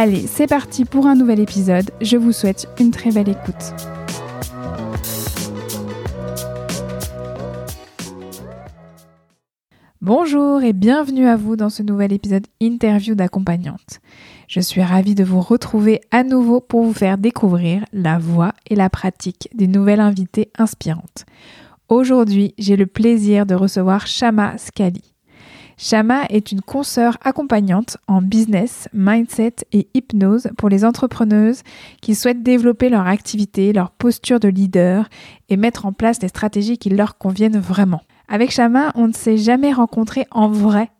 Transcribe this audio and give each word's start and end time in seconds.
Allez, 0.00 0.28
c'est 0.28 0.46
parti 0.46 0.84
pour 0.84 1.08
un 1.08 1.16
nouvel 1.16 1.40
épisode. 1.40 1.90
Je 2.00 2.16
vous 2.16 2.30
souhaite 2.30 2.68
une 2.78 2.92
très 2.92 3.10
belle 3.10 3.28
écoute. 3.28 3.74
Bonjour 10.00 10.62
et 10.62 10.72
bienvenue 10.72 11.26
à 11.26 11.34
vous 11.34 11.56
dans 11.56 11.68
ce 11.68 11.82
nouvel 11.82 12.12
épisode 12.12 12.46
interview 12.60 13.16
d'accompagnante. 13.16 13.98
Je 14.46 14.60
suis 14.60 14.84
ravie 14.84 15.16
de 15.16 15.24
vous 15.24 15.40
retrouver 15.40 16.00
à 16.12 16.22
nouveau 16.22 16.60
pour 16.60 16.84
vous 16.84 16.94
faire 16.94 17.18
découvrir 17.18 17.84
la 17.92 18.20
voix 18.20 18.52
et 18.70 18.76
la 18.76 18.90
pratique 18.90 19.48
des 19.52 19.66
nouvelles 19.66 19.98
invitées 19.98 20.52
inspirantes. 20.56 21.26
Aujourd'hui, 21.88 22.54
j'ai 22.56 22.76
le 22.76 22.86
plaisir 22.86 23.46
de 23.46 23.56
recevoir 23.56 24.06
Shama 24.06 24.58
Scali. 24.58 25.17
Shama 25.80 26.24
est 26.28 26.50
une 26.50 26.60
consoeur 26.60 27.16
accompagnante 27.22 27.98
en 28.08 28.20
business, 28.20 28.88
mindset 28.92 29.54
et 29.72 29.86
hypnose 29.94 30.48
pour 30.58 30.68
les 30.68 30.84
entrepreneuses 30.84 31.62
qui 32.02 32.16
souhaitent 32.16 32.42
développer 32.42 32.88
leur 32.88 33.06
activité, 33.06 33.72
leur 33.72 33.92
posture 33.92 34.40
de 34.40 34.48
leader 34.48 35.08
et 35.48 35.56
mettre 35.56 35.86
en 35.86 35.92
place 35.92 36.18
des 36.18 36.26
stratégies 36.26 36.78
qui 36.78 36.90
leur 36.90 37.16
conviennent 37.16 37.60
vraiment. 37.60 38.02
Avec 38.26 38.50
Shama, 38.50 38.90
on 38.96 39.06
ne 39.06 39.12
s'est 39.12 39.38
jamais 39.38 39.72
rencontré 39.72 40.26
en 40.32 40.48
vrai 40.48 40.90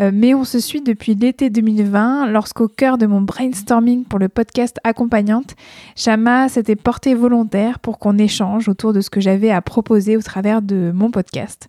euh, 0.00 0.12
mais 0.14 0.34
on 0.34 0.44
se 0.44 0.60
suit 0.60 0.82
depuis 0.82 1.16
l'été 1.16 1.50
2020 1.50 2.28
lorsqu'au 2.28 2.68
cœur 2.68 2.96
de 2.96 3.06
mon 3.06 3.20
brainstorming 3.20 4.04
pour 4.04 4.20
le 4.20 4.28
podcast 4.28 4.78
accompagnante, 4.84 5.56
Shama 5.96 6.48
s'était 6.48 6.76
porté 6.76 7.14
volontaire 7.14 7.80
pour 7.80 7.98
qu'on 7.98 8.16
échange 8.16 8.68
autour 8.68 8.92
de 8.92 9.00
ce 9.00 9.10
que 9.10 9.20
j'avais 9.20 9.50
à 9.50 9.60
proposer 9.60 10.16
au 10.16 10.22
travers 10.22 10.62
de 10.62 10.92
mon 10.94 11.10
podcast. 11.10 11.68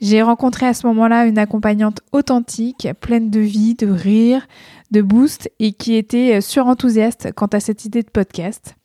J'ai 0.00 0.22
rencontré 0.22 0.64
à 0.66 0.72
ce 0.72 0.86
moment-là 0.86 1.26
une 1.26 1.36
accompagnante 1.36 2.00
authentique, 2.12 2.88
pleine 3.00 3.28
de 3.28 3.40
vie, 3.40 3.74
de 3.74 3.86
rire, 3.86 4.46
de 4.90 5.02
boost 5.02 5.50
et 5.58 5.72
qui 5.72 5.94
était 5.94 6.40
surenthousiaste 6.40 7.32
quant 7.36 7.46
à 7.46 7.60
cette 7.60 7.84
idée 7.84 8.02
de 8.02 8.08
podcast. 8.08 8.76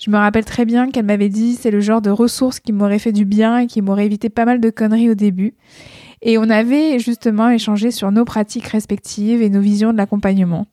Je 0.00 0.10
me 0.10 0.16
rappelle 0.16 0.46
très 0.46 0.64
bien 0.64 0.90
qu'elle 0.90 1.04
m'avait 1.04 1.28
dit 1.28 1.54
c'est 1.56 1.70
le 1.70 1.80
genre 1.80 2.00
de 2.00 2.08
ressources 2.08 2.58
qui 2.58 2.72
m'aurait 2.72 2.98
fait 2.98 3.12
du 3.12 3.26
bien 3.26 3.58
et 3.58 3.66
qui 3.66 3.82
m'aurait 3.82 4.06
évité 4.06 4.30
pas 4.30 4.46
mal 4.46 4.60
de 4.60 4.70
conneries 4.70 5.10
au 5.10 5.14
début. 5.14 5.54
Et 6.22 6.38
on 6.38 6.48
avait 6.48 6.98
justement 6.98 7.50
échangé 7.50 7.90
sur 7.90 8.10
nos 8.10 8.24
pratiques 8.24 8.68
respectives 8.68 9.42
et 9.42 9.50
nos 9.50 9.60
visions 9.60 9.92
de 9.92 9.98
l'accompagnement. 9.98 10.66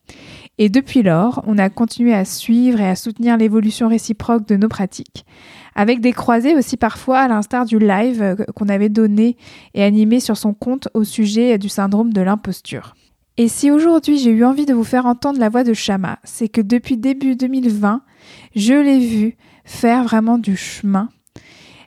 Et 0.59 0.69
depuis 0.69 1.03
lors, 1.03 1.43
on 1.47 1.57
a 1.57 1.69
continué 1.69 2.13
à 2.13 2.25
suivre 2.25 2.79
et 2.79 2.87
à 2.87 2.95
soutenir 2.95 3.37
l'évolution 3.37 3.87
réciproque 3.87 4.47
de 4.47 4.57
nos 4.57 4.67
pratiques, 4.67 5.25
avec 5.79 6.01
des 6.01 6.11
croisées 6.11 6.57
aussi 6.57 6.75
parfois 6.75 7.19
à 7.19 7.29
l'instar 7.29 7.63
du 7.63 7.79
live 7.79 8.21
euh, 8.21 8.35
qu'on 8.53 8.67
avait 8.67 8.89
donné 8.89 9.37
et 9.73 9.81
animé 9.81 10.19
sur 10.19 10.35
son 10.35 10.53
compte 10.53 10.89
au 10.93 11.05
sujet 11.05 11.57
du 11.57 11.69
syndrome 11.69 12.11
de 12.11 12.19
l'imposture. 12.19 12.95
Et 13.37 13.47
si 13.47 13.71
aujourd'hui 13.71 14.17
j'ai 14.17 14.31
eu 14.31 14.43
envie 14.43 14.65
de 14.65 14.73
vous 14.73 14.83
faire 14.83 15.05
entendre 15.05 15.39
la 15.39 15.47
voix 15.47 15.63
de 15.63 15.73
Shama, 15.73 16.19
c'est 16.25 16.49
que 16.49 16.59
depuis 16.59 16.97
début 16.97 17.37
2020, 17.37 18.01
je 18.57 18.73
l'ai 18.73 18.99
vu 18.99 19.37
faire 19.63 20.03
vraiment 20.03 20.37
du 20.37 20.57
chemin 20.57 21.07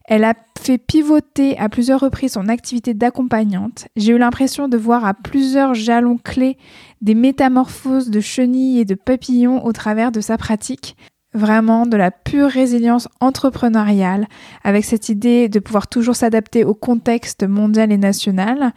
elle 0.04 0.24
a 0.24 0.34
fait 0.60 0.78
pivoter 0.78 1.56
à 1.58 1.68
plusieurs 1.68 2.00
reprises 2.00 2.32
son 2.32 2.48
activité 2.48 2.92
d'accompagnante. 2.92 3.86
J'ai 3.96 4.12
eu 4.12 4.18
l'impression 4.18 4.68
de 4.68 4.76
voir 4.76 5.04
à 5.04 5.14
plusieurs 5.14 5.74
jalons 5.74 6.18
clés 6.18 6.58
des 7.00 7.14
métamorphoses 7.14 8.10
de 8.10 8.20
chenilles 8.20 8.80
et 8.80 8.84
de 8.84 8.94
papillons 8.94 9.64
au 9.64 9.72
travers 9.72 10.12
de 10.12 10.20
sa 10.20 10.36
pratique. 10.36 10.96
Vraiment 11.34 11.86
de 11.86 11.96
la 11.96 12.10
pure 12.10 12.50
résilience 12.50 13.08
entrepreneuriale, 13.20 14.26
avec 14.64 14.84
cette 14.84 15.08
idée 15.08 15.48
de 15.48 15.60
pouvoir 15.60 15.86
toujours 15.86 16.14
s'adapter 16.14 16.62
au 16.62 16.74
contexte 16.74 17.42
mondial 17.44 17.90
et 17.90 17.96
national, 17.96 18.72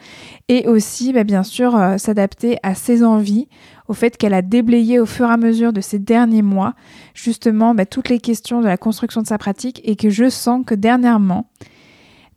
et 0.47 0.65
aussi 0.67 1.11
bah, 1.11 1.25
bien 1.25 1.43
sûr 1.43 1.75
euh, 1.75 1.97
s'adapter 1.97 2.57
à 2.63 2.73
ses 2.73 3.03
envies, 3.03 3.49
au 3.89 3.93
fait 3.93 4.15
qu'elle 4.15 4.33
a 4.33 4.41
déblayé 4.41 4.99
au 4.99 5.05
fur 5.05 5.29
et 5.29 5.33
à 5.33 5.37
mesure 5.37 5.73
de 5.73 5.81
ces 5.81 5.99
derniers 5.99 6.41
mois 6.41 6.73
justement 7.13 7.75
bah, 7.75 7.85
toutes 7.85 8.09
les 8.09 8.19
questions 8.19 8.61
de 8.61 8.65
la 8.65 8.77
construction 8.77 9.21
de 9.21 9.27
sa 9.27 9.37
pratique 9.37 9.81
et 9.83 9.95
que 9.95 10.09
je 10.09 10.29
sens 10.29 10.63
que 10.65 10.75
dernièrement, 10.75 11.49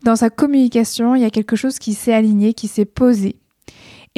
dans 0.03 0.17
sa 0.17 0.31
communication, 0.31 1.15
il 1.15 1.23
y 1.23 1.25
a 1.25 1.31
quelque 1.31 1.57
chose 1.57 1.79
qui 1.79 1.95
s'est 1.95 2.13
aligné, 2.13 2.55
qui 2.55 2.69
s'est 2.69 2.85
posé. 2.85 3.37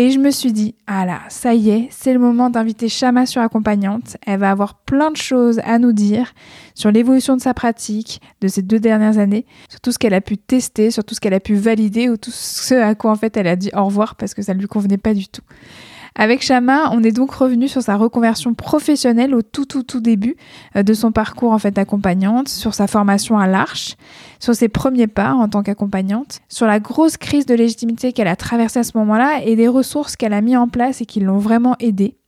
Et 0.00 0.12
je 0.12 0.18
me 0.18 0.30
suis 0.30 0.50
dit, 0.50 0.74
ah 0.86 1.04
là, 1.04 1.20
ça 1.28 1.52
y 1.52 1.68
est, 1.68 1.88
c'est 1.90 2.14
le 2.14 2.18
moment 2.18 2.48
d'inviter 2.48 2.88
Shama 2.88 3.26
sur 3.26 3.42
accompagnante. 3.42 4.16
Elle 4.26 4.40
va 4.40 4.50
avoir 4.50 4.76
plein 4.76 5.10
de 5.10 5.16
choses 5.18 5.60
à 5.62 5.78
nous 5.78 5.92
dire 5.92 6.32
sur 6.74 6.90
l'évolution 6.90 7.36
de 7.36 7.42
sa 7.42 7.52
pratique 7.52 8.22
de 8.40 8.48
ces 8.48 8.62
deux 8.62 8.80
dernières 8.80 9.18
années, 9.18 9.44
sur 9.68 9.78
tout 9.78 9.92
ce 9.92 9.98
qu'elle 9.98 10.14
a 10.14 10.22
pu 10.22 10.38
tester, 10.38 10.90
sur 10.90 11.04
tout 11.04 11.14
ce 11.14 11.20
qu'elle 11.20 11.34
a 11.34 11.38
pu 11.38 11.54
valider 11.54 12.08
ou 12.08 12.16
tout 12.16 12.30
ce 12.32 12.76
à 12.76 12.94
quoi 12.94 13.10
en 13.10 13.16
fait 13.16 13.36
elle 13.36 13.46
a 13.46 13.56
dit 13.56 13.68
au 13.76 13.84
revoir 13.84 14.14
parce 14.14 14.32
que 14.32 14.40
ça 14.40 14.54
ne 14.54 14.60
lui 14.60 14.68
convenait 14.68 14.96
pas 14.96 15.12
du 15.12 15.28
tout. 15.28 15.42
Avec 16.22 16.42
Shama, 16.42 16.90
on 16.92 17.02
est 17.02 17.12
donc 17.12 17.30
revenu 17.30 17.66
sur 17.66 17.80
sa 17.80 17.96
reconversion 17.96 18.52
professionnelle 18.52 19.34
au 19.34 19.40
tout 19.40 19.64
tout 19.64 19.82
tout 19.82 20.00
début 20.00 20.36
euh, 20.76 20.82
de 20.82 20.92
son 20.92 21.12
parcours 21.12 21.52
en 21.52 21.58
fait 21.58 21.70
d'accompagnante, 21.70 22.50
sur 22.50 22.74
sa 22.74 22.86
formation 22.86 23.38
à 23.38 23.46
l'Arche, 23.46 23.96
sur 24.38 24.54
ses 24.54 24.68
premiers 24.68 25.06
pas 25.06 25.32
en 25.32 25.48
tant 25.48 25.62
qu'accompagnante, 25.62 26.40
sur 26.50 26.66
la 26.66 26.78
grosse 26.78 27.16
crise 27.16 27.46
de 27.46 27.54
légitimité 27.54 28.12
qu'elle 28.12 28.28
a 28.28 28.36
traversée 28.36 28.80
à 28.80 28.84
ce 28.84 28.98
moment-là 28.98 29.40
et 29.46 29.56
des 29.56 29.66
ressources 29.66 30.14
qu'elle 30.14 30.34
a 30.34 30.42
mis 30.42 30.58
en 30.58 30.68
place 30.68 31.00
et 31.00 31.06
qui 31.06 31.20
l'ont 31.20 31.38
vraiment 31.38 31.74
aidée. 31.80 32.18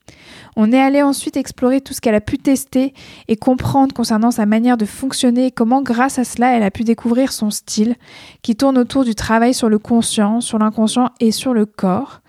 On 0.56 0.72
est 0.72 0.80
allé 0.80 1.02
ensuite 1.02 1.36
explorer 1.36 1.82
tout 1.82 1.92
ce 1.92 2.00
qu'elle 2.00 2.14
a 2.14 2.22
pu 2.22 2.38
tester 2.38 2.94
et 3.28 3.36
comprendre 3.36 3.94
concernant 3.94 4.30
sa 4.30 4.46
manière 4.46 4.78
de 4.78 4.86
fonctionner 4.86 5.48
et 5.48 5.50
comment 5.50 5.82
grâce 5.82 6.18
à 6.18 6.24
cela 6.24 6.56
elle 6.56 6.62
a 6.62 6.70
pu 6.70 6.84
découvrir 6.84 7.30
son 7.30 7.50
style 7.50 7.96
qui 8.40 8.56
tourne 8.56 8.78
autour 8.78 9.04
du 9.04 9.14
travail 9.14 9.52
sur 9.52 9.68
le 9.68 9.78
conscient, 9.78 10.40
sur 10.40 10.58
l'inconscient 10.58 11.10
et 11.20 11.30
sur 11.30 11.52
le 11.52 11.66
corps. 11.66 12.21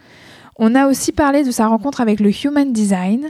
On 0.57 0.75
a 0.75 0.87
aussi 0.87 1.11
parlé 1.11 1.43
de 1.43 1.49
sa 1.49 1.67
rencontre 1.67 1.99
avec 1.99 2.19
le 2.19 2.29
Human 2.29 2.71
Design, 2.71 3.29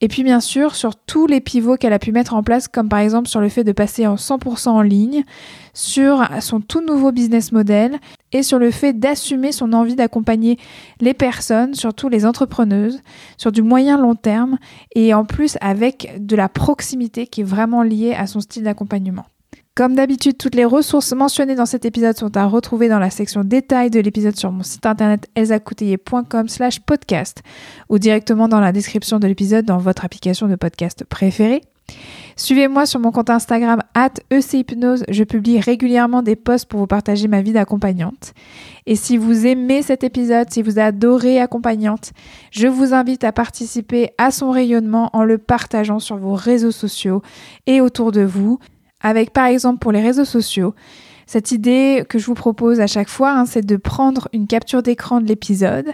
et 0.00 0.08
puis 0.08 0.24
bien 0.24 0.40
sûr 0.40 0.74
sur 0.74 0.96
tous 0.96 1.28
les 1.28 1.40
pivots 1.40 1.76
qu'elle 1.76 1.92
a 1.92 2.00
pu 2.00 2.10
mettre 2.10 2.34
en 2.34 2.42
place, 2.42 2.66
comme 2.66 2.88
par 2.88 2.98
exemple 2.98 3.28
sur 3.28 3.40
le 3.40 3.48
fait 3.48 3.62
de 3.62 3.70
passer 3.70 4.08
en 4.08 4.16
100% 4.16 4.70
en 4.70 4.82
ligne, 4.82 5.22
sur 5.72 6.24
son 6.40 6.60
tout 6.60 6.80
nouveau 6.80 7.12
business 7.12 7.52
model, 7.52 7.98
et 8.32 8.42
sur 8.42 8.58
le 8.58 8.72
fait 8.72 8.92
d'assumer 8.92 9.52
son 9.52 9.72
envie 9.72 9.94
d'accompagner 9.94 10.58
les 11.00 11.14
personnes, 11.14 11.74
surtout 11.74 12.08
les 12.08 12.26
entrepreneuses, 12.26 13.00
sur 13.36 13.52
du 13.52 13.62
moyen 13.62 13.96
long 13.96 14.16
terme, 14.16 14.58
et 14.96 15.14
en 15.14 15.24
plus 15.24 15.56
avec 15.60 16.14
de 16.18 16.34
la 16.34 16.48
proximité 16.48 17.28
qui 17.28 17.42
est 17.42 17.44
vraiment 17.44 17.84
liée 17.84 18.14
à 18.14 18.26
son 18.26 18.40
style 18.40 18.64
d'accompagnement. 18.64 19.26
Comme 19.76 19.96
d'habitude, 19.96 20.38
toutes 20.38 20.54
les 20.54 20.64
ressources 20.64 21.12
mentionnées 21.14 21.56
dans 21.56 21.66
cet 21.66 21.84
épisode 21.84 22.16
sont 22.16 22.36
à 22.36 22.46
retrouver 22.46 22.88
dans 22.88 23.00
la 23.00 23.10
section 23.10 23.42
détails 23.42 23.90
de 23.90 23.98
l'épisode 23.98 24.36
sur 24.36 24.52
mon 24.52 24.62
site 24.62 24.86
internet 24.86 25.28
elzacouteiller.com 25.34 26.48
slash 26.48 26.78
podcast 26.78 27.42
ou 27.88 27.98
directement 27.98 28.46
dans 28.46 28.60
la 28.60 28.70
description 28.70 29.18
de 29.18 29.26
l'épisode 29.26 29.64
dans 29.64 29.78
votre 29.78 30.04
application 30.04 30.46
de 30.46 30.54
podcast 30.54 31.02
préférée. 31.02 31.60
Suivez-moi 32.36 32.86
sur 32.86 33.00
mon 33.00 33.10
compte 33.10 33.30
Instagram 33.30 33.80
at 33.94 34.12
ECHypnose. 34.30 35.04
Je 35.08 35.24
publie 35.24 35.58
régulièrement 35.58 36.22
des 36.22 36.36
posts 36.36 36.66
pour 36.66 36.78
vous 36.78 36.86
partager 36.86 37.26
ma 37.26 37.42
vie 37.42 37.52
d'accompagnante. 37.52 38.32
Et 38.86 38.94
si 38.94 39.16
vous 39.16 39.44
aimez 39.44 39.82
cet 39.82 40.04
épisode, 40.04 40.50
si 40.50 40.62
vous 40.62 40.78
adorez 40.78 41.40
accompagnante, 41.40 42.12
je 42.52 42.68
vous 42.68 42.94
invite 42.94 43.24
à 43.24 43.32
participer 43.32 44.10
à 44.18 44.30
son 44.30 44.52
rayonnement 44.52 45.10
en 45.14 45.24
le 45.24 45.38
partageant 45.38 45.98
sur 45.98 46.16
vos 46.16 46.34
réseaux 46.34 46.70
sociaux 46.70 47.22
et 47.66 47.80
autour 47.80 48.12
de 48.12 48.22
vous. 48.22 48.60
Avec 49.04 49.34
par 49.34 49.46
exemple 49.46 49.78
pour 49.78 49.92
les 49.92 50.00
réseaux 50.00 50.24
sociaux, 50.24 50.74
cette 51.26 51.52
idée 51.52 52.04
que 52.08 52.18
je 52.18 52.26
vous 52.26 52.34
propose 52.34 52.80
à 52.80 52.86
chaque 52.86 53.08
fois, 53.08 53.32
hein, 53.32 53.46
c'est 53.46 53.64
de 53.64 53.76
prendre 53.76 54.28
une 54.32 54.46
capture 54.46 54.82
d'écran 54.82 55.20
de 55.20 55.26
l'épisode 55.26 55.90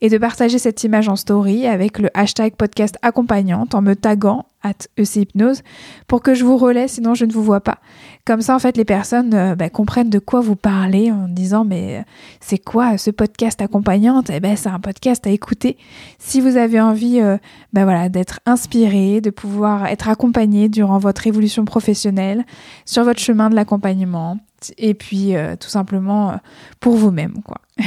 et 0.00 0.08
de 0.08 0.18
partager 0.18 0.58
cette 0.58 0.84
image 0.84 1.08
en 1.08 1.16
story 1.16 1.66
avec 1.66 1.98
le 1.98 2.10
hashtag 2.14 2.54
podcast 2.56 2.96
accompagnante 3.02 3.74
en 3.74 3.82
me 3.82 3.94
taguant 3.94 4.46
at 4.64 4.88
ECHypnose 4.96 5.62
pour 6.08 6.22
que 6.22 6.34
je 6.34 6.44
vous 6.44 6.56
relaie, 6.56 6.88
sinon 6.88 7.14
je 7.14 7.26
ne 7.26 7.32
vous 7.32 7.42
vois 7.42 7.60
pas. 7.60 7.78
Comme 8.24 8.40
ça, 8.40 8.56
en 8.56 8.58
fait, 8.58 8.76
les 8.76 8.84
personnes 8.84 9.34
euh, 9.34 9.54
bah, 9.54 9.68
comprennent 9.68 10.10
de 10.10 10.18
quoi 10.18 10.40
vous 10.40 10.56
parlez 10.56 11.12
en 11.12 11.28
disant 11.28 11.64
mais 11.64 11.98
euh, 11.98 12.02
c'est 12.40 12.58
quoi 12.58 12.96
ce 12.98 13.10
podcast 13.10 13.60
accompagnante? 13.60 14.30
Eh 14.30 14.40
ben, 14.40 14.56
c'est 14.56 14.70
un 14.70 14.80
podcast 14.80 15.26
à 15.26 15.30
écouter. 15.30 15.76
Si 16.18 16.40
vous 16.40 16.56
avez 16.56 16.80
envie, 16.80 17.20
euh, 17.20 17.36
bah, 17.72 17.84
voilà, 17.84 18.08
d'être 18.08 18.40
inspiré, 18.46 19.20
de 19.20 19.30
pouvoir 19.30 19.86
être 19.86 20.08
accompagné 20.08 20.68
durant 20.68 20.98
votre 20.98 21.26
évolution 21.26 21.64
professionnelle, 21.66 22.44
sur 22.86 23.04
votre 23.04 23.20
chemin 23.20 23.50
de 23.50 23.54
l'accompagnement, 23.54 24.38
et 24.78 24.94
puis 24.94 25.34
tout 25.60 25.68
simplement 25.68 26.38
pour 26.80 26.94
vous-même, 26.94 27.42
quoi. 27.42 27.60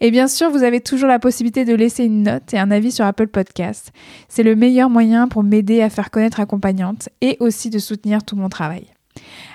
Et 0.00 0.10
bien 0.10 0.28
sûr, 0.28 0.50
vous 0.50 0.62
avez 0.62 0.80
toujours 0.80 1.08
la 1.08 1.18
possibilité 1.18 1.64
de 1.64 1.74
laisser 1.74 2.04
une 2.04 2.24
note 2.24 2.52
et 2.52 2.58
un 2.58 2.70
avis 2.70 2.92
sur 2.92 3.04
Apple 3.04 3.28
Podcast. 3.28 3.92
C'est 4.28 4.42
le 4.42 4.56
meilleur 4.56 4.90
moyen 4.90 5.28
pour 5.28 5.42
m'aider 5.42 5.82
à 5.82 5.90
faire 5.90 6.10
connaître 6.10 6.40
accompagnante 6.40 7.08
et 7.20 7.36
aussi 7.40 7.70
de 7.70 7.78
soutenir 7.78 8.24
tout 8.24 8.36
mon 8.36 8.48
travail. 8.48 8.86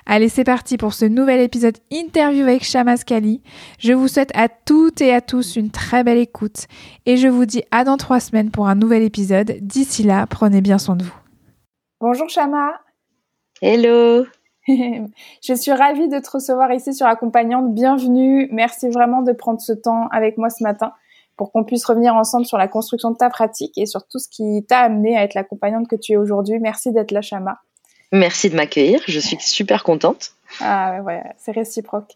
Allez, 0.06 0.30
c'est 0.30 0.46
parti 0.46 0.78
pour 0.78 0.94
ce 0.94 1.06
nouvel 1.06 1.42
épisode 1.42 1.78
interview 1.92 2.44
avec 2.44 2.64
Shamas 2.64 3.04
Kali. 3.06 3.42
Je 3.78 3.94
vous 3.94 4.08
souhaite 4.08 4.32
à 4.34 4.48
toutes 4.48 5.02
et 5.02 5.14
à 5.14 5.22
tous 5.22 5.58
une 5.58 5.70
très 5.70 6.04
belle 6.04 6.18
écoute 6.18 6.66
et 7.06 7.18
je 7.18 7.28
vous 7.28 7.46
dis 7.46 7.64
à 7.72 7.84
dans 7.84 7.98
trois 7.98 8.20
semaines 8.20 8.52
pour 8.52 8.68
un 8.68 8.76
nouvel 8.76 9.04
épisode. 9.04 9.58
D'ici 9.62 10.04
là, 10.04 10.26
prenez 10.28 10.62
bien 10.62 10.78
soin 10.78 10.96
de 10.96 11.04
vous. 11.04 11.18
Bonjour 12.00 12.30
Shama. 12.30 12.80
Hello. 13.62 14.26
je 15.42 15.54
suis 15.54 15.72
ravie 15.72 16.08
de 16.08 16.20
te 16.20 16.30
recevoir 16.30 16.72
ici 16.72 16.94
sur 16.94 17.08
Accompagnante. 17.08 17.74
Bienvenue. 17.74 18.48
Merci 18.52 18.90
vraiment 18.90 19.22
de 19.22 19.32
prendre 19.32 19.60
ce 19.60 19.74
temps 19.74 20.08
avec 20.12 20.38
moi 20.38 20.50
ce 20.50 20.64
matin 20.64 20.94
pour 21.38 21.52
qu'on 21.52 21.64
puisse 21.64 21.86
revenir 21.86 22.16
ensemble 22.16 22.46
sur 22.46 22.58
la 22.58 22.68
construction 22.68 23.12
de 23.12 23.18
ta 23.18 23.30
pratique 23.30 23.78
et 23.78 23.86
sur 23.86 24.06
tout 24.08 24.20
ce 24.20 24.28
qui 24.30 24.66
t'a 24.68 24.80
amené 24.80 25.18
à 25.18 25.24
être 25.24 25.34
l'accompagnante 25.34 25.88
que 25.88 25.96
tu 25.96 26.12
es 26.12 26.18
aujourd'hui. 26.18 26.60
Merci 26.60 26.92
d'être 26.92 27.12
là, 27.12 27.22
Shama. 27.22 27.60
Merci 28.12 28.50
de 28.50 28.56
m'accueillir. 28.56 29.02
Je 29.08 29.20
suis 29.20 29.38
super 29.40 29.84
contente. 29.84 30.32
Ah 30.60 31.02
ouais, 31.04 31.24
c'est 31.38 31.52
réciproque. 31.52 32.16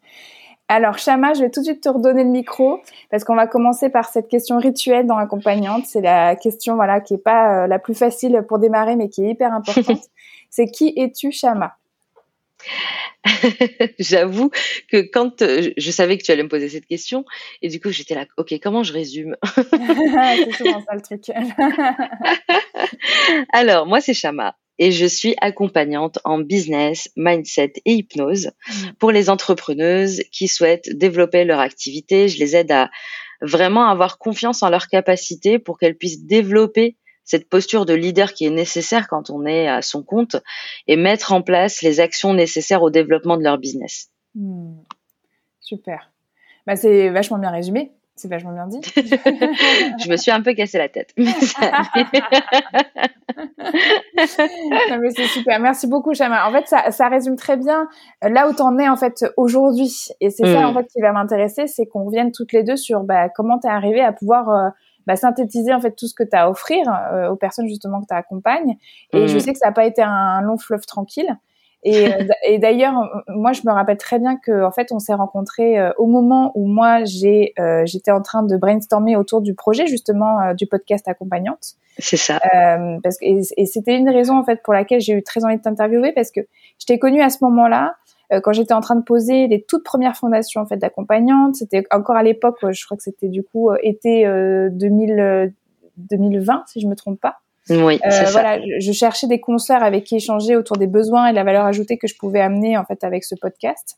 Alors, 0.67 0.97
Shama, 0.97 1.33
je 1.33 1.41
vais 1.41 1.49
tout 1.49 1.61
de 1.61 1.65
suite 1.65 1.81
te 1.81 1.89
redonner 1.89 2.23
le 2.23 2.29
micro 2.29 2.81
parce 3.09 3.23
qu'on 3.23 3.35
va 3.35 3.47
commencer 3.47 3.89
par 3.89 4.09
cette 4.09 4.27
question 4.27 4.57
rituelle 4.57 5.07
dans 5.07 5.17
l'accompagnante. 5.17 5.85
C'est 5.85 6.01
la 6.01 6.35
question 6.35 6.75
voilà 6.75 6.99
qui 6.99 7.15
est 7.15 7.23
pas 7.23 7.63
euh, 7.63 7.67
la 7.67 7.79
plus 7.79 7.95
facile 7.95 8.43
pour 8.47 8.59
démarrer, 8.59 8.95
mais 8.95 9.09
qui 9.09 9.25
est 9.25 9.29
hyper 9.29 9.53
importante. 9.53 10.01
c'est 10.49 10.67
qui 10.67 10.93
es-tu, 10.97 11.31
Shama 11.31 11.77
J'avoue 13.99 14.51
que 14.89 15.01
quand 15.01 15.41
euh, 15.41 15.71
je 15.77 15.91
savais 15.91 16.17
que 16.17 16.23
tu 16.23 16.31
allais 16.31 16.43
me 16.43 16.49
poser 16.49 16.69
cette 16.69 16.85
question, 16.85 17.25
et 17.61 17.69
du 17.69 17.79
coup 17.79 17.89
j'étais 17.89 18.15
là, 18.15 18.25
ok, 18.37 18.53
comment 18.61 18.83
je 18.83 18.93
résume 18.93 19.35
C'est 19.55 20.53
souvent 20.53 20.83
ça 20.85 20.95
le 20.95 21.01
truc. 21.01 21.23
Alors, 23.53 23.85
moi 23.85 24.01
c'est 24.01 24.13
Shama 24.13 24.55
et 24.79 24.91
je 24.91 25.05
suis 25.05 25.35
accompagnante 25.39 26.19
en 26.23 26.39
business, 26.39 27.09
mindset 27.15 27.73
et 27.85 27.93
hypnose 27.93 28.47
mmh. 28.47 28.73
pour 28.99 29.11
les 29.11 29.29
entrepreneuses 29.29 30.23
qui 30.31 30.47
souhaitent 30.47 30.89
développer 30.97 31.45
leur 31.45 31.59
activité. 31.59 32.27
Je 32.27 32.39
les 32.39 32.55
aide 32.55 32.71
à 32.71 32.89
vraiment 33.41 33.87
avoir 33.87 34.17
confiance 34.17 34.63
en 34.63 34.69
leurs 34.69 34.87
capacités 34.87 35.59
pour 35.59 35.77
qu'elles 35.77 35.97
puissent 35.97 36.25
développer 36.25 36.97
cette 37.23 37.49
posture 37.49 37.85
de 37.85 37.93
leader 37.93 38.33
qui 38.33 38.45
est 38.45 38.51
nécessaire 38.51 39.07
quand 39.07 39.29
on 39.29 39.45
est 39.45 39.67
à 39.67 39.81
son 39.81 40.03
compte 40.03 40.35
et 40.87 40.95
mettre 40.95 41.33
en 41.33 41.41
place 41.41 41.81
les 41.81 41.99
actions 41.99 42.33
nécessaires 42.33 42.83
au 42.83 42.89
développement 42.89 43.37
de 43.37 43.43
leur 43.43 43.57
business. 43.57 44.09
Hmm. 44.35 44.75
Super. 45.59 46.11
Bah, 46.67 46.75
c'est 46.75 47.09
vachement 47.09 47.37
bien 47.37 47.51
résumé. 47.51 47.91
C'est 48.15 48.27
vachement 48.27 48.53
bien 48.53 48.67
dit. 48.67 48.79
je 48.95 50.09
me 50.09 50.17
suis 50.17 50.29
un 50.29 50.41
peu 50.41 50.53
cassé 50.53 50.77
la 50.77 50.87
tête. 50.87 51.13
mais 51.17 51.25
c'est 55.15 55.27
super. 55.27 55.59
Merci 55.59 55.87
beaucoup, 55.87 56.13
Chama. 56.13 56.47
En 56.47 56.51
fait, 56.51 56.67
ça, 56.67 56.91
ça, 56.91 57.07
résume 57.09 57.35
très 57.37 57.57
bien 57.57 57.87
là 58.21 58.47
où 58.47 58.53
tu 58.53 58.61
en 58.61 58.77
es 58.77 58.87
en 58.87 58.97
fait 58.97 59.25
aujourd'hui. 59.35 60.09
Et 60.21 60.29
c'est 60.29 60.45
ça 60.45 60.61
hmm. 60.61 60.65
en 60.65 60.73
fait 60.75 60.85
qui 60.93 61.01
va 61.01 61.11
m'intéresser, 61.11 61.65
c'est 61.65 61.87
qu'on 61.87 62.03
revienne 62.05 62.31
toutes 62.31 62.53
les 62.53 62.63
deux 62.63 62.75
sur 62.77 63.01
bah, 63.01 63.29
comment 63.29 63.57
tu 63.57 63.65
es 63.67 63.71
arrivé 63.71 64.01
à 64.01 64.13
pouvoir 64.13 64.47
euh, 64.49 64.69
bah, 65.07 65.15
synthétiser 65.15 65.73
en 65.73 65.81
fait 65.81 65.91
tout 65.91 66.07
ce 66.07 66.13
que 66.13 66.23
tu 66.23 66.35
as 66.35 66.43
à 66.43 66.49
offrir 66.49 66.85
euh, 67.11 67.29
aux 67.29 67.35
personnes 67.35 67.67
justement 67.67 68.01
que 68.01 68.07
tu 68.07 68.13
accompagnes. 68.13 68.77
Et 69.11 69.27
je 69.27 69.35
mm. 69.35 69.39
sais 69.39 69.53
que 69.53 69.59
ça 69.59 69.67
n'a 69.67 69.73
pas 69.73 69.85
été 69.85 70.01
un 70.01 70.41
long 70.41 70.57
fleuve 70.57 70.85
tranquille. 70.85 71.37
Et, 71.85 72.07
euh, 72.07 72.27
et 72.47 72.59
d'ailleurs, 72.59 72.93
moi, 73.27 73.51
je 73.51 73.61
me 73.65 73.71
rappelle 73.71 73.97
très 73.97 74.17
bien 74.17 74.37
que 74.37 74.63
en 74.63 74.71
fait, 74.71 74.93
on 74.93 74.99
s'est 74.99 75.13
rencontrés 75.13 75.77
euh, 75.77 75.91
au 75.97 76.05
moment 76.05 76.53
où 76.55 76.65
moi, 76.65 77.03
j'ai, 77.03 77.53
j'étais 77.85 78.11
en 78.11 78.21
train 78.21 78.43
de 78.43 78.55
brainstormer 78.55 79.17
autour 79.17 79.41
du 79.41 79.53
projet 79.53 79.87
justement 79.87 80.53
du 80.53 80.65
podcast 80.67 81.07
accompagnante. 81.07 81.75
C'est 81.99 82.17
ça. 82.17 82.39
parce 83.03 83.17
que, 83.17 83.25
et, 83.25 83.41
et 83.57 83.65
c'était 83.65 83.97
une 83.97 84.09
raison 84.09 84.37
en 84.37 84.43
fait 84.43 84.63
pour 84.63 84.73
laquelle 84.73 85.01
j'ai 85.01 85.13
eu 85.13 85.23
très 85.23 85.43
envie 85.45 85.57
de 85.57 85.61
t'interviewer 85.61 86.11
parce 86.13 86.31
que 86.31 86.41
je 86.79 86.85
t'ai 86.85 86.97
connue 86.97 87.21
à 87.21 87.29
ce 87.29 87.37
moment-là. 87.41 87.95
Euh, 88.33 88.41
quand 88.41 88.51
j'étais 88.51 88.73
en 88.73 88.81
train 88.81 88.95
de 88.95 89.03
poser 89.03 89.47
les 89.47 89.61
toutes 89.61 89.83
premières 89.83 90.15
fondations 90.15 90.61
en 90.61 90.65
fait 90.65 90.77
d'accompagnante, 90.77 91.55
c'était 91.55 91.83
encore 91.91 92.15
à 92.15 92.23
l'époque, 92.23 92.57
je 92.69 92.85
crois 92.85 92.97
que 92.97 93.03
c'était 93.03 93.29
du 93.29 93.43
coup 93.43 93.69
euh, 93.69 93.77
été 93.81 94.25
2000, 94.71 95.53
2020 95.97 96.53
euh, 96.53 96.57
si 96.67 96.81
je 96.81 96.87
me 96.87 96.95
trompe 96.95 97.19
pas. 97.19 97.37
Oui, 97.69 97.99
euh, 98.05 98.23
voilà, 98.31 98.59
je 98.79 98.91
cherchais 98.91 99.27
des 99.27 99.39
concerts 99.39 99.83
avec 99.83 100.03
qui 100.03 100.17
échanger 100.17 100.57
autour 100.57 100.75
des 100.75 100.87
besoins 100.87 101.27
et 101.27 101.31
de 101.31 101.35
la 101.35 101.45
valeur 101.45 101.65
ajoutée 101.65 101.97
que 101.97 102.07
je 102.07 102.15
pouvais 102.17 102.41
amener 102.41 102.77
en 102.77 102.83
fait 102.83 103.03
avec 103.05 103.23
ce 103.23 103.35
podcast. 103.35 103.97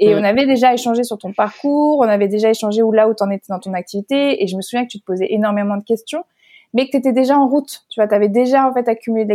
Et 0.00 0.14
on 0.14 0.22
avait 0.22 0.46
déjà 0.46 0.72
échangé 0.74 1.02
sur 1.02 1.18
ton 1.18 1.32
parcours, 1.32 1.98
on 1.98 2.02
avait 2.02 2.28
déjà 2.28 2.50
échangé 2.50 2.82
où 2.82 2.92
là 2.92 3.08
où 3.08 3.14
tu 3.14 3.22
en 3.24 3.30
étais 3.30 3.46
dans 3.48 3.58
ton 3.58 3.74
activité 3.74 4.40
et 4.40 4.46
je 4.46 4.56
me 4.56 4.62
souviens 4.62 4.84
que 4.84 4.90
tu 4.90 5.00
te 5.00 5.04
posais 5.04 5.26
énormément 5.30 5.76
de 5.76 5.82
questions 5.82 6.22
mais 6.74 6.86
que 6.86 6.90
tu 6.92 6.98
étais 6.98 7.12
déjà 7.12 7.38
en 7.38 7.48
route, 7.48 7.84
tu 7.88 8.00
vois, 8.00 8.08
tu 8.08 8.14
avais 8.14 8.28
déjà 8.28 8.68
en 8.68 8.72
fait 8.72 8.88
accumulé 8.88 9.24
de 9.24 9.32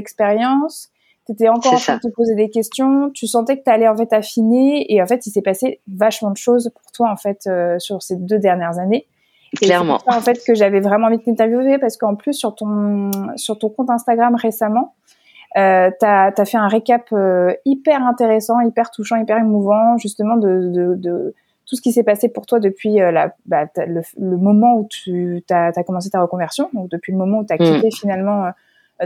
l'expérience, 1.28 1.62
tu 1.62 1.68
étais 1.68 1.68
encore 1.68 1.74
en 1.74 1.78
train 1.78 1.96
de 1.96 2.02
te 2.02 2.14
poser 2.14 2.36
des 2.36 2.50
questions, 2.50 3.10
tu 3.12 3.28
sentais 3.28 3.58
que 3.58 3.64
tu 3.64 3.72
allais 3.72 3.88
en 3.88 3.96
fait 3.96 4.12
affiner 4.14 4.92
et 4.94 5.02
en 5.02 5.08
fait 5.08 5.26
il 5.26 5.32
s'est 5.32 5.42
passé 5.42 5.82
vachement 5.88 6.32
de 6.32 6.38
choses 6.38 6.72
pour 6.82 6.92
toi 6.92 7.12
en 7.12 7.16
fait 7.16 7.42
euh, 7.48 7.80
sur 7.80 8.02
ces 8.02 8.16
deux 8.16 8.40
dernières 8.40 8.80
années. 8.80 9.08
Clairement. 9.56 10.00
C'est 10.00 10.16
en 10.16 10.22
fait 10.22 10.44
que 10.46 10.56
j'avais 10.56 10.80
vraiment 10.80 11.08
envie 11.08 11.18
de 11.18 11.24
t'interviewer 11.24 11.78
parce 11.78 11.98
qu'en 11.98 12.16
plus 12.16 12.34
sur 12.34 12.56
ton 12.56 13.12
sur 13.36 13.60
ton 13.60 13.70
compte 13.70 13.90
Instagram 13.90 14.36
récemment, 14.36 14.96
euh, 15.58 15.92
tu 16.00 16.06
as, 16.06 16.46
fait 16.46 16.58
un 16.58 16.68
récap 16.68 17.08
euh, 17.14 17.54
hyper 17.66 18.04
intéressant, 18.04 18.60
hyper 18.62 18.90
touchant, 18.90 19.18
hyper 19.18 19.38
émouvant 19.38 19.98
justement 19.98 20.38
de, 20.38 20.72
de, 20.74 20.96
de 20.96 21.36
tout 21.66 21.76
ce 21.76 21.82
qui 21.82 21.92
s'est 21.92 22.04
passé 22.04 22.30
pour 22.30 22.46
toi 22.46 22.60
depuis 22.60 23.02
euh, 23.02 23.12
la, 23.12 23.36
bah, 23.46 23.66
le, 23.78 24.02
le, 24.20 24.38
moment 24.38 24.76
où 24.78 24.88
tu 24.90 25.44
as, 25.50 25.72
as, 25.76 25.84
commencé 25.84 26.10
ta 26.10 26.22
reconversion, 26.22 26.70
donc 26.74 26.90
depuis 26.90 27.12
le 27.12 27.18
moment 27.18 27.40
où 27.40 27.46
tu 27.46 27.54
as 27.54 27.58
mm. 27.58 27.76
quitté 27.76 27.92
finalement 27.92 28.46
euh, 28.46 28.50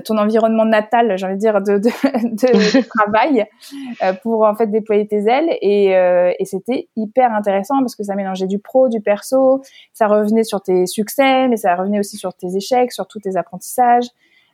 ton 0.02 0.18
environnement 0.18 0.66
natal, 0.66 1.18
j'ai 1.18 1.26
envie 1.26 1.36
de 1.36 1.40
dire, 1.40 1.62
de, 1.62 1.78
de, 1.78 1.90
de, 2.24 2.88
travail 2.88 3.46
euh, 4.04 4.14
pour 4.14 4.44
en 4.44 4.56
fait 4.56 4.68
déployer 4.68 5.08
tes 5.08 5.28
ailes. 5.28 5.58
Et, 5.62 5.96
euh, 5.96 6.32
et 6.40 6.46
c'était 6.46 6.90
hyper 6.96 7.34
intéressant 7.34 7.80
parce 7.80 7.96
que 7.96 8.04
ça 8.04 8.16
mélangeait 8.16 8.48
du 8.48 8.60
pro, 8.60 8.90
du 8.90 9.02
perso, 9.02 9.62
ça 9.94 10.08
revenait 10.08 10.44
sur 10.44 10.62
tes 10.62 10.86
succès, 10.86 11.48
mais 11.48 11.58
ça 11.58 11.76
revenait 11.76 12.00
aussi 12.00 12.18
sur 12.18 12.34
tes 12.34 12.56
échecs, 12.56 12.92
sur 12.92 13.08
tous 13.08 13.20
tes 13.20 13.38
apprentissages. 13.38 14.08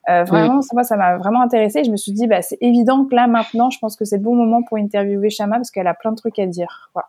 Euh, 0.10 0.26
vraiment, 0.26 0.60
moi, 0.74 0.84
ça 0.84 0.98
m'a 0.98 1.18
vraiment 1.18 1.42
intéressé. 1.42 1.86
Je 1.86 1.90
me 1.90 1.96
suis 1.96 2.12
dit, 2.12 2.28
bah, 2.28 2.42
c'est 2.42 2.58
évident 2.60 3.06
que 3.06 3.16
là, 3.16 3.26
maintenant, 3.28 3.70
je 3.70 3.80
pense 3.80 3.96
que 3.96 4.04
c'est 4.04 4.18
le 4.18 4.22
bon 4.24 4.36
moment 4.36 4.62
pour 4.62 4.78
interviewer 4.78 5.30
Shama 5.30 5.56
parce 5.56 5.72
qu'elle 5.72 5.88
a 5.88 5.94
plein 5.94 6.12
de 6.12 6.18
trucs 6.18 6.38
à 6.40 6.46
dire. 6.46 6.92
Voilà. 6.94 7.08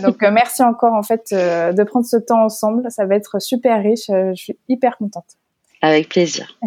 donc, 0.06 0.20
merci 0.20 0.62
encore, 0.62 0.92
en 0.92 1.02
fait, 1.02 1.28
de 1.32 1.82
prendre 1.84 2.04
ce 2.04 2.18
temps 2.18 2.44
ensemble. 2.44 2.90
Ça 2.90 3.06
va 3.06 3.14
être 3.14 3.40
super 3.40 3.82
riche. 3.82 4.08
je 4.08 4.34
suis 4.34 4.58
hyper 4.68 4.98
contente. 4.98 5.38
Avec 5.80 6.08
plaisir. 6.08 6.58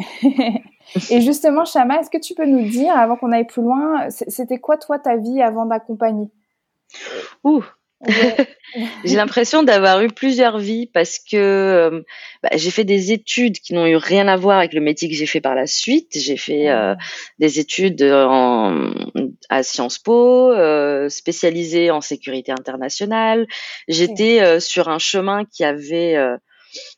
Et 1.10 1.22
justement, 1.22 1.66
Chama, 1.66 2.00
est-ce 2.00 2.10
que 2.10 2.18
tu 2.18 2.34
peux 2.34 2.46
nous 2.46 2.68
dire, 2.68 2.96
avant 2.96 3.16
qu'on 3.16 3.32
aille 3.32 3.48
plus 3.48 3.62
loin, 3.62 4.10
c'était 4.10 4.60
quoi 4.60 4.78
toi 4.78 5.00
ta 5.00 5.18
vie 5.18 5.42
avant 5.42 5.66
d'accompagner? 5.66 6.30
Ouh. 7.44 7.64
J'ai 9.04 9.18
l'impression 9.18 9.62
d'avoir 9.62 10.02
eu 10.02 10.08
plusieurs 10.08 10.58
vies 10.58 10.88
parce 10.88 11.20
que 11.20 11.36
euh, 11.36 12.02
bah, 12.42 12.50
j'ai 12.56 12.72
fait 12.72 12.86
des 12.86 13.12
études 13.12 13.60
qui 13.60 13.74
n'ont 13.74 13.86
eu 13.86 13.98
rien 13.98 14.30
à 14.30 14.38
voir 14.38 14.60
avec 14.60 14.74
le 14.74 14.80
métier 14.80 15.10
que 15.10 15.16
j'ai 15.16 15.26
fait 15.26 15.42
par 15.42 15.54
la 15.54 15.68
suite. 15.68 16.12
J'ai 16.16 16.38
fait 16.38 16.70
euh, 16.70 16.96
des 17.40 17.60
études 17.60 18.02
en, 18.04 18.92
à 19.50 19.64
Sciences 19.64 20.00
Po, 20.00 20.50
euh, 20.52 21.10
spécialisées 21.10 21.92
en 21.92 22.00
sécurité 22.00 22.54
internationale. 22.54 23.48
J'étais 23.90 24.60
sur 24.62 24.88
un 24.88 25.00
chemin 25.00 25.44
qui 25.44 25.66
avait 25.66 26.16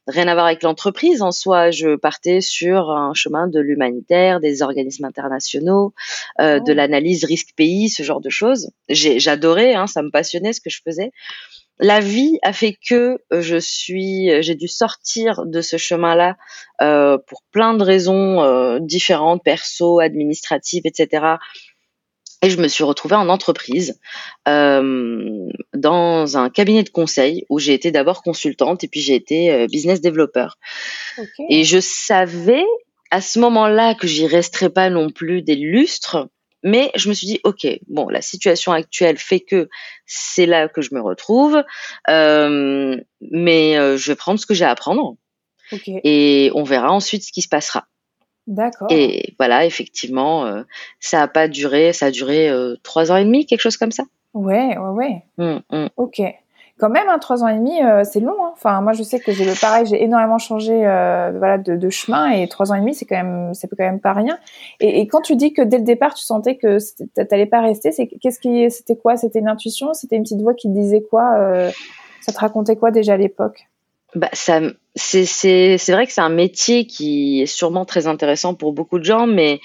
rien 0.07 0.27
à 0.27 0.33
voir 0.33 0.45
avec 0.45 0.63
l'entreprise. 0.63 1.21
En 1.21 1.31
soi, 1.31 1.71
je 1.71 1.95
partais 1.95 2.41
sur 2.41 2.89
un 2.89 3.13
chemin 3.13 3.47
de 3.47 3.59
l'humanitaire, 3.59 4.39
des 4.39 4.61
organismes 4.61 5.05
internationaux, 5.05 5.93
euh, 6.39 6.59
de 6.59 6.71
oh. 6.71 6.75
l'analyse 6.75 7.25
risque 7.25 7.49
pays, 7.55 7.89
ce 7.89 8.03
genre 8.03 8.21
de 8.21 8.29
choses. 8.29 8.71
J'adorais, 8.89 9.73
hein, 9.73 9.87
ça 9.87 10.01
me 10.01 10.11
passionnait 10.11 10.53
ce 10.53 10.61
que 10.61 10.69
je 10.69 10.81
faisais. 10.83 11.11
La 11.83 11.99
vie 11.99 12.37
a 12.43 12.53
fait 12.53 12.77
que 12.87 13.17
euh, 13.33 13.41
je 13.41 13.57
suis, 13.57 14.29
j'ai 14.43 14.53
dû 14.53 14.67
sortir 14.67 15.47
de 15.47 15.61
ce 15.61 15.77
chemin-là 15.77 16.37
euh, 16.81 17.17
pour 17.27 17.41
plein 17.51 17.73
de 17.73 17.83
raisons 17.83 18.43
euh, 18.43 18.77
différentes, 18.79 19.43
perso, 19.43 19.99
administratives, 19.99 20.83
etc 20.85 21.37
et 22.41 22.49
je 22.49 22.57
me 22.57 22.67
suis 22.67 22.83
retrouvée 22.83 23.15
en 23.15 23.29
entreprise, 23.29 23.99
euh, 24.47 25.49
dans 25.75 26.37
un 26.37 26.49
cabinet 26.49 26.83
de 26.83 26.89
conseil 26.89 27.45
où 27.49 27.59
j'ai 27.59 27.73
été 27.73 27.91
d'abord 27.91 28.23
consultante 28.23 28.83
et 28.83 28.87
puis 28.87 28.99
j'ai 28.99 29.15
été 29.15 29.51
euh, 29.51 29.67
business 29.67 30.01
developer. 30.01 30.47
Et 31.49 31.63
je 31.63 31.79
savais 31.79 32.65
à 33.11 33.21
ce 33.21 33.39
moment-là 33.39 33.93
que 33.93 34.07
j'y 34.07 34.25
resterais 34.25 34.69
pas 34.69 34.89
non 34.89 35.09
plus 35.09 35.43
des 35.43 35.55
lustres, 35.55 36.29
mais 36.63 36.91
je 36.95 37.09
me 37.09 37.13
suis 37.13 37.27
dit, 37.27 37.39
ok, 37.43 37.67
bon, 37.87 38.09
la 38.09 38.21
situation 38.21 38.71
actuelle 38.71 39.17
fait 39.17 39.39
que 39.39 39.69
c'est 40.05 40.45
là 40.45 40.67
que 40.67 40.81
je 40.81 40.95
me 40.95 41.01
retrouve, 41.01 41.63
euh, 42.09 42.97
mais 43.19 43.97
je 43.97 44.11
vais 44.11 44.15
prendre 44.15 44.39
ce 44.39 44.45
que 44.45 44.53
j'ai 44.53 44.65
à 44.65 44.71
apprendre. 44.71 45.15
Et 45.85 46.51
on 46.53 46.63
verra 46.63 46.91
ensuite 46.91 47.23
ce 47.23 47.31
qui 47.31 47.41
se 47.41 47.47
passera. 47.47 47.85
D'accord. 48.47 48.87
Et 48.89 49.35
voilà, 49.37 49.65
effectivement, 49.65 50.45
euh, 50.45 50.63
ça 50.99 51.21
a 51.21 51.27
pas 51.27 51.47
duré, 51.47 51.93
ça 51.93 52.07
a 52.07 52.11
duré 52.11 52.49
euh, 52.49 52.75
trois 52.83 53.11
ans 53.11 53.17
et 53.17 53.25
demi, 53.25 53.45
quelque 53.45 53.61
chose 53.61 53.77
comme 53.77 53.91
ça. 53.91 54.03
Ouais, 54.33 54.77
ouais, 54.77 54.89
ouais. 54.89 55.23
Mmh, 55.37 55.75
mmh. 55.75 55.87
Ok. 55.97 56.21
Quand 56.79 56.89
même, 56.89 57.07
hein, 57.09 57.19
trois 57.19 57.43
ans 57.43 57.47
et 57.47 57.57
demi, 57.57 57.83
euh, 57.83 58.03
c'est 58.03 58.19
long. 58.19 58.43
Hein. 58.43 58.49
Enfin, 58.53 58.81
moi, 58.81 58.93
je 58.93 59.03
sais 59.03 59.19
que 59.19 59.31
j'ai 59.31 59.45
le 59.45 59.59
pareil, 59.59 59.85
j'ai 59.85 60.03
énormément 60.03 60.39
changé, 60.39 60.79
voilà, 60.79 61.59
de, 61.59 61.75
de, 61.75 61.89
chemin 61.91 62.31
et 62.31 62.47
trois 62.47 62.71
ans 62.71 62.75
et 62.75 62.79
demi, 62.79 62.95
c'est 62.95 63.05
quand 63.05 63.17
même, 63.17 63.53
c'est 63.53 63.67
quand 63.67 63.83
même 63.83 63.99
pas 63.99 64.13
rien. 64.13 64.39
Et, 64.79 65.01
et, 65.01 65.07
quand 65.07 65.21
tu 65.21 65.35
dis 65.35 65.53
que 65.53 65.61
dès 65.61 65.77
le 65.77 65.83
départ, 65.83 66.15
tu 66.15 66.23
sentais 66.23 66.57
que 66.57 66.77
t'allais 67.25 67.45
pas 67.45 67.61
rester, 67.61 67.91
c'est 67.91 68.07
qu'est-ce 68.07 68.39
qui, 68.39 68.71
c'était 68.71 68.95
quoi? 68.95 69.15
C'était 69.15 69.39
une 69.39 69.49
intuition? 69.49 69.93
C'était 69.93 70.15
une 70.15 70.23
petite 70.23 70.41
voix 70.41 70.55
qui 70.55 70.69
te 70.69 70.73
disait 70.73 71.03
quoi 71.03 71.69
Ça 72.21 72.31
te 72.31 72.39
racontait 72.39 72.77
quoi 72.77 72.89
déjà 72.89 73.13
à 73.13 73.17
l'époque? 73.17 73.67
Bah, 74.15 74.29
ça, 74.33 74.59
c'est, 74.95 75.25
c'est, 75.25 75.77
c'est 75.77 75.93
vrai 75.93 76.05
que 76.05 76.13
c'est 76.13 76.21
un 76.21 76.29
métier 76.29 76.85
qui 76.85 77.41
est 77.41 77.45
sûrement 77.45 77.85
très 77.85 78.07
intéressant 78.07 78.55
pour 78.55 78.73
beaucoup 78.73 78.99
de 78.99 79.05
gens, 79.05 79.25
mais 79.25 79.61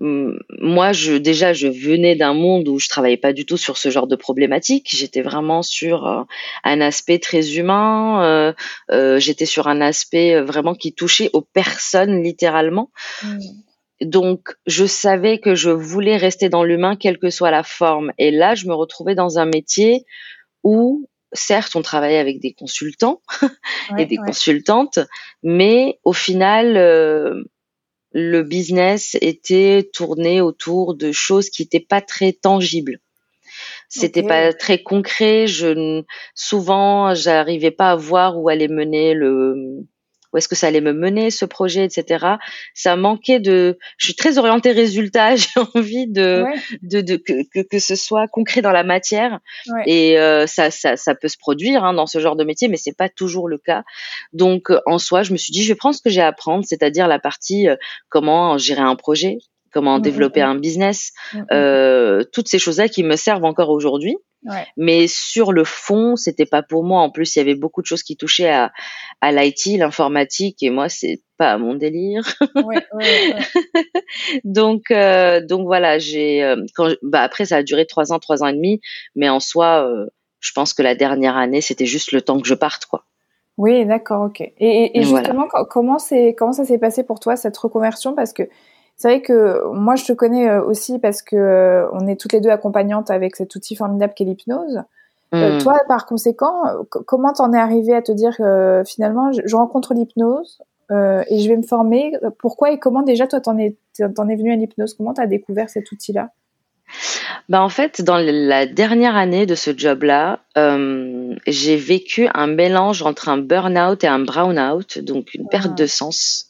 hum, 0.00 0.38
moi, 0.58 0.92
je, 0.92 1.14
déjà, 1.14 1.52
je 1.52 1.66
venais 1.66 2.14
d'un 2.14 2.32
monde 2.32 2.68
où 2.68 2.78
je 2.78 2.88
travaillais 2.88 3.16
pas 3.16 3.32
du 3.32 3.44
tout 3.44 3.56
sur 3.56 3.76
ce 3.76 3.90
genre 3.90 4.06
de 4.06 4.14
problématique. 4.14 4.88
J'étais 4.90 5.22
vraiment 5.22 5.62
sur 5.62 6.06
euh, 6.06 6.22
un 6.62 6.80
aspect 6.80 7.18
très 7.18 7.56
humain. 7.56 8.22
Euh, 8.22 8.52
euh, 8.92 9.18
j'étais 9.18 9.46
sur 9.46 9.66
un 9.66 9.80
aspect 9.80 10.40
vraiment 10.40 10.74
qui 10.74 10.92
touchait 10.92 11.30
aux 11.32 11.42
personnes 11.42 12.22
littéralement. 12.22 12.90
Mmh. 13.24 13.38
Donc, 14.02 14.50
je 14.66 14.86
savais 14.86 15.38
que 15.38 15.56
je 15.56 15.70
voulais 15.70 16.16
rester 16.16 16.48
dans 16.48 16.62
l'humain, 16.62 16.94
quelle 16.94 17.18
que 17.18 17.30
soit 17.30 17.50
la 17.50 17.64
forme. 17.64 18.12
Et 18.16 18.30
là, 18.30 18.54
je 18.54 18.66
me 18.66 18.74
retrouvais 18.74 19.16
dans 19.16 19.40
un 19.40 19.46
métier 19.46 20.04
où 20.62 21.08
certes, 21.32 21.76
on 21.76 21.82
travaillait 21.82 22.18
avec 22.18 22.40
des 22.40 22.52
consultants 22.52 23.22
et 23.98 24.06
des 24.06 24.16
consultantes, 24.16 24.98
mais 25.42 25.98
au 26.04 26.12
final, 26.12 26.76
euh, 26.76 27.44
le 28.12 28.42
business 28.42 29.16
était 29.20 29.88
tourné 29.92 30.40
autour 30.40 30.94
de 30.94 31.12
choses 31.12 31.50
qui 31.50 31.62
n'étaient 31.62 31.80
pas 31.80 32.00
très 32.00 32.32
tangibles. 32.32 33.00
C'était 33.88 34.22
pas 34.22 34.52
très 34.52 34.82
concret. 34.82 35.46
Je 35.46 36.02
souvent, 36.34 37.14
j'arrivais 37.14 37.70
pas 37.70 37.92
à 37.92 37.96
voir 37.96 38.38
où 38.38 38.48
allait 38.48 38.68
mener 38.68 39.14
le 39.14 39.86
où 40.32 40.38
est-ce 40.38 40.48
que 40.48 40.54
ça 40.54 40.66
allait 40.66 40.80
me 40.80 40.92
mener 40.92 41.30
ce 41.30 41.44
projet, 41.44 41.84
etc. 41.84 42.26
Ça 42.74 42.96
manquait 42.96 43.40
de. 43.40 43.78
Je 43.96 44.06
suis 44.06 44.14
très 44.14 44.38
orientée 44.38 44.72
résultat. 44.72 45.36
J'ai 45.36 45.60
envie 45.74 46.06
de, 46.06 46.44
de, 46.82 47.00
de 47.00 47.16
que, 47.16 47.62
que, 47.62 47.78
ce 47.78 47.96
soit 47.96 48.26
concret 48.28 48.62
dans 48.62 48.72
la 48.72 48.84
matière. 48.84 49.40
Et 49.86 50.18
euh, 50.18 50.46
ça, 50.46 50.70
ça, 50.70 50.96
ça 50.96 51.14
peut 51.14 51.28
se 51.28 51.38
produire 51.38 51.84
hein, 51.84 51.94
dans 51.94 52.06
ce 52.06 52.18
genre 52.18 52.36
de 52.36 52.44
métier, 52.44 52.68
mais 52.68 52.76
c'est 52.76 52.96
pas 52.96 53.08
toujours 53.08 53.48
le 53.48 53.58
cas. 53.58 53.84
Donc 54.32 54.70
en 54.86 54.98
soi, 54.98 55.22
je 55.22 55.32
me 55.32 55.36
suis 55.36 55.52
dit, 55.52 55.62
je 55.62 55.68
vais 55.68 55.76
prendre 55.76 55.94
ce 55.94 56.02
que 56.02 56.10
j'ai 56.10 56.20
à 56.20 56.28
apprendre, 56.28 56.64
c'est-à-dire 56.66 57.08
la 57.08 57.18
partie 57.18 57.68
euh, 57.68 57.76
comment 58.08 58.58
gérer 58.58 58.82
un 58.82 58.96
projet, 58.96 59.38
comment 59.72 59.98
mmh, 59.98 60.02
développer 60.02 60.42
mmh, 60.42 60.46
mmh. 60.46 60.50
un 60.50 60.54
business, 60.56 61.12
euh, 61.52 62.24
toutes 62.32 62.48
ces 62.48 62.58
choses-là 62.58 62.88
qui 62.88 63.02
me 63.04 63.16
servent 63.16 63.44
encore 63.44 63.70
aujourd'hui. 63.70 64.16
Mais 64.76 65.06
sur 65.08 65.52
le 65.52 65.64
fond, 65.64 66.16
c'était 66.16 66.46
pas 66.46 66.62
pour 66.62 66.84
moi. 66.84 67.00
En 67.00 67.10
plus, 67.10 67.34
il 67.34 67.40
y 67.40 67.42
avait 67.42 67.54
beaucoup 67.54 67.82
de 67.82 67.86
choses 67.86 68.02
qui 68.02 68.16
touchaient 68.16 68.50
à, 68.50 68.72
à 69.20 69.32
l'IT, 69.32 69.78
l'informatique, 69.78 70.62
et 70.62 70.70
moi, 70.70 70.88
c'est 70.88 71.20
pas 71.36 71.58
mon 71.58 71.74
délire. 71.74 72.22
Ouais, 72.54 72.84
ouais, 72.92 73.34
donc, 74.44 74.90
euh, 74.90 75.44
donc 75.44 75.66
voilà, 75.66 75.98
j'ai. 75.98 76.42
Euh, 76.42 76.56
quand, 76.74 76.90
bah 77.02 77.22
après, 77.22 77.44
ça 77.46 77.56
a 77.56 77.62
duré 77.62 77.86
trois 77.86 78.12
ans, 78.12 78.18
trois 78.18 78.42
ans 78.42 78.46
et 78.46 78.52
demi, 78.52 78.80
mais 79.14 79.28
en 79.28 79.40
soi, 79.40 79.86
euh, 79.88 80.06
je 80.40 80.52
pense 80.52 80.72
que 80.72 80.82
la 80.82 80.94
dernière 80.94 81.36
année, 81.36 81.60
c'était 81.60 81.86
juste 81.86 82.12
le 82.12 82.22
temps 82.22 82.40
que 82.40 82.46
je 82.46 82.54
parte, 82.54 82.86
quoi. 82.86 83.04
Oui, 83.56 83.84
d'accord, 83.84 84.26
ok. 84.26 84.40
Et, 84.40 84.98
et, 84.98 85.02
justement, 85.02 85.48
comment 85.68 85.98
c'est 85.98 86.34
comment 86.38 86.52
ça 86.52 86.64
s'est 86.64 86.78
passé 86.78 87.02
pour 87.02 87.18
toi 87.18 87.34
cette 87.34 87.56
reconversion? 87.56 88.14
Parce 88.14 88.32
que 88.32 88.44
c'est 88.98 89.08
vrai 89.08 89.22
que 89.22 89.64
moi, 89.72 89.94
je 89.94 90.04
te 90.04 90.12
connais 90.12 90.50
euh, 90.50 90.62
aussi 90.62 90.98
parce 90.98 91.22
que 91.22 91.36
euh, 91.36 91.88
on 91.92 92.08
est 92.08 92.20
toutes 92.20 92.32
les 92.32 92.40
deux 92.40 92.50
accompagnantes 92.50 93.12
avec 93.12 93.36
cet 93.36 93.54
outil 93.54 93.76
formidable 93.76 94.12
qu'est 94.14 94.24
l'hypnose. 94.24 94.82
Euh, 95.34 95.56
hmm. 95.56 95.62
toi, 95.62 95.80
par 95.86 96.04
conséquent, 96.04 96.64
comment 97.06 97.32
t'en 97.32 97.52
es 97.52 97.58
arrivé 97.58 97.94
à 97.94 98.02
te 98.02 98.10
dire 98.10 98.36
que 98.36 98.82
finalement, 98.84 99.30
je, 99.30 99.54
rencontre 99.54 99.94
l'hypnose 99.94 100.58
et 100.90 101.38
je 101.38 101.48
vais 101.48 101.56
me 101.56 101.62
former? 101.62 102.12
Pourquoi 102.38 102.72
et 102.72 102.78
comment 102.78 103.02
déjà 103.02 103.26
toi 103.28 103.40
t'en 103.40 103.56
es 103.58 103.76
t'en 104.16 104.28
es 104.28 104.36
venu 104.36 104.52
à 104.52 104.56
l'hypnose? 104.56 104.94
Comment 104.94 105.12
t'as 105.12 105.26
découvert 105.26 105.68
cet 105.68 105.92
outil-là? 105.92 106.30
Bah 107.50 107.62
en 107.62 107.68
fait, 107.68 108.00
dans 108.00 108.16
la 108.16 108.64
dernière 108.64 109.16
année 109.16 109.44
de 109.44 109.54
ce 109.54 109.76
job-là, 109.76 110.40
j'ai 111.46 111.76
vécu 111.76 112.26
un 112.32 112.46
mélange 112.46 113.02
entre 113.02 113.28
un 113.28 113.36
burn-out 113.36 114.02
et 114.02 114.08
un 114.08 114.20
brown-out, 114.20 114.98
donc 115.00 115.34
une 115.34 115.46
perte 115.46 115.76
de 115.76 115.86
sens. 115.86 116.47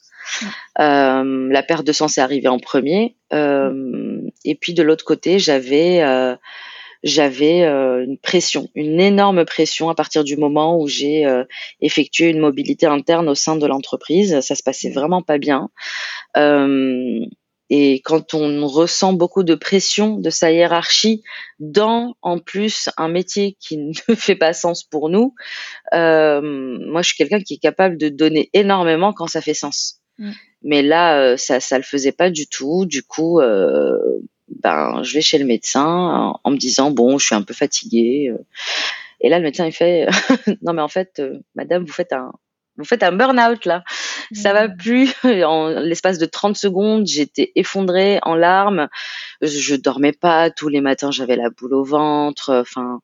Euh, 0.79 1.49
la 1.51 1.63
perte 1.63 1.85
de 1.85 1.91
sens 1.91 2.17
est 2.17 2.21
arrivée 2.21 2.47
en 2.47 2.59
premier. 2.59 3.15
Euh, 3.33 4.21
et 4.45 4.55
puis 4.55 4.73
de 4.73 4.83
l'autre 4.83 5.05
côté, 5.05 5.39
j'avais 5.39 6.01
euh, 6.01 6.35
une 7.03 8.17
pression, 8.17 8.69
une 8.75 8.99
énorme 8.99 9.45
pression 9.45 9.89
à 9.89 9.95
partir 9.95 10.23
du 10.23 10.37
moment 10.37 10.79
où 10.79 10.87
j'ai 10.87 11.27
effectué 11.81 12.29
une 12.29 12.39
mobilité 12.39 12.85
interne 12.85 13.29
au 13.29 13.35
sein 13.35 13.55
de 13.55 13.65
l'entreprise. 13.65 14.39
Ça 14.41 14.55
se 14.55 14.63
passait 14.63 14.91
vraiment 14.91 15.21
pas 15.21 15.37
bien. 15.37 15.69
et 17.71 18.01
quand 18.03 18.33
on 18.33 18.65
ressent 18.65 19.13
beaucoup 19.13 19.43
de 19.43 19.53
pression 19.53 20.17
de 20.17 20.29
sa 20.31 20.51
hiérarchie 20.51 21.21
dans, 21.59 22.15
en 22.21 22.39
plus, 22.39 22.89
un 22.97 23.09
métier 23.09 23.57
qui 23.59 23.77
ne 24.09 24.15
fait 24.15 24.35
pas 24.35 24.53
sens 24.53 24.83
pour 24.83 25.09
nous, 25.09 25.35
moi, 25.91 27.01
je 27.01 27.07
suis 27.07 27.17
quelqu'un 27.17 27.41
qui 27.41 27.55
est 27.55 27.61
capable 27.61 27.97
de 27.97 28.07
donner 28.07 28.49
énormément 28.53 29.11
quand 29.13 29.27
ça 29.27 29.41
fait 29.41 29.53
sens. 29.53 29.98
Mm. 30.19 30.31
Mais 30.63 30.81
là, 30.81 31.19
euh, 31.19 31.37
ça, 31.37 31.59
ça 31.59 31.77
le 31.77 31.83
faisait 31.83 32.11
pas 32.11 32.29
du 32.29 32.47
tout. 32.47 32.85
Du 32.85 33.01
coup, 33.03 33.39
euh, 33.39 33.97
ben, 34.61 35.01
je 35.03 35.13
vais 35.13 35.21
chez 35.21 35.37
le 35.37 35.45
médecin 35.45 36.35
en, 36.43 36.51
me 36.51 36.57
disant 36.57 36.91
bon, 36.91 37.17
je 37.17 37.25
suis 37.25 37.35
un 37.35 37.41
peu 37.41 37.53
fatiguée. 37.53 38.29
Euh. 38.29 38.37
Et 39.21 39.29
là, 39.29 39.39
le 39.39 39.43
médecin 39.43 39.65
il 39.65 39.71
fait 39.71 40.07
non 40.61 40.73
mais 40.73 40.81
en 40.81 40.87
fait, 40.87 41.21
Madame, 41.55 41.83
vous 41.83 41.93
faites 41.93 42.13
un 42.13 42.31
vous 42.77 42.85
faites 42.85 43.03
un 43.03 43.11
burn-out 43.11 43.65
là. 43.65 43.83
Ça 44.31 44.53
va 44.53 44.67
mm. 44.67 44.77
plus. 44.77 45.13
En 45.45 45.69
l'espace 45.69 46.17
de 46.17 46.25
30 46.25 46.55
secondes, 46.55 47.07
j'étais 47.07 47.51
effondrée 47.55 48.19
en 48.23 48.35
larmes. 48.35 48.87
Je 49.41 49.75
dormais 49.75 50.13
pas 50.13 50.49
tous 50.49 50.69
les 50.69 50.81
matins, 50.81 51.11
j'avais 51.11 51.35
la 51.35 51.49
boule 51.49 51.73
au 51.73 51.83
ventre. 51.83 52.53
Enfin, 52.53 53.01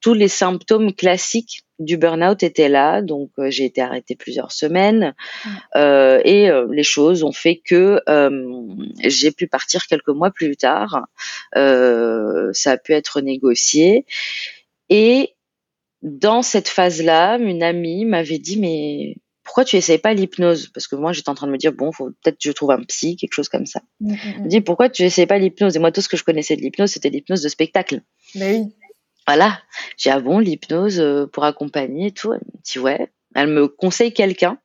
tous 0.00 0.14
les 0.14 0.28
symptômes 0.28 0.92
classiques 0.92 1.62
du 1.78 1.96
burn-out 1.96 2.42
étaient 2.42 2.68
là, 2.68 3.02
donc 3.02 3.30
euh, 3.38 3.50
j'ai 3.50 3.64
été 3.64 3.80
arrêtée 3.80 4.16
plusieurs 4.16 4.50
semaines 4.50 5.14
euh, 5.76 6.20
et 6.24 6.50
euh, 6.50 6.66
les 6.70 6.82
choses 6.82 7.22
ont 7.22 7.32
fait 7.32 7.56
que 7.56 8.00
j'ai 9.04 9.30
pu 9.30 9.46
partir 9.46 9.86
quelques 9.86 10.08
mois 10.08 10.30
plus 10.30 10.56
tard. 10.56 11.06
ça 11.54 12.70
a 12.70 12.76
pu 12.76 12.92
être 12.92 13.20
négocié 13.20 14.06
et 14.88 15.34
dans 16.02 16.42
cette 16.42 16.68
phase-là, 16.68 17.38
une 17.38 17.62
amie 17.62 18.04
m'avait 18.04 18.38
dit 18.38 18.58
mais 18.58 19.16
pourquoi 19.42 19.64
tu 19.64 19.76
essayes 19.76 19.98
pas 19.98 20.12
l'hypnose? 20.12 20.68
Parce 20.68 20.86
que 20.86 20.94
moi, 20.94 21.12
j'étais 21.12 21.30
en 21.30 21.34
train 21.34 21.46
de 21.46 21.52
me 21.52 21.56
dire, 21.56 21.72
bon, 21.72 21.90
faut 21.90 22.10
peut-être 22.22 22.36
que 22.36 22.50
je 22.50 22.52
trouve 22.52 22.70
un 22.70 22.82
psy, 22.82 23.16
quelque 23.16 23.32
chose 23.32 23.48
comme 23.48 23.64
ça. 23.64 23.80
Elle 24.02 24.42
me 24.42 24.48
dit, 24.48 24.60
pourquoi 24.60 24.90
tu 24.90 25.04
essayes 25.04 25.26
pas 25.26 25.38
l'hypnose? 25.38 25.74
Et 25.74 25.78
moi, 25.78 25.90
tout 25.90 26.02
ce 26.02 26.08
que 26.10 26.18
je 26.18 26.22
connaissais 26.22 26.54
de 26.54 26.60
l'hypnose, 26.60 26.90
c'était 26.90 27.08
l'hypnose 27.08 27.40
de 27.40 27.48
spectacle. 27.48 28.02
Mais 28.34 28.58
oui. 28.58 28.74
Voilà. 29.28 29.60
J'ai 29.98 30.10
ah 30.10 30.20
bon, 30.20 30.38
l'hypnose 30.38 31.00
euh, 31.00 31.26
pour 31.26 31.44
accompagner 31.44 32.08
et 32.08 32.12
tout. 32.12 32.32
Elle 32.32 32.40
me 32.40 32.62
dit 32.64 32.78
ouais. 32.78 33.12
Elle 33.34 33.48
me 33.48 33.68
conseille 33.68 34.14
quelqu'un. 34.14 34.58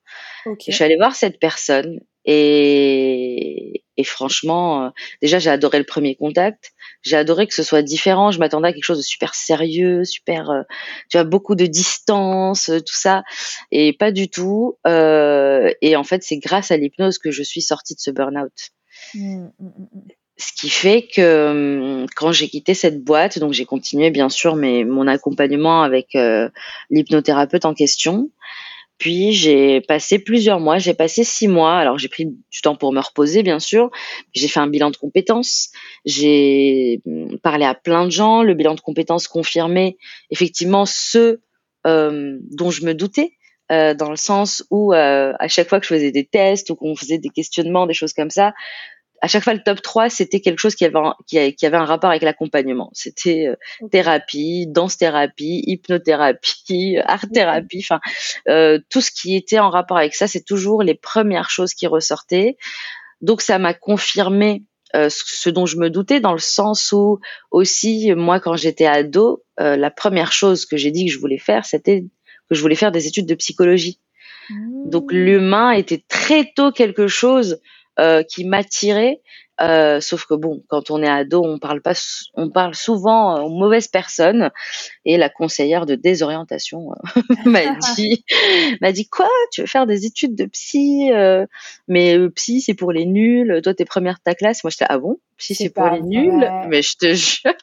Je 0.46 0.72
suis 0.74 0.84
allée 0.86 0.96
voir 0.98 1.16
cette 1.16 1.40
personne 1.40 2.00
Et, 2.26 3.84
et 3.98 4.04
franchement, 4.06 4.86
euh, 4.86 4.90
déjà 5.22 5.40
j'ai 5.40 5.50
adoré 5.50 5.80
le 5.80 5.86
premier 5.86 6.16
contact. 6.16 6.72
J'ai 7.02 7.18
adoré 7.18 7.48
que 7.48 7.54
ce 7.54 7.64
soit 7.64 7.82
différent. 7.82 8.32
Je 8.32 8.40
m'attendais 8.40 8.70
à 8.70 8.74
quelque 8.74 8.86
chose 8.86 9.00
de 9.00 9.04
super 9.04 9.36
sérieux, 9.36 10.06
super, 10.06 10.50
euh, 10.50 10.64
tu 11.10 11.18
vois, 11.18 11.26
beaucoup 11.26 11.56
de 11.56 11.66
distance, 11.66 12.68
tout 12.68 12.96
ça, 12.96 13.24
et 13.72 13.94
pas 13.94 14.12
du 14.14 14.30
tout. 14.30 14.78
Euh, 14.88 15.72
et 15.82 15.98
en 15.98 16.06
fait, 16.06 16.24
c'est 16.24 16.38
grâce 16.38 16.72
à 16.72 16.78
l'hypnose 16.78 17.18
que 17.20 17.32
je 17.32 17.44
suis 17.44 17.62
sortie 17.62 17.96
de 17.96 18.00
ce 18.00 18.12
burn-out. 18.12 18.72
Mmh, 19.14 19.48
mmh, 19.60 19.68
mmh, 19.68 20.08
ce 20.38 20.52
qui 20.54 20.70
fait 20.70 21.08
que 21.08 22.02
hum, 22.02 22.08
quand 22.16 22.32
j'ai 22.32 22.48
quitté 22.48 22.74
cette 22.74 23.04
boîte, 23.04 23.40
donc 23.40 23.54
j'ai 23.54 23.66
continué 23.66 24.10
bien 24.10 24.30
sûr 24.30 24.56
mais 24.56 24.84
mon 24.84 25.08
accompagnement 25.08 25.84
avec 25.84 26.18
l'hypnothérapeute 26.90 27.66
en 27.66 27.74
question. 27.74 28.30
Puis 29.04 29.34
j'ai 29.34 29.82
passé 29.82 30.20
plusieurs 30.20 30.60
mois, 30.60 30.78
j'ai 30.78 30.94
passé 30.94 31.24
six 31.24 31.48
mois. 31.48 31.78
Alors 31.78 31.98
j'ai 31.98 32.08
pris 32.08 32.26
du 32.26 32.62
temps 32.62 32.76
pour 32.76 32.94
me 32.94 33.02
reposer, 33.02 33.44
bien 33.44 33.60
sûr. 33.60 33.90
J'ai 34.34 34.48
fait 34.48 34.62
un 34.62 34.68
bilan 34.68 34.92
de 34.92 34.96
compétences. 34.98 35.72
J'ai 36.06 37.02
hum, 37.06 37.38
parlé 37.40 37.66
à 37.66 37.74
plein 37.74 38.06
de 38.06 38.12
gens. 38.12 38.44
Le 38.44 38.54
bilan 38.54 38.76
de 38.76 38.82
compétences 38.82 39.28
confirmait 39.28 39.98
effectivement 40.30 40.86
ce 40.86 41.40
euh, 41.86 42.38
dont 42.52 42.72
je 42.72 42.86
me 42.86 42.94
doutais. 42.94 43.34
Euh, 43.72 43.94
dans 43.94 44.10
le 44.10 44.18
sens 44.18 44.64
où 44.72 44.94
euh, 44.94 45.34
à 45.40 45.48
chaque 45.48 45.68
fois 45.70 45.80
que 45.80 45.86
je 45.86 45.94
faisais 45.94 46.12
des 46.12 46.26
tests 46.26 46.70
ou 46.70 46.76
qu'on 46.76 46.96
faisait 46.96 47.18
des 47.18 47.30
questionnements, 47.30 47.88
des 47.88 47.94
choses 47.94 48.14
comme 48.14 48.30
ça, 48.30 48.54
à 49.24 49.28
chaque 49.28 49.46
fois 49.46 49.54
le 49.54 49.64
top 49.64 49.82
3 49.82 50.10
c'était 50.10 50.42
quelque 50.42 50.60
chose 50.60 50.76
qui 50.76 50.84
avait 50.84 51.00
un, 51.00 51.16
qui, 51.26 51.66
avait 51.66 51.78
un 51.78 51.86
rapport 51.86 52.10
avec 52.10 52.24
l'accompagnement. 52.24 52.90
C'était 52.92 53.48
euh, 53.48 53.56
thérapie 53.90 54.68
danse 54.68 54.98
thérapie 54.98 55.64
hypnothérapie 55.66 56.98
art 57.06 57.26
thérapie 57.34 57.80
enfin 57.80 58.02
euh, 58.50 58.80
tout 58.90 59.00
ce 59.00 59.12
qui 59.12 59.38
était 59.38 59.60
en 59.60 59.70
rapport 59.70 59.98
avec 59.98 60.14
ça 60.14 60.28
c'est 60.28 60.44
toujours 60.44 60.84
les 60.84 60.94
premières 60.94 61.50
choses 61.50 61.74
qui 61.74 61.88
ressortaient. 61.88 62.58
Donc 63.22 63.42
ça 63.42 63.60
m'a 63.60 63.74
confirmé 63.74 64.64
euh, 64.94 65.08
ce 65.10 65.50
dont 65.50 65.66
je 65.66 65.78
me 65.78 65.90
doutais 65.90 66.20
dans 66.20 66.34
le 66.34 66.40
sens 66.40 66.92
où 66.92 67.22
aussi 67.50 68.14
moi 68.16 68.42
quand 68.42 68.58
j'étais 68.58 68.88
ado 68.88 69.46
la 69.58 69.90
première 69.90 70.34
chose 70.34 70.66
que 70.66 70.76
j'ai 70.76 70.92
dit 70.92 71.06
que 71.06 71.14
je 71.14 71.20
voulais 71.20 71.38
faire 71.38 71.64
c'était 71.64 72.02
que 72.50 72.56
je 72.56 72.62
voulais 72.62 72.76
faire 72.76 72.92
des 72.92 73.08
études 73.08 73.28
de 73.28 73.36
psychologie. 73.36 74.02
Donc 74.50 75.14
mmh. 75.14 75.16
l'humain 75.16 75.72
était 75.72 76.04
très 76.10 76.52
tôt 76.54 76.74
quelque 76.74 77.08
chose 77.08 77.62
euh, 78.00 78.24
qui 78.24 78.44
m'attirait. 78.44 79.22
Euh, 79.62 80.02
sauf 80.02 80.26
que 80.26 80.34
bon, 80.34 80.64
quand 80.68 80.90
on 80.90 81.04
est 81.04 81.08
ado, 81.08 81.44
on 81.46 81.60
parle 81.60 81.80
pas, 81.80 81.94
on 82.34 82.50
parle 82.50 82.74
souvent 82.74 83.44
aux 83.44 83.50
mauvaises 83.50 83.88
personnes. 83.88 84.50
Et 85.06 85.16
la 85.16 85.30
conseillère 85.30 85.86
de 85.86 85.94
désorientation 85.94 86.90
euh, 86.92 87.22
m'a 87.46 87.78
dit, 87.96 88.26
m'a 88.82 88.92
dit 88.92 89.08
quoi 89.08 89.30
Tu 89.52 89.62
veux 89.62 89.68
faire 89.68 89.86
des 89.86 90.08
études 90.08 90.34
de 90.34 90.46
psy 90.46 91.12
Mais 91.88 92.18
psy, 92.32 92.62
c'est 92.62 92.74
pour 92.74 92.92
les 92.92 93.06
nuls. 93.06 93.62
Toi, 93.64 93.76
t'es 93.76 93.86
première 93.86 94.16
de 94.16 94.24
ta 94.24 94.34
classe. 94.34 94.64
Moi, 94.64 94.72
j'étais 94.72 94.88
ah 94.90 94.98
bon 94.98 95.20
Psy, 95.38 95.54
c'est 95.54 95.70
pour 95.70 95.88
les 95.88 96.02
nuls? 96.02 96.50
Mais 96.70 96.82
je 96.82 96.98
te 96.98 97.14
jure. 97.14 97.54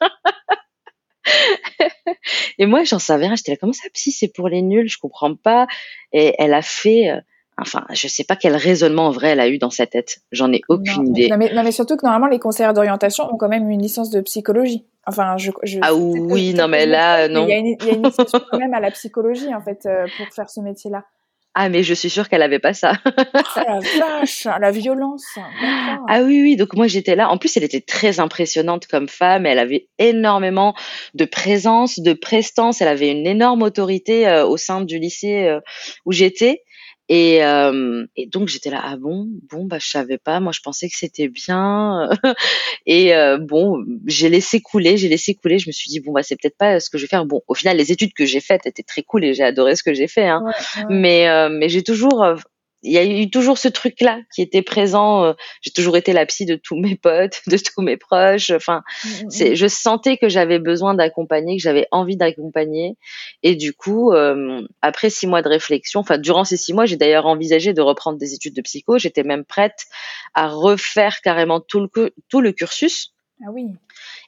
et 2.58 2.66
moi, 2.66 2.84
j'en 2.84 3.00
savais 3.00 3.26
rien. 3.26 3.34
J'étais 3.34 3.50
là, 3.50 3.58
comment 3.60 3.72
ça, 3.72 3.88
psy, 3.92 4.12
c'est 4.12 4.32
pour 4.32 4.48
les 4.48 4.62
nuls? 4.62 4.88
Je 4.88 4.98
comprends 4.98 5.34
pas. 5.34 5.66
Et 6.12 6.36
elle 6.38 6.54
a 6.54 6.62
fait 6.62 7.20
Enfin, 7.60 7.84
je 7.92 8.08
sais 8.08 8.24
pas 8.24 8.36
quel 8.36 8.56
raisonnement 8.56 9.10
vrai 9.10 9.28
elle 9.28 9.40
a 9.40 9.48
eu 9.48 9.58
dans 9.58 9.70
sa 9.70 9.86
tête. 9.86 10.20
J'en 10.32 10.52
ai 10.52 10.62
aucune 10.68 11.08
idée. 11.08 11.28
Non 11.28 11.36
mais, 11.36 11.52
non 11.52 11.62
mais, 11.62 11.72
surtout 11.72 11.96
que 11.96 12.04
normalement, 12.04 12.26
les 12.26 12.38
conseillers 12.38 12.72
d'orientation 12.72 13.32
ont 13.32 13.36
quand 13.36 13.48
même 13.48 13.68
une 13.68 13.82
licence 13.82 14.10
de 14.10 14.20
psychologie. 14.20 14.84
Enfin, 15.06 15.36
je. 15.36 15.50
je 15.62 15.78
ah 15.82 15.94
oui, 15.94 16.54
non 16.54 16.68
mais 16.68 16.86
là, 16.86 17.28
non. 17.28 17.46
Il 17.46 17.50
y, 17.50 17.52
a 17.52 17.58
une, 17.58 17.66
il 17.66 17.86
y 17.86 17.90
a 17.90 17.94
une 17.94 18.04
licence 18.04 18.32
quand 18.50 18.58
même 18.58 18.74
à 18.74 18.80
la 18.80 18.90
psychologie 18.90 19.54
en 19.54 19.60
fait 19.60 19.86
euh, 19.86 20.06
pour 20.16 20.26
faire 20.34 20.48
ce 20.48 20.60
métier-là. 20.60 21.04
Ah 21.52 21.68
mais 21.68 21.82
je 21.82 21.94
suis 21.94 22.10
sûre 22.10 22.28
qu'elle 22.28 22.42
avait 22.42 22.60
pas 22.60 22.74
ça. 22.74 22.92
oh, 23.06 23.50
la 23.56 23.80
vache, 23.98 24.44
la 24.44 24.70
violence. 24.70 25.26
Ah 26.08 26.22
oui 26.22 26.40
oui, 26.42 26.56
donc 26.56 26.74
moi 26.74 26.86
j'étais 26.86 27.16
là. 27.16 27.28
En 27.28 27.38
plus, 27.38 27.56
elle 27.56 27.64
était 27.64 27.80
très 27.80 28.20
impressionnante 28.20 28.86
comme 28.86 29.08
femme. 29.08 29.46
Elle 29.46 29.58
avait 29.58 29.88
énormément 29.98 30.74
de 31.14 31.24
présence, 31.24 31.98
de 31.98 32.12
prestance. 32.12 32.80
Elle 32.80 32.88
avait 32.88 33.10
une 33.10 33.26
énorme 33.26 33.62
autorité 33.62 34.28
euh, 34.28 34.46
au 34.46 34.56
sein 34.56 34.80
du 34.82 35.00
lycée 35.00 35.48
euh, 35.48 35.60
où 36.06 36.12
j'étais. 36.12 36.62
Et, 37.12 37.44
euh, 37.44 38.06
et 38.14 38.26
donc 38.28 38.46
j'étais 38.46 38.70
là 38.70 38.80
ah 38.84 38.96
bon? 38.96 39.26
Bon 39.50 39.64
bah 39.64 39.78
je 39.80 39.88
savais 39.88 40.16
pas. 40.16 40.38
Moi 40.38 40.52
je 40.52 40.60
pensais 40.60 40.88
que 40.88 40.96
c'était 40.96 41.28
bien. 41.28 42.08
Et 42.86 43.16
euh, 43.16 43.36
bon 43.36 43.84
j'ai 44.06 44.28
laissé 44.28 44.60
couler 44.60 44.96
j'ai 44.96 45.08
laissé 45.08 45.34
couler. 45.34 45.58
Je 45.58 45.68
me 45.68 45.72
suis 45.72 45.90
dit 45.90 45.98
bon 45.98 46.12
bah 46.12 46.22
c'est 46.22 46.36
peut-être 46.40 46.56
pas 46.56 46.78
ce 46.78 46.88
que 46.88 46.98
je 46.98 47.02
vais 47.04 47.08
faire. 47.08 47.26
Bon 47.26 47.42
au 47.48 47.54
final 47.54 47.76
les 47.76 47.90
études 47.90 48.14
que 48.14 48.24
j'ai 48.24 48.40
faites 48.40 48.64
étaient 48.64 48.84
très 48.84 49.02
cool 49.02 49.24
et 49.24 49.34
j'ai 49.34 49.42
adoré 49.42 49.74
ce 49.74 49.82
que 49.82 49.92
j'ai 49.92 50.06
fait 50.06 50.28
hein. 50.28 50.44
mais 50.88 51.28
euh, 51.28 51.48
mais 51.50 51.68
j'ai 51.68 51.82
toujours 51.82 52.24
il 52.82 52.92
y 52.92 52.98
a 52.98 53.04
eu 53.04 53.28
toujours 53.30 53.58
ce 53.58 53.68
truc-là 53.68 54.20
qui 54.34 54.42
était 54.42 54.62
présent. 54.62 55.24
Euh, 55.24 55.32
j'ai 55.60 55.70
toujours 55.70 55.96
été 55.96 56.12
la 56.12 56.24
psy 56.26 56.46
de 56.46 56.56
tous 56.56 56.76
mes 56.76 56.96
potes, 56.96 57.42
de 57.46 57.56
tous 57.56 57.82
mes 57.82 57.96
proches. 57.96 58.50
Enfin, 58.50 58.82
mmh, 59.04 59.08
mmh, 59.08 59.30
c'est, 59.30 59.50
mmh. 59.50 59.54
je 59.54 59.66
sentais 59.66 60.16
que 60.16 60.28
j'avais 60.28 60.58
besoin 60.58 60.94
d'accompagner, 60.94 61.56
que 61.56 61.62
j'avais 61.62 61.86
envie 61.90 62.16
d'accompagner. 62.16 62.96
Et 63.42 63.54
du 63.54 63.72
coup, 63.74 64.12
euh, 64.12 64.62
après 64.82 65.10
six 65.10 65.26
mois 65.26 65.42
de 65.42 65.48
réflexion, 65.48 66.00
enfin 66.00 66.18
durant 66.18 66.44
ces 66.44 66.56
six 66.56 66.72
mois, 66.72 66.86
j'ai 66.86 66.96
d'ailleurs 66.96 67.26
envisagé 67.26 67.72
de 67.72 67.82
reprendre 67.82 68.18
des 68.18 68.34
études 68.34 68.54
de 68.54 68.62
psycho. 68.62 68.98
J'étais 68.98 69.22
même 69.22 69.44
prête 69.44 69.86
à 70.34 70.48
refaire 70.48 71.20
carrément 71.20 71.60
tout 71.60 71.80
le 71.80 72.12
tout 72.28 72.40
le 72.40 72.52
cursus. 72.52 73.12
Ah 73.42 73.50
oui. 73.52 73.68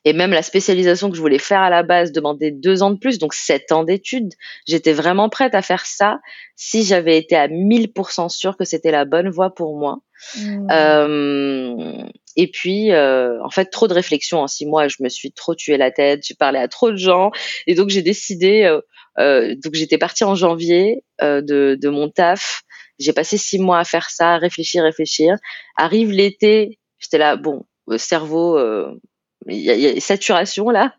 Et 0.04 0.12
même 0.12 0.32
la 0.32 0.42
spécialisation 0.42 1.10
que 1.10 1.16
je 1.16 1.20
voulais 1.20 1.38
faire 1.38 1.60
à 1.60 1.70
la 1.70 1.82
base 1.82 2.12
demandait 2.12 2.50
deux 2.50 2.82
ans 2.82 2.90
de 2.90 2.98
plus, 2.98 3.18
donc 3.18 3.34
sept 3.34 3.70
ans 3.72 3.84
d'études. 3.84 4.32
J'étais 4.66 4.92
vraiment 4.92 5.28
prête 5.28 5.54
à 5.54 5.62
faire 5.62 5.86
ça 5.86 6.20
si 6.56 6.84
j'avais 6.84 7.16
été 7.18 7.36
à 7.36 7.48
1000% 7.48 8.28
sûre 8.28 8.56
que 8.56 8.64
c'était 8.64 8.90
la 8.90 9.04
bonne 9.04 9.28
voie 9.28 9.54
pour 9.54 9.78
moi. 9.78 9.98
Mmh. 10.36 10.68
Euh, 10.70 12.04
et 12.36 12.50
puis, 12.50 12.92
euh, 12.92 13.42
en 13.44 13.50
fait, 13.50 13.66
trop 13.66 13.88
de 13.88 13.94
réflexion 13.94 14.40
en 14.40 14.46
six 14.46 14.66
mois. 14.66 14.88
Je 14.88 14.96
me 15.00 15.08
suis 15.08 15.32
trop 15.32 15.54
tué 15.54 15.76
la 15.76 15.90
tête. 15.90 16.20
J'ai 16.24 16.34
parlé 16.34 16.58
à 16.58 16.68
trop 16.68 16.90
de 16.90 16.96
gens, 16.96 17.30
et 17.66 17.74
donc 17.74 17.90
j'ai 17.90 18.02
décidé. 18.02 18.64
Euh, 18.64 18.80
euh 19.18 19.54
donc 19.62 19.74
j'étais 19.74 19.98
partie 19.98 20.24
en 20.24 20.34
janvier 20.34 21.04
euh, 21.20 21.42
de, 21.42 21.76
de 21.80 21.88
mon 21.88 22.08
taf. 22.08 22.62
J'ai 22.98 23.12
passé 23.12 23.36
six 23.36 23.58
mois 23.58 23.78
à 23.78 23.84
faire 23.84 24.10
ça, 24.10 24.34
à 24.34 24.38
réfléchir, 24.38 24.84
réfléchir. 24.84 25.36
Arrive 25.76 26.10
l'été, 26.10 26.78
j'étais 26.98 27.18
là, 27.18 27.36
bon, 27.36 27.64
cerveau, 27.96 28.56
euh, 28.58 28.92
il 29.48 29.56
y, 29.56 29.86
a, 29.86 30.00
saturation 30.00 30.70
là. 30.70 30.94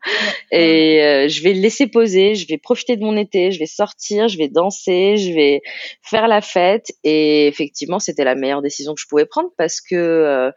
Et 0.51 1.01
euh, 1.01 1.27
je 1.27 1.41
vais 1.43 1.53
le 1.53 1.61
laisser 1.61 1.87
poser 1.87 2.35
je 2.35 2.47
vais 2.47 2.57
profiter 2.57 2.97
de 2.97 3.03
mon 3.03 3.17
été 3.17 3.51
je 3.51 3.59
vais 3.59 3.65
sortir 3.65 4.27
je 4.27 4.37
vais 4.37 4.47
danser 4.47 5.17
je 5.17 5.33
vais 5.33 5.61
faire 6.01 6.27
la 6.27 6.41
fête. 6.41 6.91
Et 7.03 7.47
effectivement 7.47 7.99
c'était 7.99 8.23
la 8.23 8.35
meilleure 8.35 8.61
décision 8.61 8.93
que 8.93 9.01
je 9.01 9.07
pouvais 9.07 9.25
prendre 9.25 9.49
parce 9.57 9.81
que 9.81 9.95
euh, 9.95 10.51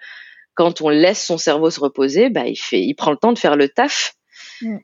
quand 0.55 0.81
on 0.81 0.89
laisse 0.89 1.25
son 1.25 1.39
cerveau 1.39 1.71
se 1.71 1.81
reposer 1.81 2.31
bah 2.31 2.47
il 2.47 2.57
fait 2.57 2.81
il 2.81 2.95
prend 2.95 3.11
le 3.11 3.19
temps 3.19 3.33
de 3.33 3.39
faire 3.39 3.57
le 3.57 3.69
taf. 3.69 4.15
Mm. 4.63 4.79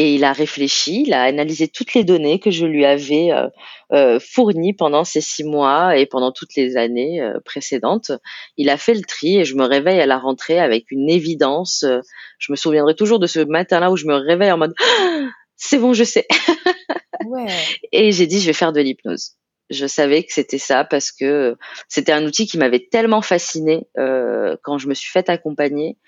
Et 0.00 0.14
il 0.14 0.22
a 0.22 0.32
réfléchi, 0.32 1.02
il 1.08 1.12
a 1.12 1.24
analysé 1.24 1.66
toutes 1.66 1.92
les 1.94 2.04
données 2.04 2.38
que 2.38 2.52
je 2.52 2.64
lui 2.64 2.84
avais 2.84 3.32
euh, 3.32 3.48
euh, 3.92 4.20
fournies 4.20 4.72
pendant 4.72 5.02
ces 5.02 5.20
six 5.20 5.42
mois 5.42 5.96
et 5.96 6.06
pendant 6.06 6.30
toutes 6.30 6.54
les 6.54 6.76
années 6.76 7.20
euh, 7.20 7.40
précédentes. 7.44 8.12
Il 8.56 8.70
a 8.70 8.76
fait 8.76 8.94
le 8.94 9.02
tri 9.02 9.40
et 9.40 9.44
je 9.44 9.56
me 9.56 9.64
réveille 9.64 10.00
à 10.00 10.06
la 10.06 10.16
rentrée 10.18 10.60
avec 10.60 10.92
une 10.92 11.10
évidence. 11.10 11.84
je 12.38 12.52
me 12.52 12.56
souviendrai 12.56 12.94
toujours 12.94 13.18
de 13.18 13.26
ce 13.26 13.40
matin-là 13.40 13.90
où 13.90 13.96
je 13.96 14.06
me 14.06 14.14
réveille 14.14 14.52
en 14.52 14.58
mode 14.58 14.74
c'est 15.56 15.78
bon, 15.78 15.92
je 15.94 16.04
sais. 16.04 16.28
ouais. 17.26 17.46
Et 17.90 18.12
j'ai 18.12 18.28
dit 18.28 18.40
je 18.40 18.46
vais 18.46 18.52
faire 18.52 18.72
de 18.72 18.80
l'hypnose. 18.80 19.32
Je 19.68 19.88
savais 19.88 20.22
que 20.22 20.32
c'était 20.32 20.58
ça 20.58 20.84
parce 20.84 21.10
que 21.10 21.56
c'était 21.88 22.12
un 22.12 22.24
outil 22.24 22.46
qui 22.46 22.56
m'avait 22.56 22.86
tellement 22.88 23.20
fasciné 23.20 23.88
quand 23.96 24.78
je 24.78 24.86
me 24.86 24.94
suis 24.94 25.10
fait 25.10 25.28
accompagner 25.28 25.98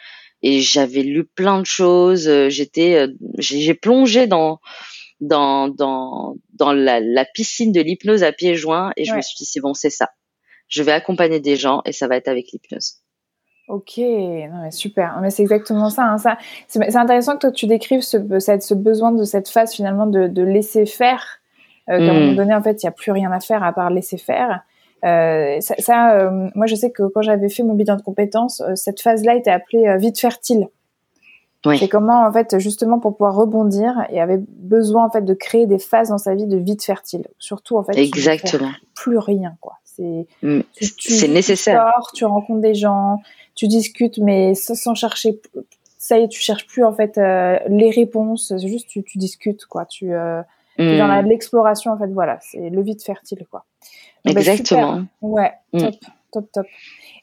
et 0.43 0.61
j'avais 0.61 1.03
lu 1.03 1.25
plein 1.25 1.61
de 1.61 1.67
choses. 1.67 2.29
Euh, 2.29 2.49
j'étais, 2.49 2.97
euh, 2.97 3.09
j'ai 3.39 3.75
plongé 3.75 4.27
dans 4.27 4.61
dans 5.21 5.69
dans 5.69 6.37
dans 6.55 6.73
la, 6.73 7.01
la 7.01 7.25
piscine 7.25 7.73
de 7.73 7.81
l'hypnose 7.81 8.23
à 8.23 8.33
pieds 8.33 8.55
joints 8.55 8.93
et 8.97 9.05
je 9.05 9.15
me 9.15 9.21
suis 9.21 9.37
dit 9.37 9.45
c'est 9.45 9.61
bon, 9.61 9.75
c'est 9.75 9.91
ça. 9.91 10.11
Je 10.69 10.83
vais 10.83 10.93
accompagner 10.93 11.41
des 11.41 11.57
gens 11.57 11.83
et 11.85 11.93
ça 11.93 12.07
va 12.09 12.17
être 12.17 12.29
avec 12.29 12.53
l'hypnose. 12.53 12.95
Ok, 13.69 13.99
non, 13.99 14.63
mais 14.63 14.71
super. 14.71 15.19
Mais 15.21 15.31
c'est 15.31 15.43
exactement 15.43 15.91
ça. 15.91 16.05
Hein, 16.05 16.19
ça 16.19 16.39
c'est 16.69 16.97
intéressant 16.97 17.35
que 17.35 17.41
toi 17.41 17.53
tu 17.53 17.67
décrives 17.67 18.01
ce, 18.01 18.17
ce 18.39 18.75
besoin 18.75 19.13
de 19.13 19.25
cette 19.25 19.49
phase 19.49 19.75
finalement 19.75 20.07
de, 20.07 20.27
de 20.27 20.43
laisser 20.43 20.87
faire. 20.87 21.41
Euh, 21.89 21.99
qu'à 21.99 22.13
un 22.13 22.15
moment 22.15 22.33
mmh. 22.33 22.37
donné, 22.37 22.55
en 22.55 22.63
fait, 22.63 22.83
il 22.83 22.87
n'y 22.87 22.89
a 22.89 22.93
plus 22.93 23.11
rien 23.11 23.33
à 23.33 23.41
faire 23.41 23.65
à 23.65 23.73
part 23.73 23.91
laisser 23.91 24.17
faire. 24.17 24.61
Euh, 25.05 25.61
ça, 25.61 25.75
ça 25.79 26.15
euh, 26.17 26.49
moi, 26.55 26.67
je 26.67 26.75
sais 26.75 26.91
que 26.91 27.05
quand 27.05 27.23
j'avais 27.23 27.49
fait 27.49 27.63
mon 27.63 27.75
bilan 27.75 27.97
de 27.97 28.03
compétences, 28.03 28.61
euh, 28.61 28.75
cette 28.75 29.01
phase-là 29.01 29.35
était 29.35 29.51
appelée 29.51 29.97
vide 29.99 30.19
fertile. 30.19 30.69
Oui. 31.67 31.79
C'est 31.79 31.89
comment, 31.89 32.27
en 32.27 32.33
fait, 32.33 32.59
justement, 32.59 32.99
pour 32.99 33.13
pouvoir 33.13 33.35
rebondir, 33.35 34.07
il 34.11 34.19
avait 34.19 34.41
besoin, 34.49 35.05
en 35.05 35.11
fait, 35.11 35.23
de 35.23 35.35
créer 35.35 35.67
des 35.67 35.79
phases 35.79 36.09
dans 36.09 36.19
sa 36.19 36.35
vie 36.35 36.47
de 36.47 36.57
vide 36.57 36.83
fertile. 36.83 37.27
Surtout, 37.39 37.77
en 37.77 37.85
fait, 37.85 37.99
exactement. 37.99 38.71
plus 38.95 39.19
rien, 39.19 39.57
quoi. 39.61 39.75
C'est 39.85 40.27
mm. 40.43 40.63
nécessaire. 41.29 41.85
Tu 41.85 42.01
sors, 42.01 42.13
tu 42.15 42.25
rencontres 42.25 42.63
des 42.63 42.75
gens, 42.75 43.19
tu 43.55 43.69
discutes, 43.69 44.19
mais 44.19 44.55
sans 44.55 44.95
chercher. 44.95 45.39
Ça 45.99 46.19
y 46.19 46.23
est, 46.23 46.29
tu 46.29 46.41
cherches 46.41 46.67
plus 46.67 46.83
en 46.83 46.95
fait 46.95 47.19
les 47.69 47.91
réponses. 47.91 48.55
C'est 48.59 48.67
juste 48.67 48.89
tu, 48.89 49.03
tu 49.03 49.19
discutes, 49.19 49.67
quoi. 49.67 49.85
Tu 49.85 50.15
euh, 50.81 50.99
dans 50.99 51.23
mm. 51.23 51.27
l'exploration, 51.27 51.93
en 51.93 51.99
fait, 51.99 52.09
voilà. 52.09 52.39
C'est 52.41 52.71
le 52.71 52.83
vide 52.83 53.03
fertile, 53.03 53.47
quoi. 53.51 53.65
Bah, 54.25 54.33
Exactement. 54.33 55.05
ouais, 55.23 55.53
mm. 55.73 55.79
top. 55.79 55.95
top, 56.33 56.53
top. 56.53 56.67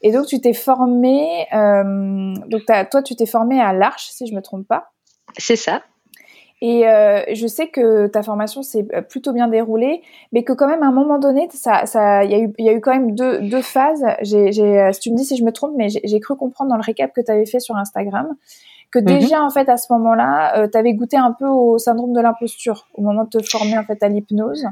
Et 0.02 0.12
donc, 0.12 0.28
tu 0.28 0.40
t'es 0.40 0.54
formé, 0.54 1.46
euh, 1.54 2.34
donc 2.48 2.64
toi, 2.92 3.04
tu 3.04 3.16
t'es 3.16 3.26
formé 3.26 3.60
à 3.60 3.74
l'Arche, 3.74 4.10
si 4.10 4.28
je 4.28 4.36
me 4.36 4.42
trompe 4.42 4.68
pas. 4.68 4.92
C'est 5.38 5.56
ça. 5.56 5.82
Et 6.60 6.88
euh, 6.88 7.22
je 7.32 7.46
sais 7.46 7.68
que 7.68 8.08
ta 8.08 8.24
formation 8.24 8.64
s'est 8.64 8.88
plutôt 9.10 9.32
bien 9.32 9.48
déroulée, 9.48 10.02
mais 10.32 10.44
que 10.44 10.54
quand 10.54 10.68
même 10.68 10.82
à 10.82 10.88
un 10.88 10.92
moment 10.92 11.20
donné, 11.20 11.48
ça, 11.52 11.86
ça, 11.86 12.24
il 12.24 12.32
y 12.32 12.34
a 12.34 12.40
eu, 12.40 12.52
y 12.58 12.70
a 12.70 12.74
eu 12.74 12.82
quand 12.82 12.94
même 12.94 13.14
deux, 13.14 13.42
deux 13.42 13.62
phases. 13.62 14.04
J'ai, 14.22 14.52
j'ai, 14.52 14.90
si 14.92 15.00
tu 15.00 15.12
me 15.12 15.18
dis 15.18 15.26
si 15.26 15.38
je 15.38 15.44
me 15.44 15.52
trompe, 15.52 15.74
mais 15.76 15.90
j'ai 15.90 16.20
cru 16.20 16.36
comprendre 16.36 16.72
dans 16.72 16.78
le 16.78 16.82
récap 16.82 17.14
que 17.14 17.22
tu 17.22 17.32
avais 17.32 17.46
fait 17.46 17.60
sur 17.60 17.76
Instagram 17.76 18.36
que 18.92 19.00
mhm. 19.00 19.06
déjà 19.06 19.44
en 19.44 19.50
fait 19.50 19.70
à 19.70 19.78
ce 19.78 19.92
moment-là, 19.94 20.60
euh, 20.60 20.68
tu 20.72 20.78
avais 20.78 20.94
goûté 20.94 21.18
un 21.18 21.32
peu 21.32 21.48
au 21.48 21.78
syndrome 21.78 22.14
de 22.14 22.22
l'imposture 22.22 22.88
au 22.94 23.02
moment 23.02 23.26
de 23.26 23.30
te 23.30 23.44
former 23.44 23.78
en 23.78 23.84
fait 23.84 24.02
à 24.02 24.10
l'hypnose 24.10 24.66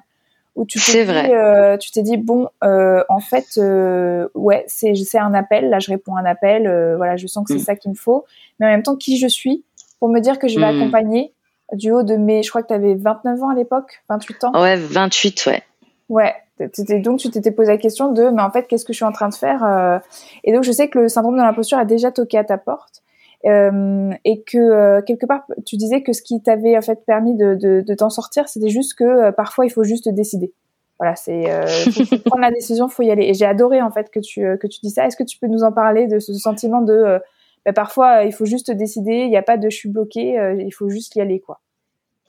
où 0.55 0.65
tu 0.65 0.79
t'es 0.79 1.05
dit, 1.05 1.11
euh, 1.11 1.77
tu 1.77 1.91
t'es 1.91 2.01
dit 2.01 2.17
bon, 2.17 2.47
euh, 2.63 3.03
en 3.09 3.19
fait, 3.19 3.45
euh, 3.57 4.27
ouais, 4.33 4.63
c'est 4.67 4.95
c'est 4.95 5.19
un 5.19 5.33
appel. 5.33 5.69
Là, 5.69 5.79
je 5.79 5.91
réponds 5.91 6.15
à 6.15 6.21
un 6.21 6.25
appel. 6.25 6.65
Euh, 6.65 6.95
voilà, 6.95 7.17
je 7.17 7.27
sens 7.27 7.45
que 7.45 7.53
c'est 7.53 7.59
mm. 7.59 7.65
ça 7.65 7.75
qu'il 7.75 7.91
me 7.91 7.95
faut. 7.95 8.25
Mais 8.59 8.65
en 8.65 8.69
même 8.69 8.83
temps, 8.83 8.95
qui 8.95 9.17
je 9.17 9.27
suis 9.27 9.63
pour 9.99 10.09
me 10.09 10.19
dire 10.21 10.39
que 10.39 10.47
je 10.47 10.57
vais 10.57 10.71
mm. 10.71 10.77
accompagner 10.77 11.33
du 11.73 11.91
haut 11.91 12.03
de 12.03 12.15
mes, 12.15 12.41
je 12.41 12.49
crois 12.49 12.61
que 12.63 12.67
tu 12.67 12.73
avais 12.73 12.95
29 12.95 13.43
ans 13.43 13.49
à 13.49 13.55
l'époque, 13.55 14.01
28 14.09 14.43
ans. 14.45 14.61
Ouais, 14.61 14.77
28, 14.77 15.45
ouais. 15.47 15.63
Ouais. 16.07 16.33
Donc 16.57 17.19
tu 17.19 17.29
t'étais 17.29 17.51
posé 17.51 17.73
la 17.73 17.77
question 17.77 18.13
de, 18.13 18.29
mais 18.29 18.41
en 18.41 18.49
fait, 18.49 18.65
qu'est-ce 18.67 18.85
que 18.85 18.93
je 18.93 18.97
suis 18.97 19.05
en 19.05 19.11
train 19.11 19.27
de 19.27 19.33
faire 19.33 20.01
Et 20.45 20.53
donc 20.53 20.63
je 20.63 20.71
sais 20.71 20.87
que 20.87 20.99
le 20.99 21.09
syndrome 21.09 21.35
de 21.35 21.41
l'imposture 21.41 21.77
a 21.77 21.83
déjà 21.83 22.11
toqué 22.11 22.37
à 22.37 22.45
ta 22.45 22.57
porte. 22.57 23.03
Euh, 23.45 24.11
et 24.23 24.41
que 24.41 24.57
euh, 24.57 25.01
quelque 25.03 25.27
part 25.27 25.45
tu 25.67 25.77
disais 25.77 26.01
que 26.01 26.13
ce 26.13 26.23
qui 26.23 26.41
t'avait 26.41 26.75
en 26.75 26.81
fait 26.81 27.05
permis 27.05 27.35
de, 27.35 27.53
de, 27.53 27.81
de 27.81 27.93
t'en 27.93 28.09
sortir 28.09 28.47
c'était 28.47 28.69
juste 28.69 28.95
que 28.95 29.03
euh, 29.03 29.31
parfois 29.31 29.65
il 29.65 29.69
faut 29.69 29.83
juste 29.83 30.09
décider. 30.09 30.51
Voilà 30.97 31.15
c'est 31.15 31.45
faut, 31.91 32.17
prendre 32.25 32.41
la 32.41 32.51
décision 32.51 32.87
faut 32.87 33.03
y 33.03 33.11
aller. 33.11 33.25
Et 33.25 33.33
j'ai 33.35 33.45
adoré 33.45 33.83
en 33.83 33.91
fait 33.91 34.09
que 34.09 34.19
tu 34.19 34.41
que 34.57 34.65
tu 34.65 34.79
dis 34.81 34.89
ça. 34.89 35.05
Est-ce 35.05 35.15
que 35.15 35.23
tu 35.23 35.37
peux 35.37 35.47
nous 35.47 35.63
en 35.63 35.71
parler 35.71 36.07
de 36.07 36.17
ce 36.17 36.33
sentiment 36.33 36.81
de 36.81 37.19
bah, 37.65 37.73
parfois 37.73 38.23
il 38.23 38.33
faut 38.33 38.45
juste 38.45 38.71
décider 38.71 39.11
il 39.11 39.29
n'y 39.29 39.37
a 39.37 39.43
pas 39.43 39.57
de 39.57 39.69
je 39.69 39.75
suis 39.75 39.89
bloqué 39.89 40.55
il 40.57 40.71
faut 40.71 40.89
juste 40.89 41.15
y 41.15 41.21
aller 41.21 41.39
quoi? 41.39 41.59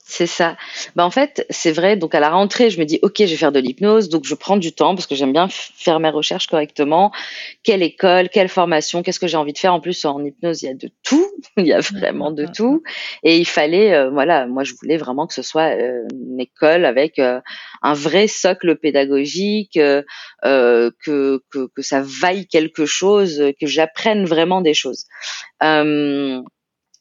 C'est 0.09 0.25
ça. 0.25 0.55
Bah 0.95 1.05
en 1.05 1.11
fait, 1.11 1.45
c'est 1.49 1.73
vrai. 1.73 1.97
Donc 1.97 2.15
à 2.15 2.21
la 2.21 2.29
rentrée, 2.29 2.69
je 2.69 2.79
me 2.79 2.85
dis 2.85 2.97
ok, 3.01 3.15
je 3.19 3.25
vais 3.25 3.35
faire 3.35 3.51
de 3.51 3.59
l'hypnose. 3.59 4.07
Donc 4.07 4.23
je 4.25 4.35
prends 4.35 4.55
du 4.55 4.71
temps 4.71 4.95
parce 4.95 5.05
que 5.05 5.15
j'aime 5.15 5.33
bien 5.33 5.49
faire 5.49 5.99
mes 5.99 6.09
recherches 6.09 6.47
correctement. 6.47 7.11
Quelle 7.63 7.83
école, 7.83 8.29
quelle 8.29 8.47
formation, 8.47 9.03
qu'est-ce 9.03 9.19
que 9.19 9.27
j'ai 9.27 9.35
envie 9.35 9.51
de 9.51 9.57
faire? 9.57 9.73
En 9.73 9.81
plus, 9.81 10.05
en 10.05 10.23
hypnose, 10.23 10.63
il 10.63 10.67
y 10.67 10.69
a 10.69 10.73
de 10.73 10.89
tout. 11.03 11.27
il 11.57 11.67
y 11.67 11.73
a 11.73 11.81
vraiment 11.81 12.31
de 12.31 12.45
tout. 12.45 12.83
Et 13.23 13.37
il 13.37 13.45
fallait, 13.45 13.93
euh, 13.93 14.09
voilà, 14.09 14.47
moi 14.47 14.63
je 14.63 14.73
voulais 14.79 14.97
vraiment 14.97 15.27
que 15.27 15.33
ce 15.33 15.41
soit 15.41 15.75
euh, 15.77 16.07
une 16.13 16.39
école 16.39 16.85
avec 16.85 17.19
euh, 17.19 17.41
un 17.81 17.93
vrai 17.93 18.27
socle 18.27 18.77
pédagogique, 18.77 19.73
que, 19.73 21.41
ça 21.79 22.01
vaille 22.01 22.47
quelque 22.47 22.85
chose, 22.85 23.43
que 23.59 23.67
j'apprenne 23.67 24.25
vraiment 24.25 24.61
des 24.61 24.73
choses. 24.73 25.05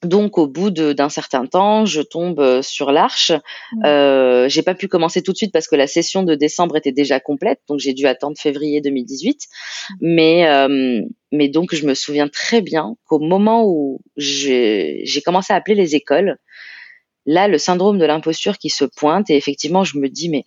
Donc 0.03 0.37
au 0.37 0.47
bout 0.47 0.71
d'un 0.71 1.09
certain 1.09 1.47
temps, 1.47 1.87
je 1.87 2.03
tombe 2.03 2.39
euh, 2.41 2.63
sur 2.63 2.93
l'arche. 2.93 3.33
Mmh. 3.73 3.85
Euh, 3.87 4.49
j'ai 4.49 4.63
pas 4.63 4.75
pu 4.75 4.89
commencer 4.89 5.23
tout 5.23 5.33
de 5.33 5.37
suite 5.37 5.53
parce 5.53 5.69
que 5.69 5.77
la 5.77 5.87
session 5.87 6.23
de 6.23 6.35
décembre 6.35 6.77
était 6.77 6.93
déjà 6.93 7.19
complète, 7.19 7.61
donc 7.69 7.81
j'ai 7.81 7.95
dû 7.95 8.07
attendre 8.07 8.37
février 8.39 8.81
2018. 8.81 9.37
Mmh. 9.37 9.95
Mais 10.01 10.49
euh, 10.49 11.01
mais 11.33 11.49
donc 11.49 11.75
je 11.75 11.87
me 11.87 11.95
souviens 11.95 12.29
très 12.29 12.61
bien 12.61 12.97
qu'au 13.07 13.19
moment 13.19 13.65
où 13.67 14.01
j'ai 14.17 15.05
commencé 15.25 15.53
à 15.53 15.57
appeler 15.57 15.77
les 15.77 15.95
écoles, 15.95 16.37
là 17.27 17.49
le 17.49 17.59
syndrome 17.59 17.99
de 17.99 18.05
l'imposture 18.05 18.59
qui 18.59 18.71
se 18.71 18.85
pointe 18.85 19.29
et 19.31 19.37
effectivement 19.37 19.85
je 19.85 19.99
me 19.99 20.09
dis 20.09 20.29
mais 20.29 20.45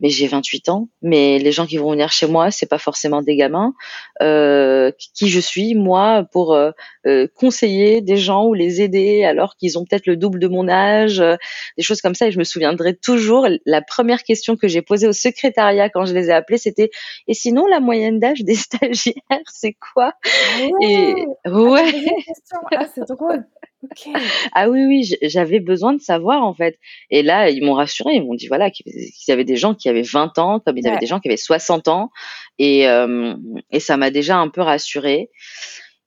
mais 0.00 0.08
j'ai 0.08 0.26
28 0.26 0.68
ans 0.70 0.88
mais 1.02 1.38
les 1.38 1.52
gens 1.52 1.66
qui 1.66 1.76
vont 1.76 1.90
venir 1.90 2.10
chez 2.10 2.26
moi 2.26 2.50
c'est 2.50 2.68
pas 2.68 2.78
forcément 2.78 3.22
des 3.22 3.36
gamins 3.36 3.74
euh, 4.22 4.90
qui 5.14 5.28
je 5.28 5.40
suis 5.40 5.74
moi 5.74 6.24
pour 6.32 6.54
euh, 6.54 6.70
euh, 7.06 7.26
conseiller 7.34 8.00
des 8.00 8.16
gens 8.16 8.46
ou 8.46 8.54
les 8.54 8.80
aider 8.80 9.24
alors 9.24 9.56
qu'ils 9.56 9.78
ont 9.78 9.84
peut-être 9.84 10.06
le 10.06 10.16
double 10.16 10.38
de 10.40 10.48
mon 10.48 10.68
âge 10.68 11.20
euh, 11.20 11.36
des 11.76 11.82
choses 11.82 12.00
comme 12.00 12.14
ça. 12.14 12.26
Et 12.26 12.32
je 12.32 12.38
me 12.38 12.44
souviendrai 12.44 12.96
toujours 12.96 13.46
la 13.66 13.82
première 13.82 14.22
question 14.22 14.56
que 14.56 14.68
j'ai 14.68 14.82
posée 14.82 15.06
au 15.06 15.12
secrétariat 15.12 15.90
quand 15.90 16.04
je 16.06 16.14
les 16.14 16.28
ai 16.28 16.32
appelés 16.32 16.58
c'était 16.58 16.90
et 17.28 17.34
sinon 17.34 17.66
la 17.66 17.80
moyenne 17.80 18.18
d'âge 18.18 18.42
des 18.42 18.54
stagiaires 18.54 19.14
c'est 19.46 19.76
quoi? 19.94 20.12
Et 20.82 21.14
ouais. 21.46 21.92
ah, 22.72 22.86
c'est 22.94 23.08
drôle 23.08 23.44
ah 24.52 24.68
oui, 24.68 24.84
oui, 24.86 25.10
j'avais 25.22 25.60
besoin 25.60 25.92
de 25.92 26.00
savoir 26.00 26.44
en 26.44 26.54
fait. 26.54 26.78
Et 27.10 27.22
là, 27.22 27.50
ils 27.50 27.64
m'ont 27.64 27.74
rassuré. 27.74 28.14
Ils 28.14 28.24
m'ont 28.24 28.34
dit 28.34 28.48
voilà 28.48 28.70
qu'il 28.70 28.86
y 29.28 29.32
avait 29.32 29.44
des 29.44 29.56
gens 29.56 29.74
qui 29.74 29.88
avaient 29.88 30.02
20 30.02 30.38
ans, 30.38 30.60
comme 30.60 30.78
il 30.78 30.84
y 30.84 30.88
avait 30.88 30.98
des 30.98 31.06
gens 31.06 31.20
qui 31.20 31.28
avaient 31.28 31.36
60 31.36 31.88
ans, 31.88 32.10
et, 32.58 32.88
euh, 32.88 33.34
et 33.70 33.80
ça 33.80 33.96
m'a 33.96 34.10
déjà 34.10 34.36
un 34.36 34.48
peu 34.48 34.60
rassuré. 34.60 35.30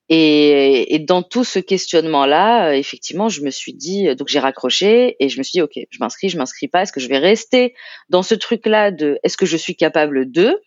Et, 0.10 0.96
et, 0.96 1.00
dans 1.00 1.22
tout 1.22 1.44
ce 1.44 1.60
questionnement-là, 1.60 2.70
euh, 2.70 2.72
effectivement, 2.72 3.28
je 3.28 3.42
me 3.42 3.50
suis 3.50 3.74
dit, 3.74 4.16
donc 4.16 4.30
j'ai 4.30 4.40
raccroché 4.40 5.18
et 5.20 5.28
je 5.28 5.38
me 5.38 5.44
suis 5.44 5.58
dit, 5.58 5.62
ok, 5.62 5.74
je 5.90 5.98
m'inscris, 6.00 6.30
je 6.30 6.38
m'inscris 6.38 6.70
pas. 6.70 6.84
Est-ce 6.84 6.94
que 6.94 7.02
je 7.02 7.10
vais 7.10 7.18
rester 7.18 7.76
dans 8.08 8.24
ce 8.24 8.34
truc-là 8.34 8.92
de, 8.92 9.20
est-ce 9.24 9.36
que 9.36 9.46
je 9.46 9.58
suis 9.58 9.76
capable 9.76 10.32
de? 10.32 10.62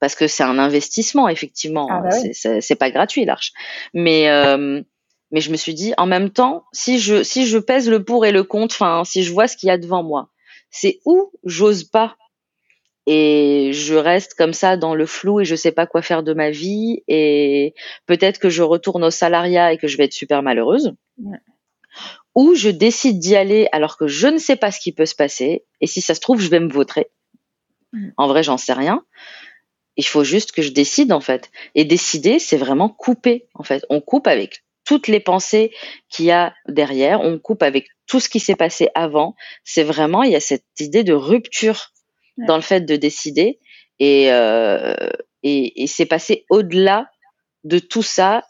Parce 0.00 0.16
que 0.16 0.26
c'est 0.26 0.42
un 0.42 0.58
investissement, 0.58 1.28
effectivement. 1.28 1.86
Ah 1.88 2.00
bah 2.00 2.60
c'est 2.60 2.74
pas 2.74 2.90
gratuit 2.90 3.24
l'arche. 3.24 3.52
Mais 3.94 4.28
euh, 4.28 4.82
mais 5.32 5.40
je 5.40 5.50
me 5.50 5.56
suis 5.56 5.74
dit 5.74 5.92
en 5.96 6.06
même 6.06 6.30
temps 6.30 6.64
si 6.72 7.00
je 7.00 7.22
si 7.22 7.46
je 7.46 7.58
pèse 7.58 7.88
le 7.88 8.04
pour 8.04 8.24
et 8.24 8.32
le 8.32 8.44
contre 8.44 8.76
enfin 8.82 9.04
si 9.04 9.22
je 9.24 9.32
vois 9.32 9.48
ce 9.48 9.56
qu'il 9.56 9.66
y 9.68 9.70
a 9.70 9.78
devant 9.78 10.02
moi 10.02 10.28
c'est 10.72 11.00
où 11.04 11.30
j'ose 11.44 11.84
pas. 11.84 12.16
Et 13.06 13.72
je 13.72 13.94
reste 13.94 14.34
comme 14.34 14.52
ça 14.52 14.76
dans 14.76 14.94
le 14.94 15.06
flou 15.06 15.40
et 15.40 15.44
je 15.44 15.54
sais 15.54 15.72
pas 15.72 15.86
quoi 15.86 16.02
faire 16.02 16.22
de 16.22 16.34
ma 16.34 16.50
vie. 16.50 17.02
Et 17.08 17.74
peut-être 18.06 18.38
que 18.38 18.48
je 18.48 18.62
retourne 18.62 19.04
au 19.04 19.10
salariat 19.10 19.72
et 19.72 19.78
que 19.78 19.86
je 19.86 19.96
vais 19.96 20.04
être 20.04 20.12
super 20.12 20.42
malheureuse. 20.42 20.94
Ou 22.34 22.54
je 22.54 22.70
décide 22.70 23.18
d'y 23.18 23.36
aller 23.36 23.68
alors 23.72 23.98
que 23.98 24.06
je 24.06 24.28
ne 24.28 24.38
sais 24.38 24.56
pas 24.56 24.70
ce 24.70 24.80
qui 24.80 24.92
peut 24.92 25.06
se 25.06 25.14
passer. 25.14 25.64
Et 25.80 25.86
si 25.86 26.00
ça 26.00 26.14
se 26.14 26.20
trouve 26.20 26.40
je 26.40 26.48
vais 26.48 26.60
me 26.60 26.72
vautrer. 26.72 27.10
En 28.16 28.26
vrai 28.26 28.42
j'en 28.42 28.56
sais 28.56 28.72
rien. 28.72 29.04
Il 29.96 30.06
faut 30.06 30.24
juste 30.24 30.52
que 30.52 30.62
je 30.62 30.70
décide 30.70 31.12
en 31.12 31.20
fait. 31.20 31.50
Et 31.74 31.84
décider 31.84 32.38
c'est 32.38 32.56
vraiment 32.56 32.88
couper 32.88 33.46
en 33.54 33.62
fait. 33.62 33.84
On 33.90 34.00
coupe 34.00 34.26
avec 34.26 34.64
toutes 34.92 35.08
les 35.08 35.20
pensées 35.20 35.72
qu'il 36.10 36.26
y 36.26 36.30
a 36.30 36.54
derrière, 36.68 37.22
on 37.22 37.38
coupe 37.38 37.62
avec 37.62 37.86
tout 38.06 38.20
ce 38.20 38.28
qui 38.28 38.40
s'est 38.40 38.56
passé 38.56 38.90
avant. 38.94 39.34
C'est 39.64 39.84
vraiment, 39.84 40.22
il 40.22 40.32
y 40.32 40.36
a 40.36 40.40
cette 40.40 40.66
idée 40.80 41.02
de 41.02 41.14
rupture 41.14 41.92
dans 42.36 42.56
le 42.56 42.62
fait 42.62 42.82
de 42.82 42.94
décider. 42.96 43.58
Et, 43.98 44.30
euh, 44.30 44.94
et, 45.42 45.82
et 45.82 45.86
c'est 45.86 46.04
passer 46.04 46.44
au-delà 46.50 47.10
de 47.64 47.78
tout 47.78 48.02
ça 48.02 48.44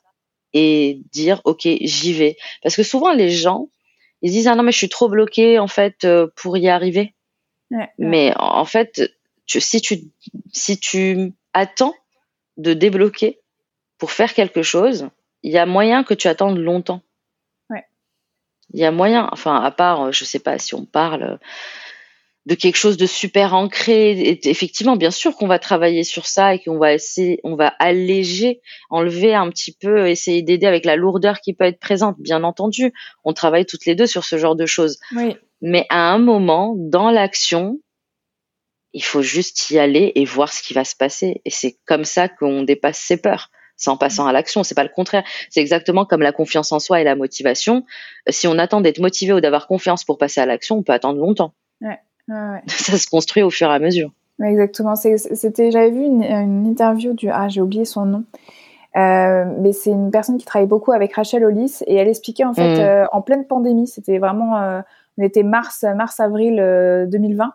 et 0.52 1.00
dire 1.12 1.40
ok 1.44 1.68
j'y 1.80 2.12
vais. 2.12 2.36
Parce 2.60 2.74
que 2.74 2.82
souvent 2.82 3.12
les 3.12 3.30
gens 3.30 3.68
ils 4.20 4.32
disent 4.32 4.48
ah 4.48 4.56
non 4.56 4.64
mais 4.64 4.72
je 4.72 4.78
suis 4.78 4.88
trop 4.88 5.08
bloqué 5.08 5.60
en 5.60 5.68
fait 5.68 6.02
euh, 6.04 6.26
pour 6.34 6.56
y 6.56 6.68
arriver. 6.68 7.14
Mais 7.98 8.32
en 8.36 8.64
fait 8.64 9.00
tu, 9.46 9.60
si 9.60 9.80
tu 9.80 10.00
si 10.52 10.80
tu 10.80 11.34
attends 11.52 11.94
de 12.56 12.74
débloquer 12.74 13.38
pour 13.96 14.10
faire 14.10 14.34
quelque 14.34 14.64
chose 14.64 15.08
il 15.42 15.52
y 15.52 15.58
a 15.58 15.66
moyen 15.66 16.04
que 16.04 16.14
tu 16.14 16.28
attendes 16.28 16.58
longtemps. 16.58 17.02
Ouais. 17.70 17.84
Il 18.72 18.80
y 18.80 18.84
a 18.84 18.90
moyen, 18.90 19.28
enfin, 19.32 19.60
à 19.60 19.70
part, 19.70 20.06
euh, 20.06 20.12
je 20.12 20.24
sais 20.24 20.38
pas 20.38 20.58
si 20.58 20.74
on 20.74 20.84
parle 20.84 21.22
euh, 21.22 21.36
de 22.46 22.54
quelque 22.54 22.76
chose 22.76 22.96
de 22.96 23.06
super 23.06 23.54
ancré. 23.54 24.12
Et 24.12 24.48
effectivement, 24.48 24.96
bien 24.96 25.10
sûr 25.10 25.36
qu'on 25.36 25.46
va 25.46 25.58
travailler 25.58 26.04
sur 26.04 26.26
ça 26.26 26.54
et 26.54 26.58
qu'on 26.58 26.78
va 26.78 26.94
essayer, 26.94 27.40
on 27.44 27.56
va 27.56 27.68
alléger, 27.78 28.60
enlever 28.90 29.34
un 29.34 29.48
petit 29.50 29.72
peu, 29.72 30.08
essayer 30.08 30.42
d'aider 30.42 30.66
avec 30.66 30.84
la 30.84 30.96
lourdeur 30.96 31.40
qui 31.40 31.54
peut 31.54 31.64
être 31.64 31.80
présente. 31.80 32.16
Bien 32.18 32.44
entendu, 32.44 32.92
on 33.24 33.32
travaille 33.32 33.66
toutes 33.66 33.86
les 33.86 33.94
deux 33.94 34.06
sur 34.06 34.24
ce 34.24 34.38
genre 34.38 34.56
de 34.56 34.66
choses. 34.66 34.98
Oui. 35.14 35.36
Mais 35.60 35.86
à 35.90 36.12
un 36.12 36.18
moment, 36.18 36.74
dans 36.76 37.10
l'action, 37.10 37.78
il 38.92 39.04
faut 39.04 39.22
juste 39.22 39.70
y 39.70 39.78
aller 39.78 40.12
et 40.16 40.24
voir 40.24 40.52
ce 40.52 40.62
qui 40.62 40.74
va 40.74 40.84
se 40.84 40.96
passer. 40.96 41.40
Et 41.44 41.50
c'est 41.50 41.78
comme 41.86 42.04
ça 42.04 42.28
qu'on 42.28 42.62
dépasse 42.62 42.98
ses 42.98 43.16
peurs 43.16 43.50
c'est 43.82 43.90
en 43.90 43.96
passant 43.96 44.28
à 44.28 44.32
l'action. 44.32 44.62
C'est 44.62 44.76
pas 44.76 44.84
le 44.84 44.90
contraire. 44.94 45.24
C'est 45.50 45.60
exactement 45.60 46.04
comme 46.04 46.22
la 46.22 46.30
confiance 46.30 46.70
en 46.70 46.78
soi 46.78 47.00
et 47.00 47.04
la 47.04 47.16
motivation. 47.16 47.84
Si 48.28 48.46
on 48.46 48.56
attend 48.58 48.80
d'être 48.80 49.00
motivé 49.00 49.32
ou 49.32 49.40
d'avoir 49.40 49.66
confiance 49.66 50.04
pour 50.04 50.18
passer 50.18 50.40
à 50.40 50.46
l'action, 50.46 50.76
on 50.76 50.82
peut 50.84 50.92
attendre 50.92 51.18
longtemps. 51.18 51.52
Ouais, 51.80 51.98
ouais, 52.28 52.62
Ça 52.68 52.96
se 52.96 53.08
construit 53.08 53.42
au 53.42 53.50
fur 53.50 53.68
et 53.72 53.74
à 53.74 53.80
mesure. 53.80 54.12
exactement. 54.40 54.94
C'était, 54.94 55.72
j'avais 55.72 55.90
vu 55.90 56.04
une, 56.04 56.22
interview 56.68 57.12
du, 57.12 57.28
ah, 57.28 57.48
j'ai 57.48 57.60
oublié 57.60 57.84
son 57.84 58.04
nom. 58.04 58.24
Euh, 58.94 59.46
mais 59.58 59.72
c'est 59.72 59.90
une 59.90 60.12
personne 60.12 60.38
qui 60.38 60.44
travaille 60.44 60.68
beaucoup 60.68 60.92
avec 60.92 61.14
Rachel 61.14 61.44
Hollis 61.44 61.78
et 61.86 61.96
elle 61.96 62.08
expliquait 62.08 62.44
en 62.44 62.52
fait 62.52 62.76
mm. 62.76 62.80
euh, 62.80 63.04
en 63.10 63.22
pleine 63.22 63.46
pandémie, 63.46 63.88
c'était 63.88 64.18
vraiment, 64.18 64.58
euh, 64.58 64.82
on 65.16 65.24
était 65.24 65.42
mars, 65.42 65.86
mars 65.96 66.20
avril 66.20 66.56
2020 67.10 67.52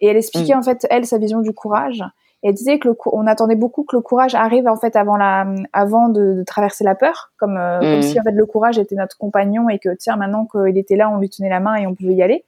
et 0.00 0.08
elle 0.08 0.16
expliquait 0.16 0.56
mm. 0.56 0.58
en 0.58 0.62
fait 0.62 0.84
elle 0.90 1.06
sa 1.06 1.18
vision 1.18 1.40
du 1.40 1.52
courage 1.52 2.02
et 2.42 2.48
elle 2.48 2.54
disait 2.54 2.78
que 2.78 2.88
le, 2.88 2.96
on 3.06 3.26
attendait 3.26 3.54
beaucoup 3.54 3.84
que 3.84 3.94
le 3.94 4.02
courage 4.02 4.34
arrive 4.34 4.66
en 4.66 4.76
fait 4.76 4.96
avant 4.96 5.16
la, 5.16 5.46
avant 5.72 6.08
de, 6.08 6.34
de 6.34 6.42
traverser 6.42 6.82
la 6.82 6.94
peur, 6.94 7.32
comme, 7.36 7.56
euh, 7.56 7.80
comme 7.80 7.98
mmh. 7.98 8.02
si 8.02 8.20
en 8.20 8.22
fait 8.22 8.32
le 8.32 8.46
courage 8.46 8.78
était 8.78 8.96
notre 8.96 9.16
compagnon 9.16 9.68
et 9.68 9.78
que 9.78 9.94
tiens 9.94 10.16
maintenant 10.16 10.46
qu'il 10.46 10.76
était 10.76 10.96
là, 10.96 11.08
on 11.10 11.18
lui 11.18 11.30
tenait 11.30 11.48
la 11.50 11.60
main 11.60 11.76
et 11.76 11.86
on 11.86 11.94
pouvait 11.94 12.14
y 12.14 12.22
aller. 12.22 12.44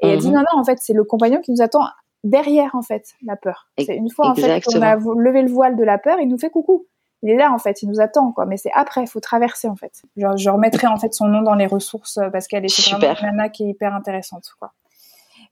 Et 0.00 0.08
elle 0.08 0.18
dit 0.18 0.30
mmh. 0.30 0.34
non 0.34 0.40
non 0.40 0.60
en 0.60 0.64
fait 0.64 0.78
c'est 0.80 0.94
le 0.94 1.04
compagnon 1.04 1.40
qui 1.40 1.52
nous 1.52 1.60
attend 1.62 1.82
derrière 2.24 2.74
en 2.74 2.82
fait 2.82 3.14
la 3.24 3.36
peur. 3.36 3.68
C'est 3.78 3.94
une 3.96 4.10
fois 4.10 4.30
en 4.30 4.34
fait 4.34 4.62
qu'on 4.64 4.80
a 4.80 4.96
levé 4.96 5.42
le 5.42 5.50
voile 5.50 5.76
de 5.76 5.84
la 5.84 5.98
peur, 5.98 6.18
il 6.20 6.28
nous 6.28 6.38
fait 6.38 6.50
coucou. 6.50 6.86
Il 7.22 7.30
est 7.30 7.36
là 7.36 7.52
en 7.52 7.58
fait, 7.58 7.82
il 7.82 7.88
nous 7.88 8.00
attend 8.00 8.32
quoi. 8.32 8.46
Mais 8.46 8.56
c'est 8.56 8.70
après, 8.74 9.02
il 9.02 9.06
faut 9.06 9.20
traverser 9.20 9.68
en 9.68 9.76
fait. 9.76 10.02
je 10.16 10.50
remettrai 10.50 10.86
en 10.86 10.96
fait 10.96 11.12
son 11.14 11.26
nom 11.26 11.42
dans 11.42 11.54
les 11.54 11.66
ressources 11.66 12.18
euh, 12.18 12.30
parce 12.30 12.48
qu'elle 12.48 12.64
est 12.64 12.90
vraiment 12.90 13.14
une 13.14 13.26
nana 13.26 13.48
qui 13.50 13.64
est 13.64 13.68
hyper 13.68 13.94
intéressante 13.94 14.50
quoi. 14.58 14.72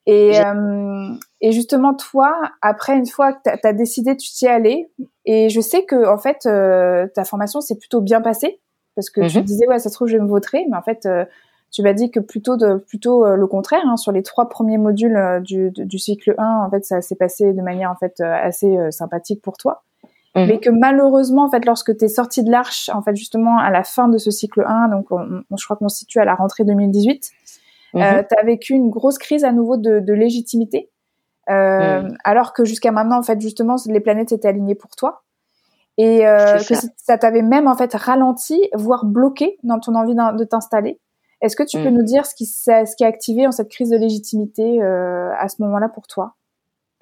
Et, 0.06 0.40
euh, 0.40 1.14
et 1.40 1.52
justement, 1.52 1.94
toi, 1.94 2.34
après, 2.60 2.96
une 2.96 3.06
fois 3.06 3.32
que 3.32 3.38
tu 3.44 3.66
as, 3.66 3.72
décidé, 3.72 4.16
tu 4.16 4.30
t'y 4.30 4.48
allais. 4.48 4.90
Et 5.24 5.48
je 5.48 5.60
sais 5.60 5.84
que, 5.84 6.08
en 6.08 6.18
fait, 6.18 6.46
euh, 6.46 7.06
ta 7.14 7.24
formation 7.24 7.60
s'est 7.60 7.76
plutôt 7.76 8.00
bien 8.00 8.20
passée. 8.20 8.60
Parce 8.94 9.10
que 9.10 9.26
tu 9.26 9.38
mhm. 9.38 9.44
disais, 9.44 9.66
ouais, 9.68 9.78
ça 9.78 9.88
se 9.88 9.94
trouve, 9.94 10.08
je 10.08 10.16
vais 10.16 10.22
me 10.22 10.28
vautrer. 10.28 10.66
Mais 10.68 10.76
en 10.76 10.82
fait, 10.82 11.06
euh, 11.06 11.24
tu 11.70 11.82
m'as 11.82 11.92
dit 11.92 12.10
que 12.10 12.20
plutôt, 12.20 12.56
de, 12.56 12.74
plutôt 12.76 13.24
le 13.24 13.46
contraire. 13.46 13.82
Hein, 13.86 13.96
sur 13.96 14.12
les 14.12 14.22
trois 14.22 14.48
premiers 14.48 14.76
modules 14.76 15.40
du, 15.42 15.70
du, 15.70 15.98
cycle 15.98 16.34
1, 16.36 16.64
en 16.66 16.70
fait, 16.70 16.84
ça 16.84 17.00
s'est 17.00 17.16
passé 17.16 17.52
de 17.52 17.62
manière 17.62 17.90
en 17.90 17.96
fait 17.96 18.20
assez 18.20 18.76
sympathique 18.90 19.40
pour 19.40 19.56
toi. 19.56 19.82
Mhm. 20.34 20.46
Mais 20.46 20.58
que 20.58 20.68
malheureusement, 20.68 21.44
en 21.44 21.48
fait, 21.48 21.64
lorsque 21.64 21.96
tu 21.96 22.04
es 22.04 22.08
sorti 22.08 22.42
de 22.42 22.50
l'arche, 22.50 22.90
en 22.92 23.00
fait, 23.02 23.16
justement, 23.16 23.56
à 23.58 23.70
la 23.70 23.84
fin 23.84 24.08
de 24.08 24.18
ce 24.18 24.30
cycle 24.30 24.64
1, 24.66 24.88
donc 24.88 25.06
je 25.56 25.64
crois 25.64 25.76
qu'on 25.76 25.88
se 25.88 25.98
situe 25.98 26.18
à 26.18 26.26
la 26.26 26.34
rentrée 26.34 26.64
2018, 26.64 27.30
euh, 27.94 27.98
mhm. 27.98 28.26
tu 28.28 28.38
as 28.38 28.44
vécu 28.44 28.72
une 28.74 28.90
grosse 28.90 29.18
crise 29.18 29.44
à 29.44 29.52
nouveau 29.52 29.76
de, 29.76 30.00
de 30.00 30.12
légitimité, 30.12 30.90
euh, 31.50 32.02
mhm. 32.02 32.16
alors 32.24 32.52
que 32.52 32.64
jusqu'à 32.64 32.92
maintenant, 32.92 33.18
en 33.18 33.22
fait, 33.22 33.40
justement, 33.40 33.76
les 33.86 34.00
planètes 34.00 34.32
étaient 34.32 34.48
alignées 34.48 34.74
pour 34.74 34.96
toi. 34.96 35.22
Et 35.98 36.26
euh, 36.26 36.56
que 36.56 36.74
ça, 36.96 37.18
t'avait 37.18 37.42
même 37.42 37.68
en 37.68 37.76
fait 37.76 37.92
ralenti, 37.94 38.58
voire 38.74 39.04
bloqué 39.04 39.58
dans 39.62 39.78
ton 39.78 39.94
envie 39.94 40.14
de 40.14 40.44
t'installer. 40.44 40.98
Est-ce 41.42 41.56
que 41.56 41.64
tu 41.64 41.76
peux 41.76 41.90
mhm. 41.90 41.98
nous 41.98 42.04
dire 42.04 42.24
ce 42.24 42.34
qui, 42.34 42.46
ce 42.46 42.96
qui 42.96 43.04
a 43.04 43.08
activé 43.08 43.46
en 43.46 43.52
cette 43.52 43.68
crise 43.68 43.90
de 43.90 43.96
légitimité 43.96 44.80
euh, 44.80 45.30
à 45.36 45.48
ce 45.48 45.60
moment-là 45.62 45.88
pour 45.88 46.06
toi? 46.06 46.36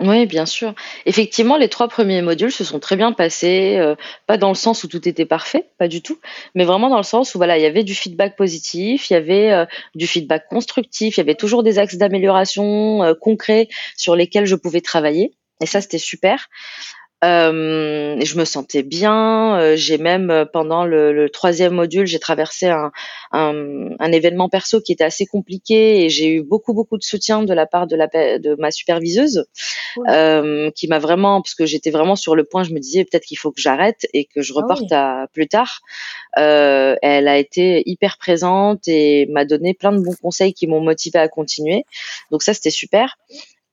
Oui, 0.01 0.25
bien 0.25 0.47
sûr. 0.47 0.75
Effectivement, 1.05 1.59
les 1.59 1.69
trois 1.69 1.87
premiers 1.89 2.23
modules 2.23 2.51
se 2.51 2.65
sont 2.65 2.79
très 2.79 2.97
bien 2.97 3.13
passés, 3.13 3.77
euh, 3.77 3.97
pas 4.27 4.39
dans 4.39 4.49
le 4.49 4.55
sens 4.55 4.83
où 4.83 4.89
tout 4.89 5.07
était 5.07 5.27
parfait, 5.27 5.67
pas 5.77 5.89
du 5.89 6.01
tout, 6.01 6.19
mais 6.55 6.65
vraiment 6.65 6.89
dans 6.89 6.97
le 6.97 7.03
sens 7.03 7.35
où 7.35 7.39
voilà, 7.39 7.59
il 7.59 7.63
y 7.63 7.67
avait 7.67 7.85
du 7.85 7.95
feedback 7.95 8.35
positif, 8.35 9.11
il 9.11 9.13
y 9.13 9.17
avait 9.17 9.53
euh, 9.53 9.67
du 9.95 10.07
feedback 10.07 10.49
constructif, 10.49 11.17
il 11.17 11.21
y 11.21 11.23
avait 11.23 11.35
toujours 11.35 11.63
des 11.63 11.79
axes 11.79 11.97
d'amélioration 11.97 13.03
euh, 13.03 13.13
concrets 13.15 13.69
sur 13.95 14.17
lesquels 14.17 14.47
je 14.47 14.57
pouvais 14.57 14.81
travailler, 14.81 15.35
et 15.61 15.67
ça 15.67 15.83
c'était 15.83 15.99
super. 15.99 16.49
Euh, 17.23 18.17
je 18.23 18.39
me 18.39 18.45
sentais 18.47 18.83
bien. 18.83 19.59
Euh, 19.61 19.77
j'ai 19.77 19.99
même 19.99 20.31
euh, 20.31 20.47
pendant 20.51 20.87
le, 20.87 21.13
le 21.13 21.29
troisième 21.29 21.75
module, 21.75 22.07
j'ai 22.07 22.19
traversé 22.19 22.69
un, 22.69 22.93
un, 23.33 23.91
un, 23.99 24.13
événement 24.13 24.49
perso 24.49 24.81
qui 24.81 24.93
était 24.93 25.05
assez 25.05 25.27
compliqué 25.27 26.05
et 26.05 26.09
j'ai 26.09 26.29
eu 26.29 26.43
beaucoup 26.43 26.73
beaucoup 26.73 26.97
de 26.97 27.03
soutien 27.03 27.43
de 27.43 27.53
la 27.53 27.67
part 27.67 27.87
de 27.87 27.95
la 27.95 28.09
de 28.39 28.57
ma 28.59 28.71
superviseuse, 28.71 29.45
euh, 30.09 30.71
qui 30.71 30.89
m'a 30.89 30.99
vraiment 30.99 31.43
parce 31.43 31.55
que 31.55 31.67
j'étais 31.67 31.91
vraiment 31.91 32.17
sur 32.17 32.35
le 32.35 32.45
point. 32.45 32.63
Je 32.63 32.73
me 32.73 32.81
disais 32.81 33.05
peut-être 33.05 33.25
qu'il 33.25 33.39
faut 33.39 33.53
que 33.53 33.61
j'arrête 33.61 34.07
et 34.15 34.25
que 34.25 34.41
je 34.41 34.55
ah 34.57 34.63
reporte 34.63 34.91
à 34.91 35.27
plus 35.35 35.47
tard. 35.47 35.81
Euh, 36.39 36.97
elle 37.03 37.29
a 37.29 37.37
été 37.37 37.83
hyper 37.85 38.17
présente 38.17 38.89
et 38.89 39.27
m'a 39.27 39.45
donné 39.45 39.75
plein 39.75 39.93
de 39.93 40.01
bons 40.01 40.17
conseils 40.23 40.55
qui 40.55 40.67
m'ont 40.67 40.81
motivé 40.81 41.19
à 41.19 41.29
continuer. 41.29 41.85
Donc 42.31 42.43
ça 42.43 42.55
c'était 42.55 42.71
super. 42.71 43.19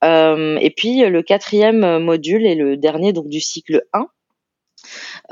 Euh, 0.04 0.58
et 0.60 0.70
puis 0.70 1.00
le 1.00 1.22
quatrième 1.22 1.98
module 1.98 2.46
et 2.46 2.54
le 2.54 2.76
dernier 2.76 3.12
donc 3.12 3.28
du 3.28 3.40
cycle 3.40 3.84
1, 3.92 4.06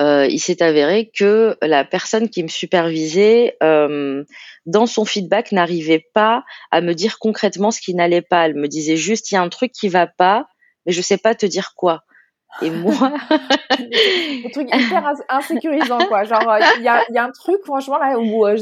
euh, 0.00 0.26
il 0.28 0.38
s'est 0.38 0.62
avéré 0.62 1.10
que 1.16 1.56
la 1.62 1.84
personne 1.84 2.28
qui 2.28 2.42
me 2.42 2.48
supervisait, 2.48 3.56
euh, 3.62 4.24
dans 4.66 4.86
son 4.86 5.04
feedback, 5.04 5.52
n'arrivait 5.52 6.06
pas 6.12 6.44
à 6.70 6.80
me 6.80 6.94
dire 6.94 7.18
concrètement 7.18 7.70
ce 7.70 7.80
qui 7.80 7.94
n'allait 7.94 8.22
pas. 8.22 8.46
Elle 8.46 8.56
me 8.56 8.68
disait 8.68 8.96
juste, 8.96 9.30
il 9.30 9.34
y 9.34 9.38
a 9.38 9.42
un 9.42 9.48
truc 9.48 9.72
qui 9.72 9.88
va 9.88 10.06
pas, 10.06 10.46
mais 10.84 10.92
je 10.92 11.00
sais 11.00 11.18
pas 11.18 11.34
te 11.34 11.46
dire 11.46 11.74
quoi. 11.76 12.02
Et 12.62 12.70
moi, 12.70 13.12
le 13.78 14.50
truc 14.50 14.68
hyper 14.72 15.12
insécurisant 15.28 15.98
quoi. 16.06 16.24
Genre, 16.24 16.58
il 16.78 16.82
y 16.82 16.88
a, 16.88 17.04
y 17.10 17.18
a, 17.18 17.24
un 17.24 17.30
truc 17.30 17.60
franchement 17.64 17.98
là 17.98 18.18
où 18.18 18.46
euh, 18.46 18.56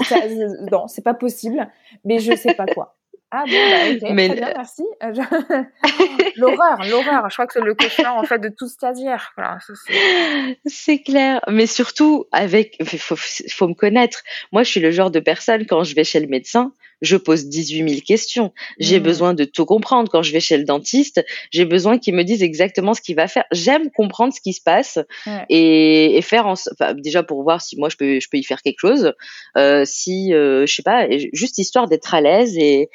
non, 0.71 0.89
c'est 0.89 1.05
pas 1.05 1.15
possible, 1.15 1.69
mais 2.05 2.19
je 2.19 2.35
sais 2.35 2.55
pas 2.55 2.67
quoi. 2.67 2.97
Ah 3.31 3.45
bon, 3.47 3.53
bah, 3.53 4.13
mais... 4.13 4.29
très 4.29 4.37
bien, 4.37 4.53
merci. 4.55 4.83
Euh, 5.03 5.13
l'horreur, 6.37 6.79
l'horreur. 6.89 7.29
Je 7.29 7.35
crois 7.35 7.47
que 7.47 7.53
c'est 7.53 7.61
le 7.61 7.75
cauchemar 7.75 8.17
en 8.17 8.25
fait 8.25 8.39
de 8.39 8.49
tout 8.49 8.69
stagiaire. 8.69 9.33
Voilà, 9.37 9.59
c'est 10.67 11.03
clair, 11.03 11.41
mais 11.49 11.67
surtout 11.67 12.27
avec, 12.33 12.79
faut 12.85 13.69
me 13.69 13.75
connaître. 13.75 14.23
Moi, 14.53 14.63
je 14.63 14.71
suis 14.71 14.81
le 14.81 14.91
genre 14.91 15.11
de 15.11 15.21
personne 15.21 15.67
quand 15.67 15.85
je 15.85 15.95
vais 15.95 16.05
chez 16.05 16.21
le 16.21 16.27
médecin, 16.27 16.73
je 17.03 17.17
pose 17.17 17.47
18 17.47 17.89
000 17.89 18.01
questions. 18.07 18.53
J'ai 18.79 19.01
mmh. 19.01 19.03
besoin 19.03 19.35
de 19.35 19.45
tout 19.45 19.67
comprendre. 19.67 20.11
Quand 20.11 20.23
je 20.23 20.33
vais 20.33 20.41
chez 20.41 20.57
le 20.57 20.65
dentiste, 20.65 21.25
j'ai 21.51 21.65
besoin 21.65 21.99
qu'il 21.99 22.15
me 22.15 22.23
dise 22.23 22.43
exactement 22.43 22.95
ce 22.95 23.01
qu'il 23.01 23.17
va 23.17 23.29
faire. 23.29 23.45
J'aime 23.53 23.91
comprendre 23.91 24.33
ce 24.33 24.41
qui 24.41 24.53
se 24.53 24.63
passe 24.63 24.99
et, 25.49 26.17
et, 26.17 26.23
faire 26.23 26.47
en, 26.47 26.53
enfin, 26.53 26.95
déjà 26.95 27.23
pour 27.23 27.43
voir 27.43 27.61
si 27.61 27.77
moi 27.77 27.89
je 27.89 27.97
peux, 27.97 28.21
je 28.21 28.29
peux 28.31 28.39
y 28.39 28.45
faire 28.45 28.63
quelque 28.63 28.81
chose. 28.81 29.13
Euh, 29.57 29.85
si, 29.85 30.33
euh, 30.33 30.67
je 30.67 30.75
sais 30.75 30.83
pas, 30.83 31.07
juste 31.33 31.59
histoire 31.59 31.89
d'être 31.89 32.15
à 32.15 32.21
l'aise 32.21 32.57
et 32.57 32.89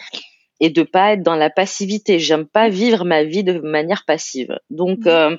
et 0.62 0.70
de 0.70 0.84
pas 0.84 1.14
être 1.14 1.24
dans 1.24 1.36
la 1.36 1.50
passivité. 1.50 2.20
J'aime 2.20 2.46
pas 2.46 2.68
vivre 2.68 3.06
ma 3.06 3.24
vie 3.24 3.46
de 3.46 3.60
manière 3.60 4.04
passive. 4.06 4.60
Donc, 4.70 5.00
mmh. 5.00 5.08
euh, 5.08 5.38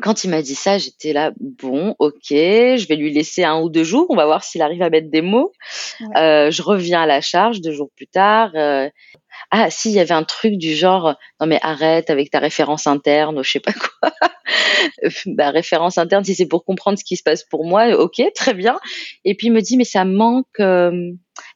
quand 0.00 0.24
il 0.24 0.30
m'a 0.30 0.42
dit 0.42 0.54
ça, 0.54 0.78
j'étais 0.78 1.12
là, 1.12 1.32
bon, 1.38 1.94
ok, 1.98 2.30
je 2.30 2.86
vais 2.88 2.96
lui 2.96 3.12
laisser 3.12 3.44
un 3.44 3.60
ou 3.60 3.68
deux 3.68 3.84
jours, 3.84 4.06
on 4.08 4.16
va 4.16 4.24
voir 4.24 4.42
s'il 4.42 4.62
arrive 4.62 4.82
à 4.82 4.90
mettre 4.90 5.10
des 5.10 5.20
mots. 5.20 5.52
Euh, 6.16 6.50
je 6.50 6.62
reviens 6.62 7.02
à 7.02 7.06
la 7.06 7.20
charge 7.20 7.60
deux 7.60 7.72
jours 7.72 7.90
plus 7.94 8.06
tard. 8.06 8.52
Euh, 8.54 8.88
ah, 9.50 9.70
si, 9.70 9.90
il 9.90 9.94
y 9.94 10.00
avait 10.00 10.12
un 10.12 10.24
truc 10.24 10.54
du 10.56 10.74
genre, 10.74 11.16
non 11.40 11.46
mais 11.46 11.58
arrête 11.62 12.08
avec 12.08 12.30
ta 12.30 12.38
référence 12.38 12.86
interne, 12.86 13.38
ou 13.38 13.42
je 13.42 13.50
sais 13.50 13.60
pas 13.60 13.72
quoi. 13.72 14.12
bah, 15.26 15.50
référence 15.50 15.98
interne, 15.98 16.24
si 16.24 16.34
c'est 16.34 16.46
pour 16.46 16.64
comprendre 16.64 16.98
ce 16.98 17.04
qui 17.04 17.16
se 17.16 17.22
passe 17.22 17.44
pour 17.44 17.64
moi, 17.64 17.88
ok, 17.90 18.22
très 18.34 18.54
bien. 18.54 18.80
Et 19.24 19.34
puis 19.34 19.48
il 19.48 19.52
me 19.52 19.60
dit, 19.60 19.76
mais 19.76 19.84
ça 19.84 20.04
manque, 20.04 20.58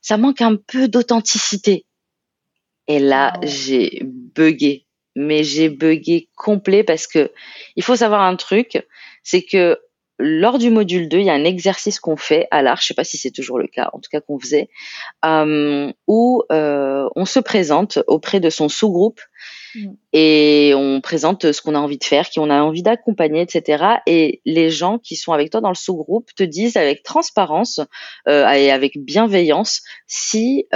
ça 0.03 0.17
manque 0.19 0.43
un 0.43 0.57
peu 0.57 0.89
d'authenticité. 0.89 1.87
Et 2.89 2.99
là, 2.99 3.33
ah 3.35 3.41
j'ai 3.43 4.03
bugué. 4.05 4.86
Mais 5.17 5.43
j'ai 5.43 5.69
bugué 5.69 6.29
complet 6.37 6.85
parce 6.85 7.07
que 7.07 7.33
il 7.75 7.83
faut 7.83 7.97
savoir 7.97 8.23
un 8.23 8.37
truc, 8.37 8.87
c'est 9.25 9.43
que 9.43 9.79
lors 10.19 10.59
du 10.59 10.71
module 10.71 11.09
2, 11.09 11.19
il 11.19 11.27
y 11.27 11.31
a 11.31 11.35
un 11.35 11.45
exercice 11.45 12.01
qu'on 12.01 12.17
fait 12.17 12.49
à 12.51 12.63
l'art, 12.63 12.81
je 12.81 12.87
sais 12.87 12.95
pas 12.95 13.05
si 13.05 13.19
c'est 13.19 13.31
toujours 13.31 13.59
le 13.59 13.67
cas, 13.67 13.91
en 13.93 13.99
tout 13.99 14.09
cas 14.11 14.21
qu'on 14.21 14.39
faisait, 14.39 14.69
euh, 15.25 15.93
où 16.07 16.43
euh, 16.51 17.09
on 17.17 17.27
se 17.27 17.39
présente 17.39 17.99
auprès 18.07 18.41
de 18.41 18.49
son 18.49 18.69
sous-groupe 18.69 19.21
mmh. 19.75 19.89
et 20.15 20.73
on 20.75 21.01
présente 21.03 21.53
ce 21.53 21.61
qu'on 21.61 21.75
a 21.75 21.79
envie 21.79 21.99
de 21.99 22.05
faire, 22.05 22.31
qui 22.31 22.41
on 22.41 22.49
a 22.49 22.63
envie 22.63 22.83
d'accompagner, 22.83 23.43
etc. 23.43 23.85
Et 24.07 24.41
les 24.47 24.71
gens 24.71 24.99
qui 24.99 25.17
sont 25.17 25.33
avec 25.33 25.51
toi 25.51 25.61
dans 25.61 25.69
le 25.69 25.75
sous-groupe 25.75 26.31
te 26.35 26.43
disent 26.43 26.79
avec 26.79 27.03
transparence 27.03 27.81
euh, 28.27 28.49
et 28.49 28.71
avec 28.71 28.99
bienveillance 28.99 29.83
si 30.07 30.67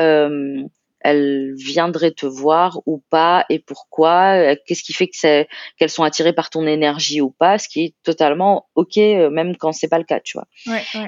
euh, 1.04 1.08
elle 1.10 1.54
viendrait 1.56 2.12
te 2.12 2.26
voir 2.26 2.80
ou 2.86 3.02
pas 3.10 3.44
et 3.48 3.58
pourquoi? 3.58 4.34
Euh, 4.36 4.56
Qu'est-ce 4.66 4.82
qui 4.82 4.92
fait 4.92 5.08
que 5.08 5.46
qu'elles 5.78 5.90
sont 5.90 6.04
attirées 6.04 6.32
par 6.32 6.50
ton 6.50 6.66
énergie 6.66 7.20
ou 7.20 7.30
pas? 7.30 7.58
Ce 7.58 7.68
qui 7.68 7.84
est 7.84 7.94
totalement 8.02 8.68
ok, 8.74 8.98
euh, 8.98 9.30
même 9.30 9.56
quand 9.56 9.72
c'est 9.72 9.88
pas 9.88 9.98
le 9.98 10.04
cas, 10.04 10.20
tu 10.20 10.36
vois. 10.36 10.46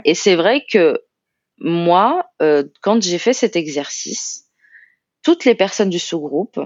Et 0.05 0.15
c'est 0.15 0.35
vrai 0.35 0.65
que 0.71 1.01
moi, 1.59 2.27
euh, 2.41 2.65
quand 2.81 3.03
j'ai 3.03 3.19
fait 3.19 3.33
cet 3.33 3.57
exercice, 3.57 4.47
toutes 5.23 5.45
les 5.45 5.55
personnes 5.55 5.91
du 5.91 5.99
sous-groupe 5.99 6.61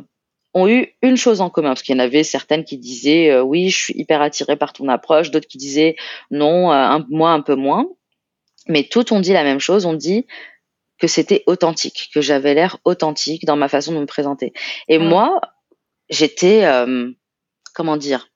ont 0.55 0.69
eu 0.69 0.95
une 1.03 1.19
chose 1.19 1.43
en 1.43 1.51
commun, 1.51 1.71
parce 1.71 1.83
qu'il 1.83 1.95
y 1.95 2.01
en 2.01 2.03
avait 2.03 2.25
certaines 2.25 2.65
qui 2.65 2.79
disaient 2.79 3.39
oui, 3.41 3.69
je 3.69 3.77
suis 3.77 3.95
hyper 3.99 4.23
attirée 4.23 4.57
par 4.57 4.73
ton 4.73 4.89
approche, 4.89 5.31
d'autres 5.31 5.49
qui 5.49 5.59
disaient 5.59 5.97
non, 6.31 6.73
un, 6.73 7.05
moi 7.11 7.33
un 7.33 7.43
peu 7.43 7.57
moins, 7.57 7.87
mais 8.67 8.85
toutes 8.85 9.12
ont 9.12 9.21
dit 9.21 9.35
la 9.35 9.45
même 9.45 9.61
chose, 9.61 9.85
on 9.85 9.93
dit 9.93 10.27
que 10.98 11.06
c'était 11.06 11.42
authentique, 11.46 12.11
que 12.14 12.20
j'avais 12.20 12.54
l'air 12.54 12.78
authentique 12.85 13.44
dans 13.44 13.56
ma 13.56 13.68
façon 13.68 13.92
de 13.92 13.98
me 13.98 14.06
présenter. 14.06 14.52
Et 14.88 14.98
moi, 14.98 15.40
j'étais, 16.09 16.64
euh, 16.64 17.11
comment 17.74 17.96
dire, 17.96 18.28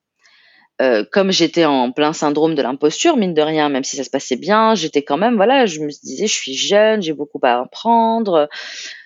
euh, 0.81 1.05
comme 1.13 1.31
j'étais 1.31 1.67
en 1.67 1.93
plein 1.93 2.15
syndrome 2.15 2.55
de 2.55 2.63
l'imposture, 2.63 3.19
mine 3.19 3.35
de 3.35 3.43
rien, 3.43 3.69
même 3.69 3.85
si 3.85 3.97
ça 3.97 4.05
se 4.05 4.09
passait 4.09 4.37
bien, 4.37 4.75
j'étais 4.75 5.03
quand 5.03 5.19
même, 5.19 5.37
voilà, 5.37 5.67
je 5.67 5.81
me 5.81 5.89
disais, 5.89 6.27
je 6.27 6.33
suis 6.33 6.55
jeune, 6.55 7.03
j'ai 7.03 7.13
beaucoup 7.13 7.39
à 7.43 7.61
apprendre. 7.61 8.49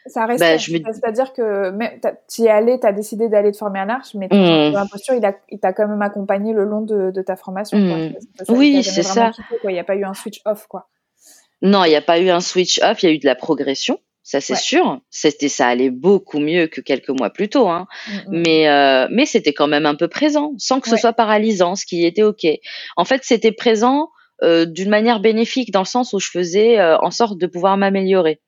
Ça 0.06 0.24
reste, 0.24 0.38
bah, 0.38 0.56
c'est-à-dire 0.58 1.32
que 1.32 1.72
tu 2.32 2.42
y 2.42 2.46
es 2.46 2.50
allé, 2.50 2.78
tu 2.78 2.86
as 2.86 2.92
décidé 2.92 3.28
d'aller 3.28 3.50
te 3.50 3.56
former 3.56 3.80
à 3.80 3.86
l'arche, 3.86 4.14
mais 4.14 4.28
mmh. 4.30 4.72
l'imposture, 4.72 5.14
il, 5.14 5.58
t'a 5.58 5.72
quand 5.72 5.88
même 5.88 6.02
accompagné 6.02 6.52
le 6.52 6.64
long 6.64 6.82
de, 6.82 7.10
de 7.10 7.22
ta 7.22 7.34
formation. 7.34 7.76
Mmh. 7.76 8.14
oui, 8.50 8.84
c'est 8.84 9.02
ça. 9.02 9.32
Il 9.64 9.70
n'y 9.70 9.80
a 9.80 9.84
pas 9.84 9.96
eu 9.96 10.04
un 10.04 10.14
switch 10.14 10.42
off, 10.44 10.66
quoi. 10.68 10.88
Non, 11.64 11.84
il 11.84 11.88
n'y 11.88 11.96
a 11.96 12.02
pas 12.02 12.20
eu 12.20 12.28
un 12.28 12.40
switch 12.40 12.78
off, 12.82 13.02
il 13.02 13.06
y 13.06 13.08
a 13.08 13.12
eu 13.12 13.18
de 13.18 13.26
la 13.26 13.34
progression. 13.34 13.98
Ça 14.22 14.40
c'est 14.40 14.56
sûr, 14.56 15.00
c'était 15.10 15.50
ça 15.50 15.66
allait 15.66 15.90
beaucoup 15.90 16.38
mieux 16.38 16.66
que 16.66 16.80
quelques 16.80 17.10
mois 17.10 17.28
plus 17.28 17.50
tôt, 17.50 17.68
hein. 17.68 17.86
Mm, 18.08 18.12
mm. 18.12 18.22
mais 18.30 18.68
euh, 18.68 19.06
mais 19.10 19.26
c'était 19.26 19.52
quand 19.52 19.66
même 19.66 19.84
un 19.84 19.94
peu 19.94 20.08
présent, 20.08 20.52
sans 20.56 20.80
que 20.80 20.88
ce 20.88 20.96
soit 20.96 21.12
paralysant, 21.12 21.74
ce 21.74 21.84
qui 21.84 22.06
était 22.06 22.22
ok. 22.22 22.46
En 22.96 23.04
fait, 23.04 23.20
c'était 23.22 23.52
présent 23.52 24.08
euh, 24.42 24.64
d'une 24.64 24.88
manière 24.88 25.20
bénéfique 25.20 25.72
dans 25.72 25.80
le 25.80 25.86
sens 25.86 26.14
où 26.14 26.20
je 26.20 26.30
faisais 26.30 26.78
euh, 26.78 26.96
en 27.00 27.10
sorte 27.10 27.36
de 27.38 27.46
pouvoir 27.46 27.76
m'améliorer. 27.76 28.40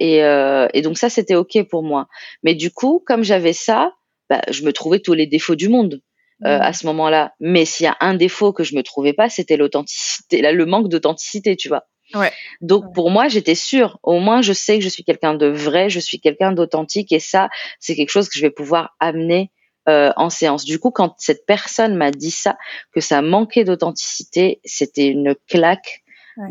Et, 0.00 0.16
et 0.18 0.82
donc 0.82 0.98
ça 0.98 1.10
c'était 1.10 1.36
ok 1.36 1.68
pour 1.68 1.84
moi. 1.84 2.08
Mais 2.42 2.54
du 2.54 2.72
coup, 2.72 3.04
comme 3.06 3.22
j'avais 3.22 3.52
ça, 3.52 3.92
bah, 4.28 4.40
je 4.50 4.64
me 4.64 4.72
trouvais 4.72 5.00
tous 5.00 5.12
les 5.12 5.26
défauts 5.26 5.54
du 5.54 5.68
monde. 5.68 6.00
Euh, 6.46 6.58
à 6.58 6.72
ce 6.72 6.86
moment-là. 6.86 7.34
Mais 7.38 7.66
s'il 7.66 7.84
y 7.84 7.86
a 7.86 7.98
un 8.00 8.14
défaut 8.14 8.54
que 8.54 8.64
je 8.64 8.74
me 8.74 8.82
trouvais 8.82 9.12
pas, 9.12 9.28
c'était 9.28 9.58
l'authenticité, 9.58 10.40
là, 10.40 10.52
le 10.52 10.64
manque 10.64 10.88
d'authenticité, 10.88 11.54
tu 11.54 11.68
vois. 11.68 11.84
Ouais. 12.14 12.32
Donc 12.60 12.92
pour 12.94 13.10
moi, 13.10 13.28
j'étais 13.28 13.54
sûre. 13.54 13.98
Au 14.02 14.18
moins, 14.18 14.42
je 14.42 14.52
sais 14.52 14.78
que 14.78 14.84
je 14.84 14.88
suis 14.88 15.04
quelqu'un 15.04 15.34
de 15.34 15.46
vrai, 15.46 15.88
je 15.90 16.00
suis 16.00 16.20
quelqu'un 16.20 16.52
d'authentique, 16.52 17.12
et 17.12 17.20
ça, 17.20 17.48
c'est 17.78 17.94
quelque 17.94 18.10
chose 18.10 18.28
que 18.28 18.38
je 18.38 18.42
vais 18.42 18.50
pouvoir 18.50 18.96
amener 19.00 19.50
euh, 19.88 20.12
en 20.16 20.30
séance. 20.30 20.64
Du 20.64 20.78
coup, 20.78 20.90
quand 20.90 21.14
cette 21.18 21.46
personne 21.46 21.96
m'a 21.96 22.10
dit 22.10 22.30
ça, 22.30 22.56
que 22.92 23.00
ça 23.00 23.22
manquait 23.22 23.64
d'authenticité, 23.64 24.60
c'était 24.64 25.08
une 25.08 25.34
claque 25.48 26.02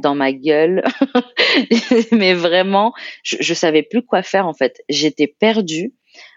dans 0.02 0.16
ma 0.16 0.32
gueule. 0.32 0.84
Mais 2.12 2.34
vraiment, 2.34 2.94
je, 3.24 3.38
je 3.40 3.54
savais 3.54 3.84
plus 3.84 4.04
quoi 4.04 4.24
faire 4.24 4.48
en 4.48 4.54
fait. 4.54 4.82
J'étais 4.90 5.28
perdue. 5.28 5.94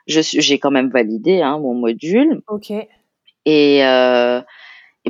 Je 0.07 0.21
j'ai 0.21 0.59
quand 0.59 0.71
même 0.71 0.91
validé 0.91 1.41
hein, 1.43 1.59
mon 1.59 1.75
module. 1.75 2.43
Ok. 2.49 2.73
Et 3.45 3.85
euh, 3.85 4.41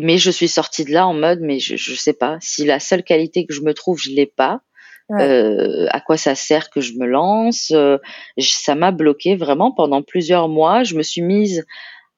mais 0.00 0.18
je 0.18 0.30
suis 0.30 0.48
sortie 0.48 0.84
de 0.84 0.92
là 0.92 1.06
en 1.06 1.14
mode, 1.14 1.40
mais 1.40 1.58
je, 1.58 1.76
je 1.76 1.94
sais 1.94 2.12
pas 2.12 2.38
si 2.40 2.64
la 2.64 2.80
seule 2.80 3.04
qualité 3.04 3.46
que 3.46 3.54
je 3.54 3.60
me 3.60 3.74
trouve, 3.74 3.98
je 3.98 4.10
l'ai 4.10 4.26
pas. 4.26 4.60
Euh, 5.20 5.88
à 5.90 6.00
quoi 6.00 6.16
ça 6.16 6.34
sert 6.34 6.70
que 6.70 6.80
je 6.80 6.94
me 6.94 7.06
lance 7.06 7.70
euh, 7.74 7.98
Ça 8.38 8.74
m'a 8.74 8.92
bloqué 8.92 9.36
vraiment 9.36 9.70
pendant 9.70 10.00
plusieurs 10.00 10.48
mois. 10.48 10.84
Je 10.84 10.94
me 10.94 11.02
suis 11.02 11.20
mise 11.20 11.66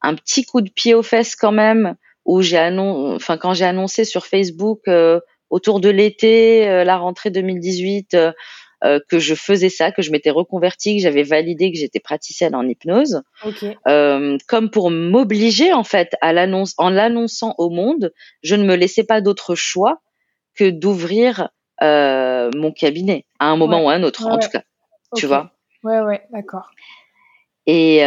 un 0.01 0.15
petit 0.15 0.45
coup 0.45 0.61
de 0.61 0.69
pied 0.69 0.93
aux 0.93 1.03
fesses 1.03 1.35
quand 1.35 1.51
même, 1.51 1.95
où 2.25 2.41
j'ai 2.41 2.57
annoncé, 2.57 3.15
enfin 3.15 3.37
quand 3.37 3.53
j'ai 3.53 3.65
annoncé 3.65 4.05
sur 4.05 4.25
Facebook 4.25 4.81
euh, 4.87 5.19
autour 5.49 5.79
de 5.79 5.89
l'été, 5.89 6.69
euh, 6.69 6.83
la 6.83 6.97
rentrée 6.97 7.31
2018, 7.31 8.15
euh, 8.83 8.99
que 9.09 9.19
je 9.19 9.35
faisais 9.35 9.69
ça, 9.69 9.91
que 9.91 10.01
je 10.01 10.11
m'étais 10.11 10.29
reconvertie, 10.29 10.97
que 10.97 11.01
j'avais 11.01 11.23
validé 11.23 11.71
que 11.71 11.77
j'étais 11.77 11.99
praticienne 11.99 12.55
en 12.55 12.67
hypnose, 12.67 13.21
euh, 13.87 14.37
comme 14.47 14.69
pour 14.69 14.91
m'obliger 14.91 15.73
en 15.73 15.83
fait 15.83 16.15
à 16.21 16.33
l'annonce, 16.33 16.73
en 16.77 16.89
l'annonçant 16.89 17.55
au 17.57 17.69
monde, 17.69 18.13
je 18.43 18.55
ne 18.55 18.65
me 18.65 18.75
laissais 18.75 19.03
pas 19.03 19.21
d'autre 19.21 19.55
choix 19.55 20.01
que 20.55 20.69
d'ouvrir 20.69 21.49
euh, 21.81 22.49
mon 22.55 22.71
cabinet 22.71 23.25
à 23.39 23.47
un 23.47 23.57
moment 23.57 23.83
ou 23.83 23.89
à 23.89 23.93
un 23.93 24.03
autre, 24.03 24.25
en 24.25 24.37
tout 24.37 24.49
cas. 24.49 24.63
Tu 25.15 25.25
vois? 25.25 25.51
Ouais, 25.83 26.01
ouais, 26.01 26.23
d'accord. 26.31 26.71
Et 27.67 27.99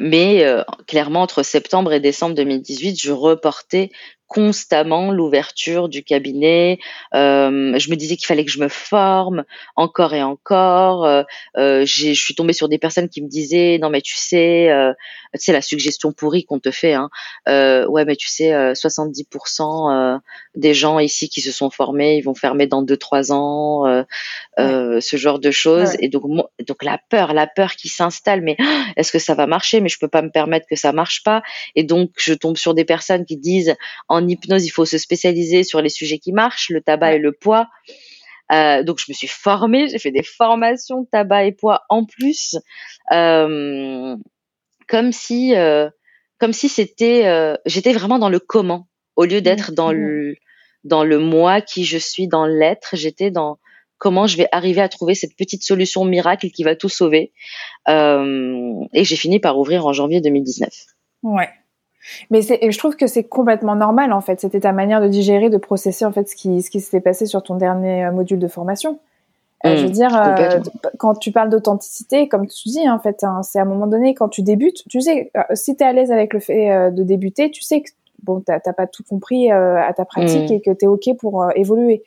mais 0.00 0.44
clairement 0.86 1.22
entre 1.22 1.42
septembre 1.42 1.92
et 1.92 2.00
décembre 2.00 2.34
2018, 2.34 3.00
je 3.00 3.12
reportais 3.12 3.90
constamment 4.30 5.10
l'ouverture 5.10 5.88
du 5.88 6.04
cabinet. 6.04 6.78
Euh, 7.14 7.76
je 7.76 7.90
me 7.90 7.96
disais 7.96 8.14
qu'il 8.14 8.26
fallait 8.26 8.44
que 8.44 8.50
je 8.52 8.60
me 8.60 8.68
forme 8.68 9.42
encore 9.74 10.14
et 10.14 10.22
encore. 10.22 11.04
Euh, 11.04 11.24
euh 11.56 11.84
je 11.84 12.12
suis 12.12 12.36
tombée 12.36 12.52
sur 12.52 12.68
des 12.68 12.78
personnes 12.78 13.08
qui 13.08 13.22
me 13.22 13.28
disaient 13.28 13.78
non 13.82 13.90
mais 13.90 14.00
tu 14.00 14.14
sais, 14.16 14.70
euh, 14.70 14.92
tu 15.34 15.40
sais 15.40 15.52
la 15.52 15.62
suggestion 15.62 16.12
pourrie 16.12 16.44
qu'on 16.44 16.60
te 16.60 16.70
fait. 16.70 16.92
Hein, 16.92 17.10
euh, 17.48 17.84
ouais 17.88 18.04
mais 18.04 18.14
tu 18.14 18.28
sais, 18.28 18.52
70% 18.72 20.20
des 20.54 20.74
gens 20.74 21.00
ici 21.00 21.28
qui 21.28 21.40
se 21.40 21.50
sont 21.50 21.70
formés, 21.70 22.16
ils 22.16 22.22
vont 22.22 22.36
fermer 22.36 22.68
dans 22.68 22.84
2-3 22.84 23.32
ans. 23.32 24.04
Ce 24.56 25.16
genre 25.16 25.40
de 25.40 25.50
choses. 25.50 25.96
Et 25.98 26.08
donc 26.08 26.22
donc 26.66 26.82
la 26.82 26.98
peur, 27.08 27.32
la 27.32 27.46
peur 27.46 27.76
qui 27.76 27.88
s'installe. 27.88 28.42
Mais 28.42 28.56
est-ce 28.96 29.12
que 29.12 29.18
ça 29.18 29.34
va 29.34 29.46
marcher? 29.46 29.80
Mais 29.80 29.88
je 29.88 29.98
peux 29.98 30.08
pas 30.08 30.22
me 30.22 30.30
permettre 30.30 30.66
que 30.68 30.76
ça 30.76 30.92
marche 30.92 31.22
pas. 31.22 31.42
Et 31.74 31.84
donc 31.84 32.10
je 32.18 32.34
tombe 32.34 32.56
sur 32.56 32.74
des 32.74 32.84
personnes 32.84 33.24
qui 33.24 33.36
disent 33.36 33.76
en 34.08 34.26
hypnose, 34.26 34.64
il 34.66 34.70
faut 34.70 34.84
se 34.84 34.98
spécialiser 34.98 35.62
sur 35.64 35.80
les 35.80 35.88
sujets 35.88 36.18
qui 36.18 36.32
marchent, 36.32 36.70
le 36.70 36.80
tabac 36.80 37.14
et 37.14 37.18
le 37.18 37.32
poids. 37.32 37.68
Euh, 38.52 38.82
donc 38.82 38.98
je 38.98 39.06
me 39.08 39.14
suis 39.14 39.28
formée, 39.28 39.88
j'ai 39.88 39.98
fait 39.98 40.10
des 40.10 40.24
formations 40.24 41.02
de 41.02 41.06
tabac 41.10 41.44
et 41.44 41.52
poids 41.52 41.82
en 41.88 42.04
plus, 42.04 42.56
euh, 43.12 44.16
comme 44.88 45.12
si, 45.12 45.54
euh, 45.54 45.88
comme 46.38 46.52
si 46.52 46.68
c'était, 46.68 47.56
j'étais 47.66 47.92
vraiment 47.92 48.18
dans 48.18 48.28
le 48.28 48.40
comment 48.40 48.88
au 49.16 49.24
lieu 49.24 49.40
d'être 49.40 49.72
dans 49.72 49.92
le 49.92 50.34
dans 50.84 51.04
le 51.04 51.18
moi 51.18 51.60
qui 51.60 51.84
je 51.84 51.98
suis, 51.98 52.26
dans 52.26 52.46
l'être. 52.46 52.90
J'étais 52.94 53.30
dans 53.30 53.58
comment 54.00 54.26
je 54.26 54.36
vais 54.36 54.48
arriver 54.50 54.80
à 54.80 54.88
trouver 54.88 55.14
cette 55.14 55.36
petite 55.36 55.62
solution 55.62 56.04
miracle 56.04 56.50
qui 56.50 56.64
va 56.64 56.74
tout 56.74 56.88
sauver. 56.88 57.32
et 57.88 59.04
j'ai 59.04 59.16
fini 59.16 59.38
par 59.38 59.56
ouvrir 59.56 59.86
en 59.86 59.92
janvier 59.92 60.20
2019. 60.20 60.68
Ouais. 61.22 61.48
Mais 62.30 62.40
je 62.42 62.78
trouve 62.78 62.96
que 62.96 63.06
c'est 63.06 63.24
complètement 63.24 63.76
normal 63.76 64.12
en 64.12 64.20
fait. 64.20 64.40
C'était 64.40 64.60
ta 64.60 64.72
manière 64.72 65.00
de 65.00 65.08
digérer, 65.08 65.50
de 65.50 65.56
processer 65.56 66.04
en 66.04 66.12
fait 66.12 66.28
ce 66.28 66.36
qui, 66.36 66.62
ce 66.62 66.70
qui 66.70 66.80
s'était 66.80 67.00
passé 67.00 67.26
sur 67.26 67.42
ton 67.42 67.56
dernier 67.56 68.06
euh, 68.06 68.12
module 68.12 68.38
de 68.38 68.48
formation. 68.48 68.98
Euh, 69.66 69.76
je 69.76 69.82
veux 69.82 69.90
dire, 69.90 70.16
euh, 70.16 70.58
quand 70.98 71.16
tu 71.16 71.32
parles 71.32 71.50
d'authenticité, 71.50 72.28
comme 72.28 72.46
tu 72.46 72.70
dis 72.70 72.88
en 72.88 72.98
fait, 72.98 73.22
hein, 73.24 73.42
c'est 73.42 73.58
à 73.58 73.62
un 73.62 73.66
moment 73.66 73.86
donné 73.86 74.14
quand 74.14 74.30
tu 74.30 74.40
débutes, 74.40 74.84
tu 74.88 75.02
sais, 75.02 75.30
si 75.52 75.76
tu 75.76 75.84
es 75.84 75.86
à 75.86 75.92
l'aise 75.92 76.10
avec 76.10 76.32
le 76.32 76.40
fait 76.40 76.90
de 76.90 77.02
débuter, 77.02 77.50
tu 77.50 77.60
sais 77.60 77.82
que 77.82 77.90
bon, 78.22 78.40
t'as 78.40 78.58
pas 78.72 78.86
tout 78.86 79.02
compris 79.06 79.50
à 79.50 79.92
ta 79.94 80.06
pratique 80.06 80.48
mmh. 80.48 80.54
et 80.54 80.60
que 80.62 80.70
tu 80.70 80.86
es 80.86 80.88
ok 80.88 81.10
pour 81.18 81.46
évoluer 81.56 82.04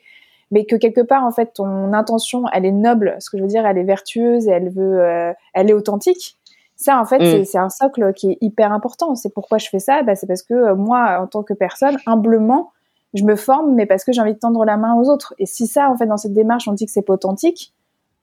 mais 0.50 0.64
que 0.64 0.76
quelque 0.76 1.00
part 1.00 1.24
en 1.24 1.30
fait 1.30 1.52
ton 1.54 1.92
intention 1.92 2.44
elle 2.52 2.64
est 2.64 2.72
noble 2.72 3.16
ce 3.18 3.30
que 3.30 3.38
je 3.38 3.42
veux 3.42 3.48
dire 3.48 3.66
elle 3.66 3.78
est 3.78 3.84
vertueuse 3.84 4.46
et 4.48 4.50
elle 4.50 4.70
veut 4.70 5.34
elle 5.54 5.70
est 5.70 5.74
authentique 5.74 6.38
ça, 6.76 7.00
en 7.00 7.04
fait, 7.04 7.18
mm. 7.18 7.44
c'est 7.44 7.58
un 7.58 7.68
socle 7.68 8.12
qui 8.14 8.32
est 8.32 8.38
hyper 8.40 8.72
important. 8.72 9.14
C'est 9.14 9.32
pourquoi 9.32 9.58
je 9.58 9.68
fais 9.68 9.78
ça. 9.78 10.02
Bah, 10.02 10.14
c'est 10.14 10.26
parce 10.26 10.42
que 10.42 10.54
euh, 10.54 10.74
moi, 10.74 11.20
en 11.20 11.26
tant 11.26 11.42
que 11.42 11.54
personne, 11.54 11.96
humblement, 12.06 12.72
je 13.14 13.24
me 13.24 13.36
forme, 13.36 13.74
mais 13.74 13.86
parce 13.86 14.04
que 14.04 14.12
j'ai 14.12 14.20
envie 14.20 14.34
de 14.34 14.38
tendre 14.38 14.64
la 14.64 14.76
main 14.76 14.94
aux 14.94 15.08
autres. 15.08 15.34
Et 15.38 15.46
si 15.46 15.66
ça, 15.66 15.88
en 15.88 15.96
fait, 15.96 16.06
dans 16.06 16.16
cette 16.16 16.32
démarche, 16.32 16.66
on 16.66 16.72
dit 16.72 16.86
que 16.86 16.90
c'est 16.90 17.02
pas 17.02 17.14
authentique, 17.14 17.72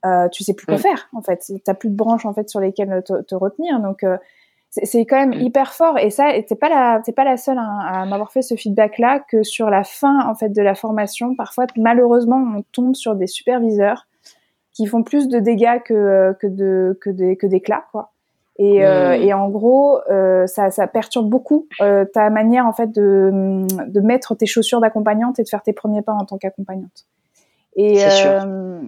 euh, 0.06 0.28
tu 0.30 0.44
sais 0.44 0.54
plus 0.54 0.66
quoi 0.66 0.76
mm. 0.76 0.80
faire. 0.80 1.10
En 1.14 1.22
fait, 1.22 1.50
t'as 1.64 1.74
plus 1.74 1.90
de 1.90 1.96
branches 1.96 2.26
en 2.26 2.34
fait 2.34 2.50
sur 2.50 2.60
lesquelles 2.60 3.04
te, 3.04 3.36
retenir. 3.36 3.80
Donc, 3.80 4.04
euh, 4.04 4.18
c'est 4.72 5.06
quand 5.06 5.18
même 5.18 5.38
mm. 5.38 5.42
hyper 5.42 5.74
fort. 5.74 5.98
Et 6.00 6.10
ça, 6.10 6.32
c'est 6.48 6.60
pas 6.60 6.70
la, 6.70 7.02
c'est 7.06 7.12
pas 7.16 7.26
la 7.26 7.38
seule 7.38 7.58
hein, 7.58 7.80
à 7.86 8.06
m'avoir 8.06 8.32
fait 8.32 8.42
ce 8.42 8.56
feedback-là 8.56 9.20
que 9.20 9.44
sur 9.44 9.70
la 9.70 9.84
fin 9.84 10.28
en 10.28 10.34
fait 10.34 10.50
de 10.50 10.62
la 10.62 10.76
formation, 10.76 11.36
parfois 11.36 11.68
malheureusement, 11.78 12.44
on 12.58 12.64
tombe 12.72 12.96
sur 12.96 13.16
des 13.16 13.28
superviseurs 13.28 14.08
qui 14.74 14.88
font 14.88 15.04
plus 15.04 15.28
de 15.28 15.40
dégâts 15.40 15.82
que 15.84 16.34
que 16.40 16.48
de 16.48 16.98
que 17.02 17.10
des 17.10 17.36
que 17.36 17.48
d'éclats, 17.48 17.86
quoi. 17.92 18.12
Et, 18.58 18.86
euh, 18.86 19.18
hmm. 19.18 19.22
et, 19.22 19.34
en 19.34 19.50
gros, 19.50 20.00
euh, 20.12 20.46
ça, 20.46 20.70
ça, 20.70 20.86
perturbe 20.86 21.28
beaucoup 21.28 21.68
euh, 21.82 22.06
ta 22.06 22.30
manière 22.30 22.68
en 22.68 22.74
fait 22.74 22.92
de, 22.92 23.66
de 23.88 24.02
mettre 24.02 24.36
tes 24.36 24.46
chaussures 24.46 24.82
d'accompagnante 24.82 25.40
et 25.40 25.44
de 25.44 25.50
faire 25.50 25.64
tes 25.64 25.74
premiers 25.74 26.02
pas 26.02 26.12
en 26.12 26.26
tant 26.26 26.38
qu'accompagnante. 26.38 27.08
Et, 27.76 28.04
euh, 28.04 28.82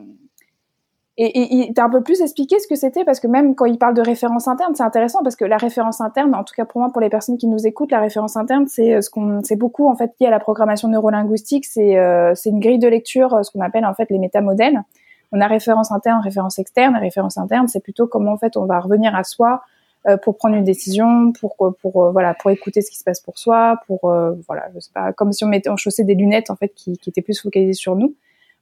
et, 1.17 1.69
et 1.69 1.73
t'as 1.73 1.85
un 1.85 1.89
peu 1.89 2.01
plus 2.01 2.21
expliqué 2.21 2.57
ce 2.59 2.67
que 2.67 2.75
c'était 2.75 3.03
parce 3.05 3.19
que 3.19 3.27
même 3.27 3.53
quand 3.53 3.65
il 3.65 3.77
parle 3.77 3.93
de 3.93 4.01
référence 4.01 4.47
interne, 4.47 4.73
c'est 4.75 4.83
intéressant 4.83 5.21
parce 5.23 5.35
que 5.35 5.45
la 5.45 5.57
référence 5.57 6.01
interne, 6.01 6.33
en 6.33 6.43
tout 6.43 6.55
cas 6.55 6.65
pour 6.65 6.81
moi, 6.81 6.89
pour 6.91 7.01
les 7.01 7.09
personnes 7.09 7.37
qui 7.37 7.47
nous 7.47 7.67
écoutent, 7.67 7.91
la 7.91 7.99
référence 7.99 8.35
interne, 8.35 8.65
c'est 8.67 9.01
ce 9.01 9.09
qu'on, 9.09 9.41
c'est 9.43 9.55
beaucoup 9.55 9.87
en 9.87 9.95
fait 9.95 10.11
lié 10.19 10.27
à 10.27 10.31
la 10.31 10.39
programmation 10.39 10.87
neurolinguistique. 10.87 11.65
C'est 11.65 11.97
c'est 12.35 12.49
une 12.49 12.59
grille 12.59 12.79
de 12.79 12.87
lecture, 12.87 13.45
ce 13.45 13.51
qu'on 13.51 13.61
appelle 13.61 13.85
en 13.85 13.93
fait 13.93 14.09
les 14.09 14.17
métamodèles 14.17 14.81
on 15.33 15.41
a 15.41 15.47
référence 15.47 15.91
interne, 15.91 16.21
référence 16.21 16.59
externe. 16.59 16.95
Référence 16.95 17.37
interne, 17.37 17.67
c'est 17.67 17.81
plutôt 17.81 18.07
comment 18.07 18.33
en 18.33 18.37
fait 18.37 18.55
on 18.55 18.65
va 18.65 18.79
revenir 18.79 19.15
à 19.15 19.23
soi 19.23 19.63
euh, 20.07 20.15
pour 20.15 20.37
prendre 20.37 20.55
une 20.55 20.63
décision, 20.63 21.33
pour 21.33 21.55
pour 21.81 22.03
euh, 22.03 22.11
voilà, 22.11 22.35
pour 22.35 22.51
écouter 22.51 22.81
ce 22.81 22.91
qui 22.91 22.97
se 22.97 23.03
passe 23.03 23.19
pour 23.19 23.37
soi, 23.37 23.79
pour 23.87 24.11
euh, 24.11 24.33
voilà, 24.47 24.69
je 24.75 24.79
sais 24.79 24.91
pas, 24.93 25.11
comme 25.11 25.33
si 25.33 25.43
on 25.43 25.47
mettait 25.47 25.69
en 25.69 25.77
chaussée 25.77 26.03
des 26.03 26.13
lunettes 26.13 26.51
en 26.51 26.55
fait 26.55 26.69
qui, 26.69 26.97
qui 26.99 27.09
étaient 27.09 27.23
plus 27.23 27.41
focalisées 27.41 27.73
sur 27.73 27.95
nous. 27.95 28.15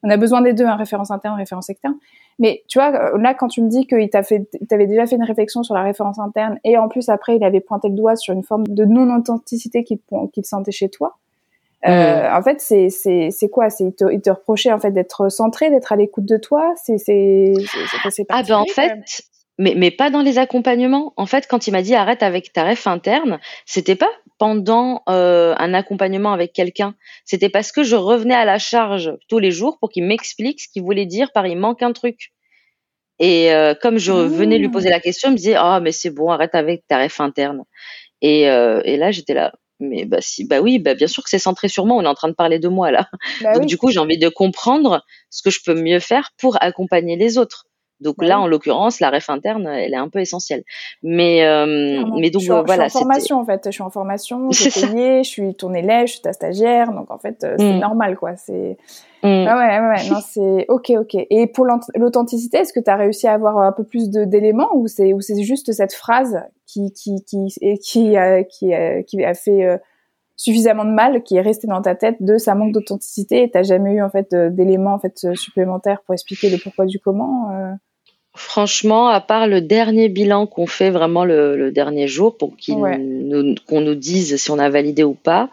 On 0.03 0.09
a 0.09 0.17
besoin 0.17 0.41
des 0.41 0.53
deux, 0.53 0.65
hein, 0.65 0.75
référence 0.75 1.11
interne, 1.11 1.37
référence 1.37 1.69
externe. 1.69 1.95
Mais 2.39 2.63
tu 2.67 2.79
vois, 2.79 3.17
là, 3.17 3.33
quand 3.33 3.47
tu 3.47 3.61
me 3.61 3.69
dis 3.69 3.85
qu'il 3.85 4.09
t'a 4.09 4.23
fait, 4.23 4.49
t'avais 4.67 4.87
déjà 4.87 5.05
fait 5.05 5.15
une 5.15 5.23
réflexion 5.23 5.63
sur 5.63 5.75
la 5.75 5.83
référence 5.83 6.19
interne, 6.19 6.59
et 6.63 6.77
en 6.77 6.87
plus 6.87 7.09
après, 7.09 7.35
il 7.35 7.43
avait 7.43 7.59
pointé 7.59 7.89
le 7.89 7.95
doigt 7.95 8.15
sur 8.15 8.33
une 8.33 8.43
forme 8.43 8.65
de 8.67 8.85
non-authenticité 8.85 9.83
qu'il 9.83 9.99
sentait 10.45 10.71
chez 10.71 10.89
toi. 10.89 11.17
Euh, 11.87 12.29
en 12.31 12.43
fait, 12.43 12.61
c'est 12.61 12.89
c'est 12.89 13.31
c'est 13.31 13.49
quoi? 13.49 13.71
C'est 13.71 13.85
il 13.85 13.95
te, 13.95 14.11
il 14.11 14.21
te 14.21 14.29
reprochait 14.29 14.71
en 14.71 14.79
fait 14.79 14.91
d'être 14.91 15.29
centré, 15.29 15.71
d'être 15.71 15.91
à 15.91 15.95
l'écoute 15.95 16.25
de 16.25 16.37
toi? 16.37 16.73
C'est 16.75 16.99
c'est 16.99 17.53
c'est 18.11 18.25
ah 18.29 18.43
ben 18.43 18.57
en 18.57 18.65
fait. 18.65 18.93
Mais, 19.61 19.75
mais 19.77 19.91
pas 19.91 20.09
dans 20.09 20.23
les 20.23 20.39
accompagnements. 20.39 21.13
En 21.17 21.27
fait, 21.27 21.45
quand 21.47 21.67
il 21.67 21.71
m'a 21.71 21.83
dit 21.83 21.93
arrête 21.93 22.23
avec 22.23 22.51
ta 22.51 22.67
ref 22.67 22.87
interne, 22.87 23.39
c'était 23.67 23.95
pas 23.95 24.09
pendant 24.39 25.03
euh, 25.07 25.53
un 25.59 25.75
accompagnement 25.75 26.33
avec 26.33 26.51
quelqu'un. 26.51 26.95
C'était 27.25 27.47
parce 27.47 27.71
que 27.71 27.83
je 27.83 27.95
revenais 27.95 28.33
à 28.33 28.43
la 28.43 28.57
charge 28.57 29.13
tous 29.27 29.37
les 29.37 29.51
jours 29.51 29.77
pour 29.79 29.91
qu'il 29.91 30.03
m'explique 30.03 30.61
ce 30.61 30.67
qu'il 30.67 30.81
voulait 30.81 31.05
dire 31.05 31.31
par 31.31 31.45
il 31.45 31.59
manque 31.59 31.83
un 31.83 31.93
truc. 31.93 32.31
Et 33.19 33.53
euh, 33.53 33.75
comme 33.79 33.99
je 33.99 34.11
venais 34.11 34.57
lui 34.57 34.69
poser 34.69 34.89
la 34.89 34.99
question, 34.99 35.29
il 35.29 35.33
me 35.33 35.37
disait 35.37 35.55
ah 35.55 35.79
mais 35.79 35.91
c'est 35.91 36.09
bon, 36.09 36.31
arrête 36.31 36.55
avec 36.55 36.87
ta 36.87 36.97
ref 36.97 37.21
interne. 37.21 37.61
Et, 38.23 38.49
euh, 38.49 38.81
et 38.83 38.97
là 38.97 39.11
j'étais 39.11 39.35
là 39.35 39.53
mais 39.79 40.05
bah 40.05 40.21
si 40.21 40.47
bah 40.47 40.59
oui 40.59 40.79
bah 40.79 40.95
bien 40.95 41.07
sûr 41.07 41.23
que 41.23 41.29
c'est 41.29 41.39
centré 41.39 41.67
sur 41.67 41.85
moi 41.87 41.97
on 41.97 42.03
est 42.03 42.07
en 42.07 42.13
train 42.13 42.29
de 42.29 42.35
parler 42.35 42.59
de 42.59 42.67
moi 42.67 42.91
là 42.91 43.09
bah 43.41 43.53
donc 43.53 43.65
du 43.65 43.77
coup 43.77 43.89
j'ai 43.89 43.97
envie 43.97 44.19
de 44.19 44.29
comprendre 44.29 45.03
ce 45.31 45.41
que 45.41 45.49
je 45.49 45.59
peux 45.65 45.73
mieux 45.73 45.99
faire 45.99 46.29
pour 46.37 46.61
accompagner 46.61 47.15
les 47.15 47.39
autres 47.39 47.65
Donc 48.01 48.15
là, 48.19 48.39
en 48.39 48.47
l'occurrence, 48.47 48.99
la 48.99 49.11
ref 49.11 49.29
interne, 49.29 49.67
elle 49.67 49.93
est 49.93 49.97
un 49.97 50.09
peu 50.09 50.19
essentielle. 50.19 50.63
Mais, 51.03 51.45
euh, 51.45 52.03
mais 52.19 52.31
donc 52.31 52.41
voilà. 52.43 52.85
Je 52.85 52.89
suis 52.89 52.97
en 52.97 53.01
formation 53.01 53.39
en 53.39 53.45
fait. 53.45 53.61
Je 53.65 53.71
suis 53.71 53.83
en 53.83 53.91
formation, 53.91 54.49
je 54.51 54.69
suis 54.69 54.87
payée, 54.87 55.23
je 55.23 55.29
suis 55.29 55.55
ton 55.55 55.73
élève, 55.73 56.07
je 56.07 56.13
suis 56.13 56.21
ta 56.21 56.33
stagiaire. 56.33 56.91
Donc 56.91 57.11
en 57.11 57.19
fait, 57.19 57.43
euh, 57.43 57.55
c'est 57.59 57.73
mm. 57.73 57.79
normal 57.79 58.17
quoi. 58.17 58.35
C'est. 58.35 58.77
Mm. 59.23 59.45
Ah 59.47 59.57
ouais, 59.57 59.87
ouais, 59.87 60.09
non, 60.09 60.19
c'est 60.27 60.65
ok, 60.69 60.93
ok. 60.97 61.15
Et 61.29 61.45
pour 61.45 61.67
l'authenticité, 61.95 62.57
est-ce 62.57 62.73
que 62.73 62.79
tu 62.79 62.89
as 62.89 62.95
réussi 62.95 63.27
à 63.27 63.33
avoir 63.33 63.59
un 63.59 63.71
peu 63.71 63.83
plus 63.83 64.09
d'éléments 64.09 64.69
ou 64.73 64.87
c'est 64.87 65.13
ou 65.13 65.21
c'est 65.21 65.43
juste 65.43 65.71
cette 65.71 65.93
phrase 65.93 66.41
qui 66.65 66.91
qui 66.93 67.23
qui 67.23 67.53
qui 67.55 67.77
qui, 67.79 68.15
qui, 68.49 68.73
qui 69.05 69.23
a 69.23 69.33
fait 69.35 69.79
suffisamment 70.37 70.85
de 70.85 70.89
mal 70.89 71.21
qui 71.21 71.35
est 71.35 71.41
resté 71.41 71.67
dans 71.67 71.83
ta 71.83 71.93
tête 71.93 72.15
de 72.19 72.39
ça 72.39 72.55
manque 72.55 72.73
d'authenticité 72.73 73.43
et 73.43 73.51
t'as 73.51 73.61
jamais 73.61 73.93
eu 73.93 74.01
en 74.01 74.09
fait 74.09 74.33
d'éléments 74.33 74.95
en 74.95 74.99
fait 74.99 75.35
supplémentaires 75.35 76.01
pour 76.01 76.13
expliquer 76.13 76.49
le 76.49 76.57
pourquoi 76.57 76.87
du 76.87 76.97
comment 76.97 77.51
euh? 77.51 77.73
Franchement, 78.33 79.09
à 79.09 79.19
part 79.19 79.47
le 79.47 79.61
dernier 79.61 80.07
bilan 80.07 80.47
qu'on 80.47 80.67
fait 80.67 80.89
vraiment 80.89 81.25
le, 81.25 81.71
dernier 81.71 82.07
jour 82.07 82.37
pour 82.37 82.55
qu'on 82.55 83.81
nous, 83.81 83.95
dise 83.95 84.37
si 84.37 84.51
on 84.51 84.59
a 84.59 84.69
validé 84.69 85.03
ou 85.03 85.13
pas, 85.13 85.49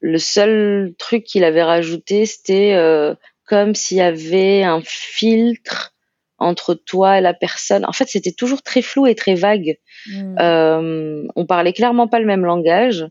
le 0.00 0.18
seul 0.18 0.94
truc 0.98 1.24
qu'il 1.24 1.44
avait 1.44 1.62
rajouté, 1.62 2.24
c'était 2.24 2.72
euh, 2.74 3.14
comme 3.44 3.74
s'il 3.74 3.98
y 3.98 4.02
avait 4.02 4.62
un 4.62 4.80
filtre 4.82 5.94
entre 6.40 6.72
toi 6.74 7.18
et 7.18 7.20
la 7.20 7.34
personne. 7.34 7.84
En 7.84 7.92
fait, 7.92 8.08
c'était 8.08 8.32
toujours 8.32 8.62
très 8.62 8.80
flou 8.80 9.06
et 9.06 9.14
très 9.14 9.34
vague. 9.34 9.76
Hmm. 10.06 10.36
Euh, 10.40 11.26
on 11.36 11.44
parlait 11.44 11.74
clairement 11.74 12.08
pas 12.08 12.18
le 12.18 12.26
même 12.26 12.44
langage, 12.44 13.06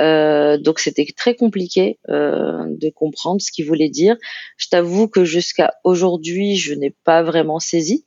euh, 0.00 0.56
donc 0.56 0.78
c'était 0.78 1.06
très 1.14 1.34
compliqué 1.34 1.98
euh, 2.08 2.64
de 2.68 2.88
comprendre 2.88 3.42
ce 3.42 3.52
qu'il 3.52 3.66
voulait 3.66 3.90
dire. 3.90 4.16
Je 4.56 4.68
t'avoue 4.68 5.06
que 5.06 5.24
jusqu'à 5.24 5.74
aujourd'hui, 5.84 6.56
je 6.56 6.72
n'ai 6.72 6.94
pas 7.04 7.22
vraiment 7.22 7.60
saisi 7.60 8.06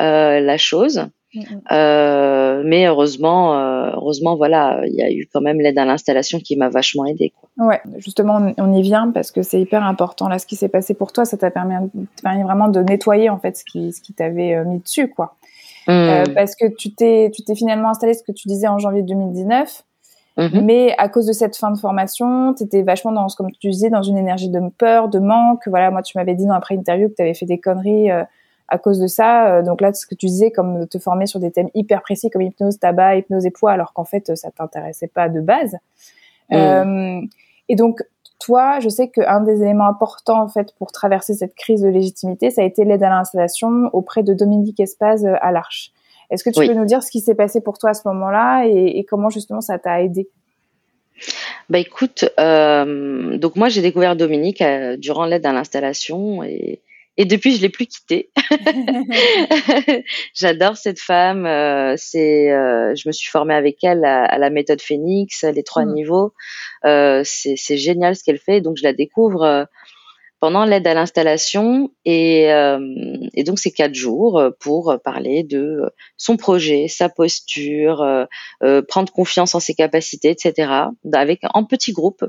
euh, 0.00 0.40
la 0.40 0.56
chose. 0.56 1.06
Hmm, 1.34 1.40
hmm. 1.40 1.60
Euh, 1.72 2.62
mais 2.64 2.86
heureusement, 2.86 3.54
euh, 3.54 3.90
heureusement, 3.94 4.36
voilà, 4.36 4.80
il 4.86 4.94
y 4.94 5.02
a 5.02 5.10
eu 5.10 5.28
quand 5.32 5.42
même 5.42 5.60
l'aide 5.60 5.78
à 5.78 5.84
l'installation 5.84 6.38
qui 6.38 6.56
m'a 6.56 6.70
vachement 6.70 7.04
aidé. 7.04 7.34
Quoi. 7.38 7.66
Ouais, 7.66 7.80
justement, 7.98 8.54
on 8.56 8.72
y 8.72 8.82
vient 8.82 9.10
parce 9.10 9.30
que 9.30 9.42
c'est 9.42 9.60
hyper 9.60 9.82
important. 9.82 10.28
Là, 10.28 10.38
ce 10.38 10.46
qui 10.46 10.56
s'est 10.56 10.70
passé 10.70 10.94
pour 10.94 11.12
toi, 11.12 11.24
ça 11.24 11.36
t'a 11.36 11.50
permis, 11.50 11.74
permis, 12.22 12.42
vraiment 12.42 12.68
de 12.68 12.80
nettoyer 12.80 13.28
en 13.28 13.38
fait 13.38 13.58
ce 13.58 13.64
qui, 13.64 13.92
ce 13.92 14.00
qui 14.00 14.14
t'avait 14.14 14.64
mis 14.64 14.78
dessus, 14.78 15.08
quoi. 15.08 15.34
Euh, 15.88 16.24
hmm. 16.24 16.34
parce 16.34 16.54
que 16.54 16.66
tu 16.66 16.92
t'es, 16.92 17.30
tu 17.34 17.42
t'es 17.42 17.54
finalement 17.54 17.90
installé, 17.90 18.12
ce 18.12 18.22
que 18.22 18.32
tu 18.32 18.48
disais 18.48 18.68
en 18.68 18.78
janvier 18.78 19.02
2019. 19.02 19.84
Mhm. 20.36 20.64
Mais 20.64 20.94
à 20.98 21.08
cause 21.08 21.26
de 21.26 21.32
cette 21.32 21.56
fin 21.56 21.72
de 21.72 21.78
formation, 21.78 22.54
tu 22.54 22.62
étais 22.62 22.82
vachement 22.82 23.10
dans, 23.10 23.26
comme 23.36 23.50
tu 23.58 23.70
disais, 23.70 23.90
dans 23.90 24.02
une 24.02 24.16
énergie 24.16 24.50
de 24.50 24.60
peur, 24.78 25.08
de 25.08 25.18
manque. 25.18 25.66
Voilà, 25.66 25.90
moi, 25.90 26.02
tu 26.02 26.16
m'avais 26.16 26.34
dit 26.34 26.46
dans 26.46 26.54
après 26.54 26.76
interview 26.76 27.08
que 27.08 27.14
tu 27.14 27.22
avais 27.22 27.34
fait 27.34 27.46
des 27.46 27.58
conneries 27.58 28.10
euh, 28.12 28.22
à 28.68 28.78
cause 28.78 28.98
de 28.98 29.06
ça. 29.06 29.58
Euh, 29.58 29.62
donc 29.62 29.80
là, 29.80 29.92
ce 29.92 30.06
que 30.06 30.14
tu 30.14 30.26
disais, 30.26 30.50
comme 30.50 30.86
te 30.86 30.98
former 30.98 31.26
sur 31.26 31.40
des 31.40 31.50
thèmes 31.50 31.70
hyper 31.74 32.02
précis 32.02 32.30
comme 32.30 32.42
hypnose, 32.42 32.78
tabac, 32.78 33.16
hypnose 33.16 33.46
et 33.46 33.50
poids, 33.50 33.72
alors 33.72 33.92
qu'en 33.92 34.04
fait, 34.04 34.36
ça 34.36 34.50
t'intéressait 34.50 35.08
pas 35.08 35.28
de 35.28 35.40
base. 35.40 35.76
Hmm. 36.50 37.26
et 37.68 37.76
donc, 37.76 38.00
toi, 38.38 38.78
je 38.80 38.88
sais 38.88 39.08
qu'un 39.08 39.40
des 39.40 39.62
éléments 39.62 39.88
importants 39.88 40.40
en 40.42 40.48
fait 40.48 40.74
pour 40.78 40.92
traverser 40.92 41.34
cette 41.34 41.54
crise 41.54 41.82
de 41.82 41.88
légitimité, 41.88 42.50
ça 42.50 42.62
a 42.62 42.64
été 42.64 42.84
l'aide 42.84 43.02
à 43.02 43.08
l'installation 43.08 43.90
auprès 43.92 44.22
de 44.22 44.32
Dominique 44.32 44.80
Espaz 44.80 45.26
euh, 45.26 45.34
à 45.40 45.50
l'Arche. 45.50 45.90
Est-ce 46.30 46.44
que 46.44 46.50
tu 46.50 46.66
peux 46.66 46.74
nous 46.74 46.84
dire 46.84 47.02
ce 47.02 47.10
qui 47.10 47.20
s'est 47.20 47.34
passé 47.34 47.60
pour 47.60 47.78
toi 47.78 47.90
à 47.90 47.94
ce 47.94 48.06
moment-là 48.06 48.64
et, 48.66 49.04
comment 49.08 49.30
justement 49.30 49.62
ça 49.62 49.78
t'a 49.78 50.02
aidé? 50.02 50.28
Bah 51.70 51.78
écoute, 51.78 52.26
euh, 52.38 53.38
donc 53.38 53.56
moi 53.56 53.70
j'ai 53.70 53.80
découvert 53.80 54.14
Dominique 54.14 54.60
euh, 54.60 54.96
durant 54.98 55.24
l'aide 55.24 55.46
à 55.46 55.52
l'installation 55.52 56.42
et 56.42 56.80
et 57.20 57.24
depuis, 57.24 57.56
je 57.56 57.60
l'ai 57.60 57.68
plus 57.68 57.86
quittée. 57.86 58.30
J'adore 60.34 60.76
cette 60.76 61.00
femme. 61.00 61.46
Euh, 61.46 61.94
c'est, 61.96 62.52
euh, 62.52 62.94
je 62.94 63.08
me 63.08 63.12
suis 63.12 63.28
formée 63.28 63.54
avec 63.54 63.82
elle 63.82 64.04
à, 64.04 64.38
la 64.38 64.50
méthode 64.50 64.80
Phoenix, 64.80 65.42
les 65.42 65.64
trois 65.64 65.84
mm. 65.84 65.92
niveaux. 65.94 66.32
Euh, 66.84 67.22
c'est, 67.24 67.76
génial 67.76 68.14
ce 68.14 68.22
qu'elle 68.22 68.38
fait. 68.38 68.60
Donc, 68.60 68.76
je 68.76 68.84
la 68.84 68.92
découvre 68.92 69.66
pendant 70.38 70.64
l'aide 70.64 70.86
à 70.86 70.94
l'installation 70.94 71.90
et, 72.04 72.44
et 72.44 73.42
donc 73.42 73.58
c'est 73.58 73.72
quatre 73.72 73.96
jours 73.96 74.40
pour 74.60 74.96
parler 75.02 75.42
de 75.42 75.80
son 76.16 76.36
projet, 76.36 76.86
sa 76.86 77.08
posture, 77.08 78.28
prendre 78.86 79.12
confiance 79.12 79.56
en 79.56 79.60
ses 79.60 79.74
capacités, 79.74 80.30
etc. 80.30 80.70
Avec 81.12 81.40
en 81.54 81.64
petit 81.64 81.90
groupe. 81.90 82.24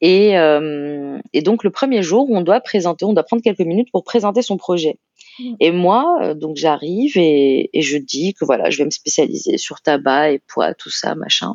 Et, 0.00 0.38
euh, 0.38 1.18
et, 1.32 1.42
donc 1.42 1.64
le 1.64 1.70
premier 1.70 2.02
jour, 2.02 2.28
on 2.30 2.42
doit 2.42 2.60
présenter, 2.60 3.04
on 3.04 3.12
doit 3.12 3.22
prendre 3.22 3.42
quelques 3.42 3.60
minutes 3.60 3.90
pour 3.90 4.04
présenter 4.04 4.42
son 4.42 4.56
projet. 4.56 4.98
Mmh. 5.38 5.54
Et 5.60 5.70
moi, 5.70 6.18
euh, 6.22 6.34
donc 6.34 6.56
j'arrive 6.56 7.16
et, 7.16 7.70
et, 7.72 7.82
je 7.82 7.96
dis 7.96 8.34
que 8.34 8.44
voilà, 8.44 8.68
je 8.70 8.78
vais 8.78 8.84
me 8.84 8.90
spécialiser 8.90 9.58
sur 9.58 9.80
tabac 9.80 10.32
et 10.32 10.38
poids, 10.38 10.74
tout 10.74 10.90
ça, 10.90 11.14
machin. 11.14 11.54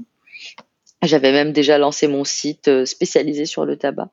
J'avais 1.04 1.32
même 1.32 1.52
déjà 1.52 1.78
lancé 1.78 2.08
mon 2.08 2.24
site 2.24 2.68
euh, 2.68 2.86
spécialisé 2.86 3.46
sur 3.46 3.66
le 3.66 3.76
tabac. 3.76 4.10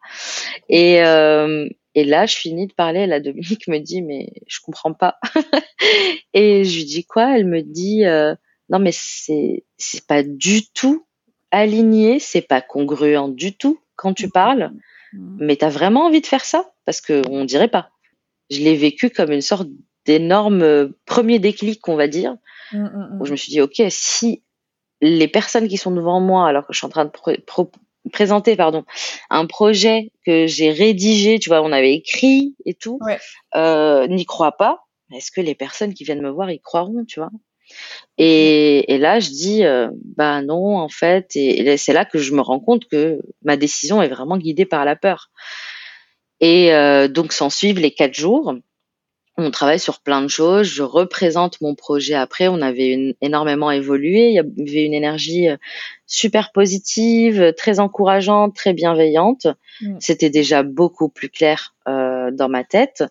Et, 0.71 1.03
euh, 1.05 1.69
et 1.95 2.05
là, 2.05 2.25
je 2.25 2.37
finis 2.37 2.67
de 2.67 2.73
parler. 2.73 3.07
La 3.07 3.21
Dominique 3.21 3.69
me 3.69 3.79
dit 3.79 4.01
mais 4.01 4.33
je 4.47 4.59
comprends 4.61 4.95
pas. 4.95 5.19
et 6.33 6.65
je 6.65 6.77
lui 6.77 6.85
dis 6.85 7.05
quoi? 7.05 7.37
Elle 7.37 7.47
me 7.47 7.61
dit 7.61 8.07
euh, 8.07 8.35
non 8.71 8.79
mais 8.79 8.93
c'est 8.93 9.65
c'est 9.77 10.07
pas 10.07 10.23
du 10.23 10.67
tout 10.71 11.07
aligné, 11.51 12.19
c'est 12.21 12.43
pas 12.43 12.63
congruent 12.63 13.35
du 13.35 13.57
tout 13.57 13.79
quand 13.99 14.15
tu 14.15 14.31
parles, 14.31 14.73
mmh. 15.13 15.37
mais 15.41 15.57
tu 15.57 15.65
as 15.65 15.69
vraiment 15.69 16.07
envie 16.07 16.23
de 16.23 16.27
faire 16.27 16.45
ça? 16.45 16.73
Parce 16.87 17.03
qu'on 17.03 17.45
dirait 17.45 17.69
pas. 17.69 17.91
Je 18.49 18.61
l'ai 18.61 18.77
vécu 18.77 19.11
comme 19.11 19.33
une 19.33 19.43
sorte 19.43 19.69
d'énorme 20.07 20.63
euh, 20.63 20.89
premier 21.05 21.39
déclic, 21.39 21.87
on 21.87 21.97
va 21.97 22.09
dire, 22.09 22.37
mmh, 22.73 22.79
mmh, 22.79 23.19
où 23.21 23.27
je 23.27 23.33
me 23.33 23.37
suis 23.37 23.51
dit, 23.51 23.61
OK, 23.61 23.83
si 23.91 24.43
les 25.03 25.29
personnes 25.29 25.69
qui 25.69 25.77
sont 25.77 25.91
devant 25.91 26.21
moi, 26.21 26.49
alors 26.49 26.67
que 26.67 26.73
je 26.73 26.79
suis 26.79 26.87
en 26.87 26.91
train 26.91 27.05
de 27.05 27.13
présenter 28.11 28.57
pardon, 28.57 28.85
un 29.31 29.47
projet 29.47 30.11
que 30.25 30.47
j'ai 30.47 30.71
rédigé, 30.71 31.39
tu 31.39 31.51
vois, 31.51 31.63
on 31.63 31.73
avait 31.73 31.95
écrit 31.95 32.57
et 32.65 32.75
tout, 32.75 32.99
euh, 33.55 34.07
n'y 34.09 34.25
croient 34.25 34.57
pas, 34.57 34.87
est-ce 35.15 35.31
que 35.31 35.41
les 35.41 35.55
personnes 35.55 35.95
qui 35.95 36.05
viennent 36.05 36.23
me 36.23 36.31
voir 36.31 36.51
y 36.51 36.61
croiront, 36.61 37.05
tu 37.05 37.21
vois? 37.21 37.31
Et, 38.19 38.93
et, 38.93 38.99
là, 38.99 39.21
je 39.21 39.31
dis, 39.31 39.65
euh, 39.65 39.89
bah 40.17 40.43
non, 40.43 40.77
en 40.77 40.89
fait, 40.89 41.37
et, 41.37 41.77
c'est 41.77 41.93
là 41.93 42.05
que 42.05 42.19
je 42.19 42.35
me 42.35 42.41
rends 42.41 42.61
compte 42.61 42.89
que 42.89 43.21
ma 43.43 43.57
décision 43.57 44.03
est 44.03 44.09
vraiment 44.09 44.37
guidée 44.37 44.67
par 44.67 44.85
la 44.85 44.97
peur. 44.97 45.31
Et 46.41 46.73
euh, 46.75 47.09
donc, 47.09 47.33
s'en 47.33 47.51
suivent 47.51 47.79
les 47.79 47.93
quatre 47.93 48.15
jours. 48.15 48.55
On 49.41 49.53
travaille 49.53 49.79
sur 49.79 50.01
plein 50.01 50.21
de 50.21 50.29
choses. 50.29 50.67
Je 50.67 50.83
représente 50.83 51.61
mon 51.61 51.77
projet 51.77 52.15
après. 52.15 52.49
On 52.49 52.61
avait 52.61 52.89
une, 52.89 53.15
énormément 53.21 53.71
évolué. 53.71 54.31
Il 54.31 54.35
y 54.35 54.39
avait 54.41 54.85
une 54.85 54.95
énergie 54.95 55.49
euh, 55.49 55.57
super 56.07 56.51
positive, 56.51 57.55
très 57.57 57.79
encourageante, 57.79 58.57
très 58.57 58.73
bienveillante. 58.73 59.47
Mm. 59.81 59.97
C'était 60.01 60.31
déjà 60.31 60.65
beaucoup 60.65 61.09
plus 61.09 61.29
clair 61.29 61.77
euh, 61.87 62.33
dans 62.33 62.49
ma 62.49 62.65
tête. 62.65 63.05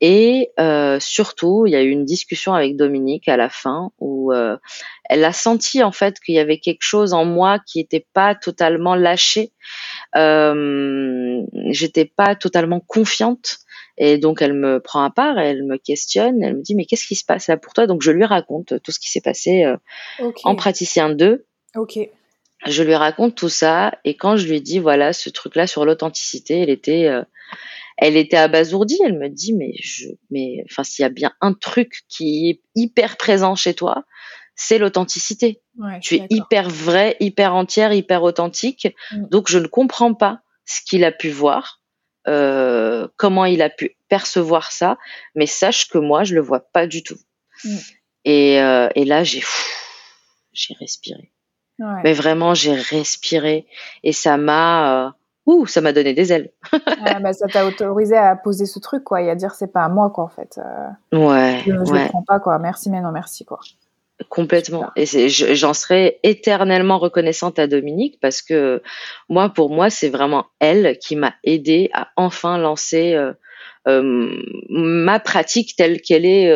Et 0.00 0.52
euh, 0.60 1.00
surtout, 1.00 1.64
il 1.66 1.72
y 1.72 1.76
a 1.76 1.82
eu 1.82 1.90
une 1.90 2.04
discussion 2.04 2.54
avec 2.54 2.76
Dominique 2.76 3.28
à 3.28 3.36
la 3.36 3.48
fin 3.48 3.90
où 3.98 4.32
euh, 4.32 4.56
elle 5.04 5.24
a 5.24 5.32
senti 5.32 5.82
en 5.82 5.90
fait 5.90 6.20
qu'il 6.20 6.36
y 6.36 6.38
avait 6.38 6.58
quelque 6.58 6.82
chose 6.82 7.12
en 7.12 7.24
moi 7.24 7.58
qui 7.66 7.78
n'était 7.78 8.06
pas 8.12 8.34
totalement 8.36 8.94
lâché. 8.94 9.52
Euh, 10.16 11.42
J'étais 11.70 12.04
pas 12.04 12.36
totalement 12.36 12.80
confiante. 12.80 13.58
Et 14.00 14.16
donc 14.16 14.40
elle 14.42 14.54
me 14.54 14.78
prend 14.78 15.02
à 15.02 15.10
part, 15.10 15.38
elle 15.40 15.64
me 15.64 15.76
questionne, 15.76 16.40
elle 16.42 16.58
me 16.58 16.62
dit 16.62 16.76
mais 16.76 16.84
qu'est-ce 16.84 17.06
qui 17.06 17.16
se 17.16 17.24
passe 17.24 17.48
là 17.48 17.56
pour 17.56 17.72
toi? 17.72 17.88
Donc 17.88 18.00
je 18.00 18.12
lui 18.12 18.24
raconte 18.24 18.80
tout 18.82 18.92
ce 18.92 19.00
qui 19.00 19.10
s'est 19.10 19.20
passé 19.20 19.64
euh, 19.64 19.76
en 20.44 20.54
praticien 20.54 21.10
2. 21.10 21.44
Ok. 21.74 21.98
Je 22.66 22.82
lui 22.82 22.94
raconte 22.94 23.34
tout 23.34 23.48
ça 23.48 23.98
et 24.04 24.16
quand 24.16 24.36
je 24.36 24.46
lui 24.46 24.60
dis 24.60 24.78
voilà 24.78 25.12
ce 25.12 25.30
truc 25.30 25.56
là 25.56 25.66
sur 25.66 25.84
l'authenticité, 25.84 26.60
elle 26.60 26.70
était 26.70 27.08
euh, 27.08 27.22
elle 27.98 28.16
était 28.16 28.36
abasourdie. 28.36 28.98
Elle 29.04 29.18
me 29.18 29.28
dit, 29.28 29.52
mais 29.54 29.74
je, 29.82 30.08
mais 30.30 30.64
enfin, 30.70 30.84
s'il 30.84 31.02
y 31.02 31.06
a 31.06 31.10
bien 31.10 31.32
un 31.40 31.52
truc 31.52 32.04
qui 32.08 32.48
est 32.48 32.62
hyper 32.74 33.16
présent 33.16 33.54
chez 33.54 33.74
toi, 33.74 34.04
c'est 34.54 34.78
l'authenticité. 34.78 35.60
tu 36.00 36.16
es 36.16 36.26
hyper 36.30 36.68
vrai, 36.68 37.16
hyper 37.20 37.54
entière, 37.54 37.92
hyper 37.92 38.22
authentique. 38.22 38.88
Mm. 39.12 39.28
Donc, 39.28 39.48
je 39.48 39.58
ne 39.58 39.66
comprends 39.66 40.14
pas 40.14 40.40
ce 40.64 40.80
qu'il 40.80 41.04
a 41.04 41.12
pu 41.12 41.30
voir, 41.30 41.80
euh, 42.26 43.08
comment 43.16 43.44
il 43.44 43.62
a 43.62 43.70
pu 43.70 43.96
percevoir 44.08 44.70
ça, 44.70 44.98
mais 45.34 45.46
sache 45.46 45.88
que 45.88 45.98
moi, 45.98 46.24
je 46.24 46.34
le 46.34 46.40
vois 46.40 46.60
pas 46.60 46.86
du 46.86 47.02
tout. 47.02 47.18
Mm. 47.64 47.76
Et, 48.24 48.60
euh, 48.60 48.88
et, 48.94 49.04
là, 49.04 49.24
j'ai, 49.24 49.42
j'ai 50.52 50.74
respiré. 50.74 51.32
Mais 52.02 52.12
vraiment, 52.12 52.54
j'ai 52.54 52.74
respiré 52.74 53.64
et 54.02 54.12
ça 54.12 54.36
m'a, 54.36 55.06
euh, 55.06 55.10
ouh, 55.48 55.66
ça 55.66 55.80
m'a 55.80 55.92
donné 55.92 56.12
des 56.12 56.30
ailes. 56.32 56.50
bah, 57.22 57.32
ça 57.32 57.48
t'a 57.48 57.66
autorisé 57.66 58.16
à 58.16 58.36
poser 58.36 58.66
ce 58.66 58.78
truc, 58.78 59.02
quoi, 59.02 59.22
et 59.22 59.30
à 59.30 59.34
dire 59.34 59.54
c'est 59.54 59.72
pas 59.72 59.82
à 59.82 59.88
moi, 59.88 60.10
quoi, 60.10 60.24
en 60.24 60.28
fait. 60.28 60.58
Euh, 60.58 61.18
ouais. 61.18 61.62
Je, 61.64 61.72
je 61.72 61.92
le 61.92 62.08
prends 62.08 62.22
pas, 62.22 62.38
quoi. 62.38 62.58
Merci, 62.58 62.90
mais 62.90 63.00
non, 63.00 63.10
merci, 63.10 63.46
quoi. 63.46 63.58
Complètement. 64.28 64.90
Et 64.94 65.06
j'en 65.06 65.72
serai 65.74 66.18
éternellement 66.22 66.98
reconnaissante 66.98 67.58
à 67.58 67.66
Dominique 67.66 68.18
parce 68.20 68.42
que 68.42 68.82
moi, 69.28 69.48
pour 69.48 69.70
moi, 69.70 69.90
c'est 69.90 70.08
vraiment 70.08 70.46
elle 70.58 70.98
qui 70.98 71.14
m'a 71.14 71.34
aidé 71.44 71.88
à 71.94 72.08
enfin 72.16 72.58
lancer 72.58 73.14
euh, 73.86 74.42
ma 74.68 75.20
pratique 75.20 75.76
telle 75.76 76.00
qu'elle 76.00 76.26
est 76.26 76.52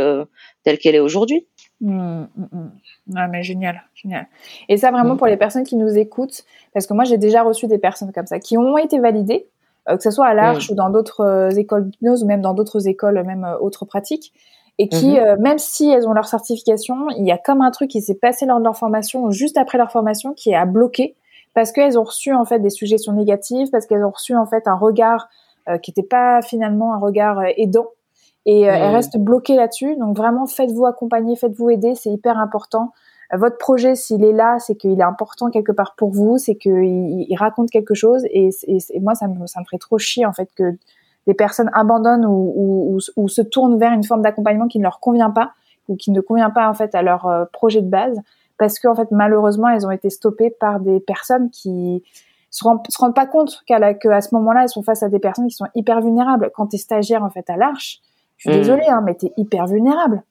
telle 0.65 0.79
qu'elle 0.79 0.97
est 0.97 1.01
aujourd'hui. 1.01 1.47
Mmh, 1.83 2.27
mmh. 2.37 2.71
Ah, 3.17 3.27
mais 3.27 3.43
génial, 3.43 3.83
génial. 3.95 4.29
Et 4.69 4.77
ça 4.77 4.93
vraiment 4.93 5.17
pour 5.17 5.27
les 5.27 5.37
personnes 5.37 5.65
qui 5.65 5.75
nous 5.75 5.99
écoutent, 5.99 6.45
parce 6.73 6.87
que 6.87 6.95
moi 6.95 7.03
j'ai 7.03 7.19
déjà 7.19 7.43
reçu 7.43 7.67
des 7.67 7.79
personnes 7.79 8.13
comme 8.13 8.27
ça 8.27 8.39
qui 8.39 8.57
ont 8.57 8.79
été 8.79 9.01
validées, 9.01 9.49
euh, 9.89 9.97
que 9.97 10.03
ce 10.05 10.13
soit 10.13 10.27
à 10.27 10.35
l'Arche 10.35 10.71
ou 10.71 10.77
dans 10.77 10.91
d'autres 10.91 11.23
euh, 11.23 11.51
écoles 11.51 11.91
d'hypnose 11.91 12.23
ou 12.23 12.27
même 12.27 12.41
dans 12.41 12.55
d'autres 12.55 12.87
écoles, 12.87 13.21
même 13.25 13.45
euh, 13.45 13.59
autres 13.59 13.85
pratiques, 13.85 14.33
et 14.79 14.89
qui, 14.89 15.19
même 15.39 15.59
si 15.59 15.91
elles 15.91 16.09
ont 16.09 16.15
leur 16.15 16.27
certification, 16.27 17.11
il 17.11 17.27
y 17.27 17.31
a 17.31 17.37
comme 17.37 17.61
un 17.61 17.71
truc 17.71 17.91
qui 17.91 18.01
s'est 18.01 18.15
passé 18.15 18.47
lors 18.47 18.59
de 18.59 18.65
leur 18.65 18.77
formation 18.77 19.23
ou 19.25 19.31
juste 19.31 19.59
après 19.59 19.77
leur 19.77 19.93
formation 19.93 20.33
qui 20.33 20.55
a 20.55 20.65
bloqué 20.65 21.15
parce 21.55 21.73
qu'elles 21.73 21.99
ont 21.99 22.05
reçu 22.05 22.33
en 22.33 22.47
fait 22.47 22.59
des 22.59 22.71
suggestions 22.71 23.13
négatives, 23.13 23.69
parce 23.71 23.87
qu'elles 23.87 24.03
ont 24.03 24.11
reçu 24.11 24.35
en 24.35 24.47
fait 24.47 24.67
un 24.67 24.75
regard 24.75 25.29
qui 25.83 25.91
n'était 25.91 26.09
pas 26.09 26.41
finalement 26.41 26.95
un 26.95 26.99
regard 26.99 27.43
aidant 27.59 27.89
et 28.47 28.69
euh, 28.69 28.73
elle 28.75 28.95
reste 28.95 29.19
bloquée 29.19 29.57
là-dessus. 29.57 29.97
Donc 29.97 30.17
vraiment, 30.17 30.47
faites-vous 30.47 30.87
accompagner, 30.87 31.37
faites-vous 31.37 31.71
aider, 31.71 31.95
c'est 31.95 32.11
hyper 32.11 32.39
important. 32.39 32.93
Euh, 33.33 33.37
votre 33.37 33.59
projet, 33.59 33.95
s'il 33.95 34.25
est 34.25 34.33
là, 34.33 34.59
c'est 34.59 34.75
qu'il 34.75 34.99
est 34.99 35.05
important 35.05 35.51
quelque 35.51 35.73
part 35.73 35.95
pour 35.97 36.11
vous, 36.11 36.39
c'est 36.39 36.57
qu'il 36.57 37.27
il 37.29 37.37
raconte 37.37 37.71
quelque 37.71 37.95
chose. 37.95 38.25
Et, 38.31 38.51
et, 38.67 39.01
moi, 39.01 39.15
ça 39.15 39.29
me, 39.29 39.47
ça 39.47 39.61
me 39.61 39.65
ferait 39.65 39.79
trop 39.79 39.99
chier 39.99 40.27
en 40.27 40.33
fait 40.33 40.51
que 40.57 40.77
des 41.27 41.35
personnes 41.35 41.71
abandonnent 41.73 42.27
ou, 42.27 42.53
ou, 42.57 42.99
ou, 43.17 43.29
se 43.29 43.43
tournent 43.43 43.79
vers 43.79 43.93
une 43.93 44.03
forme 44.03 44.23
d'accompagnement 44.23 44.67
qui 44.67 44.79
ne 44.79 44.83
leur 44.83 44.99
convient 44.99 45.31
pas 45.31 45.53
ou 45.89 45.97
qui 45.97 46.11
ne 46.11 46.21
convient 46.21 46.51
pas 46.51 46.69
en 46.69 46.75
fait 46.75 46.95
à 46.95 47.03
leur 47.03 47.27
euh, 47.27 47.45
projet 47.53 47.81
de 47.81 47.89
base, 47.89 48.21
parce 48.59 48.79
que 48.79 48.89
en 48.89 48.95
fait 48.95 49.11
malheureusement, 49.11 49.69
elles 49.69 49.87
ont 49.87 49.91
été 49.91 50.11
stoppées 50.11 50.51
par 50.51 50.81
des 50.81 51.01
personnes 51.01 51.51
qui 51.51 52.03
se 52.51 52.65
rendent, 52.65 52.83
se 52.89 52.99
rendent 52.99 53.15
pas 53.15 53.27
compte 53.27 53.63
qu'à, 53.67 53.95
qu'à 53.95 54.21
ce 54.21 54.35
moment-là, 54.35 54.63
elles 54.63 54.69
sont 54.69 54.83
face 54.83 55.03
à 55.03 55.09
des 55.09 55.21
personnes 55.21 55.47
qui 55.47 55.55
sont 55.55 55.67
hyper 55.75 56.01
vulnérables. 56.01 56.51
Quand 56.55 56.67
tu 56.67 56.77
es 56.77 56.79
stagiaire 56.79 57.25
en 57.25 57.31
fait 57.31 57.49
à 57.49 57.57
l'Arche, 57.57 58.01
je 58.43 58.51
suis 58.51 58.59
désolée, 58.59 58.89
hein, 58.89 59.03
mais 59.05 59.15
t'es 59.15 59.33
hyper 59.37 59.67
vulnérable. 59.67 60.25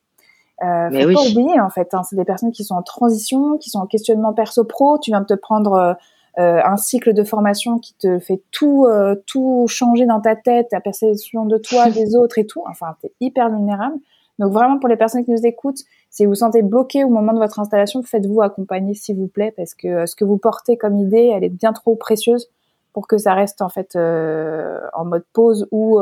Euh, 0.64 0.90
faut 0.92 1.14
pas 1.14 1.30
oublier 1.30 1.60
en 1.60 1.70
fait. 1.70 1.94
Hein, 1.94 2.04
c'est 2.04 2.16
des 2.16 2.26
personnes 2.26 2.52
qui 2.52 2.64
sont 2.64 2.76
en 2.76 2.84
transition, 2.84 3.58
qui 3.58 3.70
sont 3.70 3.80
en 3.80 3.88
questionnement 3.88 4.34
perso-pro. 4.34 5.00
Tu 5.00 5.12
viens 5.12 5.22
de 5.22 5.26
te 5.26 5.34
prendre 5.34 5.74
euh, 5.74 5.94
euh, 6.40 6.62
un 6.64 6.78
cycle 6.78 7.14
de 7.14 7.24
formation 7.24 7.80
qui 7.80 7.96
te 7.96 8.20
fait 8.20 8.42
tout 8.52 8.86
euh, 8.86 9.16
tout 9.26 9.66
changer 9.68 10.06
dans 10.06 10.20
ta 10.20 10.36
tête, 10.36 10.68
ta 10.70 10.82
perception 10.82 11.46
de 11.46 11.58
toi, 11.58 11.90
des 11.90 12.16
autres 12.16 12.38
et 12.38 12.46
tout. 12.46 12.64
Enfin, 12.70 12.96
t'es 13.02 13.14
hyper 13.22 13.50
vulnérable. 13.50 13.96
Donc 14.40 14.52
vraiment 14.52 14.78
pour 14.78 14.90
les 14.90 14.98
personnes 14.98 15.24
qui 15.24 15.32
nous 15.32 15.46
écoutent, 15.46 15.82
si 16.10 16.26
vous 16.26 16.32
vous 16.32 16.36
sentez 16.36 16.62
bloqué 16.64 17.04
au 17.04 17.10
moment 17.10 17.34
de 17.34 17.40
votre 17.40 17.60
installation, 17.60 18.04
faites-vous 18.04 18.42
accompagner 18.42 18.94
s'il 18.94 19.16
vous 19.16 19.28
plaît, 19.28 19.54
parce 19.56 19.74
que 19.74 20.06
ce 20.06 20.16
que 20.16 20.26
vous 20.26 20.38
portez 20.38 20.78
comme 20.78 20.98
idée, 20.98 21.32
elle 21.34 21.44
est 21.44 21.50
bien 21.50 21.74
trop 21.74 21.96
précieuse 21.96 22.50
pour 22.92 23.08
que 23.08 23.18
ça 23.18 23.36
reste 23.36 23.62
en 23.62 23.70
fait 23.70 23.96
en 23.96 25.06
mode 25.06 25.24
pause 25.34 25.68
ou 25.72 26.02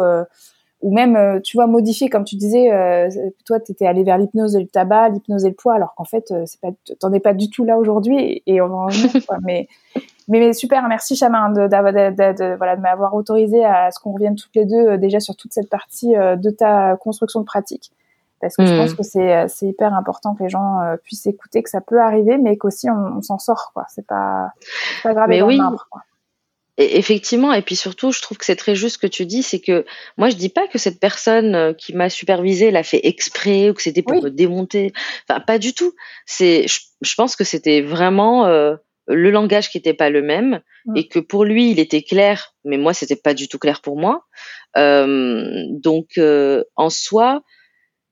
ou 0.81 0.93
même 0.93 1.15
euh, 1.15 1.39
tu 1.41 1.57
vois 1.57 1.67
modifier 1.67 2.09
comme 2.09 2.23
tu 2.23 2.35
disais 2.35 2.71
euh, 2.71 3.09
toi 3.45 3.59
tu 3.59 3.71
étais 3.71 3.85
allé 3.85 4.03
vers 4.03 4.17
l'hypnose 4.17 4.55
et 4.55 4.61
le 4.61 4.67
tabac 4.67 5.09
l'hypnose 5.09 5.45
et 5.45 5.49
le 5.49 5.55
poids 5.55 5.75
alors 5.75 5.93
qu'en 5.95 6.05
fait 6.05 6.31
euh, 6.31 6.43
c'est 6.45 6.59
pas 6.61 6.69
t'en 6.99 7.11
es 7.11 7.19
pas 7.19 7.33
du 7.33 7.49
tout 7.49 7.65
là 7.65 7.77
aujourd'hui 7.77 8.41
et, 8.45 8.61
on 8.61 8.67
va 8.67 8.75
en 8.75 8.87
quoi. 9.27 9.37
mais, 9.43 9.67
mais 10.29 10.53
super 10.53 10.87
merci 10.87 11.15
Chama 11.15 11.49
de, 11.49 11.67
de, 11.67 12.55
voilà 12.57 12.75
de 12.77 12.81
m'avoir 12.81 13.13
autorisé 13.13 13.65
à 13.65 13.91
ce 13.91 13.99
qu'on 13.99 14.13
revienne 14.13 14.35
toutes 14.35 14.55
les 14.55 14.65
deux 14.65 14.97
déjà 14.97 15.19
sur 15.19 15.35
toute 15.35 15.51
cette 15.51 15.69
partie 15.69 16.13
de 16.13 16.49
ta 16.49 16.95
construction 16.97 17.41
de 17.41 17.45
pratique 17.45 17.91
parce 18.39 18.55
que 18.55 18.65
je 18.65 18.73
pense 18.73 18.93
mmh. 18.93 18.95
que 18.95 19.03
c'est 19.03 19.47
c'est 19.49 19.65
hyper 19.65 19.93
important 19.93 20.33
que 20.33 20.43
les 20.43 20.49
gens 20.49 20.79
puissent 21.03 21.27
écouter 21.27 21.61
que 21.61 21.69
ça 21.69 21.81
peut 21.81 21.99
arriver 21.99 22.37
mais 22.37 22.55
qu'aussi 22.55 22.89
on, 22.89 23.21
s'en 23.21 23.37
sort 23.37 23.71
quoi 23.73 23.85
c'est 23.89 24.07
pas 24.07 24.53
pas 25.03 25.13
grave 25.13 25.27
mais 25.27 25.41
oui. 25.41 25.59
quoi 25.91 26.03
effectivement, 26.79 27.53
et 27.53 27.61
puis 27.61 27.75
surtout, 27.75 28.11
je 28.11 28.21
trouve 28.21 28.37
que 28.37 28.45
c'est 28.45 28.55
très 28.55 28.73
juste 28.73 28.95
ce 28.95 28.97
que 28.99 29.07
tu 29.07 29.25
dis, 29.25 29.43
c'est 29.43 29.59
que 29.59 29.85
moi 30.17 30.29
je 30.29 30.35
dis 30.35 30.47
pas 30.47 30.67
que 30.67 30.77
cette 30.77 30.99
personne 30.99 31.53
euh, 31.53 31.73
qui 31.73 31.93
m'a 31.93 32.09
supervisé 32.09 32.71
l'a 32.71 32.83
fait 32.83 33.01
exprès 33.03 33.69
ou 33.69 33.73
que 33.73 33.81
c'était 33.81 34.01
pour 34.01 34.23
me 34.23 34.29
démonter. 34.29 34.93
Enfin, 35.27 35.41
pas 35.41 35.59
du 35.59 35.73
tout. 35.73 35.93
C'est, 36.25 36.65
je, 36.67 37.15
pense 37.15 37.35
que 37.35 37.43
c'était 37.43 37.81
vraiment 37.81 38.45
euh, 38.45 38.75
le 39.07 39.29
langage 39.29 39.69
qui 39.69 39.77
n'était 39.77 39.93
pas 39.93 40.09
le 40.09 40.21
même 40.21 40.61
mm. 40.85 40.97
et 40.97 41.07
que 41.09 41.19
pour 41.19 41.43
lui 41.43 41.71
il 41.71 41.79
était 41.79 42.01
clair, 42.01 42.55
mais 42.63 42.77
moi 42.77 42.93
c'était 42.93 43.17
pas 43.17 43.33
du 43.33 43.49
tout 43.49 43.59
clair 43.59 43.81
pour 43.81 43.97
moi. 43.97 44.23
Euh, 44.77 45.65
donc 45.69 46.17
en 46.77 46.89
soi, 46.89 47.41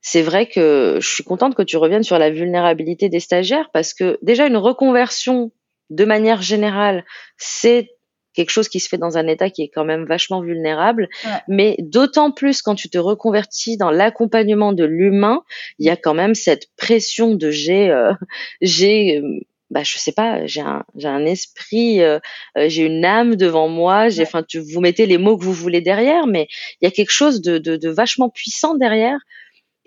c'est 0.01 0.23
vrai 0.23 0.47
que 0.47 0.97
je 0.99 1.07
suis 1.07 1.23
contente 1.23 1.55
que 1.55 1.63
tu 1.63 1.77
reviennes 1.77 2.03
sur 2.03 2.19
la 2.19 2.31
vulnérabilité 2.31 3.07
des 3.07 3.21
stagiaires 3.21 3.69
parce 3.71 3.93
que 3.93 4.19
déjà 4.21 4.45
une 4.45 4.57
reconversion 4.57 5.51
de 5.89 6.03
manière 6.03 6.41
générale, 6.41 7.05
c'est 7.37 7.96
quelque 8.37 8.51
chose 8.51 8.69
qui 8.69 8.79
se 8.79 8.87
fait 8.87 8.99
dans 8.99 9.17
un 9.17 9.25
état 9.25 9.49
qui 9.49 9.63
est 9.63 9.67
quand 9.67 9.83
même 9.83 10.05
vachement 10.05 10.41
vulnérable. 10.41 11.09
Mais 11.47 11.75
d'autant 11.79 12.31
plus 12.31 12.61
quand 12.61 12.75
tu 12.75 12.87
te 12.87 12.99
reconvertis 12.99 13.77
dans 13.77 13.89
l'accompagnement 13.89 14.73
de 14.73 14.85
l'humain, 14.85 15.41
il 15.79 15.87
y 15.87 15.89
a 15.89 15.95
quand 15.95 16.13
même 16.13 16.35
cette 16.35 16.67
pression 16.77 17.33
de 17.33 17.49
j'ai, 17.49 17.89
euh, 17.89 18.13
j'ai, 18.61 19.17
euh, 19.17 19.39
bah 19.71 19.81
je 19.81 19.97
sais 19.97 20.11
pas, 20.11 20.45
j'ai 20.45 20.61
un, 20.61 20.85
j'ai 20.95 21.07
un 21.07 21.25
esprit, 21.25 22.03
euh, 22.03 22.19
j'ai 22.55 22.85
une 22.85 23.03
âme 23.03 23.35
devant 23.35 23.69
moi. 23.69 24.09
J'ai, 24.09 24.21
enfin, 24.21 24.43
tu 24.47 24.59
vous 24.59 24.81
mettez 24.81 25.07
les 25.07 25.17
mots 25.17 25.35
que 25.35 25.43
vous 25.43 25.53
voulez 25.53 25.81
derrière, 25.81 26.27
mais 26.27 26.47
il 26.79 26.85
y 26.85 26.87
a 26.87 26.91
quelque 26.91 27.11
chose 27.11 27.41
de, 27.41 27.57
de, 27.57 27.75
de 27.75 27.89
vachement 27.89 28.29
puissant 28.29 28.75
derrière. 28.75 29.17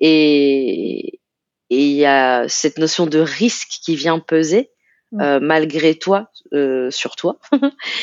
Et 0.01 1.20
et 1.70 1.86
il 1.86 1.96
y 1.96 2.05
a 2.05 2.48
cette 2.48 2.78
notion 2.78 3.07
de 3.07 3.20
risque 3.20 3.78
qui 3.84 3.94
vient 3.94 4.18
peser. 4.18 4.70
Euh, 5.18 5.40
malgré 5.42 5.96
toi 5.96 6.30
euh, 6.52 6.90
sur 6.90 7.16
toi. 7.16 7.38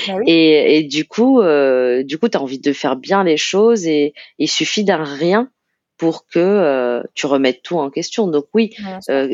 Bah 0.07 0.19
et, 0.25 0.77
et, 0.77 0.83
du 0.83 1.05
coup 1.05 1.41
euh, 1.41 2.03
du 2.03 2.17
coup 2.17 2.27
tu 2.27 2.37
as 2.37 2.41
envie 2.41 2.59
de 2.59 2.73
faire 2.73 2.97
bien 2.97 3.23
les 3.23 3.37
choses 3.37 3.87
et 3.87 4.13
il 4.39 4.49
suffit 4.49 4.83
d'un 4.83 5.03
rien 5.03 5.49
pour 5.97 6.27
que 6.27 7.01
tu 7.13 7.25
remettes 7.25 7.61
tout 7.63 7.77
en 7.77 7.89
question. 7.89 8.27
Donc 8.27 8.45
oui 8.53 8.75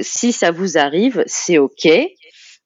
si 0.02 0.32
ça 0.32 0.52
vous 0.52 0.78
arrive 0.78 1.24
c'est 1.26 1.58
ok. 1.58 1.88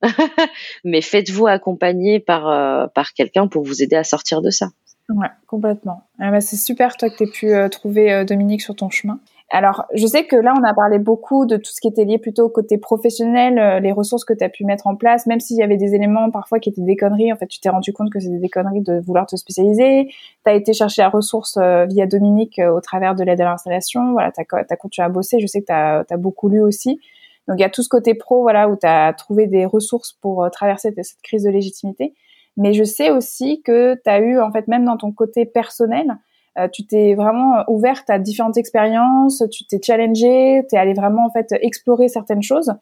Mais 0.83 1.01
faites-vous 1.01 1.47
accompagner 1.47 2.19
par 2.19 2.91
par 2.91 3.13
quelqu'un 3.13 3.47
pour 3.47 3.63
vous 3.63 3.81
aider 3.81 3.95
à 3.95 4.03
sortir 4.03 4.41
de 4.41 4.49
ça. 4.49 4.67
Ouais 5.09 5.29
complètement. 5.47 6.03
Ah 6.19 6.31
bah, 6.31 6.41
c'est 6.41 6.57
super 6.57 6.97
toi 6.97 7.09
que 7.09 7.23
tu 7.23 7.47
pu 7.47 7.69
trouver 7.69 8.25
Dominique 8.25 8.61
sur 8.61 8.75
ton 8.75 8.89
chemin 8.89 9.19
alors, 9.49 9.85
je 9.93 10.05
sais 10.05 10.25
que 10.25 10.35
là, 10.35 10.53
on 10.59 10.63
a 10.63 10.73
parlé 10.73 10.99
beaucoup 10.99 11.45
de 11.45 11.55
tout 11.55 11.71
ce 11.71 11.79
qui 11.79 11.87
était 11.87 12.03
lié 12.03 12.17
plutôt 12.17 12.45
au 12.45 12.49
côté 12.49 12.77
professionnel, 12.77 13.57
euh, 13.57 13.79
les 13.79 13.93
ressources 13.93 14.25
que 14.25 14.33
tu 14.33 14.43
as 14.43 14.49
pu 14.49 14.65
mettre 14.65 14.87
en 14.87 14.97
place, 14.97 15.25
même 15.25 15.39
s'il 15.39 15.55
y 15.55 15.63
avait 15.63 15.77
des 15.77 15.95
éléments 15.95 16.29
parfois 16.31 16.59
qui 16.59 16.67
étaient 16.67 16.81
des 16.81 16.97
conneries. 16.97 17.31
En 17.31 17.37
fait, 17.37 17.47
tu 17.47 17.61
t'es 17.61 17.69
rendu 17.69 17.93
compte 17.93 18.11
que 18.11 18.19
c'était 18.19 18.39
des 18.39 18.49
conneries 18.49 18.81
de 18.81 18.99
vouloir 18.99 19.25
te 19.25 19.37
spécialiser. 19.37 20.09
Tu 20.43 20.51
as 20.51 20.53
été 20.53 20.73
chercher 20.73 21.01
la 21.01 21.09
ressource 21.09 21.55
euh, 21.55 21.85
via 21.85 22.05
Dominique 22.05 22.59
euh, 22.59 22.73
au 22.73 22.81
travers 22.81 23.15
de 23.15 23.23
l'aide 23.23 23.39
à 23.39 23.45
l'installation. 23.45 24.11
Voilà, 24.11 24.33
tu 24.33 24.41
as, 24.41 24.75
continué 24.75 25.05
à 25.05 25.09
bosser. 25.09 25.39
Je 25.39 25.47
sais 25.47 25.61
que 25.61 25.67
tu 25.67 25.73
as, 26.13 26.17
beaucoup 26.17 26.49
lu 26.49 26.61
aussi. 26.61 26.99
Donc, 27.47 27.57
il 27.57 27.61
y 27.61 27.65
a 27.65 27.69
tout 27.69 27.83
ce 27.83 27.89
côté 27.89 28.15
pro, 28.15 28.41
voilà, 28.41 28.67
où 28.67 28.75
tu 28.75 28.85
as 28.85 29.13
trouvé 29.13 29.47
des 29.47 29.65
ressources 29.65 30.11
pour 30.11 30.45
traverser 30.51 30.91
cette 30.97 31.21
crise 31.23 31.43
de 31.43 31.49
légitimité. 31.49 32.13
Mais 32.57 32.73
je 32.73 32.83
sais 32.83 33.11
aussi 33.11 33.61
que 33.61 33.95
tu 33.95 34.09
as 34.09 34.19
eu, 34.19 34.41
en 34.41 34.51
fait, 34.51 34.67
même 34.67 34.83
dans 34.83 34.97
ton 34.97 35.13
côté 35.13 35.45
personnel, 35.45 36.17
euh, 36.57 36.67
tu 36.67 36.85
t'es 36.85 37.15
vraiment 37.15 37.63
ouverte 37.67 38.09
à 38.09 38.19
différentes 38.19 38.57
expériences, 38.57 39.43
tu 39.51 39.65
t'es 39.65 39.79
challengée, 39.81 40.63
tu 40.69 40.75
es 40.75 40.79
allé 40.79 40.93
vraiment 40.93 41.25
en 41.25 41.31
fait 41.31 41.53
explorer 41.61 42.07
certaines 42.07 42.43
choses 42.43 42.73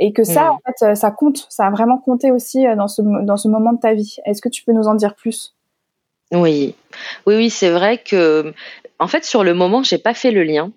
et 0.00 0.12
que 0.12 0.24
ça, 0.24 0.44
mm. 0.44 0.50
en 0.50 0.58
fait, 0.66 0.94
ça 0.96 1.10
compte, 1.10 1.46
ça 1.50 1.66
a 1.66 1.70
vraiment 1.70 1.98
compté 1.98 2.32
aussi 2.32 2.66
euh, 2.66 2.74
dans 2.74 2.88
ce, 2.88 3.02
dans 3.02 3.36
ce 3.36 3.48
moment 3.48 3.72
de 3.72 3.78
ta 3.78 3.94
vie. 3.94 4.16
Est-ce 4.24 4.40
que 4.40 4.48
tu 4.48 4.64
peux 4.64 4.72
nous 4.72 4.88
en 4.88 4.94
dire 4.94 5.14
plus? 5.14 5.54
Oui, 6.32 6.74
oui, 7.26 7.36
oui, 7.36 7.50
c'est 7.50 7.70
vrai 7.70 7.98
que, 7.98 8.54
en 8.98 9.08
fait, 9.08 9.24
sur 9.24 9.44
le 9.44 9.52
moment, 9.52 9.82
j'ai 9.82 9.98
pas 9.98 10.14
fait 10.14 10.30
le 10.30 10.42
lien. 10.42 10.72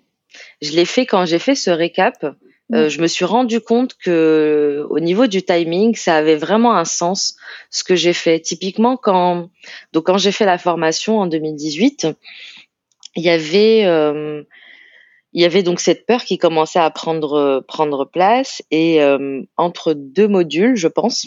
Je 0.60 0.72
l'ai 0.72 0.84
fait 0.84 1.06
quand 1.06 1.24
j'ai 1.24 1.38
fait 1.38 1.54
ce 1.54 1.70
récap. 1.70 2.26
Euh, 2.72 2.86
mm. 2.86 2.88
je 2.88 3.00
me 3.02 3.06
suis 3.06 3.24
rendu 3.24 3.60
compte 3.60 3.94
que 3.94 4.86
au 4.88 4.98
niveau 5.00 5.26
du 5.26 5.42
timing, 5.42 5.94
ça 5.94 6.16
avait 6.16 6.36
vraiment 6.36 6.76
un 6.76 6.84
sens 6.84 7.36
ce 7.70 7.84
que 7.84 7.94
j'ai 7.94 8.12
fait. 8.12 8.40
Typiquement 8.40 8.96
quand 8.96 9.50
donc 9.92 10.06
quand 10.06 10.18
j'ai 10.18 10.32
fait 10.32 10.46
la 10.46 10.58
formation 10.58 11.20
en 11.20 11.26
2018, 11.26 12.08
il 13.16 13.22
y 13.22 13.28
avait 13.28 13.84
euh, 13.84 14.42
il 15.32 15.42
y 15.42 15.44
avait 15.44 15.62
donc 15.62 15.80
cette 15.80 16.06
peur 16.06 16.24
qui 16.24 16.38
commençait 16.38 16.78
à 16.78 16.90
prendre 16.90 17.62
prendre 17.68 18.06
place 18.06 18.62
et 18.70 19.02
euh, 19.02 19.42
entre 19.56 19.92
deux 19.92 20.28
modules, 20.28 20.76
je 20.76 20.88
pense, 20.88 21.26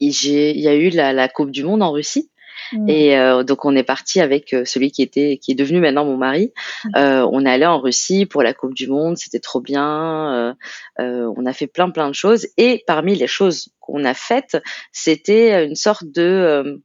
il 0.00 0.10
y 0.10 0.68
a 0.68 0.74
eu 0.74 0.90
la, 0.90 1.12
la 1.12 1.28
Coupe 1.28 1.50
du 1.50 1.64
Monde 1.64 1.82
en 1.82 1.92
Russie 1.92 2.30
Mm. 2.74 2.88
Et 2.88 3.16
euh, 3.16 3.42
donc 3.44 3.64
on 3.64 3.74
est 3.76 3.84
parti 3.84 4.20
avec 4.20 4.52
euh, 4.52 4.64
celui 4.64 4.90
qui 4.90 5.02
était, 5.02 5.38
qui 5.40 5.52
est 5.52 5.54
devenu 5.54 5.80
maintenant 5.80 6.04
mon 6.04 6.16
mari. 6.16 6.52
Mm. 6.84 6.88
Euh, 6.96 7.28
on 7.32 7.46
est 7.46 7.50
allé 7.50 7.66
en 7.66 7.80
Russie 7.80 8.26
pour 8.26 8.42
la 8.42 8.52
Coupe 8.52 8.74
du 8.74 8.88
Monde, 8.88 9.16
c'était 9.16 9.40
trop 9.40 9.60
bien. 9.60 10.56
on 10.98 11.46
a 11.46 11.52
fait 11.52 11.66
plein 11.66 11.90
plein 11.90 12.08
de 12.08 12.14
choses. 12.14 12.46
Et 12.56 12.82
parmi 12.86 13.14
les 13.14 13.26
choses 13.26 13.70
qu'on 13.80 14.04
a 14.04 14.14
faites, 14.14 14.58
c'était 14.92 15.64
une 15.66 15.76
sorte 15.76 16.04
de 16.04 16.82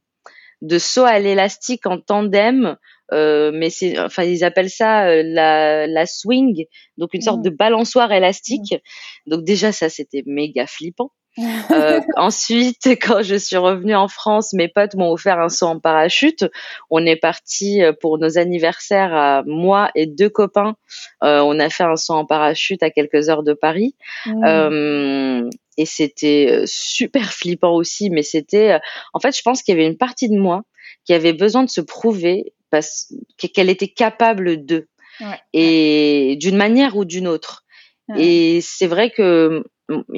de 0.62 0.78
saut 0.78 1.04
à 1.04 1.18
l'élastique 1.18 1.86
en 1.86 1.98
tandem. 1.98 2.76
Euh, 3.12 3.50
mais 3.52 3.70
c'est, 3.70 3.98
enfin, 3.98 4.22
ils 4.22 4.44
appellent 4.44 4.70
ça 4.70 5.22
la, 5.22 5.88
la 5.88 6.06
swing, 6.06 6.66
donc 6.96 7.12
une 7.12 7.22
sorte 7.22 7.40
mm. 7.40 7.44
de 7.44 7.50
balançoire 7.50 8.12
élastique. 8.12 8.76
Donc 9.26 9.44
déjà, 9.44 9.72
ça, 9.72 9.88
c'était 9.88 10.22
méga 10.26 10.66
flippant. 10.66 11.10
Euh, 11.70 12.00
ensuite, 12.16 12.88
quand 13.00 13.22
je 13.22 13.36
suis 13.36 13.56
revenue 13.56 13.94
en 13.94 14.08
France, 14.08 14.52
mes 14.52 14.68
potes 14.68 14.94
m'ont 14.94 15.12
offert 15.12 15.38
un 15.38 15.48
saut 15.48 15.66
en 15.66 15.78
parachute. 15.78 16.44
On 16.90 17.06
est 17.06 17.16
parti 17.16 17.82
euh, 17.82 17.92
pour 17.92 18.18
nos 18.18 18.38
anniversaires, 18.38 19.14
à 19.14 19.42
moi 19.46 19.90
et 19.94 20.06
deux 20.06 20.28
copains. 20.28 20.74
Euh, 21.22 21.40
on 21.40 21.58
a 21.60 21.70
fait 21.70 21.84
un 21.84 21.96
saut 21.96 22.14
en 22.14 22.26
parachute 22.26 22.82
à 22.82 22.90
quelques 22.90 23.28
heures 23.28 23.42
de 23.42 23.52
Paris. 23.52 23.94
Mmh. 24.26 25.50
et 25.78 25.86
c'était 25.86 26.62
super 26.66 27.32
flippant 27.32 27.74
aussi, 27.74 28.10
mais 28.10 28.22
c'était, 28.22 28.78
en 29.14 29.20
fait, 29.20 29.36
je 29.36 29.42
pense 29.42 29.62
qu'il 29.62 29.74
y 29.74 29.78
avait 29.78 29.86
une 29.86 29.96
partie 29.96 30.28
de 30.28 30.36
moi 30.36 30.62
qui 31.04 31.14
avait 31.14 31.32
besoin 31.32 31.64
de 31.64 31.70
se 31.70 31.80
prouver 31.80 32.52
parce 32.70 33.12
qu'elle 33.38 33.70
était 33.70 33.88
capable 33.88 34.64
de, 34.64 34.88
et 35.52 36.36
d'une 36.40 36.56
manière 36.56 36.96
ou 36.96 37.04
d'une 37.04 37.28
autre. 37.28 37.64
Et 38.16 38.60
c'est 38.62 38.88
vrai 38.88 39.10
que, 39.10 39.62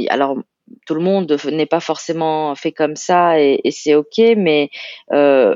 alors 0.08 0.38
tout 0.86 0.94
le 0.94 1.00
monde 1.00 1.36
n'est 1.50 1.66
pas 1.66 1.80
forcément 1.80 2.54
fait 2.54 2.72
comme 2.72 2.96
ça 2.96 3.40
et, 3.40 3.60
c'est 3.70 3.94
ok, 3.94 4.18
mais 4.36 4.70
euh, 5.12 5.54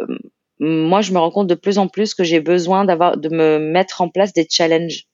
moi 0.59 1.01
je 1.01 1.13
me 1.13 1.19
rends 1.19 1.31
compte 1.31 1.49
de 1.49 1.55
plus 1.55 1.79
en 1.79 1.89
plus 1.89 2.15
que 2.15 2.25
j'ai 2.25 2.41
besoin 2.41 2.85
d'avoir 2.85 3.17
de 3.17 3.29
me 3.29 3.59
mettre 3.59 4.01
en 4.01 4.09
place 4.09 4.33
des 4.33 4.47
challenges. 4.51 5.05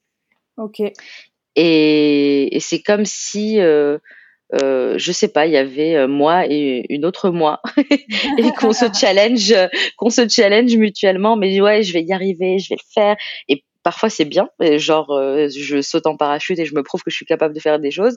Ok. 0.57 0.82
Et, 1.57 2.59
c'est 2.61 2.82
comme 2.82 3.05
si 3.05 3.61
euh, 3.61 3.98
euh, 4.62 4.94
je 4.98 5.12
sais 5.12 5.28
pas, 5.28 5.46
il 5.46 5.53
y 5.53 5.57
avait 5.57 5.96
euh, 5.96 6.07
moi 6.07 6.46
et 6.46 6.84
une 6.90 7.07
autre 7.07 7.30
moi 7.30 7.62
et 8.38 8.50
qu'on 8.59 8.72
se 8.72 8.84
challenge, 8.92 9.55
qu'on 9.96 10.11
se 10.11 10.28
challenge 10.28 10.76
mutuellement. 10.76 11.36
Mais 11.36 11.61
ouais, 11.61 11.82
je 11.82 11.92
vais 11.92 12.03
y 12.03 12.12
arriver, 12.12 12.59
je 12.59 12.68
vais 12.68 12.76
le 12.76 12.92
faire. 12.92 13.16
Et 13.48 13.64
Parfois 13.83 14.11
c'est 14.11 14.24
bien, 14.24 14.49
genre 14.76 15.11
euh, 15.11 15.49
je 15.49 15.80
saute 15.80 16.07
en 16.07 16.16
parachute 16.16 16.59
et 16.59 16.64
je 16.64 16.74
me 16.74 16.83
prouve 16.83 17.03
que 17.03 17.11
je 17.11 17.16
suis 17.16 17.26
capable 17.26 17.55
de 17.55 17.61
faire 17.61 17.80
des 17.80 17.91
choses. 17.91 18.16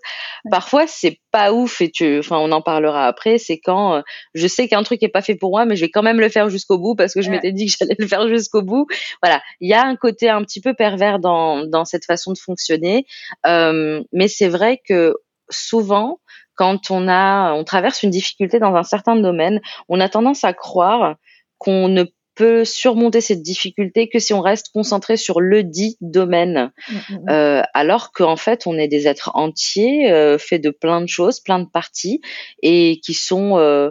Parfois 0.51 0.86
c'est 0.88 1.20
pas 1.32 1.51
ouf 1.53 1.82
et 1.82 1.89
tu, 1.89 2.20
enfin 2.20 2.38
on 2.38 2.51
en 2.51 2.61
parlera 2.61 3.07
après. 3.07 3.38
C'est 3.38 3.57
quand 3.57 3.95
euh, 3.95 4.01
je 4.34 4.47
sais 4.47 4.68
qu'un 4.68 4.84
truc 4.84 5.01
est 5.01 5.09
pas 5.09 5.22
fait 5.22 5.36
pour 5.36 5.51
moi, 5.51 5.66
mais 5.66 5.76
je 5.76 5.82
vais 5.86 5.89
quand 5.89 6.03
même 6.03 6.20
le 6.20 6.30
faire 6.30 6.49
jusqu'au 6.49 6.78
bout 6.78 6.95
parce 6.95 7.13
que 7.13 7.22
je 7.22 7.32
m'étais 7.32 7.51
dit 7.51 7.66
que 7.66 7.74
j'allais 7.80 7.95
le 7.97 8.07
faire 8.07 8.28
jusqu'au 8.28 8.61
bout. 8.61 8.86
Voilà, 9.24 9.41
il 9.59 9.70
y 9.70 9.74
a 9.74 9.84
un 9.84 9.95
côté 9.95 10.30
un 10.30 10.43
petit 10.43 10.61
peu 10.61 10.74
pervers 10.74 11.20
dans 11.20 11.66
dans 11.66 11.86
cette 11.86 12.05
façon 12.05 12.32
de 12.32 12.38
fonctionner, 12.38 13.05
euh, 13.47 14.03
mais 14.13 14.28
c'est 14.28 14.49
vrai 14.49 14.80
que 14.88 15.16
souvent 15.49 16.20
quand 16.55 16.89
on 16.89 17.07
a, 17.07 17.53
on 17.53 17.63
traverse 17.63 18.03
une 18.03 18.09
difficulté 18.09 18.59
dans 18.59 18.76
un 18.76 18.84
certain 18.84 19.16
domaine, 19.16 19.59
on 19.89 19.99
a 19.99 20.09
tendance 20.09 20.43
à 20.43 20.53
croire 20.53 21.16
qu'on 21.57 21.88
ne 21.88 22.05
peut 22.36 22.65
surmonter 22.65 23.21
cette 23.21 23.41
difficulté 23.41 24.09
que 24.09 24.19
si 24.19 24.33
on 24.33 24.41
reste 24.41 24.69
concentré 24.73 25.17
sur 25.17 25.41
le 25.41 25.63
dit 25.63 25.97
domaine, 26.01 26.71
mmh, 26.89 27.29
euh, 27.29 27.61
alors 27.73 28.11
qu'en 28.11 28.36
fait 28.36 28.67
on 28.67 28.77
est 28.77 28.88
des 28.88 29.07
êtres 29.07 29.31
entiers, 29.33 30.11
euh, 30.11 30.38
faits 30.38 30.61
de 30.61 30.69
plein 30.69 31.01
de 31.01 31.07
choses, 31.07 31.39
plein 31.39 31.59
de 31.59 31.69
parties, 31.69 32.21
et 32.61 32.99
qui 33.03 33.13
sont, 33.13 33.57
euh, 33.57 33.89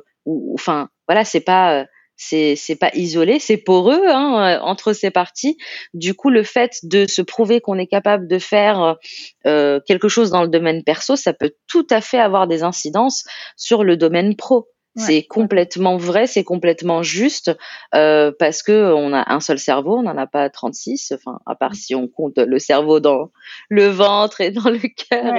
enfin 0.55 0.89
voilà, 1.09 1.25
c'est 1.25 1.41
pas 1.41 1.87
c'est 2.17 2.55
c'est 2.57 2.77
pas 2.77 2.91
isolé, 2.95 3.39
c'est 3.39 3.57
poreux 3.57 4.07
hein, 4.09 4.61
entre 4.63 4.93
ces 4.93 5.11
parties. 5.11 5.57
Du 5.95 6.15
coup, 6.15 6.31
le 6.31 6.43
fait 6.43 6.79
de 6.85 7.07
se 7.07 7.23
prouver 7.23 7.61
qu'on 7.61 7.79
est 7.79 7.87
capable 7.87 8.29
de 8.29 8.39
faire 8.39 8.97
euh, 9.47 9.81
quelque 9.87 10.09
chose 10.09 10.31
dans 10.31 10.43
le 10.43 10.49
domaine 10.49 10.85
perso, 10.85 11.17
ça 11.17 11.33
peut 11.33 11.53
tout 11.69 11.87
à 11.91 12.01
fait 12.01 12.19
avoir 12.19 12.47
des 12.47 12.63
incidences 12.63 13.25
sur 13.57 13.85
le 13.85 13.97
domaine 13.97 14.37
pro 14.37 14.69
c'est 14.97 15.23
complètement 15.25 15.97
vrai, 15.97 16.27
c'est 16.27 16.45
complètement 16.45 17.03
juste 17.03 17.51
euh, 17.95 18.31
parce 18.39 18.63
que 18.63 18.93
on 18.95 19.13
a 19.13 19.33
un 19.33 19.41
seul 19.41 19.59
cerveau, 19.59 19.99
on 19.99 20.03
n'en 20.03 20.17
a 20.17 20.27
pas 20.27 20.49
36, 20.51 21.13
enfin 21.15 21.41
à 21.47 21.55
part 21.55 21.75
si 21.75 21.95
on 21.95 22.07
compte 22.07 22.39
le 22.39 22.59
cerveau 22.59 23.01
dans 23.01 23.31
le 23.69 23.87
ventre 23.87 24.41
et 24.41 24.51
dans 24.51 24.71
le 24.71 24.79
cœur, 24.79 25.35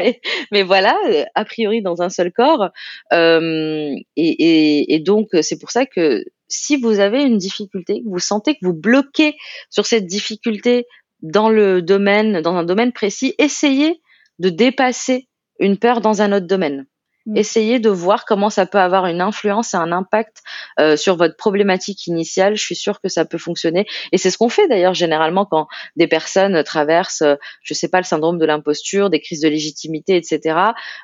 mais 0.52 0.64
voilà, 0.64 0.96
a 1.36 1.46
priori 1.46 1.82
dans 1.82 2.02
un 2.02 2.10
seul 2.10 2.32
corps. 2.32 2.70
Euh, 3.14 3.96
et, 4.16 4.30
et, 4.30 4.96
et 4.96 5.00
donc 5.00 5.30
c'est 5.42 5.58
pour 5.58 5.72
ça 5.72 5.86
que 5.86 6.24
si 6.48 6.78
vous 6.78 7.00
avez 7.00 7.24
une 7.24 7.38
difficulté, 7.38 8.04
que 8.04 8.10
vous 8.10 8.20
sentez 8.20 8.56
que 8.56 8.66
vous 8.66 8.74
bloquez 8.74 9.36
sur 9.70 9.86
cette 9.86 10.06
difficulté 10.06 10.86
dans 11.22 11.50
le 11.50 11.82
domaine, 11.82 12.42
dans 12.42 12.56
un 12.56 12.64
domaine 12.64 12.92
précis, 12.92 13.34
essayez 13.38 14.02
de 14.40 14.50
dépasser 14.50 15.28
une 15.60 15.78
peur 15.78 16.02
dans 16.02 16.22
un 16.22 16.32
autre 16.34 16.48
domaine. 16.48 16.86
Mm. 17.26 17.38
Essayez 17.38 17.80
de 17.80 17.90
voir 17.90 18.26
comment 18.26 18.50
ça 18.50 18.66
peut 18.66 18.78
avoir 18.78 19.08
une 19.08 19.22
influence 19.22 19.74
et 19.74 19.78
un 19.78 19.92
impact 19.92 20.42
euh, 20.80 20.96
sur 20.96 21.16
votre 21.16 21.36
problématique 21.36 22.08
initiale. 22.08 22.56
Je 22.56 22.62
suis 22.62 22.76
sûre 22.76 23.02
que 23.02 23.10
ça 23.10 23.26
peut 23.26 23.38
fonctionner. 23.38 23.86
Et 24.12 24.18
c'est 24.18 24.30
ce 24.30 24.38
qu'on 24.38 24.50
fait 24.50 24.68
d'ailleurs 24.68 24.94
généralement 24.94 25.46
quand 25.46 25.68
des 25.96 26.08
personnes 26.08 26.64
traversent, 26.64 27.24
euh, 27.24 27.36
je 27.64 27.74
sais 27.74 27.88
pas, 27.88 27.98
le 27.98 28.04
syndrome 28.04 28.38
de 28.38 28.46
l'imposture, 28.46 29.10
des 29.10 29.20
crises 29.20 29.42
de 29.42 29.50
légitimité, 29.50 30.16
etc. 30.16 30.60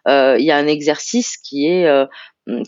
Euh, 0.08 0.38
il 0.38 0.46
y 0.46 0.52
a 0.52 0.58
un 0.58 0.68
exercice 0.68 1.38
qui 1.38 1.68
est 1.68 1.88
euh, 1.88 2.06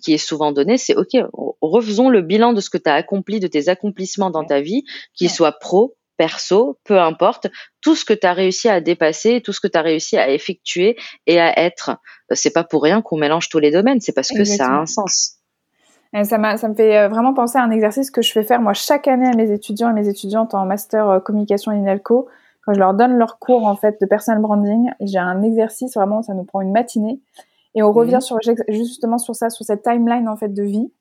qui 0.02 0.14
est 0.14 0.20
souvent 0.20 0.52
donné, 0.52 0.78
c'est 0.78 0.96
OK, 0.96 1.18
refaisons 1.62 2.10
le 2.10 2.22
bilan 2.22 2.54
de 2.54 2.62
ce 2.62 2.70
que 2.70 2.78
tu 2.78 2.90
as 2.90 2.94
accompli, 2.94 3.40
de 3.40 3.48
tes 3.48 3.70
accomplissements 3.70 4.30
dans 4.30 4.46
ta 4.46 4.62
vie, 4.62 4.84
qu'ils 5.16 5.32
soient 5.32 5.52
pro, 5.52 5.96
perso, 6.18 6.78
peu 6.84 7.00
importe, 7.00 7.48
tout 7.82 7.96
ce 7.96 8.06
que 8.06 8.14
tu 8.14 8.26
as 8.26 8.34
réussi 8.34 8.70
à 8.70 8.82
dépasser, 8.82 9.42
tout 9.42 9.54
ce 9.54 9.60
que 9.60 9.68
tu 9.68 9.78
as 9.78 9.82
réussi 9.82 10.18
à 10.18 10.30
effectuer 10.30 10.96
et 11.28 11.40
à 11.40 11.58
être. 11.60 11.90
Euh, 12.32 12.36
c'est 12.36 12.54
pas 12.54 12.64
pour 12.64 12.84
rien 12.84 13.02
qu'on 13.02 13.18
mélange 13.18 13.50
tous 13.50 13.60
les 13.60 13.72
domaines, 13.72 14.02
c'est 14.02 14.14
parce 14.14 14.30
que 14.30 14.44
ça 14.44 14.68
a 14.68 14.72
un 14.72 14.86
sens. 14.86 15.38
ça, 16.14 16.24
ça 16.58 16.68
me 16.68 16.76
fait 16.76 16.98
euh, 16.98 17.08
vraiment 17.08 17.34
penser 17.34 17.58
à 17.58 17.64
un 17.64 17.72
exercice 17.72 18.12
que 18.12 18.22
je 18.22 18.32
fais 18.32 18.44
faire 18.44 18.62
moi 18.62 18.74
chaque 18.74 19.08
année 19.08 19.28
à 19.28 19.36
mes 19.36 19.52
étudiants 19.52 19.90
et 19.90 19.94
mes 19.94 20.08
étudiantes 20.08 20.54
en 20.54 20.66
master 20.66 21.10
euh, 21.10 21.20
communication 21.20 21.72
INELCO. 21.72 22.28
Quand 22.66 22.74
je 22.74 22.80
leur 22.80 22.94
donne 22.94 23.18
leur 23.18 23.40
cours 23.40 23.66
en 23.66 23.76
fait 23.76 24.00
de 24.00 24.06
personal 24.06 24.42
branding, 24.42 24.90
j'ai 25.02 25.18
un 25.18 25.42
exercice 25.42 25.96
vraiment, 25.96 26.22
ça 26.22 26.34
nous 26.34 26.46
prend 26.46 26.62
une 26.62 26.72
matinée 26.72 27.20
et 27.76 27.84
on 27.84 27.92
revient 27.92 28.16
mhm. 28.16 28.22
sur 28.22 28.38
justement 28.70 29.18
sur 29.18 29.36
ça, 29.36 29.50
sur 29.50 29.66
cette 29.66 29.84
timeline 29.84 30.30
en 30.30 30.38
fait 30.38 30.54
de 30.54 30.64
vie 30.64 30.92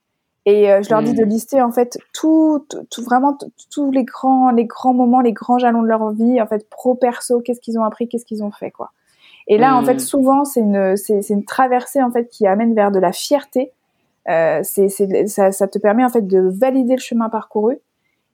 et 0.45 0.73
euh, 0.73 0.83
je 0.83 0.91
leur 0.91 1.03
dis 1.03 1.15
de 1.15 1.25
mm. 1.25 1.29
lister 1.29 1.63
en 1.63 1.71
fait 1.71 1.99
tout, 2.13 2.67
tout 2.91 3.03
vraiment 3.03 3.39
tous 3.71 3.91
les 3.93 4.05
grands, 4.05 4.51
les 4.51 4.65
grands 4.65 4.95
moments, 4.95 5.21
les 5.21 5.33
grands 5.33 5.59
jalons 5.59 5.83
de 5.83 5.89
leur 5.89 6.11
vie, 6.11 6.41
en 6.41 6.47
fait 6.47 6.69
pro 6.69 6.95
perso, 6.95 7.41
qu'est-ce 7.41 7.61
qu'ils 7.61 7.79
ont 7.79 7.85
appris, 7.85 8.09
qu'est-ce 8.09 8.25
qu'ils 8.25 8.43
ont 8.43 8.51
fait 8.51 8.71
quoi. 8.71 8.91
Et 9.47 9.59
là 9.59 9.77
en 9.77 9.85
fait 9.85 9.95
mm. 9.95 10.01
souvent 10.01 10.45
c'est 10.45 10.61
une 10.61 10.97
c'est 10.97 11.29
une 11.31 11.45
traversée 11.45 12.03
en 12.03 12.11
fait 12.11 12.29
qui 12.29 12.47
amène 12.47 12.75
vers 12.75 12.91
de 12.91 12.99
la 12.99 13.13
fierté. 13.13 13.73
Euh, 14.29 14.61
c'est 14.63 14.89
ça, 15.27 15.53
ça 15.53 15.69
te 15.69 15.79
permet 15.79 16.05
en 16.05 16.09
fait 16.09 16.27
de 16.27 16.41
valider 16.41 16.95
le 16.95 17.01
chemin 17.01 17.29
parcouru. 17.29 17.79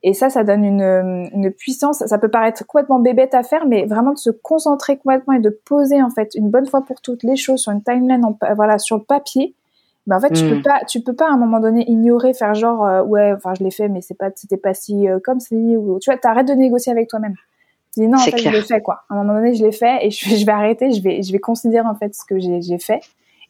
Et 0.05 0.15
ça, 0.15 0.31
ça 0.31 0.45
donne 0.45 0.65
une, 0.65 1.29
une 1.35 1.51
puissance. 1.51 2.07
Ça 2.07 2.19
peut 2.19 2.29
paraître 2.29 2.65
complètement 2.65 3.01
bébête 3.01 3.35
à 3.35 3.43
faire, 3.43 3.67
mais 3.67 3.85
vraiment 3.85 4.13
de 4.13 4.19
se 4.19 4.31
concentrer 4.31 4.97
complètement 4.97 5.35
et 5.35 5.41
de 5.41 5.51
poser 5.51 6.01
en 6.01 6.11
fait 6.11 6.37
une 6.37 6.51
bonne 6.51 6.69
fois 6.69 6.83
pour 6.83 7.01
toutes 7.01 7.25
les 7.25 7.35
choses 7.35 7.63
sur 7.63 7.73
une 7.73 7.83
timeline, 7.83 8.25
en, 8.25 8.39
voilà, 8.55 8.79
sur 8.79 8.97
le 8.97 9.03
papier 9.03 9.57
mais 10.09 10.15
en 10.15 10.21
fait 10.21 10.33
tu 10.33 10.43
peux 10.49 10.57
hmm. 10.57 10.63
pas 10.63 10.81
tu 10.89 11.01
peux 11.03 11.15
pas 11.15 11.29
à 11.29 11.33
un 11.33 11.37
moment 11.37 11.61
donné 11.61 11.89
ignorer 11.89 12.33
faire 12.33 12.55
genre 12.55 12.85
euh, 12.85 13.03
ouais 13.03 13.33
enfin 13.37 13.53
je 13.57 13.63
l'ai 13.63 13.71
fait 13.71 13.89
mais 13.89 14.01
c'est 14.01 14.17
pas 14.17 14.31
c'était 14.35 14.57
pas 14.57 14.73
si 14.73 15.07
euh, 15.07 15.21
comme 15.23 15.39
si 15.39 15.55
ou 15.55 15.99
tu 16.01 16.11
vois 16.11 16.19
t'arrêtes 16.19 16.49
de 16.49 16.55
négocier 16.55 16.91
avec 16.91 17.09
toi-même 17.09 17.35
tu 17.95 18.01
dis 18.01 18.09
non 18.09 18.19
en 18.19 18.23
fait 18.23 18.39
je 18.39 18.49
l'ai 18.49 18.63
fait 18.63 18.81
quoi 18.81 19.05
à 19.11 19.15
un 19.15 19.19
moment 19.19 19.35
donné 19.35 19.55
je 19.55 19.63
l'ai 19.63 19.73
fait 19.73 20.07
et 20.07 20.11
je, 20.11 20.29
je 20.37 20.47
vais 20.47 20.53
arrêter 20.53 20.91
je 20.93 21.03
vais 21.03 21.23
je 21.23 21.31
vais 21.31 21.39
considérer 21.39 21.87
en 21.87 21.95
fait 21.95 22.15
ce 22.15 22.25
que 22.25 22.39
j'ai 22.39 22.63
j'ai 22.63 22.79
fait 22.79 23.01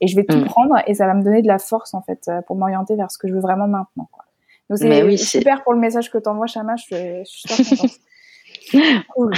et 0.00 0.08
je 0.08 0.16
vais 0.16 0.24
tout 0.24 0.36
hmm. 0.36 0.44
prendre 0.46 0.74
et 0.86 0.94
ça 0.94 1.06
va 1.06 1.14
me 1.14 1.22
donner 1.22 1.42
de 1.42 1.48
la 1.48 1.58
force 1.58 1.94
en 1.94 2.02
fait 2.02 2.26
euh, 2.28 2.42
pour 2.42 2.56
m'orienter 2.56 2.96
vers 2.96 3.10
ce 3.10 3.18
que 3.18 3.28
je 3.28 3.34
veux 3.34 3.40
vraiment 3.40 3.68
maintenant 3.68 4.08
quoi 4.10 4.24
donc 4.68 4.78
c'est 4.78 5.02
oui, 5.04 5.16
super 5.16 5.62
pour 5.62 5.72
le 5.72 5.78
message 5.78 6.10
que 6.10 6.18
t'envoies 6.18 6.48
Chama 6.48 6.74
je, 6.76 7.22
je 7.24 7.24
suis 7.24 7.64
super 7.64 7.64
contente 7.64 7.98
cool. 9.14 9.32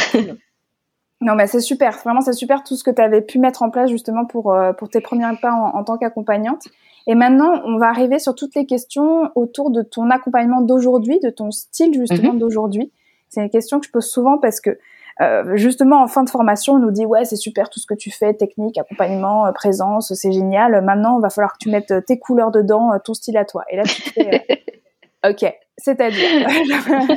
Non, 1.22 1.34
mais 1.34 1.46
c'est 1.46 1.60
super. 1.60 1.98
Vraiment, 1.98 2.22
c'est 2.22 2.32
super 2.32 2.64
tout 2.64 2.76
ce 2.76 2.82
que 2.82 2.90
tu 2.90 3.02
avais 3.02 3.20
pu 3.20 3.38
mettre 3.38 3.62
en 3.62 3.68
place 3.68 3.90
justement 3.90 4.24
pour, 4.24 4.56
pour 4.78 4.88
tes 4.88 5.02
premiers 5.02 5.26
pas 5.42 5.52
en, 5.52 5.76
en 5.76 5.84
tant 5.84 5.98
qu'accompagnante. 5.98 6.66
Et 7.06 7.14
maintenant, 7.14 7.62
on 7.64 7.78
va 7.78 7.88
arriver 7.88 8.18
sur 8.18 8.34
toutes 8.34 8.54
les 8.54 8.66
questions 8.66 9.30
autour 9.34 9.70
de 9.70 9.82
ton 9.82 10.10
accompagnement 10.10 10.60
d'aujourd'hui, 10.60 11.18
de 11.20 11.30
ton 11.30 11.50
style 11.50 11.94
justement 11.94 12.32
mhm. 12.32 12.38
d'aujourd'hui. 12.38 12.92
C'est 13.28 13.40
une 13.42 13.50
question 13.50 13.80
que 13.80 13.86
je 13.86 13.90
pose 13.90 14.06
souvent 14.06 14.38
parce 14.38 14.60
que 14.60 14.78
euh, 15.20 15.56
justement 15.56 16.02
en 16.02 16.08
fin 16.08 16.24
de 16.24 16.30
formation, 16.30 16.74
on 16.74 16.78
nous 16.78 16.90
dit 16.90 17.04
ouais 17.04 17.24
c'est 17.24 17.36
super 17.36 17.68
tout 17.68 17.78
ce 17.78 17.86
que 17.86 17.94
tu 17.94 18.10
fais, 18.10 18.34
technique, 18.34 18.78
accompagnement, 18.78 19.46
euh, 19.46 19.52
présence, 19.52 20.12
c'est 20.14 20.32
génial. 20.32 20.82
Maintenant, 20.82 21.18
il 21.18 21.22
va 21.22 21.30
falloir 21.30 21.52
que 21.52 21.58
tu 21.58 21.70
mettes 21.70 21.92
tes 22.06 22.18
couleurs 22.18 22.50
dedans, 22.50 22.92
euh, 22.92 22.98
ton 23.04 23.14
style 23.14 23.36
à 23.36 23.44
toi. 23.44 23.64
Et 23.70 23.76
là, 23.76 23.82
tu 23.84 24.02
fais 24.02 24.64
ok, 25.28 25.54
c'est-à-dire 25.76 26.46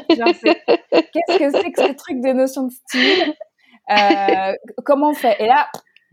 qu'est-ce 0.09 1.37
que 1.37 1.51
c'est 1.51 1.71
que 1.71 1.81
ce 1.81 1.93
truc 1.93 2.19
des 2.21 2.33
notions 2.33 2.63
de 2.63 2.71
style? 2.71 3.33
Comment 4.83 5.09
on 5.09 5.13
fait? 5.13 5.35
Et 5.39 5.47
là, 5.47 5.67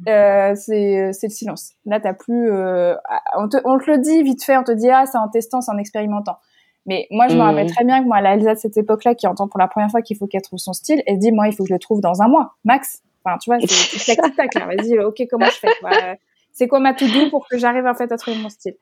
euh, 0.08 0.54
c'est 0.54 1.12
le 1.22 1.28
silence. 1.28 1.72
Là, 1.84 2.00
t'as 2.00 2.14
plus. 2.14 2.50
Euh, 2.50 2.94
on, 3.36 3.48
te, 3.48 3.58
on 3.64 3.78
te 3.78 3.90
le 3.90 3.98
dit 3.98 4.22
vite 4.22 4.44
fait, 4.44 4.56
on 4.56 4.64
te 4.64 4.72
dit 4.72 4.90
ah 4.90 5.04
c'est 5.06 5.18
en 5.18 5.28
testant, 5.28 5.60
c'est 5.60 5.72
en 5.72 5.78
expérimentant. 5.78 6.38
Mais 6.86 7.06
moi, 7.10 7.28
je 7.28 7.36
me 7.36 7.42
rappelle 7.42 7.66
mmh. 7.66 7.72
très 7.72 7.84
bien 7.84 8.02
que 8.02 8.06
moi, 8.06 8.20
la 8.20 8.34
Elsa 8.34 8.54
de 8.54 8.58
cette 8.58 8.76
époque-là, 8.76 9.14
qui 9.14 9.26
entend 9.26 9.48
pour 9.48 9.60
la 9.60 9.68
première 9.68 9.90
fois 9.90 10.00
qu'il 10.00 10.16
faut 10.16 10.26
qu'elle 10.26 10.42
trouve 10.42 10.58
son 10.58 10.72
style, 10.72 11.02
elle 11.06 11.18
dit 11.18 11.30
moi, 11.30 11.46
il 11.46 11.54
faut 11.54 11.64
que 11.64 11.68
je 11.68 11.74
le 11.74 11.78
trouve 11.78 12.00
dans 12.00 12.22
un 12.22 12.28
mois, 12.28 12.56
max. 12.64 13.02
Enfin, 13.22 13.36
tu 13.38 13.50
vois, 13.50 13.58
c'est 13.68 14.16
tac 14.16 14.34
tac 14.34 14.66
Vas-y, 14.66 14.98
ok, 14.98 15.22
comment 15.30 15.46
je 15.46 15.58
fais 15.58 16.18
C'est 16.52 16.68
quoi 16.68 16.80
ma 16.80 16.94
tout 16.94 17.06
doux 17.06 17.28
pour 17.30 17.46
que 17.48 17.58
j'arrive 17.58 17.86
en 17.86 17.94
fait 17.94 18.10
à 18.10 18.16
trouver 18.16 18.38
mon 18.38 18.48
style? 18.48 18.74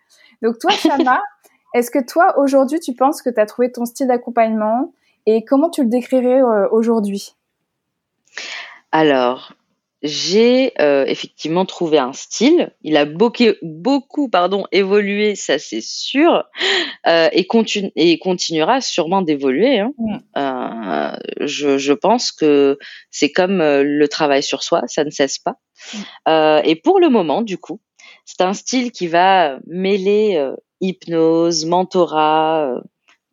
Donc 0.42 0.58
toi, 0.58 0.70
Shama, 0.70 1.20
est-ce 1.74 1.90
que 1.90 1.98
toi 1.98 2.38
aujourd'hui, 2.38 2.78
tu 2.78 2.94
penses 2.94 3.20
que 3.20 3.30
tu 3.30 3.40
as 3.40 3.46
trouvé 3.46 3.72
ton 3.72 3.84
style 3.84 4.06
d'accompagnement? 4.06 4.92
Et 5.26 5.44
comment 5.44 5.68
tu 5.68 5.82
le 5.82 5.88
décrirais 5.88 6.40
euh, 6.40 6.68
aujourd'hui? 6.70 7.34
Alors, 8.92 9.52
j'ai 10.02 10.72
euh, 10.80 11.04
effectivement 11.06 11.64
trouvé 11.64 11.98
un 11.98 12.12
style. 12.12 12.72
Il 12.82 12.96
a 12.96 13.04
beaucoup, 13.04 13.44
beaucoup 13.62 14.28
pardon, 14.28 14.64
évolué, 14.70 15.34
ça 15.34 15.58
c'est 15.58 15.80
sûr, 15.80 16.44
euh, 17.06 17.28
et, 17.32 17.46
continue 17.46 17.90
et 17.96 18.18
continuera 18.18 18.80
sûrement 18.80 19.22
d'évoluer. 19.22 19.80
Hein. 19.80 19.92
Mm. 19.98 20.18
Euh, 20.36 21.16
je, 21.40 21.78
je, 21.78 21.92
pense 21.92 22.30
que 22.30 22.78
c'est 23.10 23.32
comme 23.32 23.60
euh, 23.60 23.82
le 23.82 24.08
travail 24.08 24.42
sur 24.42 24.62
soi, 24.62 24.82
ça 24.86 25.04
ne 25.04 25.10
cesse 25.10 25.38
pas. 25.38 25.56
Mm. 25.92 25.98
Euh, 26.28 26.62
et 26.64 26.76
pour 26.76 27.00
le 27.00 27.08
moment, 27.08 27.42
du 27.42 27.58
coup, 27.58 27.80
c'est 28.24 28.42
un 28.42 28.54
style 28.54 28.92
qui 28.92 29.08
va 29.08 29.58
mêler 29.66 30.40
hypnose, 30.80 31.64
mentorat, 31.64 32.82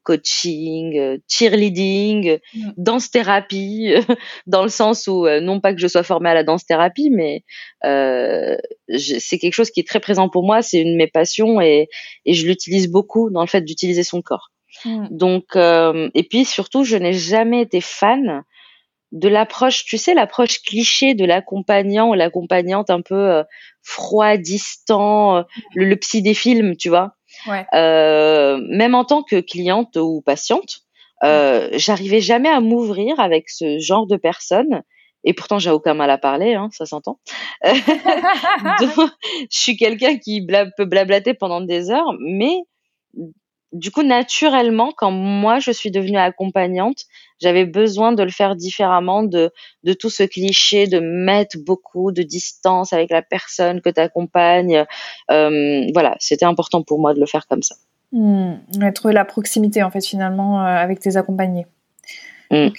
coaching, 0.05 0.97
euh, 0.97 1.17
cheerleading, 1.27 2.39
mm. 2.53 2.71
danse 2.77 3.11
thérapie, 3.11 3.93
dans 4.47 4.63
le 4.63 4.69
sens 4.69 5.07
où 5.07 5.25
euh, 5.25 5.41
non 5.41 5.59
pas 5.59 5.73
que 5.73 5.81
je 5.81 5.87
sois 5.87 6.03
formée 6.03 6.29
à 6.29 6.33
la 6.33 6.43
danse 6.43 6.65
thérapie, 6.65 7.09
mais 7.09 7.43
euh, 7.83 8.55
c'est 8.97 9.39
quelque 9.39 9.53
chose 9.53 9.71
qui 9.71 9.81
est 9.81 9.87
très 9.87 9.99
présent 9.99 10.29
pour 10.29 10.45
moi, 10.45 10.61
c'est 10.61 10.79
une 10.79 10.93
de 10.93 10.97
mes 10.97 11.07
passions 11.07 11.59
et, 11.59 11.89
et 12.25 12.33
je 12.33 12.47
l'utilise 12.47 12.89
beaucoup 12.89 13.29
dans 13.29 13.41
le 13.41 13.47
fait 13.47 13.61
d'utiliser 13.61 14.03
son 14.03 14.21
corps. 14.21 14.51
Mm. 14.85 15.07
Donc 15.11 15.55
et 15.55 16.23
puis 16.29 16.45
surtout, 16.45 16.85
je 16.85 16.95
n'ai 16.95 17.13
jamais 17.13 17.61
été 17.61 17.81
fan 17.81 18.43
de 19.11 19.29
l'approche, 19.29 19.85
tu 19.85 19.97
sais, 19.97 20.13
l'approche 20.13 20.61
cliché 20.61 21.15
de 21.15 21.25
l'accompagnant 21.25 22.09
ou 22.09 22.13
l'accompagnante 22.13 22.89
un 22.89 23.01
peu 23.01 23.43
froid, 23.81 24.37
distant, 24.37 25.45
le, 25.73 25.85
le, 25.85 25.95
psy 25.95 26.21
des 26.21 26.33
films, 26.33 26.75
tu 26.75 26.89
vois. 26.89 27.15
Euh, 27.73 28.59
même 28.69 28.95
en 28.95 29.05
tant 29.05 29.23
que 29.23 29.39
cliente 29.39 29.95
ou 29.97 30.21
patiente, 30.21 30.81
euh, 31.23 31.69
j'arrivais 31.73 32.21
jamais 32.21 32.49
à 32.49 32.61
m'ouvrir 32.61 33.19
avec 33.19 33.49
ce 33.49 33.79
genre 33.79 34.07
de 34.07 34.17
personnes. 34.17 34.83
Et 35.23 35.33
pourtant, 35.33 35.57
j'ai 35.57 35.71
aucun 35.71 35.95
mal 35.95 36.11
à 36.11 36.19
parler, 36.19 36.53
hein, 36.53 36.69
ça 36.71 36.85
s'entend. 36.85 37.19
je 37.63 39.09
suis 39.49 39.75
quelqu'un 39.75 40.17
qui 40.17 40.45
peut 40.77 40.85
blablater 40.85 41.33
pendant 41.33 41.61
des 41.61 41.89
heures, 41.89 42.13
mais 42.19 42.57
du 43.73 43.91
coup, 43.91 44.03
naturellement, 44.03 44.91
quand 44.95 45.11
moi 45.11 45.59
je 45.59 45.71
suis 45.71 45.91
devenue 45.91 46.17
accompagnante, 46.17 47.05
j'avais 47.41 47.65
besoin 47.65 48.13
de 48.13 48.23
le 48.23 48.29
faire 48.29 48.55
différemment 48.55 49.23
de, 49.23 49.51
de 49.83 49.93
tout 49.93 50.09
ce 50.09 50.23
cliché 50.23 50.87
de 50.87 50.99
mettre 50.99 51.57
beaucoup 51.57 52.11
de 52.11 52.23
distance 52.23 52.93
avec 52.93 53.11
la 53.11 53.21
personne 53.21 53.81
que 53.81 53.89
tu 53.89 53.99
accompagnes. 53.99 54.85
Euh, 55.31 55.81
voilà, 55.93 56.15
c'était 56.19 56.45
important 56.45 56.83
pour 56.83 56.99
moi 56.99 57.13
de 57.13 57.19
le 57.19 57.25
faire 57.25 57.47
comme 57.47 57.63
ça. 57.63 57.75
Mmh, 58.11 58.91
trouver 58.93 59.13
la 59.13 59.25
proximité 59.25 59.83
en 59.83 59.91
fait 59.91 60.05
finalement 60.05 60.61
euh, 60.61 60.65
avec 60.65 60.99
tes 60.99 61.17
accompagnés. 61.17 61.65
Mmh. 62.51 62.69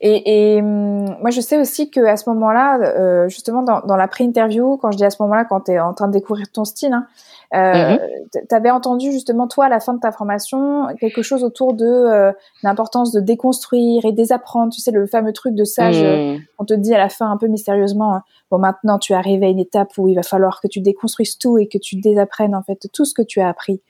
Et, 0.00 0.56
et 0.56 0.62
hum, 0.62 1.16
moi, 1.20 1.30
je 1.30 1.40
sais 1.40 1.58
aussi 1.58 1.90
que 1.90 2.00
à 2.00 2.16
ce 2.16 2.28
moment-là, 2.30 2.78
euh, 2.78 3.28
justement 3.28 3.62
dans, 3.62 3.80
dans 3.80 3.96
la 3.96 4.08
pré-interview, 4.08 4.76
quand 4.76 4.90
je 4.92 4.96
dis 4.96 5.04
à 5.04 5.10
ce 5.10 5.22
moment-là, 5.22 5.44
quand 5.44 5.62
tu 5.62 5.72
es 5.72 5.80
en 5.80 5.94
train 5.94 6.08
de 6.08 6.12
découvrir 6.12 6.50
ton 6.52 6.64
style, 6.64 6.92
hein, 6.92 7.06
euh, 7.54 7.96
mm-hmm. 7.96 8.46
tu 8.48 8.54
avais 8.54 8.70
entendu 8.70 9.12
justement 9.12 9.46
toi 9.46 9.66
à 9.66 9.68
la 9.68 9.80
fin 9.80 9.94
de 9.94 10.00
ta 10.00 10.12
formation 10.12 10.88
quelque 10.98 11.22
chose 11.22 11.44
autour 11.44 11.74
de 11.74 11.86
euh, 11.86 12.32
l'importance 12.62 13.12
de 13.12 13.20
déconstruire 13.20 14.04
et 14.04 14.12
désapprendre. 14.12 14.72
Tu 14.72 14.80
sais 14.80 14.90
le 14.90 15.06
fameux 15.06 15.32
truc 15.32 15.54
de 15.54 15.64
sage, 15.64 16.02
mm. 16.02 16.40
on 16.58 16.64
te 16.64 16.74
dit 16.74 16.94
à 16.94 16.98
la 16.98 17.08
fin 17.08 17.30
un 17.30 17.36
peu 17.36 17.46
mystérieusement, 17.46 18.20
bon 18.50 18.58
maintenant 18.58 18.98
tu 18.98 19.12
es 19.12 19.16
arrivé 19.16 19.46
à 19.46 19.48
une 19.48 19.58
étape 19.58 19.96
où 19.98 20.08
il 20.08 20.14
va 20.14 20.22
falloir 20.22 20.60
que 20.60 20.68
tu 20.68 20.80
déconstruises 20.80 21.38
tout 21.38 21.58
et 21.58 21.68
que 21.68 21.78
tu 21.78 21.96
désapprennes 21.96 22.54
en 22.54 22.62
fait 22.62 22.88
tout 22.92 23.04
ce 23.04 23.14
que 23.14 23.22
tu 23.22 23.40
as 23.40 23.48
appris. 23.48 23.80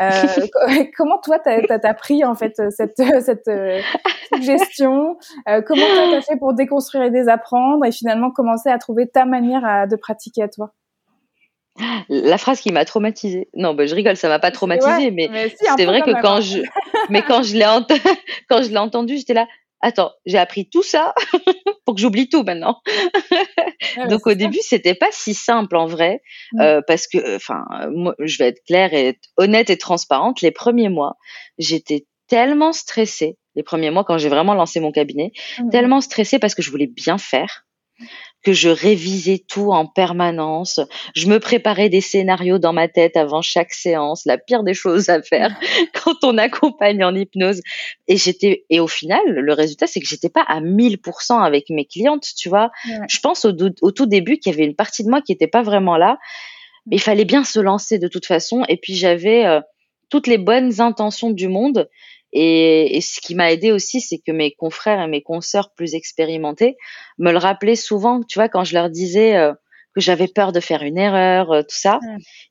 Euh, 0.00 0.10
comment 0.96 1.18
toi 1.18 1.38
t'as 1.38 1.60
as, 1.82 1.94
pris 1.94 2.24
en 2.24 2.34
fait 2.34 2.54
cette 2.70 3.02
cette 3.20 3.48
euh, 3.48 3.80
suggestion 4.32 5.16
euh, 5.48 5.60
Comment 5.66 5.86
toi 5.86 6.04
t'as 6.12 6.20
fait 6.22 6.36
pour 6.38 6.54
déconstruire 6.54 7.04
et 7.04 7.10
désapprendre 7.10 7.84
et 7.84 7.90
finalement 7.90 8.30
commencer 8.30 8.68
à 8.70 8.78
trouver 8.78 9.08
ta 9.08 9.24
manière 9.24 9.86
de 9.88 9.96
pratiquer 9.96 10.42
à 10.42 10.48
toi? 10.48 10.72
La 12.08 12.38
phrase 12.38 12.60
qui 12.60 12.72
m'a 12.72 12.84
traumatisée. 12.84 13.48
Non, 13.54 13.74
bah, 13.74 13.86
je 13.86 13.94
rigole, 13.94 14.16
ça 14.16 14.28
m'a 14.28 14.40
pas 14.40 14.50
traumatisée, 14.50 15.12
mais, 15.12 15.28
c'est 15.76 15.84
vrai 15.84 16.02
que 16.02 16.10
quand 16.20 16.36
hein. 16.36 16.40
je, 16.40 16.58
mais 17.08 17.22
quand 17.22 17.42
je 17.42 17.56
l'ai 17.56 17.64
quand 18.48 18.62
je 18.62 18.70
l'ai 18.70 18.78
entendu, 18.78 19.16
j'étais 19.16 19.34
là. 19.34 19.46
Attends, 19.80 20.12
j'ai 20.26 20.38
appris 20.38 20.68
tout 20.68 20.82
ça 20.82 21.14
pour 21.84 21.94
que 21.94 22.00
j'oublie 22.00 22.28
tout 22.28 22.42
maintenant. 22.42 22.80
Donc 24.10 24.26
au 24.26 24.34
début, 24.34 24.58
c'était 24.60 24.94
pas 24.94 25.08
si 25.12 25.34
simple 25.34 25.76
en 25.76 25.86
vrai, 25.86 26.20
mm. 26.52 26.60
euh, 26.60 26.80
parce 26.86 27.06
que, 27.06 27.36
enfin, 27.36 27.64
moi, 27.92 28.14
je 28.18 28.38
vais 28.38 28.48
être 28.48 28.62
claire 28.66 28.92
et 28.92 29.18
honnête 29.36 29.70
et 29.70 29.78
transparente. 29.78 30.40
Les 30.40 30.50
premiers 30.50 30.88
mois, 30.88 31.16
j'étais 31.58 32.06
tellement 32.26 32.72
stressée. 32.72 33.38
Les 33.54 33.62
premiers 33.62 33.90
mois, 33.90 34.04
quand 34.04 34.18
j'ai 34.18 34.28
vraiment 34.28 34.54
lancé 34.54 34.80
mon 34.80 34.92
cabinet, 34.92 35.32
mm. 35.58 35.70
tellement 35.70 36.00
stressée 36.00 36.38
parce 36.38 36.54
que 36.54 36.62
je 36.62 36.70
voulais 36.70 36.88
bien 36.88 37.18
faire 37.18 37.64
que 38.42 38.52
je 38.52 38.68
révisais 38.68 39.42
tout 39.46 39.72
en 39.72 39.86
permanence. 39.86 40.80
Je 41.14 41.26
me 41.26 41.40
préparais 41.40 41.88
des 41.88 42.00
scénarios 42.00 42.58
dans 42.58 42.72
ma 42.72 42.88
tête 42.88 43.16
avant 43.16 43.42
chaque 43.42 43.72
séance, 43.72 44.24
la 44.26 44.38
pire 44.38 44.62
des 44.62 44.74
choses 44.74 45.08
à 45.08 45.22
faire 45.22 45.58
quand 46.04 46.22
on 46.22 46.38
accompagne 46.38 47.02
en 47.04 47.14
hypnose. 47.14 47.60
Et 48.06 48.16
j'étais, 48.16 48.64
et 48.70 48.80
au 48.80 48.86
final, 48.86 49.20
le 49.26 49.52
résultat, 49.52 49.86
c'est 49.86 50.00
que 50.00 50.06
j'étais 50.06 50.28
pas 50.28 50.42
à 50.42 50.60
1000% 50.60 51.42
avec 51.42 51.70
mes 51.70 51.84
clientes, 51.84 52.26
tu 52.36 52.48
vois. 52.48 52.70
Je 53.08 53.18
pense 53.20 53.44
au, 53.44 53.52
au, 53.82 53.90
tout 53.90 54.06
début 54.06 54.38
qu'il 54.38 54.52
y 54.52 54.54
avait 54.54 54.64
une 54.64 54.76
partie 54.76 55.04
de 55.04 55.10
moi 55.10 55.20
qui 55.20 55.32
était 55.32 55.48
pas 55.48 55.62
vraiment 55.62 55.96
là. 55.96 56.18
Mais 56.86 56.96
il 56.96 57.02
fallait 57.02 57.24
bien 57.24 57.44
se 57.44 57.60
lancer 57.60 57.98
de 57.98 58.08
toute 58.08 58.26
façon. 58.26 58.64
Et 58.68 58.76
puis 58.76 58.94
j'avais 58.94 59.44
euh, 59.44 59.60
toutes 60.10 60.26
les 60.26 60.38
bonnes 60.38 60.80
intentions 60.80 61.30
du 61.30 61.48
monde. 61.48 61.88
Et, 62.32 63.00
ce 63.00 63.20
qui 63.20 63.34
m'a 63.34 63.52
aidé 63.52 63.72
aussi, 63.72 64.00
c'est 64.00 64.18
que 64.18 64.32
mes 64.32 64.52
confrères 64.52 65.00
et 65.00 65.08
mes 65.08 65.22
consoeurs 65.22 65.72
plus 65.74 65.94
expérimentés 65.94 66.76
me 67.18 67.32
le 67.32 67.38
rappelaient 67.38 67.76
souvent. 67.76 68.22
Tu 68.22 68.38
vois, 68.38 68.48
quand 68.48 68.64
je 68.64 68.74
leur 68.74 68.90
disais 68.90 69.36
euh, 69.36 69.52
que 69.94 70.00
j'avais 70.00 70.28
peur 70.28 70.52
de 70.52 70.60
faire 70.60 70.82
une 70.82 70.98
erreur, 70.98 71.52
euh, 71.52 71.62
tout 71.62 71.76
ça, 71.76 72.00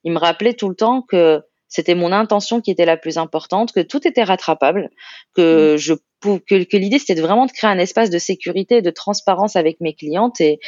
ils 0.03 0.11
me 0.11 0.17
rappelaient 0.17 0.55
tout 0.55 0.69
le 0.69 0.75
temps 0.75 1.01
que 1.01 1.41
c'était 1.67 1.95
mon 1.95 2.11
intention 2.11 2.61
qui 2.61 2.71
était 2.71 2.86
la 2.86 2.97
plus 2.97 3.17
importante, 3.17 3.71
que 3.73 3.82
tout 3.82 4.07
était 4.07 4.23
rattrapable, 4.23 4.89
que 5.36 5.75
je 5.78 5.93
que, 6.21 6.63
que 6.63 6.78
l'idée 6.78 6.97
c'était 6.97 7.19
vraiment 7.21 7.45
de 7.45 7.51
créer 7.51 7.69
un 7.69 7.78
espace 7.78 8.09
de 8.09 8.17
sécurité 8.17 8.78
et 8.78 8.82
de 8.82 8.89
transparence 8.89 9.55
avec 9.55 9.80
mes 9.82 9.93
clientes 9.93 10.41
et 10.41 10.59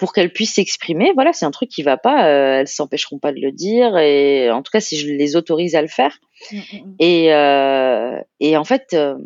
pour 0.00 0.14
qu'elles 0.14 0.32
puissent 0.32 0.54
s'exprimer. 0.54 1.12
Voilà, 1.14 1.34
c'est 1.34 1.44
un 1.44 1.50
truc 1.50 1.68
qui 1.68 1.82
va 1.82 1.98
pas, 1.98 2.26
euh, 2.26 2.60
elles 2.60 2.68
s'empêcheront 2.68 3.18
pas 3.18 3.32
de 3.32 3.38
le 3.38 3.52
dire 3.52 3.98
et 3.98 4.50
en 4.50 4.62
tout 4.62 4.70
cas 4.72 4.80
si 4.80 4.96
je 4.96 5.06
les 5.06 5.36
autorise 5.36 5.74
à 5.74 5.82
le 5.82 5.88
faire. 5.88 6.18
Mm, 6.50 6.56
mm, 6.56 6.60
mm. 6.60 6.94
Et 6.98 7.34
euh, 7.34 8.18
et 8.40 8.56
en 8.56 8.64
fait, 8.64 8.94
euh, 8.94 9.16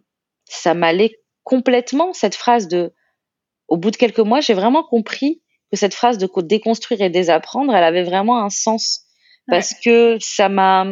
ça 0.44 0.74
m'allait 0.74 1.20
complètement 1.44 2.12
cette 2.12 2.34
phrase 2.34 2.66
de. 2.68 2.92
Au 3.68 3.78
bout 3.78 3.92
de 3.92 3.96
quelques 3.96 4.18
mois, 4.18 4.40
j'ai 4.40 4.52
vraiment 4.52 4.82
compris 4.82 5.40
que 5.70 5.78
cette 5.78 5.94
phrase 5.94 6.18
de 6.18 6.28
déconstruire 6.42 7.00
et 7.00 7.08
désapprendre, 7.08 7.74
elle 7.74 7.84
avait 7.84 8.02
vraiment 8.02 8.42
un 8.42 8.50
sens 8.50 9.04
parce 9.46 9.74
que 9.74 10.18
ça 10.20 10.48
m'a 10.48 10.86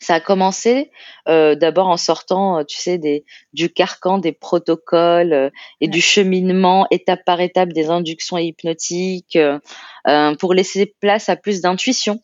ça 0.00 0.14
a 0.14 0.20
commencé 0.20 0.90
euh, 1.28 1.54
d'abord 1.54 1.88
en 1.88 1.96
sortant, 1.96 2.58
euh, 2.58 2.64
tu 2.64 2.78
sais, 2.78 2.98
des, 2.98 3.24
du 3.52 3.70
carcan 3.70 4.18
des 4.18 4.32
protocoles 4.32 5.32
euh, 5.32 5.50
et 5.80 5.88
du 5.88 6.00
cheminement 6.00 6.86
étape 6.90 7.24
par 7.24 7.40
étape 7.40 7.72
des 7.72 7.90
inductions 7.90 8.38
hypnotiques 8.38 9.36
euh, 9.36 10.34
pour 10.36 10.54
laisser 10.54 10.94
place 11.00 11.28
à 11.28 11.36
plus 11.36 11.60
d'intuition. 11.60 12.20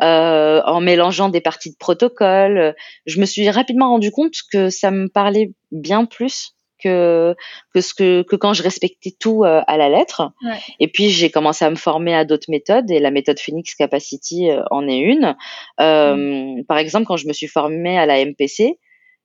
en 0.00 0.80
mélangeant 0.80 1.28
des 1.28 1.40
parties 1.40 1.70
de 1.70 1.76
protocole, 1.76 2.74
je 3.06 3.20
me 3.20 3.26
suis 3.26 3.48
rapidement 3.50 3.90
rendu 3.90 4.10
compte 4.10 4.34
que 4.52 4.68
ça 4.68 4.90
me 4.90 5.08
parlait 5.08 5.52
bien 5.70 6.04
plus 6.04 6.54
que 6.82 7.34
que 7.74 7.80
ce 7.80 7.94
que, 7.94 8.22
que 8.22 8.36
quand 8.36 8.52
je 8.52 8.62
respectais 8.62 9.12
tout 9.18 9.44
euh, 9.44 9.62
à 9.66 9.76
la 9.76 9.88
lettre. 9.88 10.32
Et 10.78 10.88
puis 10.88 11.10
j'ai 11.10 11.30
commencé 11.30 11.64
à 11.64 11.70
me 11.70 11.76
former 11.76 12.14
à 12.14 12.24
d'autres 12.24 12.50
méthodes 12.50 12.90
et 12.90 12.98
la 12.98 13.10
méthode 13.10 13.38
Phoenix 13.38 13.74
Capacity 13.74 14.50
euh, 14.50 14.62
en 14.70 14.88
est 14.88 14.98
une. 14.98 15.36
Euh, 15.80 16.16
mm. 16.16 16.64
Par 16.66 16.78
exemple, 16.78 17.06
quand 17.06 17.16
je 17.16 17.28
me 17.28 17.32
suis 17.32 17.46
formée 17.46 17.98
à 17.98 18.06
la 18.06 18.24
MPC, 18.24 18.78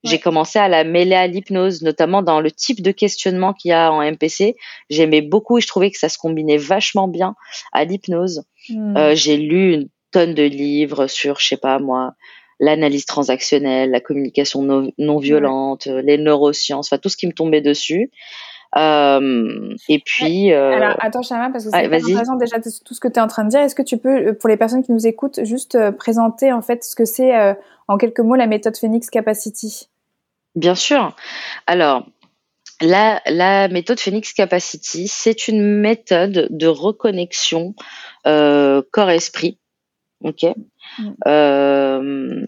j'ai 0.04 0.20
commencé 0.20 0.60
à 0.60 0.68
la 0.68 0.84
mêler 0.84 1.16
à 1.16 1.26
l'hypnose, 1.26 1.82
notamment 1.82 2.22
dans 2.22 2.40
le 2.40 2.52
type 2.52 2.84
de 2.84 2.92
questionnement 2.92 3.54
qu'il 3.54 3.70
y 3.70 3.74
a 3.74 3.92
en 3.92 4.04
MPC. 4.04 4.56
J'aimais 4.92 5.22
beaucoup 5.22 5.58
et 5.58 5.62
je 5.62 5.68
trouvais 5.68 5.90
que 5.90 5.98
ça 5.98 6.10
se 6.10 6.20
combinait 6.20 6.58
vachement 6.58 7.08
bien 7.08 7.36
à 7.72 7.86
l'hypnose. 7.86 8.44
Mm. 8.70 9.14
j'ai 9.16 9.38
lu 9.38 9.74
une 9.74 9.90
tonne 10.12 10.36
de 10.36 10.44
livres 10.44 11.08
sur, 11.08 11.40
je 11.40 11.48
sais 11.48 11.58
pas 11.58 11.80
moi, 11.80 12.14
l'analyse 12.60 13.06
transactionnelle, 13.06 13.92
la 13.92 14.00
communication 14.00 14.62
non, 14.98 15.18
violente, 15.18 15.88
les 15.88 16.18
neurosciences, 16.18 16.88
enfin 16.88 17.00
tout 17.00 17.10
ce 17.10 17.18
qui 17.18 17.28
me 17.28 17.34
tombait 17.34 17.62
dessus. 17.62 18.12
Euh, 18.78 19.74
et 19.88 20.00
puis. 20.00 20.52
Euh... 20.52 20.72
Alors, 20.74 20.98
attends, 21.00 21.22
Chama, 21.22 21.50
parce 21.50 21.66
que 21.66 21.72
c'est 21.72 21.86
intéressant 21.86 22.36
déjà 22.36 22.58
tout 22.60 22.94
ce 22.94 23.00
que 23.00 23.08
tu 23.08 23.16
es 23.16 23.22
en 23.22 23.28
train 23.28 23.46
de 23.46 23.50
dire. 23.50 23.62
Est-ce 23.62 23.76
que 23.76 23.82
tu 23.82 23.98
peux, 23.98 24.28
euh, 24.28 24.34
pour 24.34 24.50
les 24.50 24.58
personnes 24.58 24.84
qui 24.84 24.92
nous 24.92 25.08
écoutent, 25.08 25.44
juste 25.44 25.78
présenter 25.92 26.52
en 26.52 26.62
fait 26.62 26.84
ce 26.84 26.96
que 26.96 27.06
c'est 27.06 27.36
euh, 27.36 27.54
en 27.88 27.98
quelques 27.98 28.20
mots 28.20 28.36
la 28.36 28.48
méthode 28.48 28.78
Phoenix 28.78 29.10
Capacity? 29.10 29.90
Bien 30.56 30.76
sûr. 30.76 31.16
Alors, 31.68 32.06
la, 32.82 33.22
la 33.28 33.68
méthode 33.70 34.00
Phoenix 34.00 34.34
Capacity, 34.34 35.08
c'est 35.08 35.48
une 35.48 35.80
méthode 35.80 36.48
de 36.50 36.68
reconnexion 36.68 37.76
corps-esprit. 38.26 39.60
Ok. 40.26 40.44
Mm. 40.98 41.12
Euh, 41.28 42.46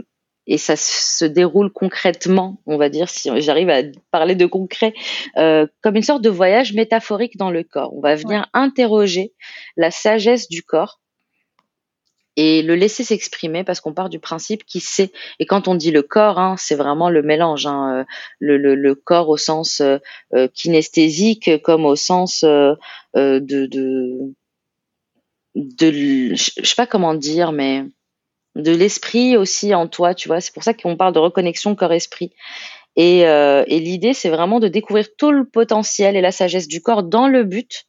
et 0.47 0.57
ça 0.57 0.75
se 0.75 1.25
déroule 1.25 1.71
concrètement, 1.71 2.59
on 2.65 2.77
va 2.77 2.89
dire, 2.89 3.07
si 3.07 3.29
j'arrive 3.41 3.69
à 3.69 3.81
parler 4.11 4.33
de 4.33 4.45
concret, 4.45 4.93
euh, 5.37 5.67
comme 5.81 5.95
une 5.95 6.03
sorte 6.03 6.23
de 6.23 6.29
voyage 6.29 6.73
métaphorique 6.73 7.37
dans 7.37 7.51
le 7.51 7.63
corps. 7.63 7.93
On 7.95 8.01
va 8.01 8.15
venir 8.15 8.47
interroger 8.53 9.33
la 9.75 9.91
sagesse 9.91 10.47
du 10.47 10.63
corps 10.63 10.99
et 12.37 12.61
le 12.61 12.75
laisser 12.75 13.03
s'exprimer 13.03 13.63
parce 13.63 13.81
qu'on 13.81 13.93
part 13.93 14.09
du 14.09 14.19
principe 14.19 14.63
qu'il 14.63 14.81
sait. 14.81 15.11
Et 15.39 15.45
quand 15.45 15.67
on 15.67 15.75
dit 15.75 15.91
le 15.91 16.01
corps, 16.01 16.39
hein, 16.39 16.55
c'est 16.57 16.75
vraiment 16.75 17.09
le 17.09 17.21
mélange, 17.21 17.67
hein, 17.67 17.99
euh, 17.99 18.03
le, 18.39 18.57
le, 18.57 18.73
le, 18.73 18.95
corps 18.95 19.29
au 19.29 19.37
sens 19.37 19.81
euh 19.81 20.47
kinesthésique 20.53 21.61
comme 21.61 21.85
au 21.85 21.95
sens 21.95 22.43
euh, 22.43 22.75
de, 23.15 23.65
de, 23.65 24.33
de, 25.57 26.35
je 26.35 26.61
sais 26.63 26.75
pas 26.75 26.87
comment 26.87 27.13
dire, 27.13 27.51
mais 27.51 27.83
de 28.55 28.71
l'esprit 28.71 29.37
aussi 29.37 29.75
en 29.75 29.87
toi, 29.87 30.15
tu 30.15 30.27
vois. 30.27 30.41
C'est 30.41 30.53
pour 30.53 30.63
ça 30.63 30.73
qu'on 30.73 30.95
parle 30.95 31.13
de 31.13 31.19
reconnexion 31.19 31.75
corps-esprit. 31.75 32.31
Et, 32.95 33.19
et 33.19 33.79
l'idée, 33.79 34.15
c'est 34.15 34.29
vraiment 34.29 34.59
de 34.59 34.67
découvrir 34.67 35.07
tout 35.19 35.31
le 35.31 35.45
potentiel 35.45 36.15
et 36.15 36.21
la 36.21 36.31
sagesse 36.31 36.67
du 36.67 36.81
corps 36.81 37.03
dans 37.03 37.27
le 37.27 37.43
but 37.43 37.85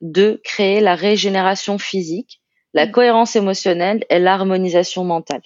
de 0.00 0.40
créer 0.42 0.80
la 0.80 0.96
régénération 0.96 1.78
physique 1.78 2.40
la 2.74 2.86
mm. 2.86 2.90
cohérence 2.92 3.36
émotionnelle 3.36 4.04
et 4.10 4.18
l'harmonisation 4.18 5.04
mentale. 5.04 5.42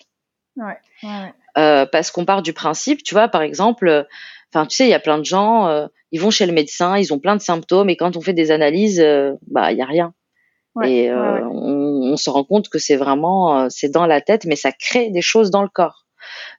Ouais, 0.57 0.77
ouais, 1.03 1.33
euh, 1.59 1.87
parce 1.87 2.11
qu'on 2.11 2.25
part 2.25 2.43
du 2.43 2.53
principe, 2.53 3.03
tu 3.03 3.15
vois, 3.15 3.29
par 3.29 3.43
exemple, 3.43 3.89
euh, 3.89 4.05
enfin, 4.53 4.67
tu 4.67 4.77
sais, 4.77 4.87
il 4.87 4.91
y 4.91 4.95
a 4.95 5.01
plein 5.01 5.19
de 5.19 5.25
gens, 5.25 5.69
euh, 5.69 5.87
ils 6.11 6.21
vont 6.21 6.31
chez 6.31 6.47
le 6.47 6.53
médecin, 6.53 6.99
ils 6.99 7.13
ont 7.13 7.19
plein 7.19 7.37
de 7.37 7.41
symptômes, 7.41 7.89
et 7.89 7.97
quand 7.97 8.17
on 8.17 8.21
fait 8.21 8.35
des 8.35 8.51
analyses, 8.51 9.01
euh, 9.01 9.33
bah, 9.47 9.73
il 9.73 9.79
y 9.79 9.83
a 9.83 9.87
rien. 9.87 10.13
Et 10.85 11.11
euh, 11.11 11.41
on, 11.49 12.13
on, 12.13 12.17
se 12.17 12.31
rend 12.31 12.45
compte 12.45 12.69
que 12.69 12.79
c'est 12.79 12.97
vraiment, 12.97 13.69
c'est 13.69 13.91
dans 13.91 14.07
la 14.07 14.21
tête, 14.21 14.45
mais 14.47 14.57
ça 14.57 14.73
crée 14.73 15.11
des 15.11 15.21
choses 15.21 15.51
dans 15.51 15.63
le 15.63 15.69
corps. 15.69 16.07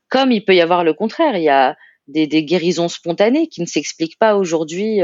Comme 0.09 0.31
il 0.31 0.45
peut 0.45 0.55
y 0.55 0.61
avoir 0.61 0.83
le 0.83 0.93
contraire, 0.93 1.35
il 1.35 1.43
y 1.43 1.49
a 1.49 1.75
des, 2.07 2.27
des 2.27 2.43
guérisons 2.43 2.89
spontanées 2.89 3.47
qui 3.47 3.61
ne 3.61 3.65
s'expliquent 3.65 4.19
pas 4.19 4.35
aujourd'hui 4.35 4.99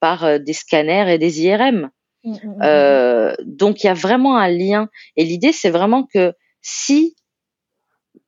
par 0.00 0.40
des 0.40 0.52
scanners 0.52 1.14
et 1.14 1.18
des 1.18 1.42
IRM. 1.42 1.90
Mmh, 2.24 2.30
mmh, 2.30 2.34
mmh, 2.34 2.62
euh, 2.62 3.34
donc 3.44 3.82
il 3.82 3.86
y 3.86 3.90
a 3.90 3.94
vraiment 3.94 4.36
un 4.36 4.48
lien. 4.48 4.88
Et 5.16 5.24
l'idée, 5.24 5.52
c'est 5.52 5.70
vraiment 5.70 6.04
que 6.04 6.34
si 6.60 7.16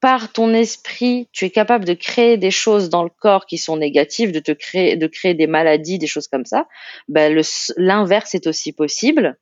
par 0.01 0.33
ton 0.33 0.53
esprit, 0.53 1.29
tu 1.33 1.47
es 1.47 1.51
capable 1.51 1.85
de 1.85 1.95
créer 1.95 2.37
des 2.37 2.51
choses 2.51 2.91
dans 2.91 3.05
le 3.05 3.11
corps 3.11 3.47
qui 3.47 3.57
sont 3.57 3.77
négatives, 3.77 4.33
de 4.33 4.39
te 4.39 4.53
créer, 4.53 4.97
de 4.97 5.07
créer 5.07 5.35
des 5.35 5.47
maladies, 5.47 5.99
des 5.99 6.07
choses 6.07 6.29
comme 6.29 6.45
ça, 6.45 6.66
ben 7.09 7.41
l'inverse 7.77 8.35
est 8.35 8.47
aussi 8.47 8.72
possible. 8.72 9.39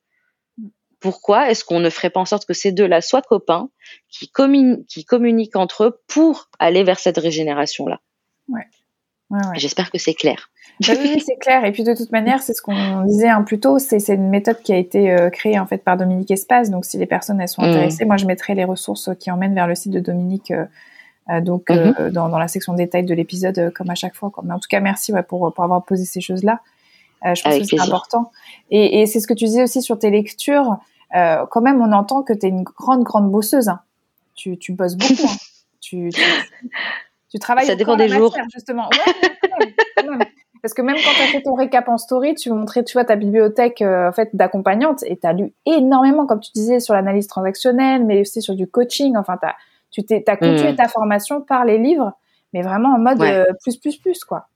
Pourquoi 1.03 1.51
est-ce 1.51 1.65
qu'on 1.65 1.81
ne 1.81 1.91
ferait 1.91 2.11
pas 2.11 2.21
en 2.21 2.25
sorte 2.25 2.47
que 2.47 2.55
ces 2.55 2.73
deux-là 2.73 3.01
soient 3.01 3.23
copains, 3.23 3.69
qui, 4.09 4.31
qui 4.89 5.05
communiquent 5.05 5.57
entre 5.57 5.85
eux 5.85 6.01
pour 6.07 6.49
aller 6.59 6.85
vers 6.85 6.99
cette 6.99 7.19
régénération-là? 7.19 8.01
Ouais. 8.49 8.67
J'espère 9.55 9.91
que 9.91 9.99
c'est 9.99 10.15
clair. 10.15 10.51
Bah 10.87 10.95
oui, 10.99 11.23
c'est 11.25 11.37
clair. 11.37 11.65
Et 11.65 11.73
puis 11.73 11.85
de 11.85 11.95
toute 11.95 12.13
manière, 12.13 12.43
c'est 12.43 12.55
ce 12.55 12.63
qu'on 12.63 13.05
disait 13.05 13.29
un 13.29 13.43
plus 13.43 13.61
tôt, 13.61 13.79
c'est 13.79 14.07
une 14.09 14.29
méthode 14.29 14.61
qui 14.63 14.73
a 14.73 14.77
été 14.77 15.11
euh, 15.11 15.31
créée 15.31 15.59
en 15.59 15.67
fait 15.67 15.79
par 15.79 15.97
Dominique 15.97 16.31
Espace. 16.31 16.71
Donc 16.71 16.85
si 16.85 16.99
les 16.99 17.07
personnes 17.07 17.41
elles 17.41 17.49
sont 17.49 17.63
mm. 17.63 17.67
intéressées, 17.67 18.05
moi 18.05 18.17
je 18.17 18.27
mettrai 18.27 18.55
les 18.55 18.65
ressources 18.65 19.11
qui 19.19 19.31
emmènent 19.31 19.55
vers 19.55 19.67
le 19.67 19.75
site 19.75 19.93
de 19.93 20.01
Dominique. 20.01 20.51
Euh, 20.51 20.65
euh 21.31 21.41
donc 21.41 21.71
euh, 21.71 21.93
mm-hmm. 21.93 22.11
dans, 22.11 22.29
dans, 22.29 22.39
la 22.39 22.49
section 22.49 22.75
détails 22.75 23.05
de 23.05 23.15
l'épisode, 23.15 23.73
comme 23.75 23.91
à 23.91 23.95
chaque 23.95 24.15
fois. 24.15 24.33
Mais 24.45 24.53
en 24.53 24.59
tout 24.59 24.69
cas, 24.69 24.81
merci 24.81 25.13
ouais, 25.13 25.23
pour, 25.23 25.53
pour 25.55 25.65
avoir 25.65 25.85
posé 25.85 26.05
ces 26.05 26.21
choses-là. 26.21 26.61
je 27.25 27.43
pense 27.43 27.59
que 27.59 27.65
c'est 27.65 27.81
important. 27.81 28.33
Et, 28.71 29.01
et 29.01 29.07
c'est 29.07 29.21
ce 29.21 29.27
que 29.27 29.35
tu 29.35 29.45
disais 29.45 29.63
aussi 29.63 29.83
sur 29.83 29.99
tes 29.99 30.11
lectures. 30.11 30.79
Quand 31.13 31.61
même, 31.61 31.81
on 31.81 31.93
entend 31.93 32.23
que 32.23 32.33
tu 32.33 32.47
es 32.47 32.49
une 32.49 32.63
grande, 32.63 33.05
grande 33.05 33.31
bosseuse. 33.31 33.69
Hein. 33.69 33.81
Tu, 34.35 34.59
tu 34.59 34.73
bosses 34.73 34.97
beaucoup. 34.97 35.29
Hein. 35.29 35.37
tu, 35.81 36.11
tu, 36.11 36.23
tu 37.31 37.39
travailles 37.39 37.67
Ça 37.67 37.75
dépend 37.75 37.97
des 37.97 38.09
jours. 38.09 38.35
justement. 38.53 38.89
Parce 40.63 40.75
que 40.75 40.83
même 40.83 40.95
quand 40.95 41.11
tu 41.17 41.23
as 41.23 41.27
fait 41.27 41.43
ton 41.43 41.55
récap 41.55 41.89
en 41.89 41.99
story, 41.99 42.37
tu 42.37 42.51
montrais, 42.51 42.85
tu 42.85 42.93
vois, 42.93 43.05
ta 43.05 43.17
bibliothèque 43.17 43.83
euh, 43.83 44.09
en 44.09 44.13
fait 44.13 44.31
d'accompagnante 44.33 45.03
et 45.03 45.17
tu 45.17 45.27
as 45.27 45.33
lu 45.33 45.53
énormément, 45.67 46.25
comme 46.25 46.39
tu 46.39 46.53
disais, 46.53 46.79
sur 46.79 46.95
l'analyse 46.95 47.27
transactionnelle, 47.27 48.05
mais 48.05 48.21
aussi 48.21 48.41
sur 48.41 48.55
du 48.55 48.69
coaching. 48.69 49.17
Enfin, 49.17 49.37
as, 49.43 49.57
tu 49.91 50.05
t'es, 50.05 50.23
as 50.29 50.37
continué 50.37 50.73
mm. 50.73 50.77
ta 50.77 50.87
formation 50.87 51.41
par 51.41 51.65
les 51.65 51.79
livres, 51.79 52.13
mais 52.53 52.63
vraiment 52.63 52.95
en 52.95 52.99
mode 52.99 53.21
euh, 53.23 53.45
plus, 53.63 53.77
plus, 53.77 53.97
plus, 53.97 54.25
quoi. 54.25 54.47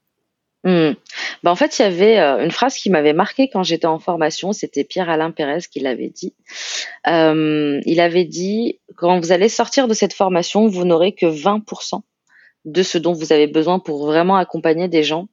Bah, 0.64 1.50
en 1.50 1.54
fait, 1.54 1.78
il 1.78 1.82
y 1.82 1.84
avait 1.84 2.18
euh, 2.18 2.42
une 2.42 2.50
phrase 2.50 2.76
qui 2.76 2.90
m'avait 2.90 3.12
marqué 3.12 3.48
quand 3.48 3.62
j'étais 3.62 3.86
en 3.86 4.00
formation. 4.00 4.52
C'était 4.52 4.82
Pierre-Alain 4.82 5.30
Pérez 5.30 5.60
qui 5.70 5.80
l'avait 5.80 6.08
dit. 6.08 6.34
il 7.06 8.00
avait 8.00 8.24
dit 8.24 8.80
quand 8.96 9.20
vous 9.20 9.32
allez 9.32 9.48
sortir 9.48 9.86
de 9.86 9.94
cette 9.94 10.12
formation, 10.12 10.66
vous 10.66 10.84
n'aurez 10.84 11.12
que 11.12 11.26
20% 11.26 12.00
de 12.66 12.82
ce 12.82 12.98
dont 12.98 13.12
vous 13.12 13.32
avez 13.32 13.46
besoin 13.46 13.78
pour 13.78 14.06
vraiment 14.06 14.36
accompagner 14.36 14.88
des 14.88 15.02
gens. 15.02 15.28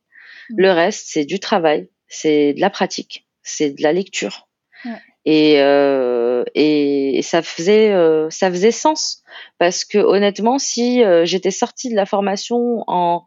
Mm. 0.50 0.56
Le 0.58 0.72
reste, 0.72 1.06
c'est 1.08 1.26
du 1.26 1.40
travail, 1.40 1.90
c'est 2.08 2.54
de 2.54 2.62
la 2.62 2.70
pratique, 2.70 3.28
c'est 3.42 3.72
de 3.72 3.82
la 3.82 3.92
lecture. 3.92 4.48
Et, 5.26 5.62
euh, 5.62 6.44
et, 6.54 7.22
ça 7.24 7.42
faisait 7.42 7.94
euh, 7.94 8.30
ça 8.30 8.52
faisait 8.52 8.72
sens 8.72 9.24
parce 9.58 9.86
que 9.86 9.98
honnêtement, 9.98 10.60
si 10.60 11.02
euh, 11.02 11.24
j'étais 11.24 11.52
sortie 11.52 11.90
de 11.90 11.96
la 11.96 12.06
formation 12.06 12.84
en 12.88 13.24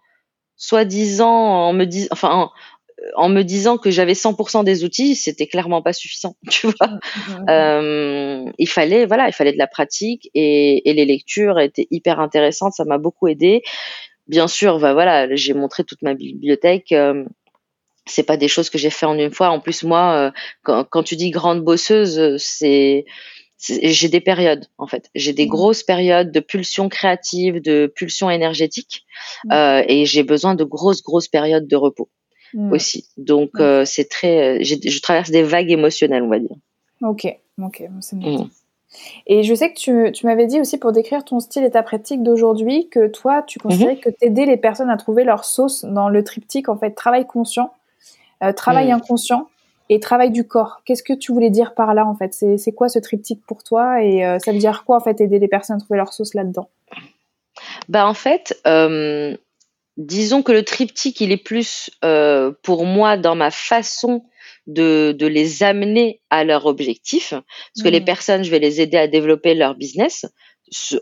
soi-disant 0.57 1.29
en 1.29 1.73
me 1.73 1.85
disant 1.85 2.09
enfin 2.11 2.51
en, 3.15 3.29
me 3.29 3.43
disant 3.43 3.77
que 3.77 3.91
j'avais 3.91 4.15
100% 4.15 4.65
des 4.65 4.85
outils, 4.85 5.17
c'était 5.17 5.47
clairement 5.47 5.83
pas 5.83 5.93
suffisant, 5.93 6.35
tu 6.51 6.67
vois. 6.67 6.99
Euh, 7.49 8.45
il 8.59 8.69
fallait, 8.69 9.07
voilà, 9.07 9.29
il 9.29 9.33
fallait 9.33 9.53
de 9.53 9.59
la 9.59 9.67
pratique 9.67 10.31
et, 10.35 10.89
et 10.89 10.95
les 10.95 11.05
lectures 11.05 11.61
étaient 11.61 11.87
hyper 11.91 12.21
intéressantes. 12.21 12.73
Ça 12.73 12.85
m'a 12.85 12.99
beaucoup 12.99 13.29
aidé. 13.29 13.63
Bien 14.29 14.49
sûr, 14.49 14.79
bah, 14.81 14.93
voilà, 14.95 15.35
j'ai 15.37 15.53
montré 15.53 15.85
toute 15.85 16.03
ma 16.03 16.15
bibliothèque. 16.15 16.93
Euh, 16.93 17.25
c'est 18.07 18.23
pas 18.23 18.37
des 18.37 18.49
choses 18.49 18.71
que 18.71 18.79
j'ai 18.79 18.91
fait 18.91 19.07
en 19.07 19.19
une 19.19 19.33
fois. 19.33 19.51
En 19.51 19.61
plus, 19.61 19.83
moi, 19.83 20.15
euh, 20.15 20.31
quand, 20.63 20.85
quand, 20.85 21.03
tu 21.03 21.17
dis 21.17 21.31
grande 21.31 21.63
bosseuse, 21.63 22.37
c'est 22.39 23.05
j'ai 23.59 24.09
des 24.09 24.21
périodes 24.21 24.67
en 24.79 24.87
fait. 24.87 25.11
J'ai 25.15 25.33
des 25.33 25.47
mmh. 25.47 25.51
grosses 25.51 25.83
périodes 25.83 26.31
de 26.31 26.41
pulsion 26.41 26.89
créative, 26.89 27.61
de 27.61 27.93
pulsion 27.95 28.31
énergétique, 28.31 29.05
mmh. 29.45 29.53
euh, 29.53 29.83
et 29.89 30.05
j'ai 30.05 30.23
besoin 30.23 30.55
de 30.55 30.65
grosses 30.65 31.03
grosses 31.03 31.29
périodes 31.29 31.67
de 31.67 31.77
repos 31.77 32.09
mmh. 32.55 32.73
aussi. 32.73 33.09
Donc 33.17 33.51
euh, 33.57 33.85
c'est 33.85 34.09
très, 34.09 34.63
je 34.63 35.01
traverse 35.01 35.31
des 35.31 35.43
vagues 35.43 35.71
émotionnelles, 35.71 36.23
on 36.23 36.29
va 36.29 36.39
dire. 36.39 36.57
Ok, 37.03 37.27
ok, 37.63 37.83
c'est 38.01 38.19
bon. 38.19 38.49
Et 39.27 39.43
je 39.43 39.55
sais 39.55 39.73
que 39.73 39.79
tu, 39.79 40.13
tu 40.13 40.27
m'avais 40.27 40.47
dit 40.47 40.61
aussi 40.61 40.79
pour 40.79 40.93
décrire 40.93 41.25
ton 41.25 41.41
style 41.41 41.65
et 41.65 41.71
ta 41.71 41.83
pratique 41.83 42.23
d'aujourd'hui 42.23 42.89
que 42.89 43.09
toi, 43.09 43.43
tu 43.43 43.59
considérais 43.59 43.97
que 43.97 44.09
t'aidais 44.09 44.47
les 44.47 44.57
personnes 44.57 44.91
à 44.91 44.97
trouver 44.97 45.25
leur 45.25 45.45
sauce 45.45 45.85
dans 45.85 46.09
le 46.09 46.25
triptyque 46.25 46.69
en 46.69 46.79
fait 46.79 46.93
travail 46.93 47.27
conscient, 47.27 47.73
euh, 48.43 48.53
travail 48.53 48.93
inconscient 48.93 49.49
et 49.89 50.01
travail 50.01 50.31
du 50.31 50.47
corps. 50.47 50.83
Qu'est-ce 50.85 51.03
que 51.03 51.13
tu 51.13 51.33
voulais 51.33 51.51
dire 51.51 51.75
par 51.75 51.95
là 51.95 52.07
en 52.07 52.15
fait? 52.15 52.33
C'est 52.33 52.73
quoi 52.73 52.89
ce 52.89 52.99
triptyque 52.99 53.45
pour 53.47 53.63
toi? 53.63 54.03
Et 54.03 54.25
euh, 54.25 54.39
ça 54.39 54.53
veut 54.53 54.59
dire 54.59 54.85
quoi 54.85 54.97
en 54.97 55.01
fait 55.01 55.21
aider 55.21 55.39
les 55.39 55.49
personnes 55.49 55.77
à 55.77 55.81
trouver 55.81 55.99
leur 55.99 56.13
sauce 56.13 56.35
là-dedans? 56.35 56.69
Bah 57.89 58.07
en 58.07 58.15
fait, 58.15 58.61
euh, 58.67 59.37
disons 59.97 60.43
que 60.43 60.53
le 60.53 60.63
triptyque 60.63 61.21
il 61.21 61.33
est 61.33 61.43
plus 61.43 61.91
pour 62.63 62.85
moi 62.85 63.17
dans 63.17 63.35
ma 63.35 63.51
façon 63.51 64.25
de, 64.67 65.15
de 65.17 65.27
les 65.27 65.63
amener 65.63 66.21
à 66.31 66.45
leur 66.45 66.67
objectif. 66.67 67.31
Parce 67.31 67.85
que 67.85 67.89
les 67.89 68.01
mmh. 68.01 68.05
personnes, 68.05 68.45
je 68.45 68.51
vais 68.51 68.59
les 68.59 68.81
aider 68.81 68.97
à 68.97 69.07
développer 69.07 69.55
leur 69.55 69.75
business 69.75 70.27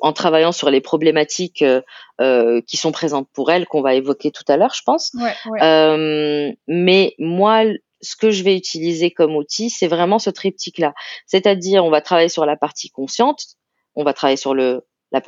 en 0.00 0.12
travaillant 0.12 0.52
sur 0.52 0.70
les 0.70 0.80
problématiques 0.80 1.62
euh, 1.62 1.80
euh, 2.20 2.60
qui 2.66 2.76
sont 2.76 2.92
présentes 2.92 3.28
pour 3.32 3.50
elles, 3.50 3.66
qu'on 3.66 3.82
va 3.82 3.94
évoquer 3.94 4.30
tout 4.30 4.44
à 4.48 4.56
l'heure, 4.56 4.74
je 4.74 4.82
pense. 4.84 5.12
Ouais, 5.14 5.62
Euh, 5.62 6.52
mais 6.68 7.14
moi, 7.18 7.64
ce 8.04 8.16
que 8.16 8.30
je 8.30 8.44
vais 8.44 8.56
utiliser 8.56 9.10
comme 9.10 9.34
outil, 9.34 9.70
c'est 9.70 9.88
vraiment 9.88 10.18
ce 10.18 10.30
triptyque-là. 10.30 10.94
C'est-à-dire, 11.26 11.84
on 11.84 11.90
va 11.90 12.00
travailler 12.00 12.28
sur 12.28 12.46
la 12.46 12.56
partie 12.56 12.90
consciente, 12.90 13.44
on 13.94 14.04
va 14.04 14.12
travailler 14.12 14.36
sur 14.36 14.54
le 14.54 14.84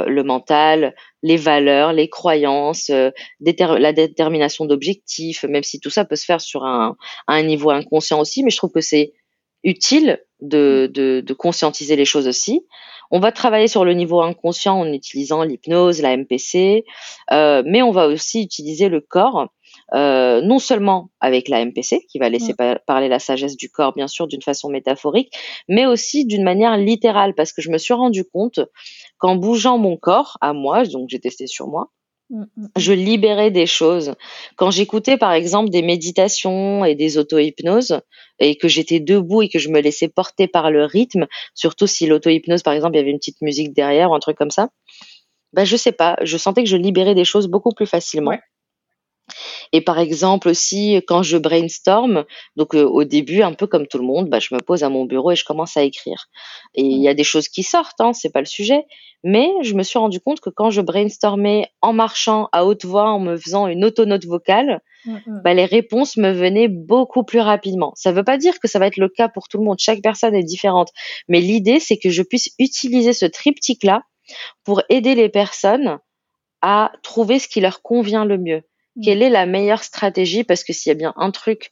le 0.07 0.23
mental, 0.23 0.95
les 1.23 1.37
valeurs, 1.37 1.93
les 1.93 2.09
croyances, 2.09 2.91
euh, 2.91 3.11
la 3.41 3.93
détermination 3.93 4.65
d'objectifs, 4.65 5.45
même 5.45 5.63
si 5.63 5.81
tout 5.81 5.91
ça 5.91 6.05
peut 6.05 6.17
se 6.17 6.25
faire 6.25 6.41
sur 6.41 6.65
un, 6.65 6.97
un 7.27 7.43
niveau 7.43 7.71
inconscient 7.71 8.21
aussi, 8.21 8.43
mais 8.43 8.51
je 8.51 8.57
trouve 8.57 8.73
que 8.73 8.81
c'est 8.81 9.13
utile 9.63 10.21
de, 10.41 10.91
de, 10.93 11.23
de, 11.25 11.35
conscientiser 11.35 11.97
les 11.97 12.05
choses 12.05 12.29
aussi. 12.29 12.67
On 13.11 13.21
va 13.21 13.33
travailler 13.33 13.69
sur 13.69 13.85
le 13.85 13.95
niveau 13.95 14.21
inconscient 14.21 14.79
en 14.79 14.93
utilisant 14.93 15.43
l'hypnose, 15.43 16.03
la 16.03 16.17
MPC, 16.17 16.85
euh, 17.33 17.63
mais 17.65 17.83
on 17.83 17.91
va 17.91 18.09
aussi 18.09 18.43
utiliser 18.43 18.89
le 18.89 19.01
corps 19.01 19.49
euh, 19.95 20.41
non 20.41 20.59
seulement 20.59 21.11
avec 21.21 21.49
la 21.49 21.65
MPC, 21.65 22.07
qui 22.11 22.19
va 22.19 22.29
laisser 22.29 22.55
parler 22.87 23.09
la 23.09 23.19
sagesse 23.19 23.57
du 23.57 23.71
corps, 23.71 23.93
bien 23.95 24.09
sûr, 24.09 24.27
d'une 24.27 24.43
façon 24.43 24.69
métaphorique, 24.69 25.33
mais 25.69 25.87
aussi 25.87 26.27
d'une 26.27 26.43
manière 26.43 26.77
littérale, 26.77 27.35
parce 27.35 27.53
que 27.53 27.63
je 27.63 27.71
me 27.71 27.79
suis 27.79 27.95
rendu 27.95 28.25
compte 28.25 28.61
qu'en 29.19 29.37
bougeant 29.37 29.79
mon 29.79 29.97
corps 29.97 30.39
à 30.41 30.53
moi, 30.53 30.85
donc 30.85 31.09
j'ai 31.09 31.21
testé 31.21 31.47
sur 31.47 31.69
moi, 31.69 31.91
mm, 32.31 32.41
mm, 32.41 32.47
mm. 32.57 32.69
je 32.77 32.93
libérais 32.93 33.53
des 33.53 33.67
choses. 33.67 34.15
Quand 34.57 34.73
j'écoutais 34.73 35.17
par 35.17 35.33
exemple 35.33 35.71
des 35.71 35.83
méditations 35.83 36.85
et 36.85 36.97
des 36.97 37.17
auto-hypnoses 37.17 38.01
et 38.41 38.57
que 38.57 38.67
j'étais 38.67 38.99
debout 38.99 39.43
et 39.43 39.49
que 39.49 39.61
je 39.61 39.69
me 39.69 39.81
laissais 39.81 40.09
porter 40.09 40.49
par 40.49 40.73
le 40.73 40.85
rythme, 40.85 41.27
surtout 41.55 41.87
si 41.87 42.07
l'auto-hypnose 42.07 42.65
par 42.65 42.75
exemple 42.75 42.97
il 42.97 42.99
y 42.99 43.03
avait 43.03 43.13
une 43.13 43.19
petite 43.19 43.41
musique 43.41 43.73
derrière 43.73 44.11
ou 44.11 44.15
un 44.15 44.21
truc 44.21 44.37
comme 44.37 44.51
ça, 44.51 44.71
bah, 45.53 45.65
je 45.65 45.77
sais 45.77 45.93
pas, 45.93 46.17
je 46.23 46.37
sentais 46.37 46.65
que 46.65 46.69
je 46.69 46.77
libérais 46.77 47.15
des 47.15 47.25
choses 47.25 47.47
beaucoup 47.47 47.73
plus 47.73 47.87
facilement. 47.87 48.37
Et 49.73 49.81
par 49.81 49.99
exemple 49.99 50.49
aussi 50.49 51.03
quand 51.07 51.23
je 51.23 51.37
brainstorm, 51.37 52.25
donc 52.57 52.75
euh, 52.75 52.85
au 52.85 53.05
début 53.05 53.43
un 53.43 53.53
peu 53.53 53.67
comme 53.67 53.87
tout 53.87 53.99
le 53.99 54.05
monde, 54.05 54.29
bah, 54.29 54.39
je 54.39 54.55
me 54.55 54.61
pose 54.61 54.85
à 54.85 54.89
mon 54.89 55.05
bureau 55.05 55.33
et 55.33 55.37
je 55.37 55.45
commence 55.45 55.77
à 55.77 55.83
écrire. 55.83 56.29
Et 56.75 56.83
il 56.83 57.03
y 57.03 57.09
a 57.09 57.15
des 57.15 57.25
choses 57.25 57.49
qui 57.49 57.63
sortent, 57.63 58.01
hein, 58.01 58.13
c'est 58.13 58.31
pas 58.31 58.41
le 58.41 58.47
sujet, 58.47 58.85
mais 59.25 59.51
je 59.63 59.75
me 59.75 59.83
suis 59.83 59.99
rendu 59.99 60.21
compte 60.21 60.41
que 60.41 60.51
quand 60.51 60.71
je 60.71 60.81
brainstormais 60.81 61.69
en 61.83 61.93
marchant 61.93 62.49
à 62.53 62.65
haute 62.65 62.85
voix, 62.85 63.11
en 63.11 63.19
me 63.19 63.37
faisant 63.37 63.67
une 63.67 63.85
autonote 63.85 64.25
vocale, 64.25 64.81
mmh, 65.05 65.13
mmh. 65.13 65.41
bah, 65.43 65.55
les 65.55 65.65
réponses 65.65 66.17
me 66.17 66.31
venaient 66.31 66.69
beaucoup 66.69 67.25
plus 67.25 67.41
rapidement. 67.41 67.93
Ça 67.97 68.13
veut 68.13 68.25
pas 68.25 68.39
dire 68.39 68.61
que 68.61 68.69
ça 68.69 68.79
va 68.79 68.87
être 68.87 68.99
le 68.99 69.09
cas 69.09 69.29
pour 69.29 69.49
tout 69.49 69.59
le 69.59 69.65
monde, 69.65 69.79
chaque 69.81 70.03
personne 70.03 70.35
est 70.35 70.45
différente, 70.45 70.91
mais 71.29 71.41
l'idée 71.41 71.81
c'est 71.81 71.99
que 71.99 72.11
je 72.11 72.23
puisse 72.23 72.51
utiliser 72.59 73.13
ce 73.13 73.27
triptyque 73.27 73.85
là 73.85 74.03
pour 74.65 74.83
aider 74.89 75.15
les 75.15 75.29
personnes 75.29 75.99
à 76.63 76.93
trouver 77.03 77.39
ce 77.39 77.49
qui 77.49 77.61
leur 77.61 77.83
convient 77.83 78.25
le 78.25 78.39
mieux. 78.39 78.63
Mm. 78.97 79.01
Quelle 79.03 79.23
est 79.23 79.31
la 79.31 79.47
meilleure 79.47 79.83
stratégie? 79.83 80.45
Parce 80.45 80.65
que 80.65 80.73
s'il 80.73 80.91
y 80.91 80.93
a 80.93 80.95
bien 80.95 81.15
un 81.17 81.31
truc 81.31 81.71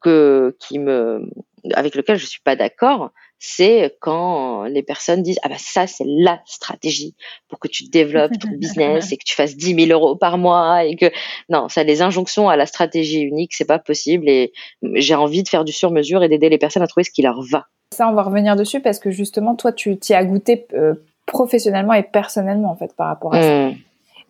que 0.00 0.56
qui 0.60 0.78
me 0.78 1.28
avec 1.74 1.94
lequel 1.94 2.16
je 2.16 2.26
suis 2.26 2.40
pas 2.40 2.56
d'accord, 2.56 3.10
c'est 3.38 3.96
quand 4.00 4.64
les 4.64 4.82
personnes 4.82 5.22
disent 5.22 5.38
ah 5.42 5.48
bah 5.48 5.56
ça 5.58 5.86
c'est 5.86 6.04
la 6.06 6.40
stratégie 6.44 7.14
pour 7.48 7.58
que 7.58 7.68
tu 7.68 7.84
développes 7.84 8.38
ton 8.38 8.50
business 8.58 9.12
et 9.12 9.16
que 9.16 9.24
tu 9.24 9.34
fasses 9.34 9.56
10 9.56 9.86
000 9.86 9.98
euros 9.98 10.16
par 10.16 10.38
mois 10.38 10.84
et 10.84 10.96
que 10.96 11.10
non 11.48 11.68
ça 11.68 11.82
les 11.82 12.02
injonctions 12.02 12.48
à 12.48 12.56
la 12.56 12.66
stratégie 12.66 13.20
unique 13.20 13.54
c'est 13.54 13.66
pas 13.66 13.78
possible 13.78 14.28
et 14.28 14.52
j'ai 14.94 15.14
envie 15.14 15.42
de 15.42 15.48
faire 15.48 15.64
du 15.64 15.72
sur 15.72 15.90
mesure 15.90 16.22
et 16.22 16.28
d'aider 16.28 16.48
les 16.48 16.58
personnes 16.58 16.82
à 16.82 16.86
trouver 16.86 17.04
ce 17.04 17.10
qui 17.10 17.22
leur 17.22 17.42
va. 17.50 17.66
Ça 17.94 18.08
on 18.08 18.14
va 18.14 18.22
revenir 18.22 18.56
dessus 18.56 18.80
parce 18.80 18.98
que 18.98 19.10
justement 19.10 19.54
toi 19.54 19.72
tu 19.72 19.98
t'y 19.98 20.14
as 20.14 20.24
goûté 20.24 20.66
euh, 20.74 20.94
professionnellement 21.26 21.94
et 21.94 22.02
personnellement 22.02 22.70
en 22.70 22.76
fait 22.76 22.94
par 22.94 23.08
rapport 23.08 23.34
à 23.34 23.42
ça. 23.42 23.68
Mmh. 23.68 23.76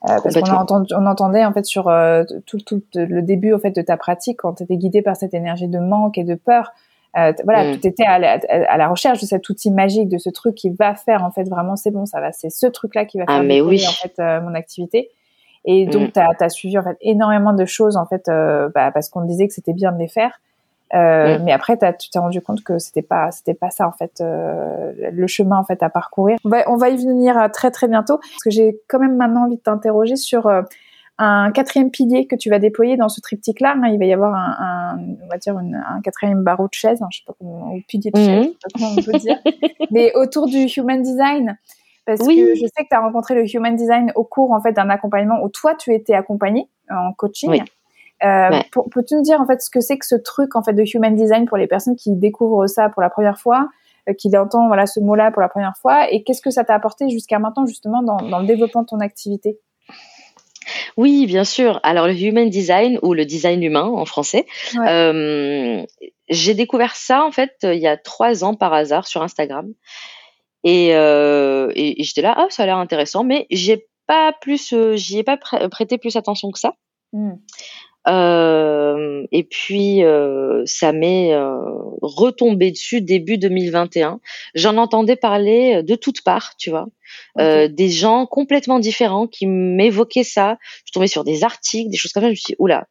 Euh, 0.09 0.19
parce 0.23 0.35
qu'on 0.35 0.85
on 0.97 1.07
entendait 1.07 1.45
en 1.45 1.53
fait 1.53 1.67
sur 1.67 1.89
euh, 1.89 2.25
tout, 2.47 2.59
tout, 2.61 2.83
le 2.95 3.21
début 3.21 3.53
en 3.53 3.59
fait 3.59 3.71
de 3.71 3.83
ta 3.83 3.99
pratique 3.99 4.39
quand 4.39 4.55
tu 4.55 4.63
étais 4.63 4.77
guidé 4.77 5.03
par 5.03 5.15
cette 5.15 5.35
énergie 5.35 5.69
de 5.69 5.79
manque 5.79 6.17
et 6.17 6.25
de 6.25 6.35
peur. 6.35 6.73
Euh, 7.19 7.33
voilà, 7.45 7.65
mmh. 7.65 7.81
tu 7.81 7.89
étais 7.89 8.05
à 8.05 8.19
la, 8.19 8.39
à 8.49 8.77
la, 8.79 8.89
recherche 8.89 9.21
de 9.21 9.27
cet 9.27 9.49
outil 9.49 9.71
magique, 9.71 10.09
de 10.09 10.17
ce 10.17 10.31
truc 10.31 10.55
qui 10.55 10.71
va 10.71 10.95
faire 10.95 11.25
en 11.25 11.31
fait 11.31 11.43
vraiment 11.45 11.77
c'est 11.77 11.91
bon, 11.91 12.07
ça 12.07 12.21
va, 12.21 12.33
c'est 12.33 12.51
ce 12.51 12.67
truc-là 12.67 13.05
qui 13.05 13.19
va 13.19 13.25
ah, 13.27 13.35
faire 13.35 13.43
mais 13.43 13.61
oui. 13.61 13.85
en 13.87 13.91
fait 13.91 14.15
euh, 14.21 14.41
mon 14.41 14.55
activité. 14.55 15.11
Et 15.67 15.85
donc 15.85 16.17
mmh. 16.17 16.23
tu 16.39 16.45
as, 16.45 16.49
suivi 16.49 16.79
en 16.79 16.83
fait 16.83 16.97
énormément 17.03 17.53
de 17.53 17.67
choses 17.67 17.99
en 17.99 18.07
fait 18.07 18.31
bah, 18.75 18.91
parce 18.93 19.11
qu'on 19.11 19.27
disait 19.27 19.49
que 19.49 19.53
c'était 19.53 19.75
bien 19.75 19.93
de 19.93 19.99
les 19.99 20.09
faire. 20.09 20.41
Euh. 20.95 21.39
Mais 21.43 21.53
après, 21.53 21.79
tu 21.99 22.11
t'es 22.11 22.19
rendu 22.19 22.41
compte 22.41 22.65
que 22.65 22.79
c'était 22.79 23.03
pas, 23.03 23.31
c'était 23.31 23.55
pas 23.55 23.71
ça 23.71 23.87
en 23.87 23.93
fait, 23.93 24.21
euh, 24.21 24.93
le 25.13 25.27
chemin 25.27 25.59
en 25.59 25.65
fait 25.65 25.83
à 25.83 25.91
parcourir. 25.91 26.39
On 26.45 26.49
va, 26.49 26.69
on 26.69 26.77
va 26.77 26.89
y 26.89 26.97
venir 26.97 27.39
euh, 27.39 27.49
très 27.49 27.71
très 27.71 27.87
bientôt 27.87 28.19
parce 28.19 28.43
que 28.45 28.51
j'ai 28.51 28.81
quand 28.89 28.99
même 28.99 29.17
maintenant 29.17 29.45
envie 29.45 29.57
de 29.57 29.63
t'interroger 29.63 30.17
sur 30.17 30.49
euh, 30.49 30.63
un 31.19 31.53
quatrième 31.53 31.91
pilier 31.91 32.27
que 32.27 32.35
tu 32.35 32.51
vas 32.51 32.59
déployer 32.59 32.97
dans 32.97 33.09
ce 33.09 33.21
triptyque-là. 33.21 33.77
Hein. 33.77 33.89
il 33.89 33.99
va 33.99 34.05
y 34.05 34.13
avoir 34.13 34.35
un, 34.35 34.57
un 34.59 34.99
on 35.23 35.29
va 35.29 35.39
dire 35.39 35.57
un 35.57 36.01
quatrième 36.03 36.43
barreau 36.43 36.67
de 36.67 36.75
chaise, 36.75 37.01
hein, 37.03 37.09
je 37.13 37.19
sais 37.19 37.25
pas 37.25 37.35
comment, 37.39 37.73
ou 37.73 37.81
pilier 37.87 38.11
de 38.11 38.19
chaise, 38.19 38.47
je 38.47 38.49
sais 38.49 38.57
pas 38.63 38.69
comment 38.75 38.91
on 38.99 39.03
peut 39.03 39.19
dire, 39.19 39.39
mais 39.93 40.13
autour 40.15 40.47
du 40.47 40.67
human 40.77 41.03
design. 41.03 41.57
Parce 42.07 42.27
que 42.27 42.55
je 42.55 42.61
sais 42.63 42.83
que 42.83 42.89
tu 42.91 42.97
as 42.97 43.01
rencontré 43.01 43.37
le 43.37 43.45
human 43.55 43.77
design 43.77 44.11
au 44.17 44.25
cours 44.25 44.51
en 44.51 44.61
fait 44.61 44.73
d'un 44.73 44.91
accompagnement 44.91 45.45
où 45.45 45.49
toi 45.49 45.77
tu 45.77 45.95
étais 45.95 46.15
accompagné 46.15 46.67
en 46.91 47.13
coaching. 47.13 47.51
Oui. 47.51 47.63
Euh, 48.25 48.61
Peux-tu 48.93 49.15
nous 49.15 49.23
dire 49.23 49.41
en 49.41 49.47
fait 49.47 49.63
ce 49.63 49.71
que 49.71 49.81
c'est 49.81 49.99
que 49.99 50.07
ce 50.07 50.17
truc 50.17 50.57
en 50.57 50.63
fait 50.63 50.73
de 50.73 50.85
human 50.95 51.15
design 51.15 51.47
pour 51.47 51.57
les 51.57 51.67
personnes 51.67 51.97
qui 51.97 52.15
découvrent 52.15 52.67
ça 52.67 52.89
pour 52.89 53.03
la 53.03 53.11
première 53.11 53.39
fois, 53.39 53.69
euh, 54.09 54.13
qui 54.13 54.37
entendent 54.37 54.69
voilà 54.69 54.87
ce 54.87 55.01
mot-là 55.01 55.31
pour 55.31 55.43
la 55.43 55.49
première 55.49 55.77
fois, 55.81 56.11
et 56.11 56.23
qu'est-ce 56.23 56.43
que 56.43 56.51
ça 56.51 56.65
t'a 56.65 56.75
apporté 56.75 57.09
jusqu'à 57.09 57.39
maintenant 57.39 57.67
justement 57.67 58.03
dans, 58.03 58.17
dans 58.17 58.41
le 58.41 58.47
développement 58.47 58.83
de 58.83 58.87
ton 58.87 59.01
activité? 59.01 59.59
Oui, 60.97 61.27
bien 61.27 61.45
sûr. 61.45 61.81
Alors 61.83 62.07
le 62.07 62.15
human 62.15 62.49
design 62.49 62.99
ou 63.03 63.15
le 63.15 63.25
design 63.25 63.63
humain 63.63 63.85
en 63.85 64.05
français, 64.05 64.47
euh, 64.77 65.83
j'ai 66.29 66.55
découvert 66.55 66.95
ça 66.97 67.25
en 67.25 67.33
fait 67.33 67.53
il 67.63 67.79
y 67.79 67.87
a 67.87 67.97
trois 67.97 68.45
ans 68.45 68.55
par 68.55 68.73
hasard 68.75 69.07
sur 69.07 69.23
Instagram 69.23 69.73
et, 70.63 70.89
et, 70.89 72.05
j'étais 72.05 72.21
là, 72.21 72.35
ah 72.37 72.47
ça 72.51 72.65
a 72.65 72.67
l'air 72.67 72.77
intéressant, 72.77 73.25
mais 73.25 73.47
j'ai 73.51 73.89
pas 74.07 74.35
plus, 74.43 74.75
j'y 74.95 75.19
ai 75.19 75.23
pas 75.23 75.39
prêté 75.39 75.97
plus 75.97 76.17
attention 76.17 76.51
que 76.51 76.59
ça. 76.59 76.75
Hmm. 77.13 77.37
Euh, 78.09 79.27
et 79.31 79.45
puis 79.45 80.03
euh, 80.05 80.63
ça 80.65 80.93
m'est 80.93 81.35
euh, 81.35 81.59
retombé 82.01 82.71
dessus 82.71 83.03
début 83.03 83.37
2021. 83.37 84.21
J'en 84.55 84.77
entendais 84.79 85.17
parler 85.17 85.83
de 85.83 85.95
toutes 85.95 86.23
parts, 86.23 86.55
tu 86.59 86.71
vois, 86.71 86.87
des 87.37 87.91
gens 87.91 88.27
complètement 88.27 88.79
différents 88.79 89.27
qui 89.27 89.47
m'évoquaient 89.47 90.25
ça. 90.25 90.57
Je 90.87 90.93
tombais 90.93 91.09
sur 91.09 91.25
des 91.25 91.45
articles, 91.45 91.91
des 91.91 91.97
choses 91.97 92.13
comme 92.13 92.23
ça. 92.23 92.29
Je 92.29 92.33
me 92.33 92.37
suis 92.37 92.53
dit, 92.53 92.57
oula, 92.59 92.87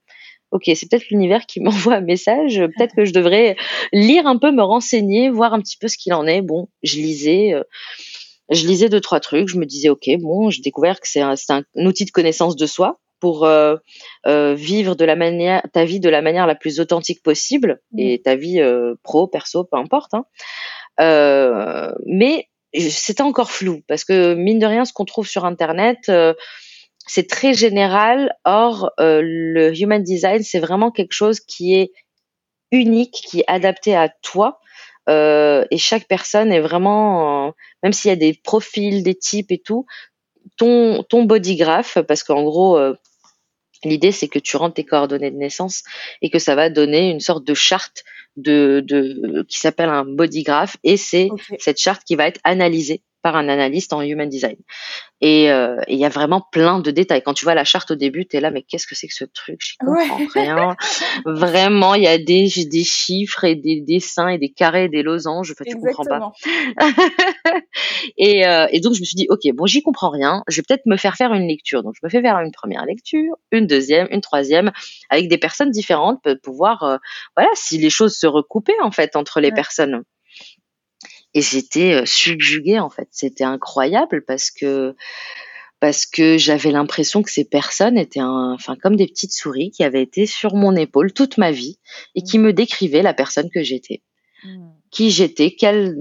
ok, 0.52 0.64
c'est 0.66 0.90
peut-être 0.90 1.10
l'univers 1.10 1.46
qui 1.46 1.60
m'envoie 1.62 1.96
un 1.96 2.02
message. 2.02 2.60
Peut-être 2.78 2.96
que 2.96 3.06
je 3.06 3.14
devrais 3.14 3.56
lire 3.92 4.28
un 4.28 4.38
peu, 4.38 4.52
me 4.52 4.64
renseigner, 4.64 5.30
voir 5.30 5.54
un 5.54 5.62
petit 5.62 5.78
peu 5.78 5.88
ce 5.88 5.98
qu'il 5.98 6.14
en 6.14 6.28
est. 6.28 6.42
Bon, 6.42 6.68
je 6.84 6.98
lisais. 6.98 7.56
je 8.52 8.68
lisais 8.68 8.90
deux 8.90 9.02
trois 9.02 9.20
trucs, 9.20 9.48
je 9.48 9.58
me 9.58 9.66
disais 9.66 9.90
ok 9.90 10.10
bon, 10.20 10.50
j'ai 10.52 10.62
découvert 10.62 11.00
que 11.00 11.08
c'est 11.08 11.22
un, 11.22 11.36
un, 11.50 11.86
outil 11.86 12.06
de 12.06 12.12
connaissance 12.12 12.56
de 12.56 12.68
soi, 12.68 13.00
pour 13.20 13.46
euh, 13.46 13.76
euh, 14.28 14.54
vivre 14.56 14.96
de 14.96 15.06
la 15.06 15.16
manière 15.16 15.62
ta 15.74 15.86
vie 15.86 16.00
de 16.00 16.10
la 16.10 16.22
manière 16.22 16.48
la 16.48 16.56
plus 16.56 16.80
authentique 16.80 17.22
possible 17.24 17.82
mmh. 17.92 18.00
et 18.00 18.22
ta 18.22 18.36
vie 18.36 18.62
euh, 18.62 18.96
pro 19.04 19.28
perso 19.28 19.64
peu 19.64 19.78
importe 19.78 20.14
hein. 20.14 20.26
mais 22.06 22.48
c'était 22.74 23.24
encore 23.24 23.52
flou 23.52 23.82
parce 23.88 24.04
que 24.04 24.34
mine 24.36 24.60
de 24.60 24.66
rien 24.66 24.86
ce 24.86 24.94
qu'on 24.94 25.06
trouve 25.06 25.28
sur 25.28 25.46
internet 25.46 26.12
c'est 27.08 27.28
très 27.28 27.54
général 27.54 28.36
or 28.46 28.92
le 29.00 29.72
human 29.80 30.04
design 30.04 30.44
c'est 30.44 30.60
vraiment 30.60 30.92
quelque 30.92 31.14
chose 31.14 31.40
qui 31.40 31.76
est 31.76 31.92
unique 32.72 33.24
qui 33.28 33.40
est 33.40 33.46
adapté 33.48 33.96
à 33.96 34.10
toi 34.22 34.60
et 35.08 35.78
chaque 35.80 36.08
personne 36.08 36.52
est 36.52 36.60
vraiment, 36.60 37.52
même 37.82 37.94
s'il 37.94 38.10
y 38.10 38.12
a 38.12 38.16
des 38.16 38.36
profils, 38.44 39.02
des 39.02 39.16
types 39.16 39.52
et 39.52 39.58
tout, 39.58 39.88
ton, 40.56 41.04
ton 41.04 41.24
bodygraph, 41.24 41.98
parce 42.08 42.24
qu'en 42.24 42.44
gros, 42.44 42.78
L'idée, 43.84 44.12
c'est 44.12 44.28
que 44.28 44.40
tu 44.40 44.58
rentres 44.58 44.76
tes 44.76 44.86
coordonnées 44.86 45.32
de 45.32 45.38
naissance 45.38 45.84
et 46.22 46.30
que 46.30 46.40
ça 46.40 46.56
va 46.56 46.70
donner 46.70 47.10
une 47.10 47.20
sorte 47.20 47.46
de 47.46 47.54
charte 47.54 48.04
de, 48.36 48.84
de 48.86 49.46
qui 49.48 49.58
s'appelle 49.58 49.90
un 49.90 50.06
bodygraph 50.06 50.78
et 50.84 50.98
c'est 50.98 51.30
cette 51.60 51.80
charte 51.80 52.04
qui 52.04 52.16
va 52.16 52.28
être 52.28 52.40
analysée 52.44 53.02
par 53.22 53.36
un 53.36 53.50
analyste 53.50 53.94
en 53.94 54.02
human 54.02 54.30
design. 54.30 54.56
Et 55.22 55.52
euh, 55.52 55.82
il 55.90 55.98
y 55.98 56.06
a 56.06 56.10
vraiment 56.10 56.42
plein 56.52 56.80
de 56.80 56.92
détails. 56.92 57.22
Quand 57.22 57.34
tu 57.34 57.44
vois 57.44 57.54
la 57.54 57.66
charte 57.66 57.92
au 57.92 57.96
début, 57.96 58.26
tu 58.26 58.38
es 58.38 58.40
là, 58.40 58.52
mais 58.52 58.62
qu'est-ce 58.62 58.88
que 58.88 58.96
c'est 58.96 59.08
que 59.08 59.14
ce 59.14 59.26
truc? 59.26 59.60
Je 59.62 59.74
comprends 59.78 60.20
rien. 60.34 60.76
vraiment, 61.26 61.96
il 61.96 62.04
y 62.04 62.08
a 62.08 62.18
des, 62.18 62.50
des 62.66 62.84
chiffres 62.84 63.44
et 63.44 63.56
des 63.56 63.82
dessins 63.82 64.30
et 64.30 64.38
des 64.38 64.50
carrés 64.50 64.86
et 64.86 64.90
des 64.90 65.04
losanges. 65.04 65.52
Enfin, 65.52 65.66
tu 65.70 65.76
comprends 65.78 66.06
pas. 66.06 66.32
et, 68.18 68.48
euh, 68.48 68.68
et 68.72 68.80
donc, 68.80 68.94
je 68.94 69.02
me 69.02 69.06
suis 69.06 69.16
dit, 69.16 69.28
OK, 69.30 69.42
bon, 69.54 69.66
j'y 69.66 69.82
comprends 69.82 70.10
rien. 70.10 70.44
Je 70.48 70.58
vais 70.58 70.64
peut-être 70.66 70.86
me 70.86 70.96
faire 70.96 71.16
faire 71.16 71.34
une 71.34 71.48
lecture. 71.48 71.84
Donc, 71.84 71.96
je 71.96 72.06
me 72.06 72.10
fais 72.10 72.22
faire 72.22 72.40
une 72.40 72.52
première 72.52 72.86
lecture, 72.86 73.36
une 73.52 73.68
deuxième, 73.68 74.08
une 74.12 74.22
troisième, 74.22 74.72
avec 75.10 75.28
des 75.28 75.38
personnes 75.38 75.72
différentes 75.72 76.22
pour 76.44 76.54
voir, 76.56 76.84
euh, 76.84 76.98
voilà, 77.36 77.50
si 77.56 77.78
les 77.78 77.90
choses 77.90 78.16
se 78.16 78.28
recoupaient, 78.28 78.80
en 78.82 78.92
fait, 78.92 79.18
entre 79.18 79.42
les 79.42 79.52
personnes 79.52 80.04
et 81.34 81.42
j'étais 81.42 81.94
euh, 81.94 82.06
subjuguée 82.06 82.80
en 82.80 82.90
fait. 82.90 83.08
C'était 83.12 83.44
incroyable 83.44 84.24
parce 84.26 84.52
que 84.52 84.96
parce 85.80 86.06
que 86.06 86.38
j'avais 86.38 86.72
l'impression 86.72 87.22
que 87.22 87.32
ces 87.32 87.46
personnes 87.46 87.98
étaient 87.98 88.20
un, 88.20 88.54
enfin 88.54 88.76
comme 88.76 88.98
des 88.98 89.08
petites 89.08 89.32
souris 89.32 89.72
qui 89.72 89.84
avaient 89.84 90.02
été 90.02 90.26
sur 90.26 90.56
mon 90.56 90.76
épaule 90.76 91.14
toute 91.14 91.38
ma 91.38 91.52
vie 91.52 91.80
et 92.16 92.22
qui 92.22 92.38
mmh. 92.38 92.42
me 92.42 92.54
décrivaient 92.54 93.02
la 93.02 93.14
personne 93.14 93.50
que 93.50 93.64
j'étais. 93.64 94.02
Mmh. 94.44 94.68
Qui 94.92 95.12
j'étais, 95.12 95.52
quel 95.52 95.96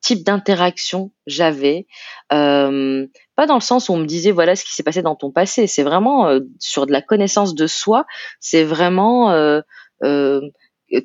type 0.00 0.22
d'interaction 0.22 1.10
j'avais, 1.26 1.86
euh, 2.32 3.06
pas 3.34 3.46
dans 3.46 3.56
le 3.56 3.60
sens 3.60 3.88
où 3.88 3.92
on 3.92 3.96
me 3.96 4.06
disait 4.06 4.30
voilà 4.30 4.54
ce 4.54 4.64
qui 4.64 4.72
s'est 4.72 4.84
passé 4.84 5.02
dans 5.02 5.16
ton 5.16 5.32
passé, 5.32 5.66
c'est 5.66 5.82
vraiment 5.82 6.28
euh, 6.28 6.40
sur 6.60 6.86
de 6.86 6.92
la 6.92 7.02
connaissance 7.02 7.54
de 7.54 7.66
soi, 7.66 8.06
c'est 8.38 8.64
vraiment 8.64 9.32
euh 9.32 9.60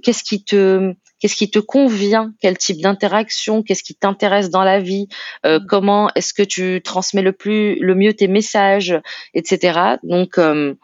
qu'est-ce 0.04 0.24
qui 0.24 0.44
te 0.44 0.94
qu'est-ce 1.20 1.36
qui 1.36 1.52
te 1.52 1.60
convient, 1.60 2.34
quel 2.42 2.58
type 2.58 2.82
d'interaction, 2.82 3.64
qu'est-ce 3.64 3.84
qui 3.84 3.96
t'intéresse 3.96 4.50
dans 4.50 4.64
la 4.64 4.80
vie, 4.80 5.08
euh, 5.46 5.60
mm. 5.60 5.66
comment 5.68 6.10
est-ce 6.16 6.34
que 6.34 6.44
tu 6.44 6.82
transmets 6.84 7.22
le 7.22 7.34
plus, 7.34 7.76
le 7.80 7.96
mieux 7.96 8.14
tes 8.14 8.28
messages, 8.28 9.00
etc. 9.34 9.98
Donc 10.04 10.38
euh, 10.38 10.76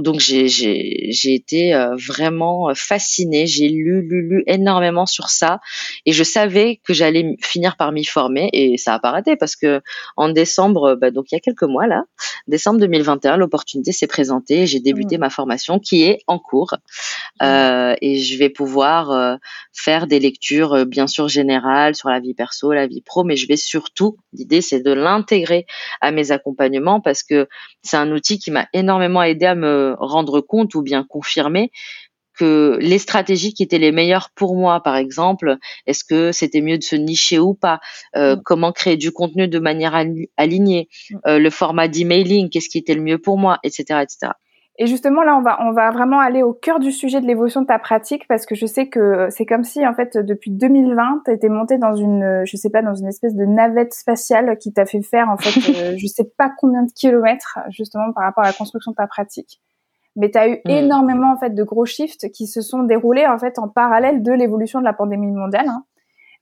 donc 0.00 0.20
j'ai 0.20 1.34
été 1.34 1.74
euh, 1.74 1.96
vraiment 1.96 2.70
fascinée. 2.74 3.46
J'ai 3.46 3.68
lu 3.68 4.02
lu 4.02 4.28
lu 4.28 4.44
énormément 4.46 5.06
sur 5.06 5.28
ça 5.28 5.60
et 6.06 6.12
je 6.12 6.22
savais 6.22 6.80
que 6.84 6.94
j'allais 6.94 7.36
finir 7.40 7.76
par 7.76 7.92
m'y 7.92 8.04
former 8.04 8.50
et 8.52 8.76
ça 8.76 8.94
a 8.94 8.98
pas 8.98 9.10
raté 9.10 9.36
parce 9.36 9.56
que 9.56 9.80
en 10.16 10.28
décembre, 10.28 10.96
bah, 11.00 11.10
donc 11.10 11.30
il 11.30 11.34
y 11.34 11.38
a 11.38 11.40
quelques 11.40 11.62
mois 11.62 11.86
là, 11.86 12.04
décembre 12.46 12.80
2021, 12.80 13.36
l'opportunité 13.36 13.92
s'est 13.92 14.06
présentée. 14.06 14.66
J'ai 14.66 14.80
débuté 14.80 15.16
mmh. 15.16 15.20
ma 15.20 15.30
formation 15.30 15.78
qui 15.78 16.02
est 16.02 16.20
en 16.26 16.38
cours 16.38 16.74
mmh. 17.40 17.44
euh, 17.44 17.94
et 18.00 18.18
je 18.18 18.38
vais 18.38 18.48
pouvoir 18.48 19.10
euh, 19.10 19.36
faire 19.72 20.06
des 20.06 20.20
lectures 20.20 20.74
euh, 20.74 20.84
bien 20.84 21.06
sûr 21.06 21.28
générales 21.28 21.94
sur 21.94 22.08
la 22.08 22.20
vie 22.20 22.34
perso, 22.34 22.72
la 22.72 22.86
vie 22.86 23.02
pro, 23.02 23.24
mais 23.24 23.36
je 23.36 23.46
vais 23.46 23.56
surtout 23.56 24.16
l'idée 24.32 24.60
c'est 24.60 24.80
de 24.80 24.92
l'intégrer 24.92 25.66
à 26.00 26.10
mes 26.10 26.30
accompagnements 26.30 27.00
parce 27.00 27.22
que 27.22 27.48
c'est 27.82 27.96
un 27.96 28.10
outil 28.12 28.38
qui 28.38 28.50
m'a 28.50 28.66
énormément 28.72 29.22
aidé 29.22 29.46
à 29.46 29.54
me 29.54 29.87
rendre 29.98 30.40
compte 30.40 30.74
ou 30.74 30.82
bien 30.82 31.04
confirmer 31.08 31.70
que 32.38 32.78
les 32.80 32.98
stratégies 32.98 33.52
qui 33.52 33.62
étaient 33.62 33.78
les 33.78 33.92
meilleures 33.92 34.30
pour 34.34 34.56
moi, 34.56 34.80
par 34.80 34.96
exemple, 34.96 35.56
est-ce 35.86 36.04
que 36.04 36.32
c'était 36.32 36.60
mieux 36.60 36.78
de 36.78 36.84
se 36.84 36.94
nicher 36.96 37.38
ou 37.38 37.54
pas? 37.54 37.80
Euh, 38.16 38.36
mm. 38.36 38.42
Comment 38.44 38.72
créer 38.72 38.96
du 38.96 39.10
contenu 39.10 39.48
de 39.48 39.58
manière 39.58 39.94
alignée? 40.36 40.88
Mm. 41.10 41.16
euh, 41.26 41.38
Le 41.38 41.50
format 41.50 41.88
d'emailing, 41.88 42.48
qu'est-ce 42.48 42.68
qui 42.68 42.78
était 42.78 42.94
le 42.94 43.02
mieux 43.02 43.18
pour 43.18 43.38
moi, 43.38 43.58
etc., 43.64 44.00
etc. 44.02 44.32
Et 44.80 44.86
justement, 44.86 45.24
là, 45.24 45.36
on 45.36 45.42
va, 45.42 45.58
on 45.60 45.72
va 45.72 45.90
vraiment 45.90 46.20
aller 46.20 46.44
au 46.44 46.52
cœur 46.52 46.78
du 46.78 46.92
sujet 46.92 47.20
de 47.20 47.26
l'évolution 47.26 47.62
de 47.62 47.66
ta 47.66 47.80
pratique 47.80 48.28
parce 48.28 48.46
que 48.46 48.54
je 48.54 48.64
sais 48.64 48.88
que 48.88 49.26
c'est 49.28 49.44
comme 49.44 49.64
si, 49.64 49.84
en 49.84 49.92
fait, 49.92 50.16
depuis 50.16 50.52
2020, 50.52 51.22
tu 51.24 51.32
étais 51.32 51.48
montée 51.48 51.78
dans 51.78 51.96
une, 51.96 52.42
je 52.44 52.56
sais 52.56 52.70
pas, 52.70 52.80
dans 52.80 52.94
une 52.94 53.08
espèce 53.08 53.34
de 53.34 53.44
navette 53.44 53.92
spatiale 53.92 54.56
qui 54.58 54.72
t'a 54.72 54.86
fait 54.86 55.02
faire, 55.02 55.28
en 55.30 55.36
fait, 55.36 55.50
euh, 55.74 55.96
je 55.98 56.06
sais 56.06 56.30
pas 56.38 56.52
combien 56.58 56.84
de 56.84 56.92
kilomètres, 56.92 57.58
justement, 57.70 58.12
par 58.12 58.22
rapport 58.22 58.44
à 58.44 58.46
la 58.46 58.52
construction 58.52 58.92
de 58.92 58.96
ta 58.96 59.08
pratique. 59.08 59.60
Mais 60.18 60.30
tu 60.30 60.38
as 60.38 60.48
eu 60.48 60.60
mm. 60.64 60.70
énormément, 60.70 61.32
en 61.32 61.38
fait, 61.38 61.54
de 61.54 61.62
gros 61.62 61.86
shifts 61.86 62.30
qui 62.32 62.46
se 62.46 62.60
sont 62.60 62.82
déroulés, 62.82 63.26
en 63.26 63.38
fait, 63.38 63.58
en 63.58 63.68
parallèle 63.68 64.22
de 64.22 64.32
l'évolution 64.32 64.80
de 64.80 64.84
la 64.84 64.92
pandémie 64.92 65.30
mondiale. 65.30 65.68
Hein. 65.68 65.84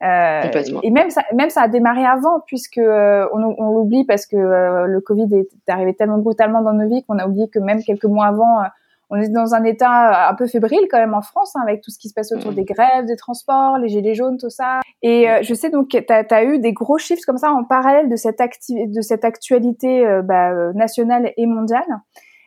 Euh, 0.03 0.51
et 0.83 0.91
même 0.91 1.09
ça, 1.09 1.23
même 1.33 1.49
ça 1.49 1.63
a 1.63 1.67
démarré 1.67 2.05
avant 2.05 2.39
puisque 2.45 2.77
euh, 2.77 3.25
on, 3.33 3.55
on 3.57 3.71
l'oublie 3.71 4.05
parce 4.05 4.27
que 4.27 4.35
euh, 4.35 4.85
le 4.85 5.01
Covid 5.01 5.27
est 5.33 5.49
arrivé 5.67 5.95
tellement 5.95 6.19
brutalement 6.19 6.61
dans 6.61 6.73
nos 6.73 6.87
vies 6.87 7.03
qu'on 7.03 7.17
a 7.17 7.25
oublié 7.25 7.49
que 7.49 7.57
même 7.57 7.81
quelques 7.81 8.05
mois 8.05 8.27
avant, 8.27 8.61
euh, 8.61 8.65
on 9.09 9.15
est 9.15 9.29
dans 9.29 9.55
un 9.55 9.63
état 9.63 10.29
un 10.29 10.35
peu 10.35 10.45
fébrile 10.45 10.87
quand 10.91 10.99
même 10.99 11.15
en 11.15 11.23
France 11.23 11.55
hein, 11.55 11.61
avec 11.63 11.81
tout 11.81 11.89
ce 11.89 11.97
qui 11.97 12.09
se 12.09 12.13
passe 12.13 12.31
autour 12.31 12.51
des 12.51 12.63
grèves, 12.63 13.05
des 13.05 13.15
transports, 13.15 13.79
les 13.79 13.87
gilets 13.87 14.13
jaunes, 14.13 14.37
tout 14.37 14.51
ça. 14.51 14.81
Et 15.01 15.27
je 15.41 15.53
sais 15.53 15.69
donc 15.69 15.89
que 15.89 15.97
tu 15.97 16.33
as, 16.33 16.43
eu 16.43 16.59
des 16.59 16.73
gros 16.73 16.97
chiffres 16.97 17.23
comme 17.25 17.37
ça 17.37 17.51
en 17.51 17.63
parallèle 17.63 18.09
de 18.09 18.17
cette, 18.17 18.41
de 18.69 19.01
cette 19.01 19.23
actualité 19.23 20.05
bah, 20.25 20.73
nationale 20.73 21.31
et 21.37 21.45
mondiale. 21.45 21.85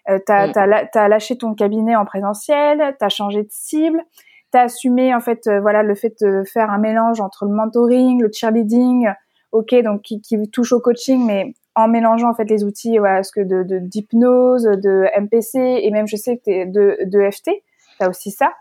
Euh, 0.09 0.19
tu 0.27 0.33
as, 0.33 1.09
lâché 1.09 1.37
ton 1.37 1.55
cabinet 1.55 1.97
en 1.97 2.05
présentiel, 2.05 2.95
tu 2.99 3.05
as 3.05 3.09
changé 3.09 3.43
de 3.43 3.51
cible, 3.51 4.03
t'as 4.51 4.63
assumé 4.63 5.15
en 5.15 5.21
fait 5.21 5.47
euh, 5.47 5.61
voilà 5.61 5.83
le 5.83 5.95
fait 5.95 6.15
de 6.21 6.43
faire 6.45 6.71
un 6.71 6.79
mélange 6.79 7.21
entre 7.21 7.45
le 7.45 7.53
mentoring, 7.53 8.21
le 8.21 8.31
cheerleading, 8.33 9.09
ok 9.53 9.75
donc 9.83 10.03
qui, 10.03 10.21
qui 10.21 10.37
touche 10.51 10.73
au 10.73 10.81
coaching 10.81 11.25
mais 11.25 11.55
en 11.75 11.89
mélangeant 11.89 12.31
en 12.31 12.35
fait 12.35 12.49
les 12.49 12.65
outils 12.65 12.99
voilà, 12.99 13.23
ce 13.23 13.33
que 13.33 13.41
de 13.41 13.79
d'hypnose, 13.79 14.65
de, 14.65 15.07
MPC 15.21 15.59
et 15.59 15.91
même 15.91 16.07
je 16.07 16.17
sais 16.17 16.39
que 16.39 16.43
t'es 16.45 16.67
de 16.67 16.99
de 17.05 17.31
FT, 17.31 17.51
t'as 17.99 18.09
aussi 18.09 18.31
ça. 18.31 18.53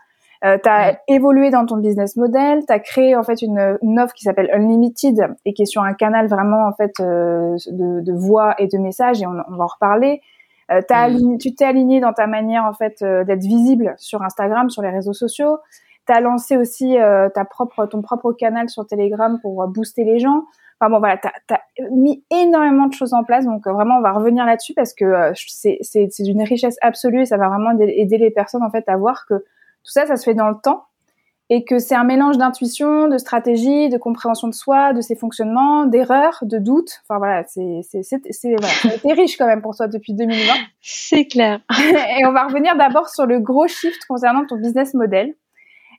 Euh, 0.46 0.58
tu 0.62 0.70
as 0.70 1.02
évolué 1.10 1.50
dans 1.50 1.66
ton 1.66 1.76
business 1.78 2.16
model, 2.16 2.66
tu 2.66 2.72
as 2.72 2.80
créé 2.80 3.14
en 3.18 3.24
fait 3.24 3.42
une, 3.42 3.78
une 3.82 4.00
offre 4.00 4.14
qui 4.14 4.24
s'appelle 4.24 4.50
Unlimited 4.54 5.36
et 5.44 5.54
qui 5.54 5.64
est 5.64 5.66
sur 5.66 5.84
un 5.84 5.94
canal 5.94 6.28
vraiment 6.28 6.66
en 6.66 6.72
fait 6.72 6.94
euh, 7.02 7.58
de, 7.68 8.00
de 8.00 8.14
voix 8.14 8.56
et 8.58 8.68
de 8.68 8.78
messages 8.78 9.22
et 9.22 9.28
on, 9.28 9.36
on 9.50 9.58
va 9.58 9.66
en 9.66 9.68
reparler. 9.68 10.22
Euh, 10.72 10.82
mm. 10.90 11.38
tu 11.38 11.56
t'es 11.56 11.66
aligné 11.66 12.00
dans 12.00 12.14
ta 12.14 12.28
manière 12.28 12.66
en 12.66 12.74
fait 12.74 13.02
euh, 13.02 13.24
d'être 13.24 13.42
visible 13.42 13.96
sur 13.98 14.22
Instagram, 14.22 14.70
sur 14.70 14.82
les 14.82 14.90
réseaux 14.90 15.14
sociaux. 15.14 15.58
Tu 16.08 16.14
as 16.14 16.22
lancé 16.22 16.58
aussi 16.58 16.98
euh, 16.98 17.30
ta 17.30 17.46
propre, 17.46 17.86
ton 17.86 18.02
propre 18.02 18.34
canal 18.34 18.70
sur 18.70 18.86
Telegram 18.86 19.40
pour 19.42 19.68
booster 19.68 20.04
les 20.04 20.20
gens. 20.20 20.46
Enfin 20.80 20.90
bon, 20.90 21.00
voilà, 21.00 21.18
tu 21.18 21.28
as, 21.54 21.62
mis 21.92 22.24
énormément 22.32 22.88
de 22.88 22.94
choses 22.94 23.14
en 23.14 23.24
place. 23.24 23.46
Donc 23.46 23.68
vraiment, 23.68 23.98
on 23.98 24.02
va 24.02 24.12
revenir 24.12 24.46
là-dessus 24.46 24.74
parce 24.74 24.94
que 24.94 25.32
c'est 25.36 26.24
d'une 26.24 26.44
richesse 26.44 26.78
absolue 26.82 27.22
et 27.22 27.26
ça 27.26 27.38
va 27.38 27.50
vraiment 27.50 27.78
aider 27.80 28.18
les 28.18 28.32
personnes 28.32 28.64
en 28.64 28.70
fait 28.72 28.88
à 28.88 28.96
voir 28.96 29.26
que 29.28 29.36
tout 29.36 29.92
ça, 29.92 30.06
ça 30.06 30.16
se 30.16 30.24
fait 30.24 30.34
dans 30.34 30.50
le 30.50 30.56
temps 30.62 30.86
et 31.52 31.64
que 31.64 31.80
c'est 31.80 31.96
un 31.96 32.04
mélange 32.04 32.38
d'intuition, 32.38 33.08
de 33.08 33.18
stratégie, 33.18 33.90
de 33.90 33.98
compréhension 33.98 34.48
de 34.48 34.54
soi, 34.54 34.94
de 34.94 35.02
ses 35.02 35.16
fonctionnements, 35.16 35.86
d'erreurs, 35.86 36.38
de 36.44 36.60
doutes. 36.60 37.02
Enfin 37.04 37.18
voilà, 37.18 37.44
c'est 37.48 37.82
c'est 37.82 38.04
c'est 38.04 38.56
voilà, 38.56 39.14
riche 39.16 39.36
quand 39.38 39.48
même 39.48 39.62
pour 39.62 39.76
toi 39.76 39.88
depuis 39.88 40.14
2020. 40.14 40.54
C'est 40.82 41.26
clair. 41.26 41.60
et 42.20 42.26
on 42.28 42.32
va 42.32 42.46
revenir 42.46 42.78
d'abord 42.78 43.10
sur 43.10 43.26
le 43.26 43.40
gros 43.40 43.68
shift 43.68 44.06
concernant 44.08 44.46
ton 44.46 44.58
business 44.58 44.94
model. 44.94 45.34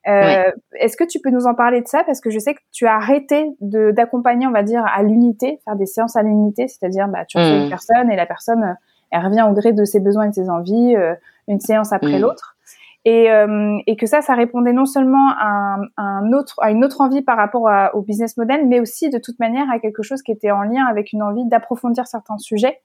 Euh, 0.09 0.51
Est-ce 0.79 0.97
que 0.97 1.05
tu 1.05 1.19
peux 1.19 1.31
nous 1.31 1.47
en 1.47 1.55
parler 1.55 1.83
de 1.83 1.89
ça? 1.89 2.05
Parce 2.05 2.21
que 2.21 2.31
je 2.31 2.39
sais 2.39 2.55
que 2.55 2.61
tu 2.73 2.87
as 2.87 2.95
arrêté 2.95 3.51
de 3.61 3.91
d'accompagner, 3.91 4.47
on 4.47 4.53
va 4.53 4.63
dire, 4.63 4.85
à 4.87 5.03
l'unité, 5.03 5.59
faire 5.65 5.75
des 5.75 5.87
séances 5.87 6.15
à 6.17 6.23
l'unité, 6.23 6.69
c'est-à-dire 6.69 7.09
bah 7.09 7.25
tu 7.27 7.39
reçois 7.39 7.57
une 7.57 7.67
mmh. 7.67 7.71
personne 7.71 8.11
et 8.11 8.17
la 8.17 8.27
personne 8.27 8.77
elle 9.11 9.25
revient 9.25 9.45
au 9.51 9.53
gré 9.53 9.73
de 9.73 9.85
ses 9.85 9.99
besoins 9.99 10.27
et 10.27 10.29
de 10.29 10.35
ses 10.35 10.49
envies, 10.49 10.95
euh, 10.95 11.15
une 11.49 11.59
séance 11.59 11.93
après 11.93 12.19
mmh. 12.19 12.23
l'autre 12.23 12.57
et, 13.05 13.31
euh, 13.31 13.79
et 13.87 13.97
que 13.97 14.07
ça, 14.07 14.21
ça 14.21 14.35
répondait 14.35 14.73
non 14.73 14.85
seulement 14.85 15.31
à, 15.39 15.79
un, 15.97 16.33
autre, 16.33 16.57
à 16.61 16.71
une 16.71 16.85
autre 16.85 17.01
envie 17.01 17.23
par 17.23 17.37
rapport 17.37 17.69
au 17.95 18.03
business 18.03 18.37
model, 18.37 18.67
mais 18.69 18.81
aussi 18.81 19.09
de 19.09 19.19
toute 19.19 19.39
manière 19.39 19.71
à 19.71 19.79
quelque 19.79 20.03
chose 20.03 20.23
qui 20.23 20.33
était 20.33 20.51
en 20.51 20.63
lien 20.63 20.85
avec 20.85 21.13
une 21.13 21.23
envie 21.23 21.47
d'approfondir 21.47 22.07
certains 22.07 22.39
sujets 22.39 22.81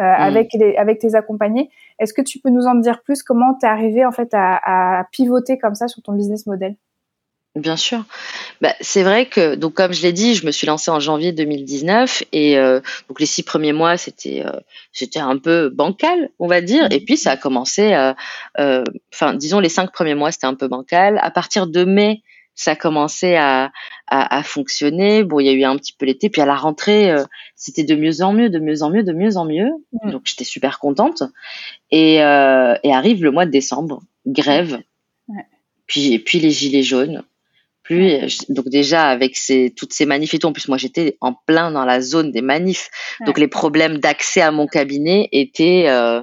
euh, 0.00 0.04
mm. 0.04 0.20
avec 0.20 0.52
les, 0.52 0.76
avec 0.76 0.98
tes 0.98 1.14
accompagnés. 1.14 1.70
Est-ce 1.98 2.12
que 2.12 2.22
tu 2.22 2.40
peux 2.40 2.50
nous 2.50 2.66
en 2.66 2.74
dire 2.74 3.02
plus? 3.02 3.22
Comment 3.22 3.54
tu 3.54 3.64
es 3.64 3.68
arrivé 3.68 4.04
en 4.04 4.12
fait 4.12 4.34
à, 4.34 4.98
à 5.00 5.04
pivoter 5.04 5.58
comme 5.58 5.74
ça 5.74 5.88
sur 5.88 6.02
ton 6.02 6.12
business 6.12 6.46
model? 6.46 6.76
Bien 7.54 7.76
sûr. 7.76 8.04
Bah, 8.60 8.74
c'est 8.80 9.04
vrai 9.04 9.26
que, 9.26 9.54
donc 9.54 9.74
comme 9.74 9.92
je 9.92 10.02
l'ai 10.02 10.12
dit, 10.12 10.34
je 10.34 10.44
me 10.44 10.50
suis 10.50 10.66
lancée 10.66 10.90
en 10.90 10.98
janvier 10.98 11.30
2019 11.30 12.24
et 12.32 12.58
euh, 12.58 12.80
donc 13.08 13.20
les 13.20 13.26
six 13.26 13.44
premiers 13.44 13.72
mois, 13.72 13.96
c'était 13.96 14.42
euh, 14.44 14.58
c'était 14.92 15.20
un 15.20 15.38
peu 15.38 15.68
bancal, 15.68 16.30
on 16.40 16.48
va 16.48 16.60
dire. 16.60 16.88
Et 16.90 16.98
puis 16.98 17.16
ça 17.16 17.32
a 17.32 17.36
commencé, 17.36 17.94
euh, 17.94 18.82
enfin 19.12 19.34
disons 19.34 19.60
les 19.60 19.68
cinq 19.68 19.92
premiers 19.92 20.16
mois, 20.16 20.32
c'était 20.32 20.48
un 20.48 20.54
peu 20.54 20.66
bancal. 20.66 21.20
À 21.22 21.30
partir 21.30 21.68
de 21.68 21.84
mai, 21.84 22.22
ça 22.56 22.72
a 22.72 22.76
commencé 22.76 23.36
à, 23.36 23.70
à, 24.08 24.36
à 24.36 24.42
fonctionner. 24.42 25.22
Bon, 25.22 25.38
il 25.38 25.46
y 25.46 25.48
a 25.48 25.52
eu 25.52 25.62
un 25.62 25.76
petit 25.76 25.92
peu 25.92 26.06
l'été, 26.06 26.30
puis 26.30 26.42
à 26.42 26.46
la 26.46 26.56
rentrée, 26.56 27.14
c'était 27.54 27.84
de 27.84 27.94
mieux 27.94 28.20
en 28.20 28.32
mieux, 28.32 28.50
de 28.50 28.58
mieux 28.58 28.82
en 28.82 28.90
mieux, 28.90 29.04
de 29.04 29.12
mieux 29.12 29.36
en 29.36 29.44
mieux. 29.44 29.70
Mmh. 29.92 30.10
Donc 30.10 30.22
j'étais 30.24 30.42
super 30.42 30.80
contente. 30.80 31.22
Et, 31.92 32.14
et 32.14 32.20
arrive 32.92 33.22
le 33.22 33.30
mois 33.30 33.46
de 33.46 33.52
décembre, 33.52 34.02
grève. 34.26 34.80
Ouais. 35.28 35.46
Puis, 35.86 36.18
puis 36.18 36.40
les 36.40 36.50
gilets 36.50 36.82
jaunes 36.82 37.22
plus. 37.84 38.50
Donc 38.50 38.68
déjà 38.68 39.08
avec 39.08 39.36
ces, 39.36 39.72
toutes 39.76 39.92
ces 39.92 40.06
manifs 40.06 40.34
et 40.34 40.38
tout, 40.38 40.48
en 40.48 40.52
plus 40.52 40.68
moi 40.68 40.78
j'étais 40.78 41.16
en 41.20 41.34
plein 41.46 41.70
dans 41.70 41.84
la 41.84 42.00
zone 42.00 42.32
des 42.32 42.42
manifs, 42.42 42.90
donc 43.26 43.38
les 43.38 43.48
problèmes 43.48 43.98
d'accès 43.98 44.40
à 44.40 44.50
mon 44.50 44.66
cabinet 44.66 45.28
étaient 45.30 45.84
euh, 45.88 46.22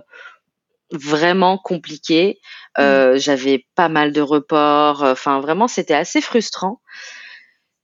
vraiment 0.92 1.58
compliqués. 1.58 2.40
Euh, 2.80 3.18
J'avais 3.18 3.66
pas 3.76 3.90
mal 3.90 4.12
de 4.12 4.22
reports, 4.22 5.04
enfin 5.04 5.40
vraiment 5.40 5.68
c'était 5.68 5.94
assez 5.94 6.20
frustrant. 6.20 6.82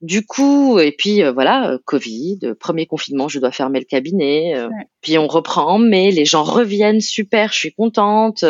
Du 0.00 0.24
coup, 0.24 0.78
et 0.78 0.92
puis 0.92 1.24
euh, 1.24 1.32
voilà, 1.32 1.70
euh, 1.70 1.78
Covid, 1.84 2.38
premier 2.60 2.86
confinement, 2.86 3.26
je 3.26 3.40
dois 3.40 3.50
fermer 3.50 3.80
le 3.80 3.84
cabinet. 3.84 4.56
Euh, 4.56 4.68
puis 5.00 5.18
on 5.18 5.26
reprend 5.26 5.80
mais 5.80 6.12
les 6.12 6.24
gens 6.24 6.44
reviennent, 6.44 7.00
super, 7.00 7.52
je 7.52 7.58
suis 7.58 7.72
contente. 7.72 8.44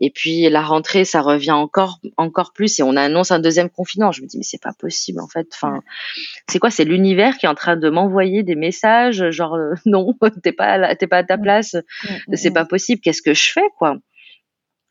Et 0.00 0.10
puis 0.10 0.50
la 0.50 0.60
rentrée, 0.60 1.06
ça 1.06 1.22
revient 1.22 1.52
encore, 1.52 1.98
encore 2.18 2.52
plus, 2.52 2.78
et 2.78 2.82
on 2.82 2.94
annonce 2.96 3.30
un 3.30 3.38
deuxième 3.38 3.70
confinement. 3.70 4.12
Je 4.12 4.20
me 4.20 4.26
dis 4.26 4.36
mais 4.36 4.42
c'est 4.42 4.60
pas 4.60 4.74
possible 4.78 5.20
en 5.20 5.28
fait. 5.28 5.48
Enfin, 5.54 5.80
c'est 6.50 6.58
quoi 6.58 6.70
C'est 6.70 6.84
l'univers 6.84 7.38
qui 7.38 7.46
est 7.46 7.48
en 7.48 7.54
train 7.54 7.76
de 7.76 7.88
m'envoyer 7.88 8.42
des 8.42 8.54
messages, 8.54 9.30
genre 9.30 9.56
non, 9.86 10.14
t'es 10.42 10.52
pas, 10.52 10.94
t'es 10.96 11.06
pas 11.06 11.18
à 11.18 11.24
ta 11.24 11.38
place, 11.38 11.74
c'est 12.34 12.52
pas 12.52 12.66
possible. 12.66 13.00
Qu'est-ce 13.00 13.22
que 13.22 13.32
je 13.32 13.50
fais 13.50 13.70
quoi? 13.78 13.96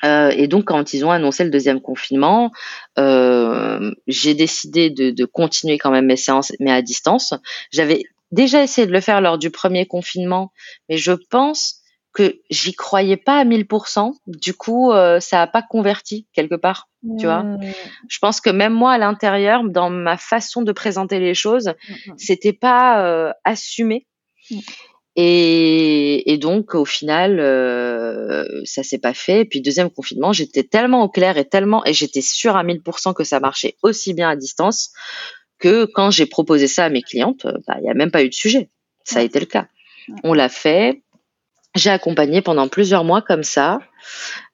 Euh, 0.04 0.30
et 0.30 0.48
donc, 0.48 0.66
quand 0.66 0.94
ils 0.94 1.06
ont 1.06 1.12
annoncé 1.12 1.44
le 1.44 1.50
deuxième 1.50 1.82
confinement, 1.82 2.52
euh, 2.98 3.92
j'ai 4.08 4.34
décidé 4.34 4.90
de, 4.90 5.12
de, 5.12 5.26
continuer 5.26 5.78
quand 5.78 5.92
même 5.92 6.06
mes 6.06 6.18
séances, 6.18 6.52
mais 6.60 6.72
à 6.72 6.82
distance. 6.82 7.34
J'avais 7.72 8.04
déjà 8.32 8.64
essayé 8.64 8.88
de 8.88 8.92
le 8.92 9.02
faire 9.02 9.22
lors 9.22 9.38
du 9.38 9.52
premier 9.52 9.86
confinement, 9.86 10.52
mais 10.90 10.98
je 10.98 11.12
pense 11.12 11.82
que 12.14 12.42
j'y 12.50 12.74
croyais 12.74 13.18
pas 13.18 13.40
à 13.40 13.46
1000%. 13.46 14.14
Du 14.28 14.54
coup, 14.54 14.92
euh, 14.92 15.20
ça 15.20 15.42
a 15.42 15.48
pas 15.48 15.62
converti 15.62 16.28
quelque 16.34 16.56
part, 16.56 16.90
tu 17.20 17.26
vois. 17.26 17.44
Mmh. 17.44 17.74
Je 18.10 18.20
pense 18.20 18.42
que 18.42 18.50
même 18.50 18.74
moi, 18.74 18.94
à 18.94 18.98
l'intérieur, 18.98 19.64
dans 19.64 19.90
ma 19.90 20.18
façon 20.18 20.62
de 20.62 20.72
présenter 20.72 21.20
les 21.20 21.34
choses, 21.34 21.68
mmh, 21.68 21.94
mmh. 21.94 22.14
c'était 22.18 22.54
pas 22.54 23.06
euh, 23.06 23.32
assumé. 23.46 24.08
Et, 25.16 26.32
et, 26.32 26.38
donc 26.38 26.74
au 26.74 26.86
final, 26.86 27.40
euh, 27.40 28.46
ça 28.64 28.82
s'est 28.82 28.98
pas 28.98 29.14
fait. 29.14 29.42
Et 29.42 29.46
puis 29.46 29.62
deuxième 29.62 29.90
confinement, 29.90 30.32
j'étais 30.32 30.64
tellement 30.64 31.04
au 31.04 31.10
clair 31.10 31.38
et 31.38 31.46
tellement 31.46 31.86
et 31.86 31.94
j'étais 31.94 32.22
sûre 32.22 32.56
à 32.56 32.64
1000% 32.64 33.14
que 33.14 33.24
ça 33.24 33.40
marchait 33.40 33.76
aussi 33.84 34.14
bien 34.14 34.30
à 34.30 34.36
distance 34.36 34.94
que 35.60 35.86
quand 35.86 36.12
j'ai 36.12 36.26
proposé 36.26 36.68
ça 36.68 36.86
à 36.86 36.90
mes 36.90 37.02
clientes, 37.02 37.46
bah, 37.46 37.54
il 37.54 37.64
bah, 37.68 37.78
y 37.82 37.90
a 37.90 37.94
même 37.94 38.12
pas 38.12 38.24
eu 38.24 38.30
de 38.30 38.34
sujet. 38.34 38.70
Ça 39.04 39.20
a 39.20 39.22
été 39.22 39.40
le 39.40 39.46
cas. 39.46 39.68
On 40.24 40.34
l'a 40.34 40.50
fait. 40.50 41.04
j'ai 41.76 41.90
accompagné 41.90 42.42
pendant 42.42 42.68
plusieurs 42.68 43.04
mois 43.04 43.22
comme 43.22 43.44
ça. 43.44 43.80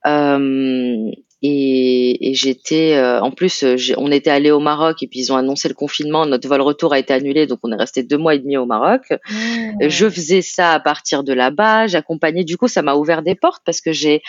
Euh, 0.05 1.11
et, 1.43 2.29
et 2.29 2.33
j'étais, 2.33 2.95
euh, 2.95 3.21
en 3.21 3.29
plus, 3.29 3.63
euh, 3.63 3.75
on 3.97 4.11
était 4.11 4.31
allé 4.31 4.49
au 4.49 4.59
Maroc 4.59 5.03
et 5.03 5.07
puis 5.07 5.19
ils 5.19 5.31
ont 5.31 5.35
annoncé 5.35 5.67
le 5.67 5.75
confinement. 5.75 6.25
Notre 6.25 6.47
vol 6.47 6.61
retour 6.61 6.93
a 6.93 6.99
été 6.99 7.13
annulé, 7.13 7.45
donc 7.45 7.59
on 7.61 7.71
est 7.71 7.75
resté 7.75 8.01
deux 8.01 8.17
mois 8.17 8.33
et 8.33 8.39
demi 8.39 8.57
au 8.57 8.65
Maroc. 8.65 9.03
Mmh. 9.11 9.87
Je 9.87 10.09
faisais 10.09 10.41
ça 10.41 10.73
à 10.73 10.79
partir 10.79 11.23
de 11.23 11.33
là-bas. 11.33 11.85
J'accompagnais. 11.85 12.43
Du 12.43 12.57
coup, 12.57 12.67
ça 12.67 12.81
m'a 12.81 12.95
ouvert 12.95 13.21
des 13.21 13.35
portes 13.35 13.61
parce 13.65 13.81
que 13.81 13.91
j'ai 13.91 14.21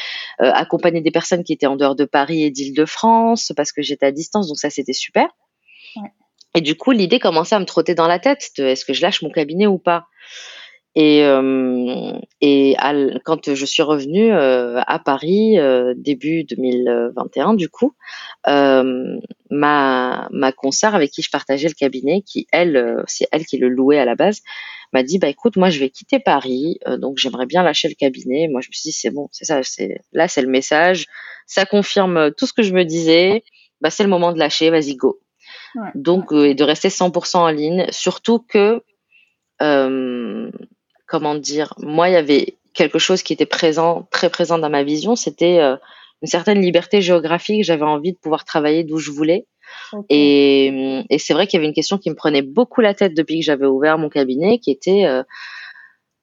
euh, 0.43 0.51
accompagné 0.52 1.01
des 1.01 1.10
personnes 1.10 1.44
qui 1.44 1.55
étaient 1.55 1.66
en 1.66 1.76
dehors 1.76 1.97
de 1.97 2.05
Paris 2.05 2.43
et 2.43 2.51
d'Île-de-France 2.51 3.52
parce 3.56 3.72
que 3.72 3.80
j'étais 3.80 4.06
à 4.06 4.12
distance. 4.12 4.48
Donc 4.48 4.59
ça, 4.59 4.68
c'était 4.68 4.93
super. 4.93 5.28
Ouais. 5.97 6.10
Et 6.55 6.60
du 6.60 6.76
coup, 6.76 6.90
l'idée 6.90 7.18
commençait 7.18 7.55
à 7.55 7.59
me 7.59 7.64
trotter 7.64 7.94
dans 7.94 8.06
la 8.06 8.18
tête 8.18 8.51
de 8.59 8.64
est-ce 8.64 8.85
que 8.85 8.93
je 8.93 9.01
lâche 9.01 9.22
mon 9.22 9.30
cabinet 9.30 9.66
ou 9.66 9.78
pas? 9.78 10.06
Et, 11.00 11.22
euh, 11.22 12.18
et 12.40 12.74
quand 13.24 13.54
je 13.54 13.64
suis 13.64 13.84
revenue 13.84 14.32
euh, 14.32 14.80
à 14.84 14.98
Paris 14.98 15.56
euh, 15.56 15.94
début 15.96 16.42
2021, 16.42 17.54
du 17.54 17.68
coup, 17.68 17.94
euh, 18.48 19.16
ma 19.48 20.28
ma 20.32 20.50
consoeur 20.50 20.96
avec 20.96 21.12
qui 21.12 21.22
je 21.22 21.30
partageais 21.30 21.68
le 21.68 21.74
cabinet, 21.74 22.22
qui 22.22 22.48
elle, 22.50 23.04
c'est 23.06 23.28
elle 23.30 23.46
qui 23.46 23.58
le 23.58 23.68
louait 23.68 24.00
à 24.00 24.04
la 24.04 24.16
base, 24.16 24.40
m'a 24.92 25.04
dit 25.04 25.20
bah 25.20 25.28
écoute, 25.28 25.56
moi 25.56 25.70
je 25.70 25.78
vais 25.78 25.88
quitter 25.88 26.18
Paris, 26.18 26.80
donc 26.98 27.18
j'aimerais 27.18 27.46
bien 27.46 27.62
lâcher 27.62 27.86
le 27.86 27.94
cabinet. 27.94 28.48
Moi 28.48 28.60
je 28.60 28.66
me 28.66 28.72
suis 28.72 28.90
dit 28.90 28.92
c'est 28.92 29.10
bon, 29.10 29.28
c'est 29.30 29.44
ça, 29.44 29.60
c'est 29.62 30.00
là 30.12 30.26
c'est 30.26 30.42
le 30.42 30.48
message, 30.48 31.06
ça 31.46 31.64
confirme 31.64 32.32
tout 32.36 32.46
ce 32.46 32.52
que 32.52 32.64
je 32.64 32.74
me 32.74 32.82
disais. 32.82 33.44
Bah 33.80 33.90
c'est 33.90 34.02
le 34.02 34.08
moment 34.08 34.32
de 34.32 34.40
lâcher, 34.40 34.68
vas-y 34.70 34.96
go. 34.96 35.20
Ouais. 35.76 35.90
Donc 35.94 36.32
et 36.32 36.56
de 36.56 36.64
rester 36.64 36.88
100% 36.88 37.36
en 37.36 37.50
ligne, 37.50 37.86
surtout 37.90 38.40
que 38.40 38.82
euh, 39.62 40.50
comment 41.09 41.35
dire, 41.35 41.74
moi, 41.78 42.09
il 42.09 42.12
y 42.12 42.16
avait 42.16 42.55
quelque 42.74 43.01
chose 43.01 43.22
qui 43.22 43.32
était 43.32 43.47
présent, 43.47 44.06
très 44.12 44.30
présent 44.30 44.59
dans 44.59 44.70
ma 44.70 44.85
vision, 44.85 45.16
c'était 45.16 45.59
euh, 45.59 45.76
une 46.22 46.28
certaine 46.28 46.60
liberté 46.60 47.02
géographique. 47.02 47.64
J'avais 47.64 47.82
envie 47.82 48.12
de 48.12 48.18
pouvoir 48.18 48.44
travailler 48.44 48.85
d'où 48.85 48.98
je 48.98 49.10
voulais. 49.10 49.47
Et, 50.09 51.02
et 51.10 51.18
c'est 51.18 51.35
vrai 51.35 51.47
qu'il 51.47 51.59
y 51.59 51.60
avait 51.60 51.68
une 51.68 51.74
question 51.74 51.98
qui 51.98 52.10
me 52.10 52.14
prenait 52.14 52.43
beaucoup 52.43 52.80
la 52.80 52.94
tête 52.94 53.14
depuis 53.14 53.40
que 53.40 53.44
j'avais 53.44 53.66
ouvert 53.66 53.98
mon 53.98 54.09
cabinet, 54.09 54.59
qui 54.59 54.70
était 54.70 55.06
euh, 55.06 55.22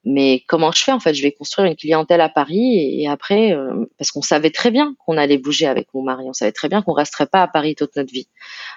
mais 0.08 0.44
comment 0.46 0.70
je 0.70 0.84
fais 0.84 0.92
en 0.92 1.00
fait? 1.00 1.14
Je 1.14 1.22
vais 1.22 1.32
construire 1.32 1.66
une 1.66 1.74
clientèle 1.74 2.20
à 2.20 2.28
Paris 2.28 3.00
et, 3.02 3.08
après, 3.08 3.52
euh, 3.52 3.84
parce 3.98 4.12
qu'on 4.12 4.22
savait 4.22 4.50
très 4.50 4.70
bien 4.70 4.94
qu'on 5.04 5.16
allait 5.16 5.36
bouger 5.36 5.66
avec 5.66 5.88
mon 5.92 6.02
mari, 6.02 6.24
on 6.28 6.32
savait 6.32 6.52
très 6.52 6.68
bien 6.68 6.80
qu'on 6.80 6.92
resterait 6.92 7.26
pas 7.26 7.42
à 7.42 7.48
Paris 7.48 7.74
toute 7.74 7.96
notre 7.96 8.12
vie. 8.12 8.28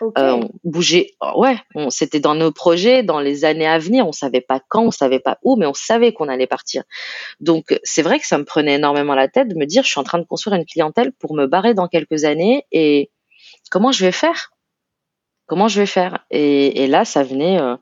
Okay. 0.01 0.19
Euh, 0.19 0.33
on 0.33 0.49
bougeait, 0.63 1.11
ouais, 1.35 1.55
c'était 1.89 2.19
dans 2.19 2.33
nos 2.33 2.51
projets, 2.51 3.03
dans 3.03 3.19
les 3.19 3.45
années 3.45 3.67
à 3.67 3.77
venir. 3.77 4.07
On 4.07 4.11
savait 4.11 4.41
pas 4.41 4.59
quand, 4.69 4.85
on 4.85 4.91
savait 4.91 5.19
pas 5.19 5.37
où, 5.43 5.55
mais 5.55 5.67
on 5.67 5.75
savait 5.75 6.13
qu'on 6.13 6.29
allait 6.29 6.47
partir. 6.47 6.81
Donc 7.39 7.79
c'est 7.83 8.01
vrai 8.01 8.19
que 8.19 8.25
ça 8.25 8.39
me 8.39 8.43
prenait 8.43 8.75
énormément 8.75 9.13
la 9.13 9.27
tête 9.27 9.49
de 9.49 9.55
me 9.55 9.65
dire, 9.65 9.83
je 9.83 9.89
suis 9.89 9.99
en 9.99 10.03
train 10.03 10.17
de 10.17 10.25
construire 10.25 10.55
une 10.55 10.65
clientèle 10.65 11.11
pour 11.11 11.35
me 11.35 11.45
barrer 11.45 11.75
dans 11.75 11.87
quelques 11.87 12.23
années 12.23 12.65
et 12.71 13.11
comment 13.69 13.91
je 13.91 14.03
vais 14.03 14.11
faire? 14.11 14.51
Comment 15.45 15.67
je 15.67 15.79
vais 15.79 15.87
faire? 15.87 16.25
Et, 16.29 16.83
et, 16.83 16.87
là, 16.87 17.05
ça 17.05 17.23
venait. 17.23 17.59
Euh, 17.59 17.75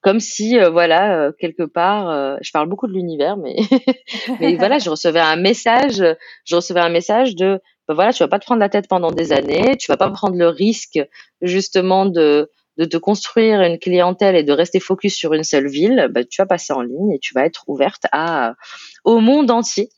comme 0.00 0.20
si 0.20 0.58
euh, 0.58 0.70
voilà 0.70 1.18
euh, 1.18 1.32
quelque 1.38 1.64
part 1.64 2.08
euh, 2.10 2.36
je 2.40 2.50
parle 2.52 2.68
beaucoup 2.68 2.86
de 2.86 2.92
l'univers 2.92 3.36
mais 3.36 3.56
mais 4.40 4.56
voilà 4.56 4.78
je 4.78 4.90
recevais 4.90 5.20
un 5.20 5.36
message 5.36 6.02
je 6.44 6.56
recevais 6.56 6.80
un 6.80 6.88
message 6.88 7.34
de 7.34 7.60
ben 7.88 7.94
voilà 7.94 8.12
tu 8.12 8.22
vas 8.22 8.28
pas 8.28 8.38
te 8.38 8.44
prendre 8.44 8.60
la 8.60 8.68
tête 8.68 8.88
pendant 8.88 9.10
des 9.10 9.32
années 9.32 9.76
tu 9.76 9.90
vas 9.90 9.96
pas 9.96 10.10
prendre 10.10 10.36
le 10.36 10.48
risque 10.48 11.00
justement 11.42 12.06
de 12.06 12.50
de 12.76 12.84
te 12.84 12.96
construire 12.96 13.60
une 13.62 13.80
clientèle 13.80 14.36
et 14.36 14.44
de 14.44 14.52
rester 14.52 14.78
focus 14.78 15.12
sur 15.12 15.34
une 15.34 15.42
seule 15.42 15.66
ville, 15.66 16.06
ben, 16.12 16.24
tu 16.24 16.40
vas 16.40 16.46
passer 16.46 16.72
en 16.72 16.82
ligne 16.82 17.10
et 17.10 17.18
tu 17.18 17.34
vas 17.34 17.44
être 17.44 17.64
ouverte 17.66 18.04
à 18.12 18.54
au 19.02 19.18
monde 19.18 19.50
entier. 19.50 19.88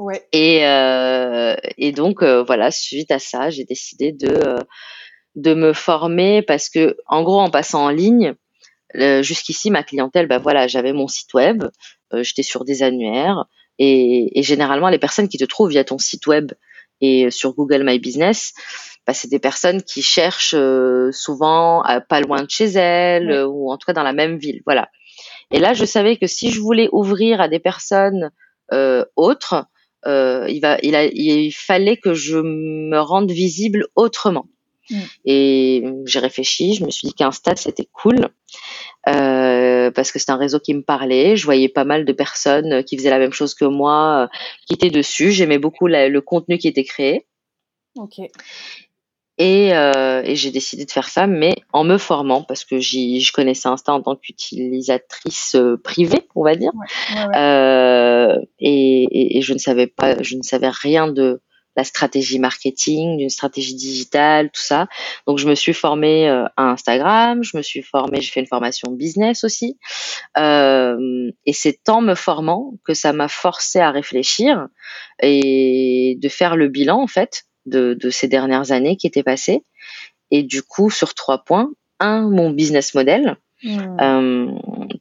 Ouais. 0.00 0.26
Et 0.32 0.66
euh, 0.66 1.54
et 1.78 1.92
donc 1.92 2.24
voilà, 2.24 2.72
suite 2.72 3.12
à 3.12 3.20
ça, 3.20 3.50
j'ai 3.50 3.62
décidé 3.62 4.10
de 4.10 4.56
de 5.36 5.54
me 5.54 5.72
former 5.72 6.42
parce 6.42 6.68
que 6.68 6.96
en 7.06 7.22
gros 7.22 7.38
en 7.38 7.48
passant 7.48 7.84
en 7.84 7.90
ligne, 7.90 8.34
Jusqu'ici, 8.94 9.70
ma 9.70 9.82
clientèle, 9.82 10.26
ben 10.26 10.38
voilà, 10.38 10.66
j'avais 10.68 10.92
mon 10.92 11.08
site 11.08 11.34
web, 11.34 11.64
euh, 12.12 12.22
j'étais 12.22 12.42
sur 12.42 12.64
des 12.64 12.82
annuaires, 12.82 13.46
et, 13.78 14.38
et, 14.38 14.42
généralement, 14.42 14.88
les 14.88 14.98
personnes 14.98 15.28
qui 15.28 15.38
te 15.38 15.44
trouvent 15.44 15.70
via 15.70 15.84
ton 15.84 15.98
site 15.98 16.26
web 16.26 16.52
et 17.00 17.30
sur 17.30 17.52
Google 17.52 17.82
My 17.84 17.98
Business, 17.98 18.54
bah, 19.06 19.14
c'est 19.14 19.28
des 19.28 19.38
personnes 19.38 19.82
qui 19.82 20.02
cherchent 20.02 20.54
euh, 20.54 21.10
souvent 21.12 21.84
pas 22.08 22.20
loin 22.20 22.42
de 22.42 22.50
chez 22.50 22.64
elles 22.64 23.30
euh, 23.30 23.46
ou 23.46 23.70
en 23.70 23.76
tout 23.76 23.86
cas 23.86 23.92
dans 23.92 24.02
la 24.02 24.12
même 24.12 24.36
ville. 24.36 24.62
Voilà. 24.66 24.88
Et 25.52 25.60
là, 25.60 25.74
je 25.74 25.84
savais 25.84 26.16
que 26.16 26.26
si 26.26 26.50
je 26.50 26.60
voulais 26.60 26.88
ouvrir 26.90 27.40
à 27.40 27.48
des 27.48 27.60
personnes 27.60 28.30
euh, 28.72 29.04
autres, 29.14 29.66
il, 30.04 30.60
va, 30.60 30.78
il, 30.82 30.94
a, 30.94 31.04
il 31.04 31.50
fallait 31.50 31.96
que 31.96 32.14
je 32.14 32.38
me 32.38 32.98
rende 32.98 33.30
visible 33.32 33.86
autrement. 33.96 34.46
Mm. 34.90 35.00
Et 35.24 35.84
j'ai 36.04 36.18
réfléchi, 36.18 36.74
je 36.74 36.84
me 36.84 36.90
suis 36.90 37.08
dit 37.08 37.14
qu'Insta 37.14 37.56
c'était 37.56 37.88
cool 37.92 38.28
euh, 39.08 39.90
parce 39.90 40.10
que 40.10 40.18
c'est 40.18 40.30
un 40.30 40.36
réseau 40.36 40.58
qui 40.58 40.74
me 40.74 40.82
parlait. 40.82 41.36
Je 41.36 41.44
voyais 41.44 41.68
pas 41.68 41.84
mal 41.84 42.04
de 42.04 42.12
personnes 42.12 42.82
qui 42.84 42.96
faisaient 42.96 43.10
la 43.10 43.18
même 43.18 43.32
chose 43.32 43.54
que 43.54 43.64
moi, 43.64 44.24
euh, 44.24 44.38
qui 44.66 44.74
étaient 44.74 44.90
dessus. 44.90 45.30
J'aimais 45.30 45.58
beaucoup 45.58 45.86
la, 45.86 46.08
le 46.08 46.20
contenu 46.20 46.58
qui 46.58 46.68
était 46.68 46.84
créé. 46.84 47.26
Ok. 47.96 48.20
Et, 49.38 49.74
euh, 49.74 50.22
et 50.24 50.34
j'ai 50.34 50.50
décidé 50.50 50.86
de 50.86 50.90
faire 50.90 51.08
ça, 51.08 51.26
mais 51.26 51.56
en 51.74 51.84
me 51.84 51.98
formant, 51.98 52.42
parce 52.42 52.64
que 52.64 52.78
je 52.80 53.32
connaissais 53.32 53.68
Insta 53.68 53.92
en 53.92 54.00
tant 54.00 54.16
qu'utilisatrice 54.16 55.56
privée, 55.84 56.26
on 56.34 56.42
va 56.42 56.56
dire, 56.56 56.72
ouais, 56.74 57.16
ouais, 57.16 57.26
ouais. 57.26 57.36
Euh, 57.36 58.38
et, 58.60 59.02
et, 59.10 59.38
et, 59.38 59.42
je 59.42 59.52
ne 59.52 59.58
savais 59.58 59.88
pas, 59.88 60.22
je 60.22 60.36
ne 60.36 60.42
savais 60.42 60.70
rien 60.70 61.06
de 61.06 61.42
la 61.76 61.84
stratégie 61.84 62.38
marketing, 62.38 63.18
d'une 63.18 63.28
stratégie 63.28 63.74
digitale, 63.74 64.50
tout 64.50 64.62
ça. 64.62 64.88
Donc 65.26 65.38
je 65.38 65.48
me 65.48 65.54
suis 65.54 65.74
formée 65.74 66.28
euh, 66.28 66.46
à 66.56 66.70
Instagram, 66.70 67.44
je 67.44 67.56
me 67.56 67.62
suis 67.62 67.82
formée, 67.82 68.20
j'ai 68.20 68.30
fait 68.30 68.40
une 68.40 68.46
formation 68.46 68.90
business 68.92 69.44
aussi. 69.44 69.78
Euh, 70.38 71.30
et 71.44 71.52
c'est 71.52 71.88
en 71.88 72.00
me 72.00 72.14
formant 72.14 72.72
que 72.84 72.94
ça 72.94 73.12
m'a 73.12 73.28
forcé 73.28 73.78
à 73.78 73.90
réfléchir 73.90 74.68
et 75.22 76.16
de 76.20 76.28
faire 76.28 76.56
le 76.56 76.68
bilan 76.68 77.00
en 77.02 77.06
fait 77.06 77.44
de, 77.66 77.94
de 77.94 78.10
ces 78.10 78.28
dernières 78.28 78.72
années 78.72 78.96
qui 78.96 79.06
étaient 79.06 79.22
passées. 79.22 79.64
Et 80.30 80.42
du 80.42 80.62
coup 80.62 80.90
sur 80.90 81.14
trois 81.14 81.44
points, 81.44 81.70
un 82.00 82.28
mon 82.30 82.50
business 82.50 82.94
model. 82.94 83.36
Mmh. 83.62 83.96
Euh, 84.00 84.50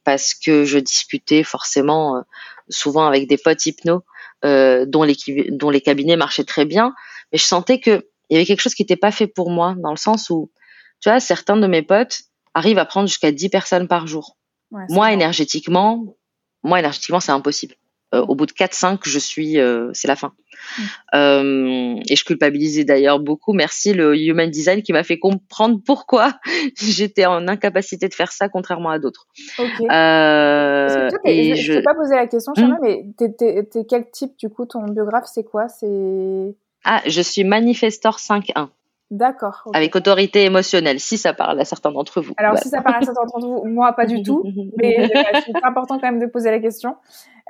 parce 0.06 0.34
que 0.34 0.64
je 0.64 0.80
discutais 0.80 1.44
forcément 1.44 2.16
euh, 2.16 2.22
souvent 2.70 3.06
avec 3.06 3.28
des 3.28 3.38
potes 3.38 3.66
hypno 3.66 4.04
euh, 4.46 4.86
dont, 4.86 5.04
les, 5.04 5.16
dont 5.50 5.70
les 5.70 5.82
cabinets 5.82 6.16
marchaient 6.16 6.44
très 6.44 6.66
bien, 6.66 6.94
mais 7.32 7.38
je 7.38 7.44
sentais 7.44 7.80
que 7.80 8.08
il 8.30 8.34
y 8.34 8.38
avait 8.38 8.46
quelque 8.46 8.62
chose 8.62 8.74
qui 8.74 8.82
n'était 8.82 8.96
pas 8.96 9.12
fait 9.12 9.28
pour 9.28 9.50
moi, 9.52 9.76
dans 9.78 9.92
le 9.92 9.98
sens 9.98 10.30
où, 10.30 10.52
tu 11.00 11.10
vois, 11.10 11.20
certains 11.20 11.58
de 11.58 11.68
mes 11.68 11.84
potes 11.84 12.22
arrivent 12.54 12.80
à 12.80 12.86
prendre 12.86 13.08
jusqu'à 13.08 13.32
10 13.32 13.50
personnes 13.50 13.88
par 13.88 14.08
jour. 14.08 14.38
Ouais, 14.72 14.84
moi, 14.90 15.14
énergétiquement, 15.14 16.16
moi, 16.64 16.80
énergétiquement, 16.80 17.20
c'est 17.20 17.32
impossible. 17.32 17.76
Euh, 18.16 18.22
au 18.28 18.36
bout 18.36 18.46
de 18.46 18.52
4-5, 18.54 19.00
je 19.04 19.20
suis, 19.20 19.60
euh, 19.60 19.90
c'est 19.94 20.08
la 20.08 20.16
fin. 20.16 20.34
Mm. 20.78 20.82
Euh, 21.16 21.96
et 22.10 22.16
je 22.16 22.24
culpabilisais 22.24 22.84
d'ailleurs 22.86 23.20
beaucoup. 23.20 23.54
Merci 23.54 23.94
le 23.94 24.18
Human 24.18 24.50
Design 24.50 24.82
qui 24.82 24.94
m'a 24.94 25.04
fait 25.04 25.20
comprendre 25.20 25.80
pourquoi 25.86 26.34
j'étais 26.82 27.26
en 27.26 27.48
incapacité 27.48 28.08
de 28.08 28.14
faire 28.14 28.32
ça, 28.32 28.48
contrairement 28.50 28.90
à 28.90 29.00
d'autres. 29.00 29.28
Euh, 29.60 31.10
toi, 31.10 31.20
et 31.26 31.56
je 31.56 31.74
ne 31.74 31.78
t'ai 31.78 31.84
pas 31.84 31.94
posé 31.96 32.16
la 32.16 32.28
question, 32.28 32.54
Shana, 32.56 32.76
Hmm. 32.76 32.80
mais 32.82 33.06
t'es- 33.18 33.64
t'es 33.64 33.86
quel 33.88 34.10
type, 34.12 34.38
du 34.38 34.50
coup, 34.50 34.66
ton 34.66 34.84
biographe, 34.86 35.26
c'est 35.34 35.44
quoi? 35.44 35.68
C'est... 35.68 36.56
ah, 36.84 37.02
je 37.06 37.22
suis 37.22 37.44
manifestor 37.44 38.20
5-1 38.20 38.70
D'accord. 39.12 39.62
avec 39.74 39.96
autorité 39.96 40.44
émotionnelle, 40.46 41.00
si 41.00 41.18
ça 41.18 41.34
parle 41.34 41.60
à 41.60 41.66
certains 41.66 41.92
d'entre 41.92 42.22
vous. 42.22 42.34
Alors, 42.38 42.52
Voilà. 42.54 42.62
si 42.64 42.70
ça 42.70 42.82
paraît 42.82 42.98
à 42.98 43.02
certains 43.02 43.22
d'entre 43.26 43.40
vous, 43.46 43.64
moi, 43.66 43.94
pas 43.94 44.06
du 44.08 44.24
tout. 44.24 44.44
Mais 44.78 44.98
euh, 45.00 45.40
c'est 45.46 45.64
important 45.64 46.00
quand 46.00 46.08
même 46.12 46.20
de 46.20 46.26
poser 46.26 46.50
la 46.52 46.60
question. 46.60 46.96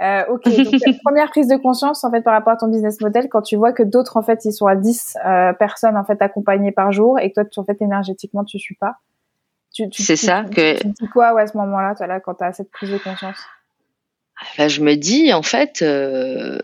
Euh, 0.01 0.25
ok, 0.29 0.43
donc 0.43 0.73
euh, 0.73 0.91
première 1.05 1.29
prise 1.29 1.47
de 1.47 1.55
conscience 1.55 2.03
en 2.03 2.11
fait 2.11 2.21
par 2.21 2.33
rapport 2.33 2.51
à 2.51 2.57
ton 2.57 2.67
business 2.67 2.99
model 2.99 3.29
quand 3.29 3.41
tu 3.41 3.55
vois 3.55 3.71
que 3.71 3.81
d'autres 3.81 4.17
en 4.17 4.21
fait 4.21 4.43
ils 4.43 4.51
sont 4.51 4.65
à 4.67 4.75
10 4.75 5.15
euh, 5.25 5.53
personnes 5.53 5.95
en 5.95 6.03
fait 6.03 6.21
accompagnées 6.21 6.73
par 6.73 6.91
jour 6.91 7.17
et 7.17 7.29
que 7.29 7.35
toi 7.35 7.45
tu 7.45 7.57
en 7.61 7.63
fait 7.63 7.81
énergétiquement 7.81 8.43
tu 8.43 8.59
suis 8.59 8.75
pas. 8.75 8.97
Tu, 9.73 9.89
tu, 9.89 10.03
C'est 10.03 10.15
tu- 10.17 10.25
ça 10.25 10.43
que- 10.43 10.77
tu 10.81 10.87
dis 10.89 11.07
quoi 11.07 11.33
ouais, 11.33 11.43
à 11.43 11.47
ce 11.47 11.55
moment-là, 11.55 11.95
toi 11.95 12.07
là 12.07 12.19
quand 12.19 12.33
tu 12.35 12.43
as 12.43 12.51
cette 12.51 12.71
prise 12.71 12.91
de 12.91 12.97
conscience? 12.97 13.37
Bah, 14.57 14.67
je 14.67 14.81
me 14.81 14.95
dis 14.95 15.31
en 15.31 15.43
fait 15.43 15.81
euh, 15.81 16.59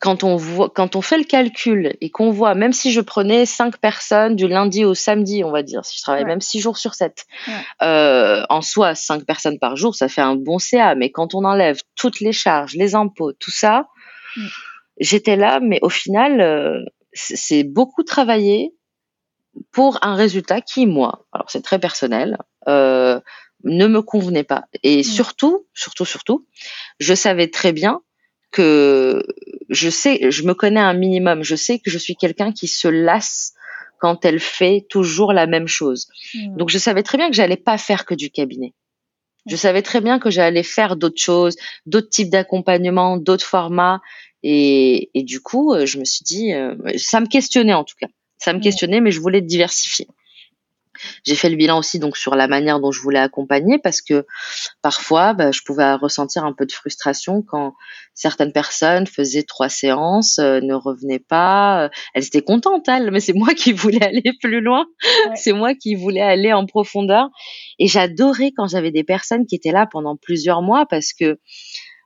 quand 0.00 0.24
on 0.24 0.36
voit 0.36 0.70
quand 0.70 0.96
on 0.96 1.02
fait 1.02 1.18
le 1.18 1.24
calcul 1.24 1.94
et 2.00 2.08
qu'on 2.10 2.30
voit 2.30 2.54
même 2.54 2.72
si 2.72 2.90
je 2.90 3.02
prenais 3.02 3.44
cinq 3.44 3.76
personnes 3.78 4.34
du 4.34 4.48
lundi 4.48 4.84
au 4.84 4.94
samedi 4.94 5.44
on 5.44 5.50
va 5.50 5.62
dire 5.62 5.84
si 5.84 5.98
je 5.98 6.02
travaille 6.02 6.22
Ouais. 6.22 6.28
même 6.28 6.40
six 6.40 6.58
jours 6.60 6.78
sur 6.78 6.94
sept 6.94 7.26
Ouais. 7.46 7.52
euh, 7.82 8.42
en 8.48 8.62
soi 8.62 8.94
cinq 8.94 9.24
personnes 9.26 9.58
par 9.58 9.76
jour 9.76 9.94
ça 9.94 10.08
fait 10.08 10.22
un 10.22 10.36
bon 10.36 10.58
CA 10.58 10.94
mais 10.94 11.10
quand 11.10 11.34
on 11.34 11.44
enlève 11.44 11.80
toutes 11.96 12.20
les 12.20 12.32
charges 12.32 12.74
les 12.76 12.94
impôts 12.94 13.32
tout 13.34 13.50
ça 13.50 13.86
Mm. 14.36 14.46
j'étais 15.00 15.36
là 15.36 15.60
mais 15.60 15.78
au 15.82 15.88
final 15.90 16.40
euh, 16.40 16.80
c'est 17.12 17.36
c'est 17.36 17.62
beaucoup 17.62 18.02
travaillé 18.02 18.74
pour 19.70 19.98
un 20.02 20.14
résultat 20.16 20.60
qui 20.60 20.86
moi 20.86 21.26
alors 21.32 21.48
c'est 21.50 21.62
très 21.62 21.78
personnel 21.78 22.38
euh, 22.68 23.20
ne 23.64 23.86
me 23.86 24.00
convenait 24.02 24.44
pas 24.44 24.64
et 24.82 25.00
Mm. 25.00 25.04
surtout 25.04 25.66
surtout 25.74 26.04
surtout 26.06 26.46
je 27.00 27.14
savais 27.14 27.48
très 27.48 27.72
bien 27.72 28.00
que 28.50 29.24
je 29.68 29.88
sais, 29.88 30.30
je 30.30 30.42
me 30.44 30.54
connais 30.54 30.80
un 30.80 30.94
minimum. 30.94 31.42
Je 31.42 31.56
sais 31.56 31.78
que 31.78 31.90
je 31.90 31.98
suis 31.98 32.16
quelqu'un 32.16 32.52
qui 32.52 32.68
se 32.68 32.88
lasse 32.88 33.52
quand 33.98 34.24
elle 34.24 34.40
fait 34.40 34.86
toujours 34.88 35.32
la 35.32 35.46
même 35.46 35.66
chose. 35.66 36.08
Hmm. 36.34 36.56
Donc 36.56 36.70
je 36.70 36.78
savais 36.78 37.02
très 37.02 37.18
bien 37.18 37.28
que 37.28 37.36
j'allais 37.36 37.56
pas 37.56 37.78
faire 37.78 38.04
que 38.04 38.14
du 38.14 38.30
cabinet. 38.30 38.74
Je 39.46 39.56
savais 39.56 39.82
très 39.82 40.00
bien 40.00 40.18
que 40.18 40.30
j'allais 40.30 40.62
faire 40.62 40.96
d'autres 40.96 41.20
choses, 41.20 41.56
d'autres 41.86 42.08
types 42.08 42.30
d'accompagnement, 42.30 43.18
d'autres 43.18 43.44
formats. 43.44 44.00
Et, 44.42 45.10
et, 45.14 45.22
du 45.22 45.40
coup, 45.40 45.74
euh, 45.74 45.86
je 45.86 45.98
me 45.98 46.04
suis 46.04 46.22
dit, 46.24 46.52
euh, 46.52 46.74
ça 46.96 47.20
me 47.20 47.26
questionnait 47.26 47.74
en 47.74 47.84
tout 47.84 47.94
cas. 47.98 48.08
Ça 48.38 48.52
me 48.52 48.60
questionnait, 48.60 49.00
mais 49.00 49.10
je 49.10 49.20
voulais 49.20 49.40
diversifier. 49.40 50.06
J'ai 51.24 51.34
fait 51.34 51.48
le 51.48 51.56
bilan 51.56 51.78
aussi 51.78 51.98
donc 51.98 52.16
sur 52.16 52.34
la 52.34 52.48
manière 52.48 52.80
dont 52.80 52.92
je 52.92 53.00
voulais 53.00 53.18
accompagner 53.18 53.78
parce 53.78 54.00
que 54.00 54.26
parfois 54.82 55.32
bah, 55.32 55.50
je 55.52 55.60
pouvais 55.64 55.94
ressentir 55.94 56.44
un 56.44 56.52
peu 56.52 56.66
de 56.66 56.72
frustration 56.72 57.42
quand 57.42 57.74
certaines 58.14 58.52
personnes 58.52 59.06
faisaient 59.06 59.42
trois 59.42 59.68
séances, 59.68 60.38
euh, 60.38 60.60
ne 60.60 60.74
revenaient 60.74 61.18
pas. 61.18 61.84
Euh, 61.84 61.88
elles 62.14 62.24
étaient 62.24 62.42
contentes 62.42 62.88
elles, 62.88 63.10
mais 63.10 63.20
c'est 63.20 63.32
moi 63.34 63.54
qui 63.54 63.72
voulais 63.72 64.04
aller 64.04 64.32
plus 64.40 64.60
loin. 64.60 64.86
C'est 65.34 65.52
moi 65.52 65.74
qui 65.74 65.94
voulais 65.94 66.20
aller 66.20 66.52
en 66.52 66.66
profondeur. 66.66 67.28
Et 67.78 67.88
j'adorais 67.88 68.52
quand 68.56 68.68
j'avais 68.68 68.90
des 68.90 69.04
personnes 69.04 69.46
qui 69.46 69.56
étaient 69.56 69.72
là 69.72 69.86
pendant 69.90 70.16
plusieurs 70.16 70.62
mois 70.62 70.86
parce 70.86 71.12
que 71.12 71.38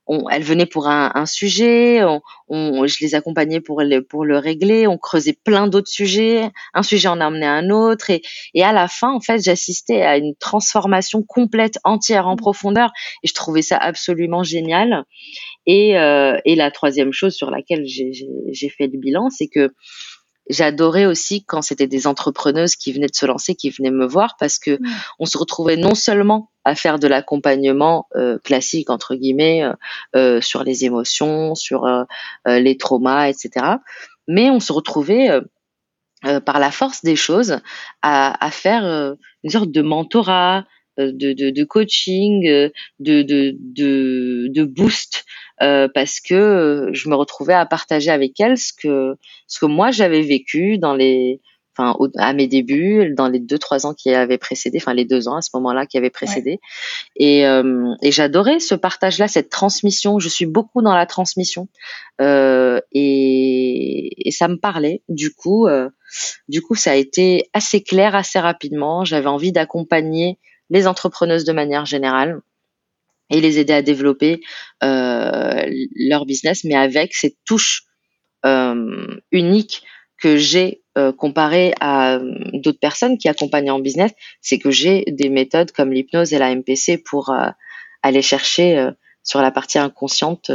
on, 0.09 0.29
elles 0.29 0.43
venaient 0.43 0.67
pour 0.67 0.89
un, 0.89 1.13
un 1.15 1.27
sujet, 1.27 2.03
on, 2.49 2.87
je 2.87 2.97
les 3.01 3.15
accompagnais 3.15 3.61
pour 3.61 3.83
le, 3.83 4.03
pour 4.03 4.25
le 4.25 4.39
régler, 4.39 4.87
on 4.87 4.99
creusait 4.99 5.39
plein 5.45 5.69
d'autres 5.69 5.91
sujets, 5.91 6.51
un 6.75 6.83
sujet 6.83 7.09
en 7.09 7.21
a 7.21 7.27
amené 7.27 7.47
un 7.47 7.71
autre, 7.71 8.11
et, 8.11 8.23
et 8.55 8.65
à 8.65 8.73
la 8.73 8.89
fin, 8.89 9.13
en 9.13 9.21
fait, 9.21 9.43
j'assistais 9.43 10.03
à 10.03 10.17
une 10.17 10.35
transformation 10.35 11.23
complète, 11.23 11.79
entière, 11.85 12.27
en 12.27 12.35
mmh. 12.35 12.39
profondeur, 12.39 12.91
et 13.23 13.29
je 13.29 13.35
trouvais 13.35 13.63
ça 13.63 13.77
absolument 13.77 14.43
génial. 14.43 15.05
Et, 15.67 15.99
euh, 15.99 16.39
et 16.47 16.55
la 16.57 16.71
troisième 16.71 17.13
chose 17.13 17.35
sur 17.35 17.51
laquelle 17.51 17.85
j'ai 17.85 18.69
fait 18.71 18.87
le 18.87 18.99
bilan, 18.99 19.29
c'est 19.29 19.49
que 19.49 19.75
J'adorais 20.49 21.07
aussi 21.07 21.45
quand 21.45 21.63
c'était 21.63 21.87
des 21.87 22.07
entrepreneuses 22.07 22.77
qui 22.77 22.93
venaient 22.93 23.09
de 23.09 23.15
se 23.15 23.27
lancer, 23.27 23.55
qui 23.55 23.71
venaient 23.71 23.91
me 23.91 24.07
voir 24.07 24.37
parce 24.39 24.59
que 24.59 24.73
mmh. 24.73 24.87
on 25.19 25.27
se 25.27 25.39
retrouvait 25.39 25.77
non 25.77 25.95
seulement 25.95 26.51
à 26.69 26.75
faire 26.75 26.99
de 26.99 27.09
l'accompagnement 27.09 28.07
euh, 28.15 28.39
classique 28.39 28.91
entre 28.91 29.15
guillemets 29.15 29.65
euh, 29.65 29.73
euh 30.17 30.41
sur 30.41 30.65
les 30.65 30.85
émotions, 30.85 31.55
sur 31.55 31.87
euh, 31.87 32.05
euh, 32.47 32.61
les 32.61 32.77
traumas, 32.77 33.29
etc. 33.29 33.77
Mais 34.27 34.51
on 34.51 34.61
se 34.61 34.73
retrouvait 34.73 35.31
par 36.45 36.59
la 36.59 36.71
force 36.71 37.03
des 37.03 37.17
choses 37.17 37.61
à, 38.03 38.45
à 38.45 38.51
faire 38.51 39.15
une 39.45 39.51
sorte 39.51 39.71
de 39.71 39.81
mentorat, 39.81 40.67
de, 40.99 41.33
de, 41.33 41.51
de 41.51 41.65
coaching, 41.65 42.43
de, 42.45 42.73
de, 42.99 43.23
de, 43.23 44.49
de 44.49 44.65
boost 44.65 45.25
euh, 45.63 45.89
parce 45.93 46.21
que 46.21 46.35
euh, 46.35 46.91
je 46.93 47.09
me 47.09 47.15
retrouvais 47.15 47.55
à 47.55 47.67
partager 47.67 48.11
avec 48.11 48.39
elle 48.41 48.57
ce 48.57 48.73
que 48.73 49.17
ce 49.47 49.59
que 49.59 49.67
moi 49.67 49.91
j'avais 49.91 50.23
vécu 50.23 50.79
dans 50.79 50.95
les 50.95 51.41
enfin 51.79 51.97
à 52.17 52.33
mes 52.33 52.47
débuts 52.47 53.15
dans 53.15 53.29
les 53.29 53.39
deux 53.39 53.59
trois 53.59 53.87
ans 53.87 53.95
qui 53.95 54.13
avaient 54.13 54.39
précédé 54.39 54.79
enfin 54.81 54.95
les 54.95 55.05
deux 55.05 55.29
ans 55.29 55.37
à 55.37 55.41
ce 55.41 55.51
moment-là 55.55 55.87
qui 55.87 55.97
avaient 55.97 56.11
précédé. 56.11 56.59
Et, 57.17 57.47
euh, 57.47 57.95
et 58.03 58.11
j'adorais 58.11 58.59
ce 58.59 58.75
partage 58.75 59.19
là 59.19 59.29
cette 59.29 59.51
transmission. 59.51 60.19
Je 60.19 60.29
suis 60.29 60.47
beaucoup 60.47 60.83
dans 60.83 60.95
la 60.95 61.07
transmission 61.07 61.69
euh, 62.21 62.81
et, 62.93 64.29
et, 64.29 64.31
ça 64.31 64.49
me 64.49 64.57
parlait. 64.57 65.03
Du 65.09 65.33
coup 65.33 65.67
euh, 65.67 65.89
du 66.49 66.63
coup 66.63 66.75
ça 66.75 66.93
a 66.93 66.95
été 66.95 67.49
assez 67.53 67.83
clair 67.83 68.15
assez 68.15 68.39
rapidement. 68.39 69.05
J'avais 69.05 69.29
envie 69.29 69.53
d'accompagner 69.53 70.39
les 70.71 70.87
entrepreneuses 70.87 71.45
de 71.45 71.53
manière 71.53 71.87
générale 71.87 72.41
et 73.31 73.41
les 73.41 73.59
aider 73.59 73.73
à 73.73 73.83
développer 73.83 74.41
euh, 74.83 75.67
leur 75.97 76.27
business, 76.27 76.65
mais 76.65 76.75
avec 76.75 77.15
cette 77.15 77.37
touche 77.45 77.85
euh, 78.45 79.07
unique 79.33 79.83
que 80.19 80.37
j'ai 80.37 80.83
euh, 80.97 81.13
à 81.81 82.17
euh, 82.17 82.35
d'autres 82.55 82.81
personnes 82.81 83.19
qui 83.19 83.29
accompagnent 83.29 83.71
en 83.71 83.79
business, 83.79 84.13
c'est 84.41 84.59
que 84.59 84.71
j'ai 84.71 85.05
des 85.07 85.29
méthodes 85.29 85.71
comme 85.73 85.93
l'hypnose 85.93 86.33
et 86.33 86.39
la 86.39 86.55
MPC 86.55 86.99
pour 86.99 87.33
aller 88.03 88.23
chercher 88.23 88.79
euh, 88.79 88.91
sur 89.23 89.41
la 89.41 89.51
partie 89.51 89.79
inconsciente 89.79 90.51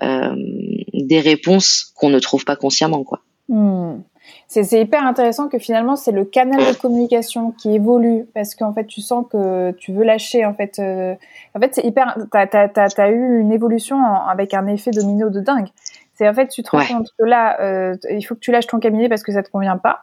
des 0.00 1.20
réponses 1.20 1.92
qu'on 1.94 2.10
ne 2.10 2.18
trouve 2.18 2.44
pas 2.44 2.56
consciemment, 2.56 3.04
quoi. 3.04 3.20
Hmm. 3.48 4.00
C'est 4.48 4.80
hyper 4.80 5.06
intéressant 5.06 5.48
que 5.48 5.58
finalement 5.58 5.96
c'est 5.96 6.12
le 6.12 6.26
canal 6.26 6.60
de 6.60 6.76
communication 6.78 7.52
qui 7.52 7.74
évolue 7.74 8.26
parce 8.34 8.54
qu'en 8.54 8.74
fait 8.74 8.84
tu 8.84 9.00
sens 9.00 9.24
que 9.30 9.70
tu 9.72 9.92
veux 9.92 10.04
lâcher 10.04 10.44
en 10.44 10.52
fait. 10.52 10.78
Euh, 10.78 11.14
en 11.54 11.60
fait 11.60 11.74
c'est 11.74 11.84
hyper. 11.84 12.16
T'as 12.30 12.46
as, 12.52 13.00
as, 13.00 13.10
eu 13.10 13.40
une 13.40 13.50
évolution 13.50 14.04
avec 14.04 14.52
un 14.52 14.66
effet 14.66 14.90
domino 14.90 15.30
de 15.30 15.40
dingue. 15.40 15.68
C'est 16.14 16.28
en 16.28 16.34
fait 16.34 16.48
tu 16.48 16.62
te 16.62 16.70
rends 16.70 16.84
compte 16.84 17.08
que 17.18 17.24
là 17.24 17.58
euh, 17.60 17.96
il 18.10 18.22
faut 18.22 18.34
que 18.34 18.40
tu 18.40 18.52
lâches 18.52 18.66
ton 18.66 18.78
cabinet 18.78 19.08
parce 19.08 19.22
que 19.22 19.32
ça 19.32 19.42
te 19.42 19.50
convient 19.50 19.78
pas. 19.78 20.00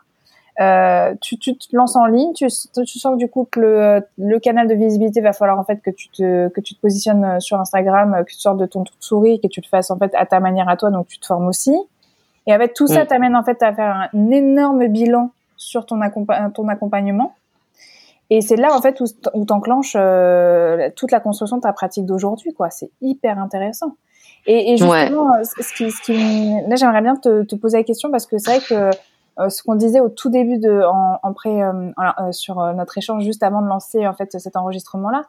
Euh, 0.60 1.14
tu, 1.22 1.38
tu, 1.38 1.56
te 1.56 1.74
lances 1.74 1.96
en 1.96 2.06
ligne, 2.06 2.34
tu, 2.34 2.48
tu 2.48 3.00
sens 3.00 3.18
du 3.18 3.30
coup 3.30 3.48
que 3.50 3.62
le, 3.62 4.02
le, 4.18 4.40
canal 4.40 4.68
de 4.68 4.74
visibilité 4.74 5.22
va 5.22 5.32
falloir 5.32 5.58
en 5.58 5.64
fait 5.64 5.78
que 5.82 5.90
tu 5.90 6.10
te 6.10 6.50
que 6.50 6.60
tu 6.60 6.76
te 6.76 6.82
positionnes 6.82 7.40
sur 7.40 7.58
Instagram, 7.60 8.24
que 8.26 8.32
tu 8.32 8.40
sortes 8.40 8.58
de 8.58 8.66
ton 8.66 8.84
souris, 9.00 9.40
que 9.40 9.48
tu 9.48 9.62
te 9.62 9.68
fasses 9.68 9.90
en 9.90 9.98
fait 9.98 10.14
à 10.16 10.26
ta 10.26 10.42
manière 10.42 10.68
à 10.68 10.76
toi, 10.76 10.90
donc 10.90 11.08
tu 11.08 11.20
te 11.20 11.26
formes 11.26 11.48
aussi. 11.48 11.78
Et 12.50 12.52
avec 12.52 12.74
tout 12.74 12.88
ça, 12.88 13.04
mm. 13.04 13.08
t'amène 13.08 13.36
en 13.36 13.44
fait 13.44 13.62
à 13.62 13.72
faire 13.74 14.10
un 14.12 14.32
énorme 14.32 14.88
bilan 14.88 15.30
sur 15.56 15.86
ton, 15.86 16.00
ton 16.56 16.68
accompagnement. 16.68 17.36
Et 18.32 18.42
c'est 18.42 18.56
là 18.56 18.76
en 18.76 18.82
fait 18.82 19.00
où, 19.34 19.46
t'enclenches 19.46 19.96
euh, 19.96 20.90
toute 20.96 21.12
la 21.12 21.20
construction 21.20 21.58
de 21.58 21.62
ta 21.62 21.74
pratique 21.74 22.08
d'aujourd'hui, 22.08 22.52
quoi. 22.54 22.72
C'est 22.72 22.90
hyper 23.02 23.38
intéressant. 23.38 23.96
Et, 24.48 24.74
et 24.74 24.78
justement, 24.78 25.36
euh, 25.36 25.44
ce 25.44 25.74
qui, 25.74 25.92
ce 25.92 26.02
qui, 26.02 26.18
là, 26.68 26.76
j'aimerais 26.76 27.02
bien 27.02 27.16
te, 27.16 27.44
te, 27.44 27.56
poser 27.56 27.78
la 27.78 27.84
question 27.84 28.10
parce 28.10 28.26
que 28.26 28.40
c'est 28.40 28.58
vrai 28.58 28.66
que 28.68 28.98
euh, 29.40 29.50
ce 29.50 29.62
qu'on 29.62 29.76
disait 29.76 30.00
au 30.00 30.10
tout 30.10 30.32
début 30.32 30.58
de, 30.58 30.82
en, 30.84 31.20
en 31.22 31.34
pré, 31.34 31.62
euh, 31.62 31.92
sur 32.32 32.56
notre 32.74 32.98
échange 32.98 33.24
juste 33.24 33.44
avant 33.44 33.62
de 33.62 33.68
lancer 33.68 34.08
en 34.08 34.14
fait 34.14 34.40
cet 34.40 34.56
enregistrement-là, 34.56 35.26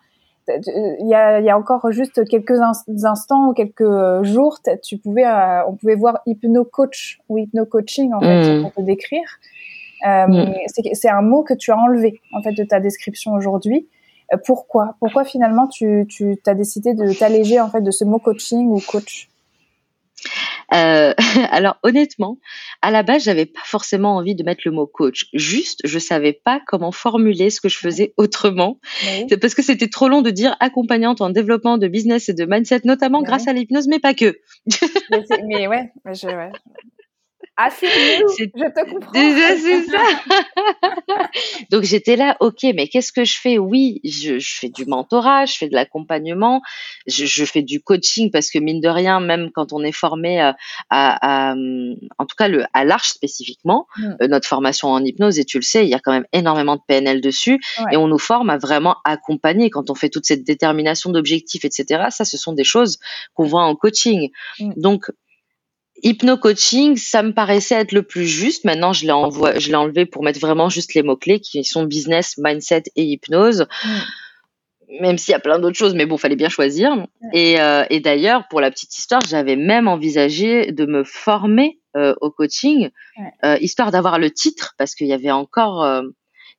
il 0.48 1.08
y 1.08 1.14
a, 1.14 1.40
y 1.40 1.50
a, 1.50 1.56
encore 1.56 1.90
juste 1.92 2.24
quelques 2.28 2.58
instants 3.04 3.48
ou 3.48 3.52
quelques 3.52 4.22
jours, 4.22 4.58
tu 4.82 4.98
pouvais, 4.98 5.26
euh, 5.26 5.66
on 5.66 5.76
pouvait 5.76 5.94
voir 5.94 6.20
hypno-coach 6.26 7.20
ou 7.28 7.38
hypno-coaching 7.38 8.12
en 8.14 8.20
fait 8.20 8.58
mm. 8.58 8.62
pour 8.62 8.72
te 8.72 8.80
décrire. 8.80 9.38
Euh, 10.06 10.26
mm. 10.26 10.54
C'est 10.94 11.10
un 11.10 11.22
mot 11.22 11.42
que 11.42 11.54
tu 11.54 11.70
as 11.70 11.78
enlevé 11.78 12.20
en 12.32 12.42
fait 12.42 12.52
de 12.52 12.64
ta 12.64 12.80
description 12.80 13.32
aujourd'hui. 13.32 13.88
Euh, 14.32 14.36
pourquoi? 14.44 14.96
Pourquoi 15.00 15.24
finalement 15.24 15.66
tu, 15.66 16.06
tu 16.08 16.38
as 16.46 16.54
décidé 16.54 16.94
de 16.94 17.12
t'alléger 17.12 17.60
en 17.60 17.68
fait 17.68 17.82
de 17.82 17.90
ce 17.90 18.04
mot 18.04 18.18
coaching 18.18 18.68
ou 18.68 18.80
coach? 18.80 19.28
Euh, 20.72 21.14
alors 21.50 21.76
honnêtement, 21.82 22.38
à 22.82 22.90
la 22.90 23.02
base, 23.02 23.24
j'avais 23.24 23.46
pas 23.46 23.60
forcément 23.64 24.16
envie 24.16 24.34
de 24.34 24.42
mettre 24.42 24.62
le 24.64 24.70
mot 24.72 24.86
coach. 24.86 25.26
Juste, 25.32 25.80
je 25.84 25.98
savais 25.98 26.32
pas 26.32 26.60
comment 26.66 26.92
formuler 26.92 27.50
ce 27.50 27.60
que 27.60 27.68
je 27.68 27.78
faisais 27.78 28.14
autrement. 28.16 28.78
C'est 29.28 29.38
parce 29.38 29.54
que 29.54 29.62
c'était 29.62 29.88
trop 29.88 30.08
long 30.08 30.22
de 30.22 30.30
dire 30.30 30.56
accompagnante 30.60 31.20
en 31.20 31.30
développement 31.30 31.78
de 31.78 31.88
business 31.88 32.28
et 32.28 32.34
de 32.34 32.44
mindset, 32.44 32.82
notamment 32.84 33.22
grâce 33.22 33.48
à 33.48 33.52
l'hypnose, 33.52 33.88
mais 33.88 33.98
pas 33.98 34.14
que. 34.14 34.38
mais, 35.10 35.24
mais 35.46 35.66
ouais, 35.66 35.92
je, 36.06 36.26
ouais. 36.26 36.50
Je 37.68 38.46
te 38.46 38.90
comprends. 38.90 39.12
C'est 39.12 39.82
ça. 39.90 41.30
Donc 41.70 41.82
j'étais 41.82 42.16
là, 42.16 42.36
ok, 42.40 42.62
mais 42.74 42.88
qu'est-ce 42.88 43.12
que 43.12 43.24
je 43.24 43.38
fais? 43.38 43.58
Oui, 43.58 44.00
je, 44.04 44.38
je, 44.38 44.58
fais 44.58 44.68
du 44.68 44.86
mentorat, 44.86 45.46
je 45.46 45.56
fais 45.56 45.68
de 45.68 45.74
l'accompagnement, 45.74 46.62
je, 47.06 47.26
je, 47.26 47.44
fais 47.44 47.62
du 47.62 47.80
coaching 47.80 48.30
parce 48.30 48.50
que 48.50 48.58
mine 48.58 48.80
de 48.80 48.88
rien, 48.88 49.20
même 49.20 49.50
quand 49.52 49.72
on 49.72 49.82
est 49.82 49.92
formé 49.92 50.40
à, 50.40 50.56
à, 50.90 51.50
à 51.50 51.54
en 52.18 52.26
tout 52.26 52.36
cas 52.36 52.48
le, 52.48 52.64
à 52.72 52.84
l'arche 52.84 53.10
spécifiquement, 53.10 53.86
mm. 53.96 54.16
euh, 54.22 54.28
notre 54.28 54.48
formation 54.48 54.88
en 54.88 55.04
hypnose, 55.04 55.38
et 55.38 55.44
tu 55.44 55.58
le 55.58 55.62
sais, 55.62 55.84
il 55.84 55.90
y 55.90 55.94
a 55.94 56.00
quand 56.00 56.12
même 56.12 56.26
énormément 56.32 56.76
de 56.76 56.82
PNL 56.86 57.20
dessus, 57.20 57.60
et 57.90 57.96
on 57.96 58.08
nous 58.08 58.18
forme 58.18 58.50
à 58.50 58.58
vraiment 58.58 58.96
accompagner 59.04 59.70
quand 59.70 59.90
on 59.90 59.94
fait 59.94 60.08
toute 60.08 60.26
cette 60.26 60.44
détermination 60.44 61.10
d'objectifs, 61.10 61.64
etc. 61.64 62.06
Ça, 62.10 62.24
ce 62.24 62.36
sont 62.36 62.52
des 62.52 62.64
choses 62.64 62.98
qu'on 63.34 63.44
voit 63.44 63.64
en 63.64 63.74
coaching. 63.74 64.30
Mm. 64.58 64.72
Donc 64.76 65.10
Hypno-coaching, 66.02 66.96
ça 66.96 67.22
me 67.22 67.32
paraissait 67.32 67.74
être 67.74 67.92
le 67.92 68.02
plus 68.02 68.26
juste. 68.26 68.64
Maintenant, 68.64 68.92
je 68.92 69.06
l'ai, 69.06 69.60
je 69.60 69.68
l'ai 69.68 69.74
enlevé 69.74 70.06
pour 70.06 70.22
mettre 70.22 70.40
vraiment 70.40 70.68
juste 70.68 70.94
les 70.94 71.02
mots-clés 71.02 71.40
qui 71.40 71.64
sont 71.64 71.84
business, 71.84 72.36
mindset 72.38 72.84
et 72.96 73.04
hypnose. 73.04 73.66
Même 75.00 75.18
s'il 75.18 75.32
y 75.32 75.34
a 75.34 75.40
plein 75.40 75.58
d'autres 75.58 75.76
choses, 75.76 75.94
mais 75.94 76.06
bon, 76.06 76.16
fallait 76.16 76.36
bien 76.36 76.48
choisir. 76.48 77.06
Et, 77.32 77.60
euh, 77.60 77.84
et 77.90 78.00
d'ailleurs, 78.00 78.48
pour 78.48 78.60
la 78.60 78.70
petite 78.70 78.96
histoire, 78.96 79.20
j'avais 79.20 79.56
même 79.56 79.86
envisagé 79.86 80.72
de 80.72 80.84
me 80.84 81.04
former 81.04 81.78
euh, 81.96 82.14
au 82.20 82.30
coaching, 82.30 82.90
euh, 83.44 83.56
histoire 83.60 83.90
d'avoir 83.90 84.18
le 84.18 84.30
titre, 84.30 84.74
parce 84.78 84.94
qu'il 84.94 85.06
y 85.06 85.12
avait 85.12 85.30
encore, 85.30 85.86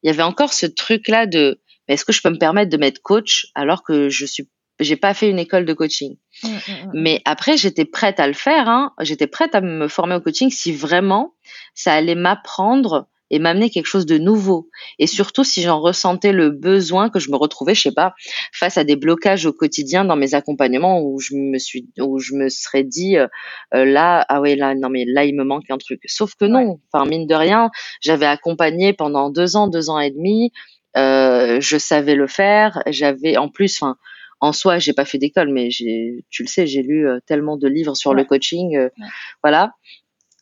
il 0.03 0.07
y 0.07 0.09
avait 0.09 0.23
encore 0.23 0.53
ce 0.53 0.65
truc-là 0.65 1.25
de, 1.25 1.59
est-ce 1.87 2.05
que 2.05 2.13
je 2.13 2.21
peux 2.21 2.29
me 2.29 2.37
permettre 2.37 2.69
de 2.69 2.77
mettre 2.77 3.01
coach 3.01 3.47
alors 3.53 3.83
que 3.83 4.07
je 4.09 4.25
suis 4.25 4.47
j'ai 4.81 4.97
pas 4.97 5.13
fait 5.13 5.29
une 5.29 5.39
école 5.39 5.65
de 5.65 5.73
coaching. 5.73 6.17
Mmh, 6.43 6.47
mmh, 6.47 6.51
mmh. 6.51 6.91
Mais 6.93 7.21
après, 7.25 7.57
j'étais 7.57 7.85
prête 7.85 8.19
à 8.19 8.27
le 8.27 8.33
faire. 8.33 8.67
Hein. 8.67 8.93
J'étais 8.99 9.27
prête 9.27 9.55
à 9.55 9.61
me 9.61 9.87
former 9.87 10.15
au 10.15 10.21
coaching 10.21 10.49
si 10.49 10.73
vraiment 10.73 11.35
ça 11.73 11.93
allait 11.93 12.15
m'apprendre 12.15 13.07
et 13.31 13.39
m'amener 13.39 13.69
quelque 13.69 13.85
chose 13.85 14.05
de 14.05 14.17
nouveau. 14.17 14.69
Et 14.99 15.07
surtout 15.07 15.45
si 15.45 15.61
j'en 15.61 15.79
ressentais 15.79 16.33
le 16.33 16.49
besoin, 16.49 17.09
que 17.09 17.19
je 17.19 17.31
me 17.31 17.37
retrouvais, 17.37 17.73
je 17.73 17.81
sais 17.83 17.93
pas, 17.93 18.13
face 18.51 18.77
à 18.77 18.83
des 18.83 18.97
blocages 18.97 19.45
au 19.45 19.53
quotidien 19.53 20.03
dans 20.03 20.17
mes 20.17 20.33
accompagnements 20.35 21.01
où 21.01 21.17
je 21.19 21.35
me 21.35 21.57
suis, 21.57 21.89
où 21.97 22.19
je 22.19 22.33
me 22.33 22.49
serais 22.49 22.83
dit 22.83 23.17
euh, 23.17 23.27
euh, 23.73 23.85
là, 23.85 24.25
ah 24.27 24.41
ouais 24.41 24.55
là, 24.55 24.75
non 24.75 24.89
mais 24.89 25.05
là 25.07 25.23
il 25.23 25.33
me 25.33 25.45
manque 25.45 25.69
un 25.69 25.77
truc. 25.77 26.01
Sauf 26.07 26.35
que 26.35 26.43
non, 26.43 26.81
enfin 26.91 27.05
mine 27.09 27.25
de 27.25 27.35
rien, 27.35 27.71
j'avais 28.01 28.25
accompagné 28.25 28.91
pendant 28.91 29.29
deux 29.29 29.55
ans, 29.55 29.69
deux 29.69 29.89
ans 29.89 29.99
et 29.99 30.11
demi. 30.11 30.51
Euh, 30.97 31.61
je 31.61 31.77
savais 31.77 32.15
le 32.15 32.27
faire. 32.27 32.83
J'avais 32.87 33.37
en 33.37 33.49
plus, 33.49 33.81
enfin, 33.81 33.95
en 34.41 34.53
soi, 34.53 34.79
j'ai 34.79 34.93
pas 34.93 35.05
fait 35.05 35.19
d'école, 35.19 35.49
mais 35.49 35.69
j'ai, 35.69 36.25
tu 36.29 36.43
le 36.43 36.47
sais, 36.47 36.65
j'ai 36.65 36.81
lu 36.81 37.07
euh, 37.07 37.19
tellement 37.25 37.57
de 37.57 37.67
livres 37.67 37.95
sur 37.95 38.13
le 38.13 38.25
coaching, 38.25 38.75
euh, 38.75 38.89
voilà. 39.43 39.73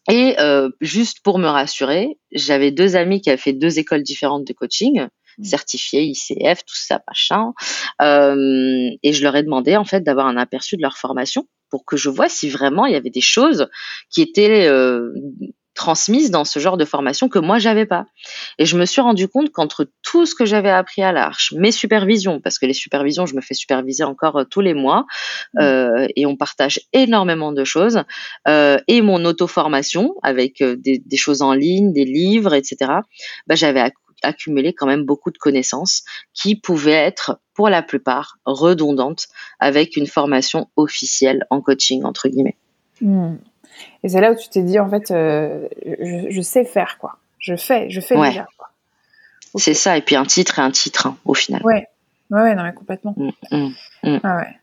Et 0.10 0.40
euh, 0.40 0.70
juste 0.82 1.20
pour 1.22 1.38
me 1.38 1.48
rassurer, 1.48 2.18
j'avais 2.32 2.72
deux 2.72 2.96
amis 2.96 3.22
qui 3.22 3.30
avaient 3.30 3.38
fait 3.38 3.54
deux 3.54 3.78
écoles 3.78 4.02
différentes 4.02 4.48
de 4.48 4.54
coaching, 4.54 5.08
mmh. 5.38 5.44
certifiées 5.44 6.04
ICF, 6.04 6.64
tout 6.66 6.76
ça, 6.76 7.02
machin. 7.08 7.54
Euh, 8.02 8.90
et 9.04 9.14
je 9.14 9.22
leur 9.22 9.36
ai 9.36 9.44
demandé 9.44 9.76
en 9.76 9.86
fait 9.86 10.02
d'avoir 10.02 10.28
un 10.28 10.38
aperçu 10.38 10.78
de 10.78 10.82
leur 10.82 10.98
formation 10.98 11.46
pour 11.70 11.86
que 11.86 11.98
je 11.98 12.10
vois 12.10 12.30
si 12.30 12.50
vraiment 12.50 12.86
il 12.86 12.94
y 12.94 12.96
avait 12.96 13.12
des 13.12 13.22
choses 13.22 13.68
qui 14.10 14.22
étaient 14.22 14.66
euh, 14.68 15.14
transmise 15.74 16.32
dans 16.32 16.44
ce 16.44 16.60
genre 16.60 16.78
de 16.78 16.86
formation 16.86 17.30
que 17.30 17.40
moi 17.40 17.60
j'avais 17.60 17.86
pas. 17.86 18.06
Et 18.58 18.66
je 18.66 18.78
me 18.78 18.86
suis 18.86 19.02
rendu 19.02 19.28
compte 19.28 19.52
qu'entre 19.52 19.88
tout 20.02 20.26
ce 20.26 20.36
que 20.36 20.46
j'avais 20.46 20.70
appris 20.70 21.04
à 21.04 21.12
l'Arche, 21.12 21.54
mes 21.56 21.72
supervisions, 21.72 22.40
parce 22.42 22.60
que 22.60 22.66
les 22.66 22.74
supervisions, 22.74 23.26
je 23.26 23.36
me 23.36 23.42
fais 23.42 23.54
superviser 23.54 24.04
encore 24.04 24.38
euh, 24.38 24.44
tous 24.44 24.62
les 24.62 24.74
mois, 24.74 25.06
mmh. 25.54 25.62
euh, 25.62 26.08
et 26.16 26.26
on 26.26 26.36
partage 26.36 26.82
énormément 26.94 27.52
de 27.52 27.64
choses, 27.64 28.04
euh, 28.48 28.78
et 28.88 29.02
mon 29.02 29.24
auto-formation 29.26 30.16
avec 30.24 30.62
des, 30.62 31.02
des, 31.06 31.18
choses 31.18 31.42
en 31.42 31.54
ligne, 31.54 31.94
des 31.94 32.06
livres, 32.06 32.54
etc. 32.54 32.92
Bah, 33.48 33.56
j'avais 33.56 33.92
accumulé 34.22 34.74
quand 34.74 34.88
même 34.88 35.06
beaucoup 35.06 35.32
de 35.32 35.38
connaissances 35.38 36.04
qui 36.34 36.56
pouvaient 36.56 36.92
être 36.92 37.40
pour 37.54 37.70
la 37.70 37.82
plupart 37.82 38.38
redondantes 38.46 39.28
avec 39.60 39.96
une 39.96 40.08
formation 40.08 40.70
officielle 40.76 41.46
en 41.50 41.62
coaching 41.62 42.04
entre 42.04 42.28
guillemets. 42.28 42.58
Mmh. 43.02 43.36
Et 44.04 44.10
c'est 44.10 44.22
là 44.22 44.32
où 44.32 44.36
tu 44.36 44.50
t'es 44.50 44.64
dit, 44.64 44.80
en 44.80 44.90
fait, 44.90 45.12
euh, 45.12 45.68
je, 46.30 46.42
sais 46.42 46.66
faire, 46.66 46.98
quoi. 47.00 47.18
Je 47.40 47.56
fais, 47.56 47.90
je 47.90 48.02
fais 48.02 48.16
déjà, 48.16 48.48
quoi. 48.58 48.70
C'est 49.56 49.74
ça, 49.74 49.98
et 49.98 50.02
puis 50.02 50.16
un 50.16 50.26
titre 50.26 50.60
et 50.60 50.62
un 50.62 50.72
titre, 50.72 51.08
hein, 51.08 51.18
au 51.26 51.34
final. 51.34 51.62
Ouais, 51.64 51.88
ouais, 52.30 52.42
ouais 52.42 52.56
non, 52.56 52.64
mais 52.64 52.74
complètement. 52.74 53.16
Mm, 53.18 53.30
mm, 53.52 53.74
mm. 54.04 54.20
Ah 54.24 54.38
ouais. 54.38 54.56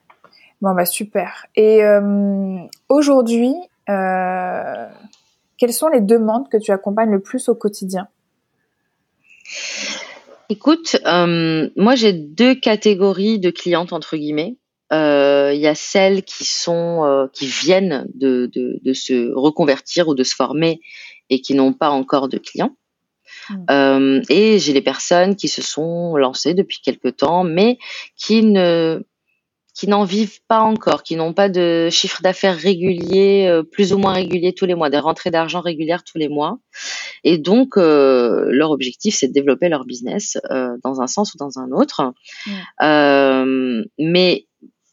Bon, 0.62 0.74
bah 0.74 0.86
super. 0.86 1.47
Et 1.55 1.84
euh, 1.84 2.59
aujourd'hui, 2.88 3.55
euh, 3.88 4.88
quelles 5.59 5.72
sont 5.72 5.88
les 5.88 6.01
demandes 6.01 6.48
que 6.48 6.56
tu 6.56 6.70
accompagnes 6.70 7.10
le 7.10 7.20
plus 7.20 7.48
au 7.48 7.55
quotidien? 7.55 8.09
Écoute, 10.48 10.97
moi 11.05 11.94
j'ai 11.94 12.12
deux 12.12 12.55
catégories 12.55 13.38
de 13.38 13.51
clientes 13.51 13.93
entre 13.93 14.16
guillemets. 14.16 14.56
Euh, 14.92 15.52
il 15.54 15.60
y 15.60 15.66
a 15.66 15.74
celles 15.74 16.22
qui 16.22 16.44
sont 16.44 17.04
euh, 17.04 17.26
qui 17.32 17.46
viennent 17.46 18.06
de, 18.14 18.48
de, 18.52 18.78
de, 18.82 18.92
se 18.92 19.32
reconvertir 19.34 20.06
ou 20.06 20.14
de 20.14 20.22
se 20.22 20.34
former 20.34 20.80
et 21.28 21.40
qui 21.40 21.54
n'ont 21.54 21.72
pas 21.72 21.90
encore 21.90 22.28
de 22.28 22.38
clients. 22.38 22.76
Mmh. 23.50 23.54
Euh, 23.70 24.22
et 24.28 24.58
j'ai 24.60 24.72
les 24.72 24.82
personnes 24.82 25.34
qui 25.34 25.48
se 25.48 25.60
sont 25.60 26.16
lancées 26.16 26.54
depuis 26.54 26.80
quelque 26.82 27.08
temps, 27.08 27.42
mais 27.42 27.78
qui 28.16 28.44
ne 28.44 29.02
qui 29.76 29.88
n'en 29.88 30.04
vivent 30.04 30.40
pas 30.48 30.60
encore, 30.60 31.02
qui 31.02 31.16
n'ont 31.16 31.34
pas 31.34 31.50
de 31.50 31.88
chiffre 31.90 32.22
d'affaires 32.22 32.56
régulier, 32.56 33.46
euh, 33.46 33.62
plus 33.62 33.92
ou 33.92 33.98
moins 33.98 34.14
régulier 34.14 34.54
tous 34.54 34.64
les 34.64 34.74
mois, 34.74 34.88
des 34.88 34.98
rentrées 34.98 35.30
d'argent 35.30 35.60
régulières 35.60 36.02
tous 36.02 36.16
les 36.16 36.30
mois. 36.30 36.58
Et 37.24 37.36
donc, 37.36 37.76
euh, 37.76 38.46
leur 38.48 38.70
objectif, 38.70 39.14
c'est 39.18 39.28
de 39.28 39.34
développer 39.34 39.68
leur 39.68 39.84
business 39.84 40.38
euh, 40.50 40.78
dans 40.82 41.02
un 41.02 41.06
sens 41.06 41.34
ou 41.34 41.36
dans 41.36 41.58
un 41.58 41.72
autre. 41.72 42.14
Mmh. 42.46 43.82
mais 43.98 44.45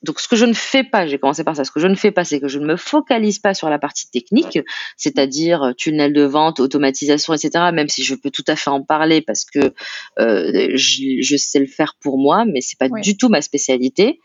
donc, 0.04 0.20
ce 0.20 0.28
que 0.28 0.36
je 0.36 0.46
ne 0.46 0.54
fais 0.54 0.84
pas, 0.84 1.08
j'ai 1.08 1.18
commencé 1.18 1.46
par 1.46 1.56
ça, 1.56 1.64
ce 1.64 1.72
que 1.72 1.80
je 1.80 1.88
ne 1.88 1.96
fais 1.96 2.12
pas, 2.12 2.26
c'est 2.26 2.42
que 2.42 2.50
je 2.50 2.60
ne 2.60 2.66
me 2.66 2.76
focalise 2.76 3.40
pas 3.40 3.54
sur 3.54 3.70
la 3.70 3.80
partie 3.80 4.10
technique, 4.12 4.60
c'est-à-dire 4.98 5.64
euh, 5.64 5.74
tunnel 5.74 6.12
de 6.12 6.24
vente, 6.24 6.60
automatisation, 6.60 7.34
etc., 7.34 7.72
même 7.74 7.88
si 7.88 8.04
je 8.04 8.14
peux 8.16 8.30
tout 8.30 8.44
à 8.48 8.58
fait 8.58 8.70
en 8.70 8.84
parler 8.84 9.22
parce 9.22 9.46
que 9.46 9.74
euh, 10.20 10.72
je, 10.76 11.22
je, 11.22 11.38
sais 11.38 11.60
le 11.60 11.68
faire 11.68 11.96
pour 12.02 12.18
moi, 12.18 12.44
mais 12.46 12.60
c'est 12.60 12.78
pas 12.78 12.90
du 12.90 13.16
tout 13.16 13.30
ma 13.30 13.42
spécialité. 13.42 14.20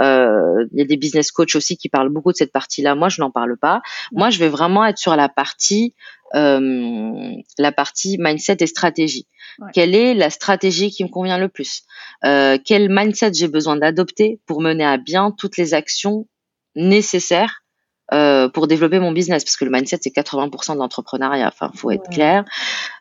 Euh, 0.00 0.64
il 0.72 0.78
y 0.78 0.82
a 0.82 0.86
des 0.86 0.96
business 0.96 1.30
coachs 1.30 1.54
aussi 1.54 1.76
qui 1.76 1.90
parlent 1.90 2.08
beaucoup 2.08 2.32
de 2.32 2.36
cette 2.36 2.52
partie-là. 2.52 2.94
Moi, 2.94 3.10
je 3.10 3.20
n'en 3.20 3.30
parle 3.30 3.58
pas. 3.58 3.82
Moi, 4.12 4.30
je 4.30 4.38
vais 4.38 4.48
vraiment 4.48 4.86
être 4.86 4.98
sur 4.98 5.14
la 5.14 5.28
partie 5.28 5.94
euh, 6.34 7.32
la 7.58 7.72
partie 7.72 8.16
mindset 8.18 8.58
et 8.60 8.66
stratégie. 8.66 9.26
Quelle 9.72 9.94
est 9.94 10.14
la 10.14 10.30
stratégie 10.30 10.90
qui 10.90 11.02
me 11.04 11.08
convient 11.08 11.38
le 11.38 11.48
plus? 11.48 11.82
Euh, 12.24 12.58
Quel 12.64 12.88
mindset 12.88 13.32
j'ai 13.34 13.48
besoin 13.48 13.76
d'adopter 13.76 14.40
pour 14.46 14.60
mener 14.60 14.84
à 14.84 14.98
bien 14.98 15.32
toutes 15.36 15.56
les 15.56 15.74
actions 15.74 16.28
nécessaires 16.76 17.64
euh, 18.12 18.48
pour 18.48 18.68
développer 18.68 19.00
mon 19.00 19.10
business? 19.10 19.44
Parce 19.44 19.56
que 19.56 19.64
le 19.64 19.70
mindset 19.72 19.98
c'est 20.02 20.14
80% 20.14 20.74
de 20.74 20.78
l'entrepreneuriat 20.78 21.48
enfin 21.48 21.72
faut 21.74 21.90
être 21.90 22.08
clair. 22.08 22.44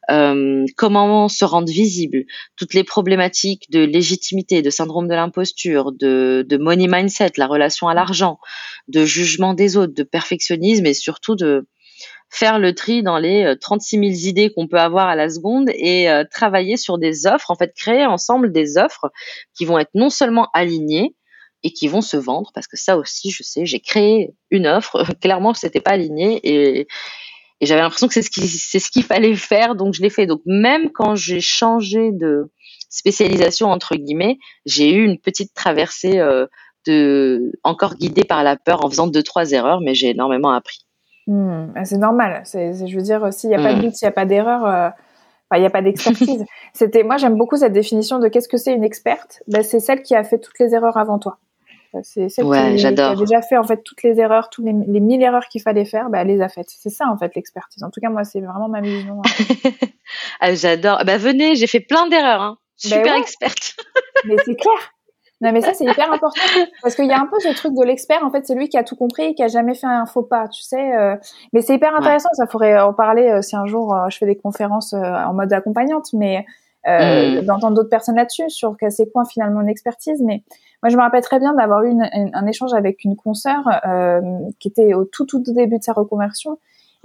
Euh, 0.10 0.66
comment 0.78 1.28
se 1.28 1.45
rendre 1.45 1.72
visible? 1.72 2.24
Toutes 2.56 2.74
les 2.74 2.84
problématiques 2.84 3.70
de 3.70 3.84
légitimité 3.84 4.62
de 4.62 4.70
syndrome 4.70 5.08
de 5.08 5.14
l'imposture 5.14 5.91
de, 5.91 6.45
de 6.48 6.58
money 6.58 6.88
mindset 6.88 7.34
la 7.38 7.45
relation 7.45 7.88
à 7.88 7.94
l'argent 7.94 8.40
de 8.88 9.06
jugement 9.06 9.54
des 9.54 9.78
autres 9.78 9.94
de 9.94 10.04
perfectionnisme 10.04 10.86
et 10.86 10.94
surtout 10.94 11.36
de 11.36 11.68
faire 12.30 12.60
le 12.60 12.74
tri 12.76 13.03
dans 13.03 13.18
les 13.18 13.56
36 13.60 13.98
euh, 13.98 14.02
000 14.02 14.14
idées 14.28 14.52
qu'on 14.52 14.68
peut 14.68 14.80
avoir 14.80 15.07
à 15.07 15.15
la 15.15 15.30
seconde 15.30 15.69
et 15.74 16.10
euh, 16.10 16.24
travailler 16.30 16.78
sur 16.78 16.98
des 16.98 17.26
offres, 17.26 17.52
en 17.52 17.56
fait 17.56 17.74
créer 17.76 18.06
ensemble 18.06 18.52
des 18.52 18.78
offres 18.78 19.11
qui 19.56 19.65
vont 19.65 19.78
être 19.78 19.91
non 19.94 20.10
seulement 20.10 20.49
alignées 20.53 21.15
et 21.64 21.72
qui 21.72 21.88
vont 21.88 22.02
se 22.02 22.18
vendre, 22.18 22.52
parce 22.53 22.68
que 22.68 22.78
ça 22.78 22.98
aussi, 22.98 23.32
je 23.32 23.44
sais, 23.44 23.65
j'ai 23.65 23.80
créé 23.80 24.34
une 24.52 24.68
offre, 24.68 25.03
clairement, 25.22 25.53
c'était 25.53 25.82
pas 25.82 25.91
aligné 25.91 26.40
et, 26.44 26.88
j'avais 27.60 27.82
l'impression 27.82 28.07
que 28.07 28.14
ce 28.14 28.22
c'est 28.22 28.78
ce 28.78 28.91
qu'il 28.91 29.02
fallait 29.02 29.34
faire, 29.34 29.74
donc 29.74 29.95
je 29.95 30.03
l'ai 30.03 30.11
fait. 30.11 30.28
Donc 30.28 30.41
même 30.45 30.91
quand 30.91 31.15
j'ai 31.15 31.41
changé 31.41 32.11
de 32.11 32.52
spécialisation 32.88 33.72
entre 33.72 33.95
guillemets, 33.95 34.38
j'ai 34.68 34.94
eu 34.94 35.03
une 35.03 35.18
petite 35.18 35.56
traversée 35.56 36.19
euh, 36.19 36.45
de 36.86 37.52
encore 37.64 37.95
guidée 37.95 38.26
par 38.26 38.44
la 38.44 38.57
peur 38.57 38.86
en 38.86 38.90
faisant 38.91 39.07
deux 39.07 39.24
trois 39.24 39.53
erreurs, 39.53 39.82
mais 39.82 39.95
j'ai 39.95 40.10
énormément 40.10 40.52
appris. 40.52 40.86
Hmm, 41.28 41.68
ah, 41.76 41.86
c'est 41.86 41.98
normal. 41.98 42.41
C'est, 42.45 42.88
je 42.88 42.95
veux 42.95 43.04
dire, 43.04 43.32
s'il 43.34 43.49
n'y 43.49 43.56
a 43.56 43.62
pas 43.62 43.74
de 43.74 43.80
hmm. 43.80 43.82
doute, 43.84 43.95
s'il 43.95 44.06
n'y 44.06 44.10
a 44.10 44.14
pas 44.14 44.26
d'erreur, 44.26 44.66
euh, 44.66 44.90
il 45.56 45.60
n'y 45.60 45.66
a 45.66 45.70
pas 45.70 45.82
d'expertise. 45.82 46.45
C'était, 46.74 47.04
moi, 47.04 47.18
j'aime 47.18 47.36
beaucoup 47.36 47.58
cette 47.58 47.74
définition 47.74 48.20
de 48.20 48.28
qu'est-ce 48.28 48.48
que 48.48 48.58
c'est 48.58 48.74
une 48.74 48.84
experte? 48.84 49.44
Ben, 49.48 49.64
c'est 49.64 49.80
celle 49.80 50.02
qui 50.02 50.16
a 50.16 50.24
fait 50.24 50.40
toutes 50.40 50.58
les 50.60 50.74
erreurs 50.74 50.98
avant 50.98 51.20
toi. 51.20 51.38
C'est 52.04 52.30
celle 52.30 52.45
qui, 52.45 52.86
a 52.86 53.16
déjà 53.16 53.41
fait 53.41 53.58
en 53.58 53.64
fait 53.64 53.82
toutes 53.84 54.04
les 54.04 54.20
erreurs, 54.20 54.49
toutes 54.49 54.66
les, 54.66 54.74
les 54.88 54.99
mille 54.99 55.24
erreurs 55.24 55.48
qu'il 55.48 55.62
fallait 55.62 55.86
faire, 55.86 56.10
ben, 56.10 56.20
elle 56.20 56.28
les 56.28 56.41
a 56.41 56.49
faites. 56.49 56.70
C'est 56.70 56.90
ça 56.90 57.08
en 57.08 57.18
fait 57.18 57.34
l'expertise. 57.34 57.82
En 57.82 57.90
tout 57.90 58.02
cas, 58.02 58.10
moi, 58.10 58.24
c'est 58.24 58.41
vraiment 58.41 58.68
ma 58.68 58.82
vision. 58.82 59.22
Hein. 59.26 59.72
ah, 60.41 60.54
j'adore. 60.54 61.04
Bah 61.06 61.18
venez, 61.18 61.56
j'ai 61.56 61.66
fait 61.66 61.80
plein 61.80 62.08
d'erreurs. 62.08 62.41
Hein. 62.41 62.58
Ben 62.84 62.90
Super 62.90 63.16
experte. 63.16 63.78
Mais 64.26 64.36
c'est 64.45 64.56
clair. 64.56 64.94
Non, 65.41 65.51
mais 65.51 65.61
ça, 65.61 65.73
c'est 65.73 65.85
hyper 65.85 66.11
important. 66.11 66.41
Parce 66.81 66.95
qu'il 66.95 67.05
y 67.05 67.11
a 67.11 67.19
un 67.19 67.27
peu 67.27 67.39
ce 67.39 67.55
truc 67.55 67.73
de 67.76 67.84
l'expert. 67.84 68.23
En 68.23 68.31
fait, 68.31 68.45
c'est 68.45 68.55
lui 68.55 68.69
qui 68.69 68.77
a 68.77 68.84
tout 68.84 68.95
compris 68.95 69.23
et 69.23 69.34
qui 69.35 69.43
a 69.43 69.47
jamais 69.47 69.76
fait 69.76 69.88
un 69.88 70.05
faux 70.05 70.23
pas, 70.23 70.47
tu 70.47 70.64
sais. 70.64 70.95
Euh. 70.95 71.15
mais 71.53 71.61
c'est 71.61 71.76
hyper 71.76 71.95
intéressant. 71.95 72.30
Ça 72.34 72.47
pourrait 72.47 72.80
en 72.80 72.93
parler 72.93 73.30
euh, 73.30 73.41
si 73.41 73.55
un 73.55 73.65
jour 73.65 73.93
euh, 73.93 74.09
je 74.09 74.18
fais 74.18 74.26
des 74.26 74.35
conférences 74.35 74.93
en 74.93 75.34
mode 75.34 75.53
accompagnante, 75.53 76.07
mais 76.14 76.45
mm. 76.88 77.41
d'entendre 77.45 77.76
d'autres 77.76 77.89
personnes 77.89 78.15
là-dessus 78.15 78.49
sur 78.49 78.76
c'est 78.89 79.11
quoi 79.11 79.26
finalement 79.26 79.61
une 79.61 79.69
expertise. 79.69 80.22
Mais 80.23 80.43
moi, 80.81 80.89
je 80.89 80.97
me 80.97 81.01
rappelle 81.01 81.23
très 81.23 81.39
bien 81.39 81.53
d'avoir 81.53 81.84
eu 81.84 81.93
un 82.34 82.47
échange 82.47 82.73
avec 82.73 83.03
une 83.03 83.15
consoeur 83.15 83.64
qui 84.59 84.69
était 84.69 84.95
au 84.95 85.05
tout, 85.05 85.26
tout 85.26 85.41
début 85.45 85.77
de 85.77 85.84
sa 85.84 85.93
reconversion 85.93 86.57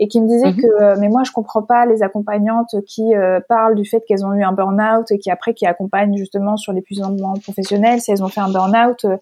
et 0.03 0.09
qui 0.09 0.21
me 0.21 0.27
disait 0.27 0.51
mhm. 0.51 0.57
que 0.57 0.83
euh, 0.83 0.97
mais 0.99 1.09
moi 1.09 1.23
je 1.23 1.31
comprends 1.31 1.63
pas 1.63 1.87
les 1.87 2.03
accompagnantes 2.03 2.75
qui 2.89 3.15
euh, 3.15 3.39
parlent 3.49 3.77
du 3.77 3.85
fait 3.85 4.01
qu'elles 4.01 4.27
ont 4.27 4.33
eu 4.35 4.43
un 4.43 4.51
burn-out 4.51 5.09
et 5.13 5.19
qui 5.19 5.31
après 5.31 5.55
qui 5.55 5.65
accompagnent 5.65 6.17
justement 6.17 6.57
sur 6.57 6.73
l'épuisement 6.73 7.35
professionnel 7.35 8.01
si 8.01 8.11
elles 8.11 8.25
ont 8.25 8.29
fait 8.29 8.41
un 8.41 8.51
burn-out 8.51 9.05
euh, 9.05 9.17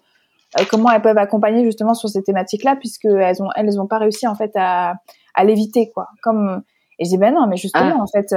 comment 0.71 0.89
elles 0.89 1.03
peuvent 1.03 1.19
accompagner 1.19 1.63
justement 1.63 1.93
sur 1.93 2.09
ces 2.09 2.23
thématiques-là 2.23 2.77
puisque 2.77 3.05
elles 3.05 3.43
ont 3.43 3.49
elles 3.55 3.79
ont 3.79 3.85
pas 3.85 3.99
réussi 3.99 4.25
en 4.25 4.33
fait 4.33 4.51
à, 4.55 4.95
à 5.35 5.43
l'éviter 5.43 5.91
quoi 5.91 6.07
comme 6.23 6.63
et 6.97 7.05
je 7.05 7.11
dis 7.11 7.17
ben 7.19 7.31
non 7.31 7.45
mais 7.45 7.57
justement 7.57 7.97
ah. 7.99 8.01
en 8.01 8.07
fait 8.07 8.35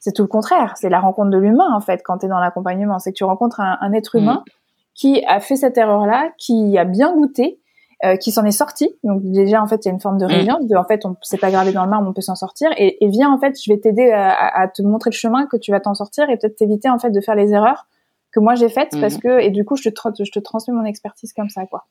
c'est 0.00 0.12
tout 0.12 0.22
le 0.22 0.28
contraire 0.28 0.74
c'est 0.76 0.88
la 0.88 0.98
rencontre 0.98 1.30
de 1.30 1.38
l'humain 1.38 1.72
en 1.72 1.80
fait 1.80 2.02
quand 2.02 2.18
tu 2.18 2.26
es 2.26 2.28
dans 2.28 2.40
l'accompagnement 2.40 2.98
c'est 2.98 3.12
que 3.12 3.16
tu 3.18 3.24
rencontres 3.24 3.60
un, 3.60 3.78
un 3.80 3.92
être 3.92 4.16
humain 4.16 4.42
mhm. 4.44 4.52
qui 4.94 5.24
a 5.26 5.38
fait 5.38 5.54
cette 5.54 5.78
erreur 5.78 6.06
là 6.06 6.28
qui 6.38 6.76
a 6.76 6.84
bien 6.84 7.14
goûté 7.14 7.60
euh, 8.04 8.16
qui 8.16 8.32
s'en 8.32 8.44
est 8.44 8.50
sorti. 8.50 8.94
Donc 9.02 9.22
déjà 9.22 9.62
en 9.62 9.66
fait 9.66 9.84
il 9.84 9.88
y 9.88 9.90
a 9.90 9.94
une 9.94 10.00
forme 10.00 10.18
de 10.18 10.26
mm. 10.26 10.28
résilience, 10.28 10.66
de 10.66 10.76
en 10.76 10.84
fait 10.84 11.06
on 11.06 11.16
s'est 11.22 11.38
pas 11.38 11.50
gravé 11.50 11.72
dans 11.72 11.84
le 11.84 11.90
marbre, 11.90 12.08
on 12.08 12.12
peut 12.12 12.20
s'en 12.20 12.34
sortir. 12.34 12.70
Et, 12.76 13.02
et 13.04 13.08
viens 13.08 13.32
en 13.32 13.38
fait 13.38 13.56
je 13.60 13.72
vais 13.72 13.78
t'aider 13.78 14.10
à, 14.10 14.34
à, 14.34 14.68
te 14.68 14.82
montrer 14.82 15.10
le 15.10 15.14
chemin 15.14 15.46
que 15.46 15.56
tu 15.56 15.70
vas 15.70 15.80
t'en 15.80 15.94
sortir 15.94 16.28
et 16.28 16.36
peut-être 16.36 16.56
t'éviter 16.56 16.90
en 16.90 16.98
fait 16.98 17.10
de 17.10 17.20
faire 17.20 17.34
les 17.34 17.52
erreurs 17.52 17.86
que 18.32 18.40
moi 18.40 18.56
j'ai 18.56 18.68
faites 18.68 18.90
parce 19.00 19.16
mm. 19.16 19.20
que 19.20 19.40
et 19.40 19.50
du 19.50 19.64
coup 19.64 19.76
je 19.76 19.88
te 19.88 20.24
je 20.24 20.30
te 20.30 20.38
transmets 20.38 20.74
mon 20.74 20.84
expertise 20.84 21.32
comme 21.32 21.48
ça 21.48 21.66
quoi. 21.66 21.84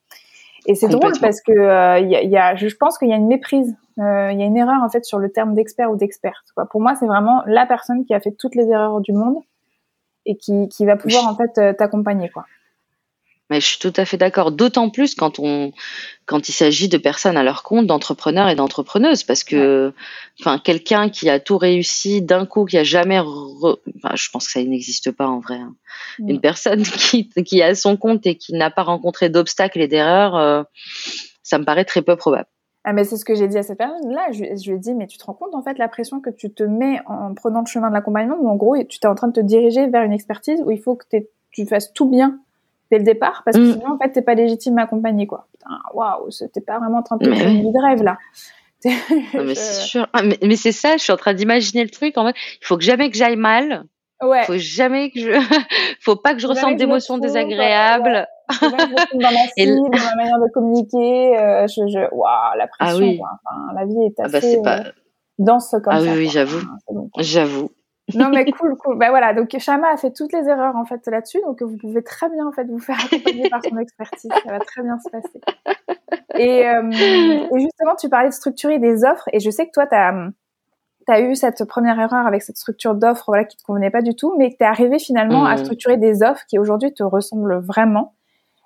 Et 0.66 0.76
c'est 0.76 0.88
drôle 0.88 1.14
parce 1.20 1.42
que 1.42 2.02
il 2.02 2.30
y 2.30 2.38
a, 2.38 2.56
je 2.56 2.76
pense 2.76 2.98
qu'il 2.98 3.10
y 3.10 3.14
a 3.14 3.18
une 3.18 3.28
méprise, 3.28 3.76
il 3.98 4.02
y 4.02 4.04
a 4.04 4.46
une 4.46 4.56
erreur 4.56 4.82
en 4.82 4.88
fait 4.88 5.04
sur 5.04 5.20
le 5.20 5.30
terme 5.30 5.56
d'expert 5.56 5.92
ou 5.92 5.98
d'experte. 5.98 6.46
Pour 6.72 6.80
moi, 6.80 6.96
c'est 6.98 7.06
vraiment 7.06 7.44
la 7.48 7.66
personne 7.66 8.06
qui 8.06 8.14
a 8.14 8.22
fait 8.22 8.32
toutes 8.32 8.56
les 8.56 8.70
erreurs 8.70 9.02
du 9.02 9.12
monde 9.12 9.36
et 10.26 10.38
qui, 10.38 10.70
qui 10.70 10.86
va 10.86 10.96
pouvoir 10.96 11.28
en 11.28 11.36
fait 11.36 11.76
t'accompagner 11.76 12.30
quoi. 12.30 12.46
Mais 13.54 13.62
je 13.62 13.68
suis 13.68 13.78
tout 13.78 13.94
à 13.98 14.06
fait 14.06 14.18
d'accord. 14.18 14.52
D'autant 14.52 14.90
plus 14.90 15.14
quand 15.14 15.38
on, 15.38 15.74
quand 16.26 16.50
il 16.50 16.54
s'agit 16.54 16.90
de 16.90 16.98
personnes 16.98 17.38
à 17.38 17.44
leur 17.44 17.62
compte, 17.62 17.86
d'entrepreneurs 17.86 18.50
et 18.50 18.56
d'entrepreneuses, 18.56 19.22
parce 19.22 19.44
que, 19.44 19.94
enfin, 20.40 20.58
quelqu'un 20.58 21.10
qui 21.10 21.30
a 21.30 21.40
tout 21.40 21.60
réussi 21.60 22.24
d'un 22.24 22.48
coup, 22.48 22.66
qui 22.66 22.80
a 22.80 22.84
jamais, 22.84 23.20
enfin, 23.20 24.16
je 24.16 24.30
pense 24.32 24.48
que 24.48 24.54
ça 24.54 24.64
n'existe 24.64 25.12
pas 25.12 25.28
en 25.28 25.40
vrai. 25.40 25.58
Hein. 25.58 25.76
Une 26.18 26.42
personne 26.42 26.82
qui, 26.82 27.30
qui 27.30 27.62
a 27.62 27.76
son 27.76 27.96
compte 27.96 28.26
et 28.26 28.34
qui 28.34 28.54
n'a 28.54 28.72
pas 28.72 28.82
rencontré 28.82 29.30
d'obstacles 29.30 29.82
et 29.82 29.88
d'erreurs, 29.88 30.36
euh, 30.36 30.64
ça 31.44 31.60
me 31.60 31.64
paraît 31.64 31.86
très 31.86 32.02
peu 32.02 32.16
probable. 32.16 32.48
Ah 32.86 32.92
mais 32.92 33.04
c'est 33.04 33.18
ce 33.18 33.24
que 33.24 33.36
j'ai 33.36 33.48
dit 33.48 33.60
à 33.60 33.62
cette 33.62 33.78
personne-là. 33.78 34.32
Je, 34.32 34.46
je, 34.60 34.72
lui 34.72 34.78
ai 34.78 34.80
dit 34.80 34.96
mais 34.96 35.06
tu 35.06 35.20
te 35.20 35.26
rends 35.26 35.36
compte 35.36 35.54
en 35.54 35.62
fait 35.62 35.78
la 35.78 35.88
pression 35.88 36.22
que 36.22 36.32
tu 36.32 36.52
te 36.52 36.64
mets 36.64 37.02
en 37.06 37.36
prenant 37.36 37.60
le 37.60 37.68
chemin 37.68 37.90
de 37.90 37.94
l'accompagnement 37.94 38.36
où 38.40 38.50
en 38.50 38.56
gros 38.56 38.76
tu 38.90 38.98
es 39.00 39.06
en 39.06 39.14
train 39.14 39.28
de 39.28 39.34
te 39.34 39.40
diriger 39.42 39.86
vers 39.86 40.02
une 40.02 40.12
expertise 40.12 40.60
où 40.66 40.72
il 40.72 40.82
faut 40.82 40.96
que 40.96 41.06
tu 41.52 41.68
fasses 41.68 41.94
tout 41.94 42.10
bien 42.10 42.40
dès 42.94 43.00
le 43.00 43.06
départ 43.06 43.42
parce 43.44 43.58
que 43.58 43.62
mm. 43.64 43.74
sinon 43.74 43.94
en 43.94 43.98
fait 43.98 44.12
t'es 44.12 44.22
pas 44.22 44.36
légitime 44.36 44.78
à 44.78 44.84
accompagner 44.84 45.26
quoi. 45.26 45.48
Waouh, 45.94 46.30
t'es 46.54 46.62
pas 46.62 46.78
vraiment 46.78 47.00
en 47.00 47.04
train 47.04 47.18
de 47.18 47.34
faire 47.34 47.48
une 47.48 47.62
vie 47.62 47.72
de 47.72 47.86
rêve 47.86 48.04
là. 48.04 48.18
mais 49.34 49.56
c'est 49.56 49.82
sûr. 49.82 50.08
Ah, 50.12 50.22
mais, 50.24 50.58
c'est 50.58 50.74
ça, 50.74 50.98
je 50.98 51.04
suis 51.04 51.14
en 51.14 51.18
train 51.18 51.34
d'imaginer 51.34 51.84
le 51.84 51.90
truc. 51.90 52.18
En 52.18 52.28
fait, 52.28 52.36
il 52.62 52.66
faut 52.66 52.76
que 52.76 52.84
jamais 52.84 53.10
que 53.10 53.16
j'aille 53.16 53.38
mal. 53.38 53.86
Ouais. 54.22 54.44
Faut 54.44 54.58
jamais 54.58 55.10
que 55.10 55.22
je, 55.22 55.32
faut 56.02 56.18
pas 56.18 56.34
que 56.34 56.40
je 56.40 56.48
ressente 56.48 56.76
d'émotions 56.76 57.18
désagréables. 57.18 58.28
dans 58.62 58.70
ma 58.70 58.78
dans 58.86 59.32
ma 59.32 60.16
manière 60.18 60.40
de 60.40 60.52
communiquer. 60.54 61.40
Euh, 61.40 61.66
je, 61.68 61.88
je, 61.88 62.14
waouh, 62.14 62.58
la 62.58 62.66
ah 62.66 62.68
pression. 62.68 63.18
Quoi. 63.18 63.30
Enfin, 63.46 63.74
la 63.74 63.86
vie 63.86 64.06
est 64.06 64.20
assez 64.20 64.58
ah 64.58 64.62
bah, 64.62 64.78
pas... 64.78 64.90
Euh, 64.90 64.92
dense 65.40 65.72
comme 65.72 65.82
ah, 65.88 66.02
ça. 66.02 66.06
Ah 66.10 66.14
oui, 66.14 66.18
oui, 66.18 66.28
j'avoue. 66.28 66.62
J'avoue 67.20 67.70
non 68.14 68.30
mais 68.30 68.46
cool, 68.52 68.76
cool. 68.78 68.98
Ben 68.98 69.10
voilà, 69.10 69.34
donc 69.34 69.56
Shama 69.58 69.90
a 69.90 69.98
fait 69.98 70.12
toutes 70.12 70.34
les 70.34 70.48
erreurs 70.48 70.76
en 70.76 70.86
fait 70.86 71.06
là-dessus, 71.08 71.40
donc 71.46 71.62
vous 71.62 71.78
pouvez 71.78 72.04
très 72.04 72.30
bien 72.30 72.46
en 72.48 72.52
fait 72.52 72.66
vous 72.66 72.80
faire 72.80 72.98
accompagner 73.04 73.50
par 73.50 73.62
son 73.64 73.78
expertise, 73.78 74.32
ça 74.44 74.52
va 74.52 74.60
très 74.60 74.82
bien 74.82 74.98
se 75.00 75.10
passer. 75.10 75.42
Et, 76.36 76.68
euh, 76.68 76.90
et, 76.92 77.60
justement, 77.60 77.96
tu 77.96 78.10
parlais 78.10 78.30
de 78.30 78.34
structurer 78.34 78.80
des 78.80 79.04
offres, 79.04 79.30
et 79.32 79.40
je 79.40 79.50
sais 79.50 79.66
que 79.66 79.72
toi, 79.72 79.88
tu 79.88 79.96
as, 79.96 80.14
as, 81.08 81.22
eu 81.22 81.36
cette 81.36 81.64
première 81.66 82.00
erreur 82.00 82.26
avec 82.26 82.42
cette 82.42 82.58
structure 82.58 82.96
d'offres 82.96 83.26
voilà, 83.28 83.46
qui 83.46 83.58
te 83.58 83.64
convenait 83.64 83.92
pas 83.92 84.02
du 84.02 84.16
tout, 84.16 84.36
mais 84.38 84.52
que 84.52 84.58
tu 84.58 84.64
es 84.64 84.68
arrivé 84.68 85.00
finalement 85.00 85.46
à 85.46 85.56
mmh. 85.56 85.60
structurer 85.60 85.98
des 85.98 86.24
offres 86.24 86.44
qui 86.48 86.58
aujourd'hui 86.60 86.94
te 86.94 87.04
ressemblent 87.04 87.60
vraiment. 87.60 88.14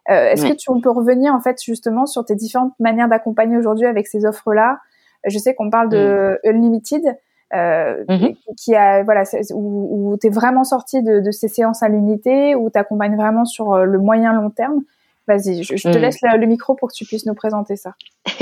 Euh, 0.09 0.31
Est-ce 0.31 0.45
que 0.45 0.53
tu 0.53 0.71
on 0.71 0.79
peut 0.79 0.89
revenir 0.89 1.33
en 1.33 1.41
fait 1.41 1.61
justement 1.61 2.05
sur 2.05 2.23
tes 2.23 2.35
différentes 2.35 2.73
manières 2.79 3.09
d'accompagner 3.09 3.57
aujourd'hui 3.57 3.85
avec 3.85 4.07
ces 4.07 4.25
offres-là? 4.25 4.79
Je 5.25 5.37
sais 5.37 5.53
qu'on 5.53 5.69
parle 5.69 5.89
de 5.89 6.39
mmh. 6.45 6.49
Unlimited 6.49 7.17
euh, 7.53 8.03
mhm. 8.09 8.35
qui 8.57 8.75
a 8.75 9.03
voilà 9.03 9.23
où, 9.53 10.11
où 10.11 10.17
tu 10.17 10.27
es 10.27 10.29
vraiment 10.29 10.63
sorti 10.63 11.01
de, 11.01 11.21
de, 11.21 11.31
ces 11.31 11.47
séances 11.47 11.81
à 11.81 11.87
l'unité 11.87 12.55
où 12.55 12.69
tu 12.69 12.77
accompagnes 12.77 13.15
vraiment 13.15 13.45
sur 13.45 13.73
euh, 13.73 13.85
le 13.85 13.99
moyen 13.99 14.33
long 14.33 14.49
terme 14.49 14.81
Vas-y, 15.27 15.61
je, 15.61 15.73
te 15.75 15.89
mhm. 15.89 15.97
laisse 15.97 16.19
le, 16.21 16.45
micro 16.45 16.73
pour 16.73 16.87
que 16.87 16.93
tu 16.93 17.03
puisses 17.03 17.25
nous 17.25 17.33
présenter 17.33 17.75
ça. 17.75 17.95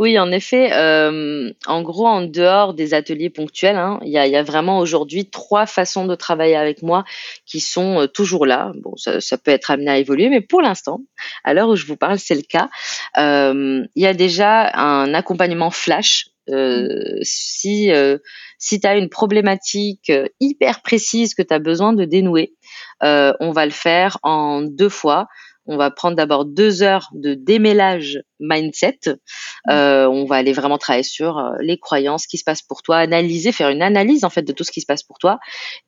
oui, 0.00 0.18
en 0.18 0.32
effet, 0.32 0.72
euh, 0.72 1.52
en 1.66 1.82
gros, 1.82 2.08
en 2.08 2.22
dehors 2.22 2.74
des 2.74 2.94
ateliers 2.94 3.30
ponctuels, 3.30 3.76
hein, 3.76 4.00
il 4.02 4.10
y, 4.10 4.18
a, 4.18 4.26
y, 4.26 4.34
a, 4.34 4.42
vraiment 4.42 4.78
aujourd'hui 4.78 5.30
trois 5.30 5.66
façons 5.66 6.04
de 6.04 6.16
travailler 6.16 6.56
avec 6.56 6.82
moi 6.82 7.04
qui 7.46 7.60
sont 7.60 8.00
euh, 8.00 8.06
toujours 8.08 8.44
là. 8.44 8.72
Bon, 8.82 8.96
ça, 8.96 9.20
ça, 9.20 9.38
peut 9.38 9.52
être 9.52 9.70
amené 9.70 9.88
à 9.88 9.98
évoluer, 9.98 10.30
mais 10.30 10.40
pour 10.40 10.62
l'instant, 10.62 10.98
à 11.44 11.54
l'heure 11.54 11.68
où 11.68 11.76
je 11.76 11.86
vous 11.86 11.96
parle, 11.96 12.18
c'est 12.18 12.34
le 12.34 12.42
cas. 12.42 12.70
Euh, 13.16 13.86
il 13.94 14.02
y 14.02 14.06
a 14.06 14.14
déjà 14.14 14.72
un 14.74 15.14
accompagnement 15.14 15.70
flash 15.70 16.26
euh, 16.50 17.18
si 17.22 17.90
euh, 17.92 18.18
si 18.58 18.80
tu 18.80 18.86
as 18.86 18.96
une 18.96 19.08
problématique 19.08 20.10
euh, 20.10 20.26
hyper 20.40 20.82
précise 20.82 21.34
que 21.34 21.42
tu 21.42 21.54
as 21.54 21.58
besoin 21.58 21.92
de 21.92 22.04
dénouer, 22.04 22.54
on 23.02 23.50
va 23.52 23.64
le 23.66 23.72
faire 23.72 24.18
en 24.22 24.62
deux 24.62 24.88
fois. 24.88 25.26
On 25.66 25.78
va 25.78 25.90
prendre 25.90 26.16
d'abord 26.16 26.44
deux 26.44 26.82
heures 26.82 27.08
de 27.14 27.32
démêlage 27.32 28.20
mindset. 28.40 28.98
Mmh. 29.06 29.70
Euh, 29.70 30.06
on 30.06 30.24
va 30.24 30.36
aller 30.36 30.52
vraiment 30.52 30.78
travailler 30.78 31.04
sur 31.04 31.38
euh, 31.38 31.52
les 31.60 31.78
croyances, 31.78 32.24
ce 32.24 32.28
qui 32.28 32.38
se 32.38 32.44
passe 32.44 32.62
pour 32.62 32.82
toi, 32.82 32.98
analyser, 32.98 33.52
faire 33.52 33.70
une 33.70 33.82
analyse 33.82 34.24
en 34.24 34.30
fait 34.30 34.42
de 34.42 34.52
tout 34.52 34.64
ce 34.64 34.72
qui 34.72 34.80
se 34.80 34.86
passe 34.86 35.02
pour 35.02 35.18
toi. 35.18 35.38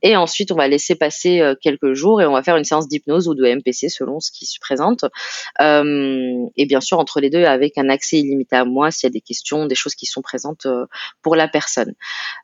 Et 0.02 0.16
ensuite, 0.16 0.52
on 0.52 0.56
va 0.56 0.68
laisser 0.68 0.94
passer 0.94 1.40
euh, 1.40 1.54
quelques 1.60 1.94
jours 1.94 2.22
et 2.22 2.26
on 2.26 2.32
va 2.32 2.42
faire 2.42 2.56
une 2.56 2.64
séance 2.64 2.88
d'hypnose 2.88 3.28
ou 3.28 3.34
de 3.34 3.44
MPC 3.46 3.88
selon 3.88 4.20
ce 4.20 4.30
qui 4.30 4.46
se 4.46 4.58
présente. 4.60 5.04
et 5.60 6.66
bien 6.66 6.80
sûr, 6.80 6.98
entre 6.98 7.20
les 7.20 7.30
deux, 7.30 7.44
avec 7.44 7.78
un 7.78 7.88
accès 7.88 8.18
illimité 8.18 8.56
à 8.56 8.64
moi 8.64 8.90
s'il 8.90 9.08
y 9.08 9.10
a 9.10 9.12
des 9.12 9.20
questions, 9.20 9.66
des 9.66 9.74
choses 9.74 9.94
qui 9.94 10.06
sont 10.06 10.22
présentes 10.22 10.66
pour 11.22 11.36
la 11.36 11.48
personne. 11.48 11.94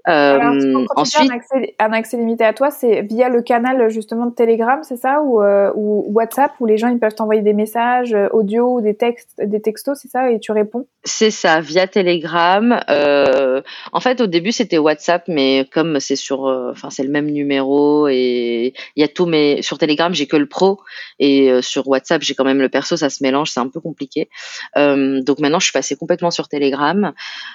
Alors, 0.04 0.54
ensuite, 0.96 1.30
un 1.30 1.34
accès, 1.34 1.74
un 1.78 1.92
accès, 1.92 2.16
limité 2.16 2.44
à 2.44 2.52
toi, 2.52 2.70
c'est 2.70 3.02
via 3.02 3.28
le 3.28 3.42
canal 3.42 3.90
justement 3.90 4.26
de 4.26 4.34
Telegram, 4.34 4.80
c'est 4.82 4.96
ça, 4.96 5.22
ou, 5.22 5.42
ou 5.42 6.12
WhatsApp, 6.12 6.52
où 6.60 6.66
les 6.66 6.76
gens 6.76 6.88
ils 6.88 6.98
peuvent 6.98 7.14
envoyer 7.18 7.42
des 7.42 7.54
messages 7.54 8.16
audio 8.32 8.76
ou 8.76 8.80
des 8.80 8.94
textes, 8.94 9.34
des 9.38 9.60
textos, 9.60 9.91
c'est 9.94 10.08
ça, 10.08 10.30
et 10.30 10.38
tu 10.40 10.52
réponds? 10.52 10.86
C'est 11.04 11.30
ça, 11.30 11.60
via 11.60 11.86
Telegram. 11.86 12.80
Euh, 12.88 13.60
en 13.92 14.00
fait, 14.00 14.20
au 14.20 14.26
début, 14.26 14.52
c'était 14.52 14.78
WhatsApp, 14.78 15.24
mais 15.28 15.66
comme 15.72 16.00
c'est 16.00 16.16
sur, 16.16 16.46
euh, 16.46 16.70
enfin, 16.72 16.90
c'est 16.90 17.02
le 17.02 17.10
même 17.10 17.30
numéro 17.30 18.08
et 18.08 18.72
il 18.96 19.00
y 19.00 19.04
a 19.04 19.08
tout, 19.08 19.26
mais 19.26 19.62
sur 19.62 19.78
Telegram, 19.78 20.14
j'ai 20.14 20.26
que 20.26 20.36
le 20.36 20.46
pro 20.46 20.80
et 21.18 21.50
sur 21.62 21.88
WhatsApp, 21.88 22.22
j'ai 22.22 22.34
quand 22.34 22.44
même 22.44 22.60
le 22.60 22.68
perso, 22.68 22.96
ça 22.96 23.10
se 23.10 23.22
mélange, 23.22 23.50
c'est 23.50 23.60
un 23.60 23.68
peu 23.68 23.80
compliqué. 23.80 24.28
donc 24.76 25.38
maintenant, 25.38 25.58
je 25.58 25.64
suis 25.64 25.72
passée 25.72 25.96
complètement 25.96 26.30
sur 26.30 26.48
Telegram 26.48 27.12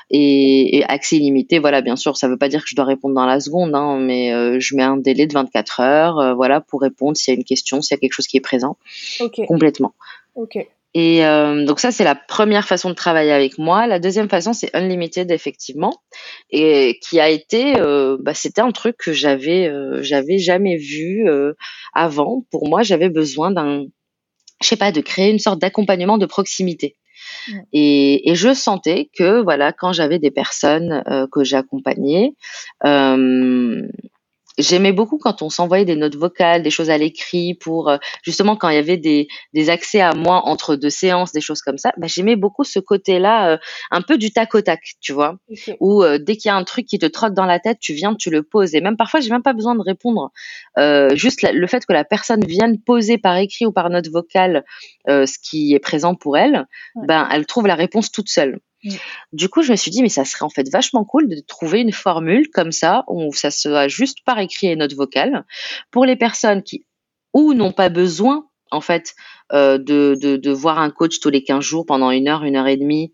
et, 0.09 0.83
accès 0.87 1.17
illimité. 1.17 1.59
Voilà, 1.59 1.81
bien 1.81 1.95
sûr, 1.95 2.17
ça 2.17 2.27
veut 2.27 2.37
pas 2.37 2.49
dire 2.49 2.61
que 2.61 2.69
je 2.69 2.75
dois 2.75 2.85
répondre 2.85 3.15
dans 3.15 3.25
la 3.25 3.39
seconde, 3.39 3.75
hein, 3.75 3.99
mais 3.99 4.59
je 4.59 4.75
mets 4.75 4.83
un 4.83 4.97
délai 4.97 5.27
de 5.27 5.33
24 5.33 5.79
heures, 5.79 6.35
voilà, 6.35 6.61
pour 6.61 6.81
répondre 6.81 7.17
s'il 7.17 7.33
y 7.33 7.37
a 7.37 7.39
une 7.39 7.45
question, 7.45 7.81
s'il 7.81 7.95
y 7.95 7.97
a 7.97 7.99
quelque 7.99 8.13
chose 8.13 8.27
qui 8.27 8.37
est 8.37 8.41
présent. 8.41 8.77
Complètement. 9.47 9.93
Ok. 10.35 10.67
Et 10.93 11.25
euh, 11.25 11.65
donc 11.65 11.79
ça, 11.79 11.91
c'est 11.91 12.03
la 12.03 12.15
première 12.15 12.65
façon 12.65 12.89
de 12.89 12.95
travailler 12.95 13.31
avec 13.31 13.57
moi. 13.57 13.87
La 13.87 13.99
deuxième 13.99 14.29
façon, 14.29 14.53
c'est 14.53 14.75
Unlimited, 14.75 15.29
effectivement, 15.31 15.93
et 16.49 16.99
qui 17.01 17.19
a 17.19 17.29
été, 17.29 17.79
euh, 17.79 18.17
bah, 18.19 18.33
c'était 18.33 18.61
un 18.61 18.71
truc 18.71 18.97
que 18.97 19.11
j'avais, 19.11 19.67
euh, 19.67 20.01
j'avais 20.01 20.37
jamais 20.37 20.77
vu 20.77 21.27
avant. 21.93 22.45
Pour 22.51 22.67
moi, 22.67 22.83
j'avais 22.83 23.09
besoin 23.09 23.51
d'un, 23.51 23.85
je 24.61 24.67
sais 24.67 24.77
pas, 24.77 24.91
de 24.91 25.01
créer 25.01 25.29
une 25.29 25.39
sorte 25.39 25.59
d'accompagnement 25.59 26.17
de 26.17 26.25
proximité. 26.25 26.95
Et, 27.73 28.29
et, 28.29 28.35
je 28.35 28.53
sentais 28.53 29.09
que 29.17 29.41
voilà, 29.41 29.73
quand 29.73 29.91
j'avais 29.91 30.19
des 30.19 30.31
personnes 30.31 31.03
que 31.31 31.43
j'accompagnais, 31.43 32.33
J'aimais 34.57 34.91
beaucoup 34.91 35.19
quand 35.19 35.43
on 35.43 35.49
s'envoyait 35.49 35.85
des 35.85 35.95
notes 35.95 36.15
vocales, 36.15 36.63
des 36.63 36.71
choses 36.71 36.89
à 36.89 36.97
l'écrit 36.97 37.53
pour 37.53 37.89
euh, 37.89 37.97
justement 38.23 38.55
quand 38.55 38.69
il 38.69 38.75
y 38.75 38.79
avait 38.79 38.97
des, 38.97 39.27
des 39.53 39.69
accès 39.69 40.01
à 40.01 40.13
moi 40.13 40.41
entre 40.45 40.75
deux 40.75 40.89
séances, 40.89 41.31
des 41.31 41.41
choses 41.41 41.61
comme 41.61 41.77
ça. 41.77 41.91
Bah, 41.97 42.07
j'aimais 42.07 42.35
beaucoup 42.35 42.63
ce 42.63 42.79
côté-là, 42.79 43.51
euh, 43.51 43.57
un 43.91 44.01
peu 44.01 44.17
du 44.17 44.31
tac 44.31 44.55
au 44.55 44.61
tac, 44.61 44.81
tu 44.99 45.13
vois, 45.13 45.37
où 45.79 46.03
euh, 46.03 46.17
dès 46.17 46.37
qu'il 46.37 46.49
y 46.49 46.51
a 46.51 46.55
un 46.55 46.63
truc 46.63 46.87
qui 46.87 46.97
te 46.97 47.05
trotte 47.05 47.35
dans 47.35 47.45
la 47.45 47.59
tête, 47.59 47.77
tu 47.79 47.93
viens, 47.93 48.15
tu 48.15 48.31
le 48.31 48.41
poses. 48.41 48.73
Et 48.73 48.81
même 48.81 48.97
parfois, 48.97 49.19
j'ai 49.19 49.29
même 49.29 49.43
pas 49.43 49.53
besoin 49.53 49.75
de 49.75 49.81
répondre. 49.81 50.31
juste 51.13 51.43
le 51.43 51.67
fait 51.67 51.85
que 51.85 51.93
la 51.93 52.03
personne 52.03 52.43
vienne 52.43 52.79
poser 52.79 53.17
par 53.17 53.37
écrit 53.37 53.65
ou 53.65 53.71
par 53.71 53.89
note 53.89 54.07
vocale 54.07 54.63
ce 55.07 55.37
qui 55.39 55.73
est 55.73 55.79
présent 55.79 56.15
pour 56.15 56.37
elle, 56.37 56.65
ben 56.95 57.27
elle 57.31 57.45
trouve 57.45 57.67
la 57.67 57.75
réponse 57.75 58.11
toute 58.11 58.29
seule. 58.29 58.59
Mm. 58.83 58.95
Du 59.33 59.49
coup, 59.49 59.61
je 59.61 59.71
me 59.71 59.75
suis 59.75 59.91
dit, 59.91 60.01
mais 60.01 60.09
ça 60.09 60.25
serait 60.25 60.45
en 60.45 60.49
fait 60.49 60.69
vachement 60.69 61.03
cool 61.03 61.27
de 61.27 61.39
trouver 61.47 61.81
une 61.81 61.91
formule 61.91 62.49
comme 62.49 62.71
ça, 62.71 63.03
où 63.07 63.33
ça 63.33 63.51
soit 63.51 63.87
juste 63.87 64.19
par 64.25 64.39
écrit 64.39 64.67
et 64.67 64.75
note 64.75 64.93
vocale, 64.93 65.45
pour 65.91 66.05
les 66.05 66.15
personnes 66.15 66.63
qui 66.63 66.85
ou 67.33 67.53
n'ont 67.53 67.71
pas 67.71 67.89
besoin 67.89 68.47
en 68.71 68.81
fait 68.81 69.15
euh, 69.53 69.77
de, 69.77 70.51
voir 70.51 70.79
un 70.79 70.89
coach 70.89 71.19
tous 71.19 71.29
les 71.29 71.43
15 71.43 71.63
jours 71.63 71.85
pendant 71.85 72.11
une 72.11 72.27
heure, 72.27 72.43
une 72.43 72.55
heure 72.55 72.67
et 72.67 72.77
demie, 72.77 73.13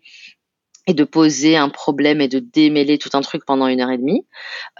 et 0.86 0.94
de 0.94 1.04
poser 1.04 1.56
un 1.56 1.70
problème 1.70 2.20
et 2.20 2.28
de 2.28 2.38
démêler 2.38 2.98
tout 2.98 3.10
un 3.14 3.22
truc 3.22 3.44
pendant 3.46 3.66
une 3.68 3.80
heure 3.80 3.90
et 3.90 3.98
demie, 3.98 4.26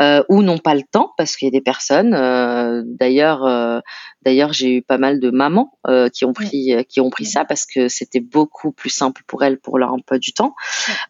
euh, 0.00 0.22
ou 0.28 0.42
n'ont 0.42 0.58
pas 0.58 0.74
le 0.74 0.82
temps 0.82 1.12
parce 1.16 1.36
qu'il 1.36 1.46
y 1.46 1.50
a 1.50 1.52
des 1.52 1.62
personnes. 1.62 2.14
Euh, 2.14 2.82
d'ailleurs, 2.84 3.44
euh, 3.46 3.80
d'ailleurs, 4.22 4.52
j'ai 4.52 4.76
eu 4.76 4.82
pas 4.82 4.98
mal 4.98 5.18
de 5.18 5.30
mamans 5.30 5.78
euh, 5.86 6.08
qui 6.10 6.24
ont 6.24 6.32
pris 6.32 6.74
qui 6.88 7.00
ont 7.00 7.10
pris 7.10 7.24
ça 7.24 7.44
parce 7.44 7.64
que 7.64 7.88
c'était 7.88 8.20
beaucoup 8.20 8.72
plus 8.72 8.90
simple 8.90 9.22
pour 9.26 9.44
elles 9.44 9.58
pour 9.58 9.78
leur 9.78 9.92
emploi 9.92 10.18
du 10.18 10.32
temps. 10.32 10.54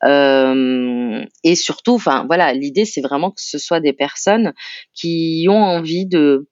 Euh, 0.05 1.25
et 1.43 1.57
surtout, 1.57 1.95
enfin 1.95 2.25
voilà, 2.27 2.53
l'idée 2.53 2.85
c'est 2.85 3.03
vraiment 3.03 3.31
que 3.31 3.41
ce 3.41 3.59
soit 3.59 3.81
des 3.81 3.93
personnes 3.93 4.53
qui 4.93 5.47
ont 5.49 5.63
envie 5.63 6.07
de 6.07 6.47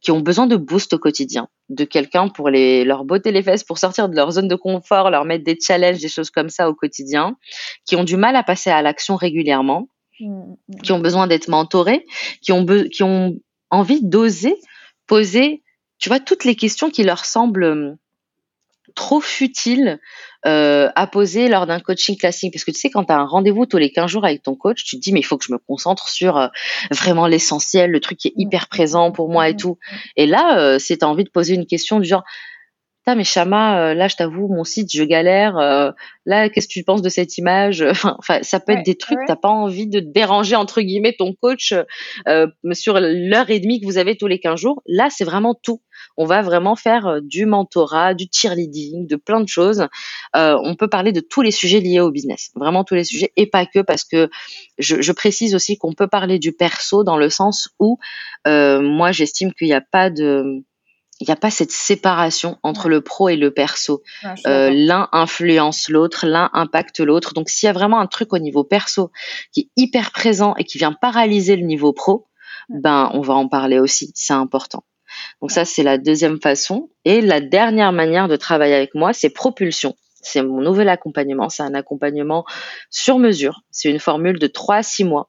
qui 0.00 0.10
ont 0.10 0.20
besoin 0.20 0.46
de 0.46 0.56
boost 0.56 0.92
au 0.92 0.98
quotidien, 0.98 1.48
de 1.68 1.84
quelqu'un 1.84 2.28
pour 2.28 2.48
les, 2.50 2.84
leur 2.84 3.04
botter 3.04 3.32
les 3.32 3.42
fesses, 3.42 3.64
pour 3.64 3.78
sortir 3.78 4.08
de 4.08 4.16
leur 4.16 4.30
zone 4.32 4.48
de 4.48 4.54
confort, 4.54 5.10
leur 5.10 5.24
mettre 5.24 5.44
des 5.44 5.58
challenges, 5.60 6.00
des 6.00 6.08
choses 6.08 6.30
comme 6.30 6.48
ça 6.48 6.68
au 6.68 6.74
quotidien, 6.74 7.36
qui 7.86 7.96
ont 7.96 8.04
du 8.04 8.16
mal 8.16 8.36
à 8.36 8.42
passer 8.42 8.70
à 8.70 8.82
l'action 8.82 9.16
régulièrement, 9.16 9.88
mmh, 10.20 10.26
mmh. 10.26 10.76
qui 10.82 10.92
ont 10.92 11.00
besoin 11.00 11.26
d'être 11.26 11.48
mentorés, 11.48 12.04
qui 12.42 12.52
ont, 12.52 12.64
qui 12.66 13.02
ont 13.02 13.34
envie 13.70 14.02
d'oser 14.02 14.56
poser, 15.06 15.62
tu 15.98 16.08
vois, 16.08 16.20
toutes 16.20 16.44
les 16.44 16.56
questions 16.56 16.90
qui 16.90 17.02
leur 17.02 17.24
semblent 17.24 17.96
trop 18.94 19.20
futile 19.20 19.98
euh, 20.46 20.90
à 20.94 21.06
poser 21.06 21.48
lors 21.48 21.66
d'un 21.66 21.80
coaching 21.80 22.16
classique 22.16 22.52
Parce 22.52 22.64
que 22.64 22.70
tu 22.70 22.78
sais, 22.78 22.90
quand 22.90 23.04
tu 23.04 23.12
as 23.12 23.18
un 23.18 23.26
rendez-vous 23.26 23.66
tous 23.66 23.78
les 23.78 23.90
15 23.90 24.10
jours 24.10 24.24
avec 24.24 24.42
ton 24.42 24.54
coach, 24.54 24.84
tu 24.84 24.96
te 24.96 25.00
dis, 25.00 25.12
mais 25.12 25.20
il 25.20 25.24
faut 25.24 25.38
que 25.38 25.44
je 25.46 25.52
me 25.52 25.58
concentre 25.58 26.08
sur 26.08 26.36
euh, 26.36 26.48
vraiment 26.90 27.26
l'essentiel, 27.26 27.90
le 27.90 28.00
truc 28.00 28.18
qui 28.18 28.28
est 28.28 28.34
hyper 28.36 28.68
présent 28.68 29.10
pour 29.10 29.28
moi 29.28 29.48
et 29.48 29.56
tout. 29.56 29.78
Et 30.16 30.26
là, 30.26 30.58
euh, 30.58 30.78
si 30.78 30.96
tu 30.98 31.04
as 31.04 31.08
envie 31.08 31.24
de 31.24 31.30
poser 31.30 31.54
une 31.54 31.66
question 31.66 31.98
du 31.98 32.08
genre, 32.08 32.24
Putain, 33.04 33.16
mais 33.16 33.24
Chama, 33.24 33.90
euh, 33.90 33.94
là, 33.94 34.08
je 34.08 34.16
t'avoue, 34.16 34.48
mon 34.48 34.64
site, 34.64 34.90
je 34.90 35.04
galère. 35.04 35.58
Euh, 35.58 35.90
là, 36.24 36.48
qu'est-ce 36.48 36.66
que 36.66 36.72
tu 36.72 36.84
penses 36.84 37.02
de 37.02 37.10
cette 37.10 37.36
image 37.36 37.84
Enfin, 38.02 38.38
ça 38.40 38.60
peut 38.60 38.72
être 38.72 38.82
des 38.82 38.94
trucs. 38.94 39.18
T'as 39.26 39.36
pas 39.36 39.50
envie 39.50 39.86
de 39.86 40.00
déranger 40.00 40.56
entre 40.56 40.80
guillemets 40.80 41.12
ton 41.12 41.34
coach 41.34 41.74
euh, 42.26 42.46
sur 42.72 42.98
l'heure 42.98 43.50
et 43.50 43.60
demie 43.60 43.78
que 43.78 43.84
vous 43.84 43.98
avez 43.98 44.16
tous 44.16 44.26
les 44.26 44.38
15 44.40 44.58
jours. 44.58 44.82
Là, 44.86 45.08
c'est 45.10 45.24
vraiment 45.24 45.54
tout. 45.54 45.82
On 46.16 46.24
va 46.24 46.40
vraiment 46.40 46.76
faire 46.76 47.06
euh, 47.06 47.20
du 47.22 47.44
mentorat, 47.44 48.14
du 48.14 48.24
cheerleading, 48.32 49.06
de 49.06 49.16
plein 49.16 49.42
de 49.42 49.48
choses. 49.48 49.86
on 50.32 50.74
peut 50.74 50.88
parler 50.88 51.12
de 51.12 51.20
tous 51.20 51.42
les 51.42 51.50
sujets 51.50 51.80
liés 51.80 52.00
au 52.00 52.10
business, 52.10 52.52
vraiment 52.56 52.84
tous 52.84 52.94
les 52.94 53.04
sujets, 53.04 53.32
et 53.36 53.46
pas 53.46 53.66
que 53.66 53.80
parce 53.80 54.04
que 54.04 54.30
je, 54.78 55.02
je 55.02 55.12
précise 55.12 55.54
aussi 55.54 55.76
qu'on 55.76 55.92
peut 55.92 56.08
parler 56.08 56.38
du 56.38 56.52
perso 56.52 57.04
dans 57.04 57.18
le 57.18 57.28
sens 57.28 57.68
où 57.78 57.98
moi, 58.46 59.12
j'estime 59.12 59.52
qu'il 59.52 59.66
n'y 59.66 59.74
a 59.74 59.82
pas 59.82 60.08
de 60.08 60.64
il 61.20 61.26
n'y 61.28 61.32
a 61.32 61.36
pas 61.36 61.50
cette 61.50 61.70
séparation 61.70 62.58
entre 62.62 62.88
le 62.88 63.00
pro 63.00 63.28
et 63.28 63.36
le 63.36 63.52
perso. 63.52 64.02
euh, 64.46 64.70
l'un 64.70 65.08
influence 65.12 65.88
l'autre, 65.88 66.26
l'un 66.26 66.50
impacte 66.52 67.00
l'autre. 67.00 67.34
Donc 67.34 67.48
s'il 67.48 67.66
y 67.66 67.70
a 67.70 67.72
vraiment 67.72 68.00
un 68.00 68.06
truc 68.06 68.32
au 68.32 68.38
niveau 68.38 68.64
perso 68.64 69.10
qui 69.52 69.60
est 69.60 69.68
hyper 69.76 70.10
présent 70.10 70.54
et 70.56 70.64
qui 70.64 70.78
vient 70.78 70.92
paralyser 70.92 71.56
le 71.56 71.64
niveau 71.64 71.92
pro, 71.92 72.26
ben 72.68 73.10
on 73.14 73.20
va 73.20 73.34
en 73.34 73.48
parler 73.48 73.78
aussi. 73.78 74.10
C'est 74.14 74.32
important. 74.32 74.84
Donc 75.40 75.50
ça 75.52 75.64
c'est 75.64 75.82
la 75.84 75.98
deuxième 75.98 76.40
façon. 76.40 76.90
Et 77.04 77.20
la 77.20 77.40
dernière 77.40 77.92
manière 77.92 78.26
de 78.28 78.36
travailler 78.36 78.74
avec 78.74 78.94
moi, 78.94 79.12
c'est 79.12 79.30
propulsion. 79.30 79.94
C'est 80.20 80.42
mon 80.42 80.62
nouvel 80.62 80.88
accompagnement. 80.88 81.48
C'est 81.48 81.62
un 81.62 81.74
accompagnement 81.74 82.44
sur 82.90 83.18
mesure. 83.18 83.60
C'est 83.70 83.90
une 83.90 83.98
formule 84.00 84.38
de 84.38 84.46
3 84.46 84.76
à 84.76 84.82
6 84.82 85.04
mois 85.04 85.28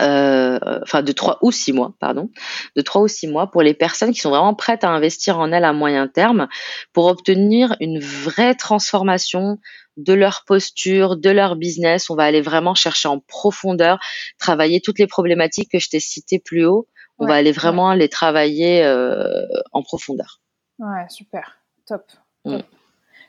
euh, 0.00 0.58
enfin 0.82 1.02
de 1.02 1.12
trois 1.12 1.38
ou 1.42 1.52
six 1.52 1.72
mois, 1.72 1.92
pardon, 2.00 2.30
de 2.76 2.82
trois 2.82 3.02
ou 3.02 3.08
six 3.08 3.28
mois 3.28 3.50
pour 3.50 3.62
les 3.62 3.74
personnes 3.74 4.12
qui 4.12 4.20
sont 4.20 4.30
vraiment 4.30 4.54
prêtes 4.54 4.84
à 4.84 4.88
investir 4.88 5.38
en 5.38 5.52
elles 5.52 5.64
à 5.64 5.72
moyen 5.72 6.08
terme 6.08 6.48
pour 6.92 7.06
obtenir 7.06 7.76
une 7.80 7.98
vraie 7.98 8.54
transformation 8.54 9.58
de 9.98 10.14
leur 10.14 10.44
posture, 10.46 11.16
de 11.16 11.30
leur 11.30 11.56
business. 11.56 12.08
On 12.08 12.14
va 12.14 12.24
aller 12.24 12.40
vraiment 12.40 12.74
chercher 12.74 13.08
en 13.08 13.18
profondeur, 13.18 13.98
travailler 14.38 14.80
toutes 14.80 14.98
les 14.98 15.06
problématiques 15.06 15.70
que 15.70 15.78
je 15.78 15.90
t'ai 15.90 16.00
citées 16.00 16.38
plus 16.38 16.64
haut. 16.64 16.86
On 17.18 17.26
va 17.26 17.34
aller 17.34 17.52
vraiment 17.52 17.92
les 17.92 18.08
travailler 18.08 18.82
euh, 18.82 19.46
en 19.72 19.82
profondeur. 19.82 20.40
Ouais, 20.78 21.04
super, 21.10 21.58
top. 21.86 22.02
Mm. 22.46 22.52
De 22.52 22.56
toute 22.56 22.66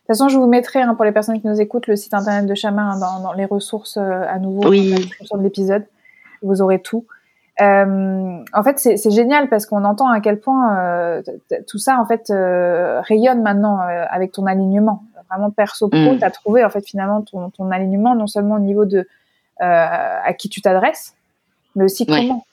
façon, 0.07 0.29
je 0.29 0.37
vous 0.37 0.47
mettrai 0.47 0.81
hein, 0.81 0.95
pour 0.95 1.03
les 1.03 1.11
personnes 1.11 1.41
qui 1.41 1.47
nous 1.47 1.59
écoutent 1.59 1.87
le 1.87 1.97
site 1.97 2.13
internet 2.13 2.45
de 2.45 2.55
Chamin 2.55 2.97
dans, 2.97 3.33
les 3.33 3.43
ressources 3.43 3.97
euh, 3.97 4.23
à 4.27 4.39
nouveau 4.39 4.69
oui. 4.69 4.95
dans 5.29 5.37
de 5.37 5.43
l'épisode 5.43 5.85
vous 6.41 6.61
aurez 6.61 6.81
tout. 6.81 7.05
Euh, 7.59 8.43
en 8.53 8.63
fait, 8.63 8.79
c'est 8.79 9.11
génial 9.11 9.49
parce 9.49 9.65
qu'on 9.65 9.83
entend 9.83 10.07
à 10.07 10.19
quel 10.19 10.39
point 10.39 10.77
euh, 10.79 11.21
tout 11.67 11.77
ça 11.77 11.99
en 11.99 12.05
fait 12.05 12.29
euh, 12.29 13.01
rayonne 13.01 13.41
maintenant 13.41 13.81
euh, 13.81 14.05
avec 14.09 14.31
ton 14.31 14.45
alignement. 14.45 15.03
Vraiment 15.29 15.51
perso 15.51 15.87
pro, 15.87 16.13
mm. 16.13 16.19
tu 16.19 16.23
as 16.25 16.31
trouvé 16.31 16.65
en 16.65 16.69
fait 16.69 16.85
finalement 16.85 17.21
ton, 17.21 17.49
ton, 17.51 17.71
alignement 17.71 18.15
non 18.15 18.27
seulement 18.27 18.55
au 18.55 18.59
niveau 18.59 18.85
de 18.85 19.07
à 19.59 20.33
qui 20.33 20.49
tu 20.49 20.59
t'adresses, 20.59 21.13
mais 21.75 21.83
aussi 21.83 22.07
comment. 22.07 22.43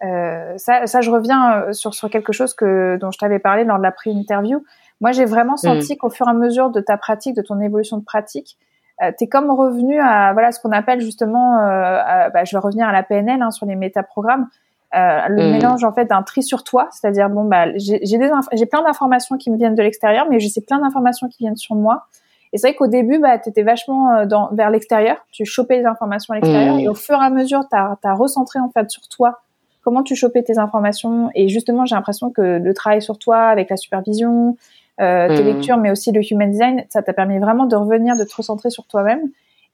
ça, 0.00 0.86
ça, 0.86 1.00
je 1.00 1.10
reviens 1.10 1.72
sur, 1.72 1.92
sur 1.92 2.08
quelque 2.08 2.32
chose 2.32 2.54
que 2.54 2.96
dont 3.00 3.10
je 3.10 3.18
t'avais 3.18 3.40
parlé 3.40 3.64
lors 3.64 3.78
de 3.78 3.82
la 3.82 3.90
pré-interview. 3.90 4.64
Moi, 5.00 5.10
j'ai 5.10 5.24
vraiment 5.24 5.56
senti 5.56 5.94
mm. 5.94 5.96
qu'au 5.96 6.08
fur 6.08 6.28
et 6.28 6.30
à 6.30 6.34
mesure 6.34 6.70
de 6.70 6.80
ta 6.80 6.96
pratique, 6.96 7.34
de 7.34 7.42
ton 7.42 7.60
évolution 7.60 7.98
de 7.98 8.04
pratique, 8.04 8.56
euh, 9.02 9.12
tu 9.16 9.24
es 9.24 9.26
comme 9.28 9.50
revenu 9.50 10.00
à 10.00 10.32
voilà 10.32 10.52
ce 10.52 10.60
qu'on 10.60 10.72
appelle 10.72 11.00
justement, 11.00 11.58
euh, 11.58 12.30
bah, 12.30 12.44
je 12.44 12.56
vais 12.56 12.60
revenir 12.60 12.88
à 12.88 12.92
la 12.92 13.02
PNL 13.02 13.42
hein, 13.42 13.50
sur 13.50 13.66
les 13.66 13.76
métaprogrammes, 13.76 14.48
euh, 14.94 15.28
le 15.28 15.48
mm. 15.48 15.52
mélange 15.52 15.84
en 15.84 15.92
fait 15.92 16.06
d'un 16.06 16.22
tri 16.22 16.42
sur 16.42 16.64
toi, 16.64 16.88
c'est-à-dire 16.92 17.28
bon 17.28 17.44
bah 17.44 17.76
j'ai 17.76 18.00
j'ai 18.02 18.66
plein 18.66 18.82
d'informations 18.82 19.36
qui 19.36 19.50
me 19.50 19.56
viennent 19.56 19.74
de 19.74 19.82
l'extérieur, 19.82 20.26
mais 20.30 20.40
je 20.40 20.48
sais 20.48 20.60
plein 20.60 20.78
d'informations 20.78 21.28
qui 21.28 21.38
viennent 21.38 21.56
sur 21.56 21.74
moi. 21.74 22.06
Et 22.52 22.58
c'est 22.58 22.68
vrai 22.68 22.76
qu'au 22.76 22.86
début, 22.86 23.18
bah, 23.18 23.38
tu 23.38 23.50
étais 23.50 23.64
vachement 23.64 24.12
euh, 24.12 24.26
dans, 24.26 24.48
vers 24.52 24.70
l'extérieur, 24.70 25.16
tu 25.32 25.44
chopais 25.44 25.78
les 25.78 25.84
informations 25.84 26.32
à 26.32 26.36
l'extérieur, 26.36 26.76
mm. 26.76 26.80
et 26.80 26.88
au 26.88 26.94
fur 26.94 27.20
et 27.20 27.24
à 27.24 27.30
mesure, 27.30 27.64
tu 27.68 27.76
as, 27.76 28.14
recentré 28.14 28.60
en 28.60 28.70
fait 28.70 28.88
sur 28.90 29.06
toi 29.08 29.40
comment 29.82 30.02
tu 30.02 30.16
chopais 30.16 30.42
tes 30.42 30.58
informations? 30.58 31.30
Et 31.36 31.48
justement, 31.48 31.84
j'ai 31.84 31.94
l'impression 31.94 32.30
que 32.30 32.58
le 32.58 32.74
travail 32.74 33.00
sur 33.00 33.18
toi, 33.18 33.42
avec 33.42 33.70
la 33.70 33.76
supervision, 33.76 34.56
euh, 35.00 35.28
tes 35.28 35.42
mmh. 35.42 35.46
lectures, 35.46 35.76
mais 35.76 35.90
aussi 35.90 36.12
le 36.12 36.20
human 36.22 36.50
design, 36.50 36.84
ça 36.88 37.02
t'a 37.02 37.12
permis 37.12 37.38
vraiment 37.38 37.66
de 37.66 37.76
revenir, 37.76 38.16
de 38.16 38.24
te 38.24 38.34
recentrer 38.34 38.70
sur 38.70 38.86
toi-même 38.86 39.20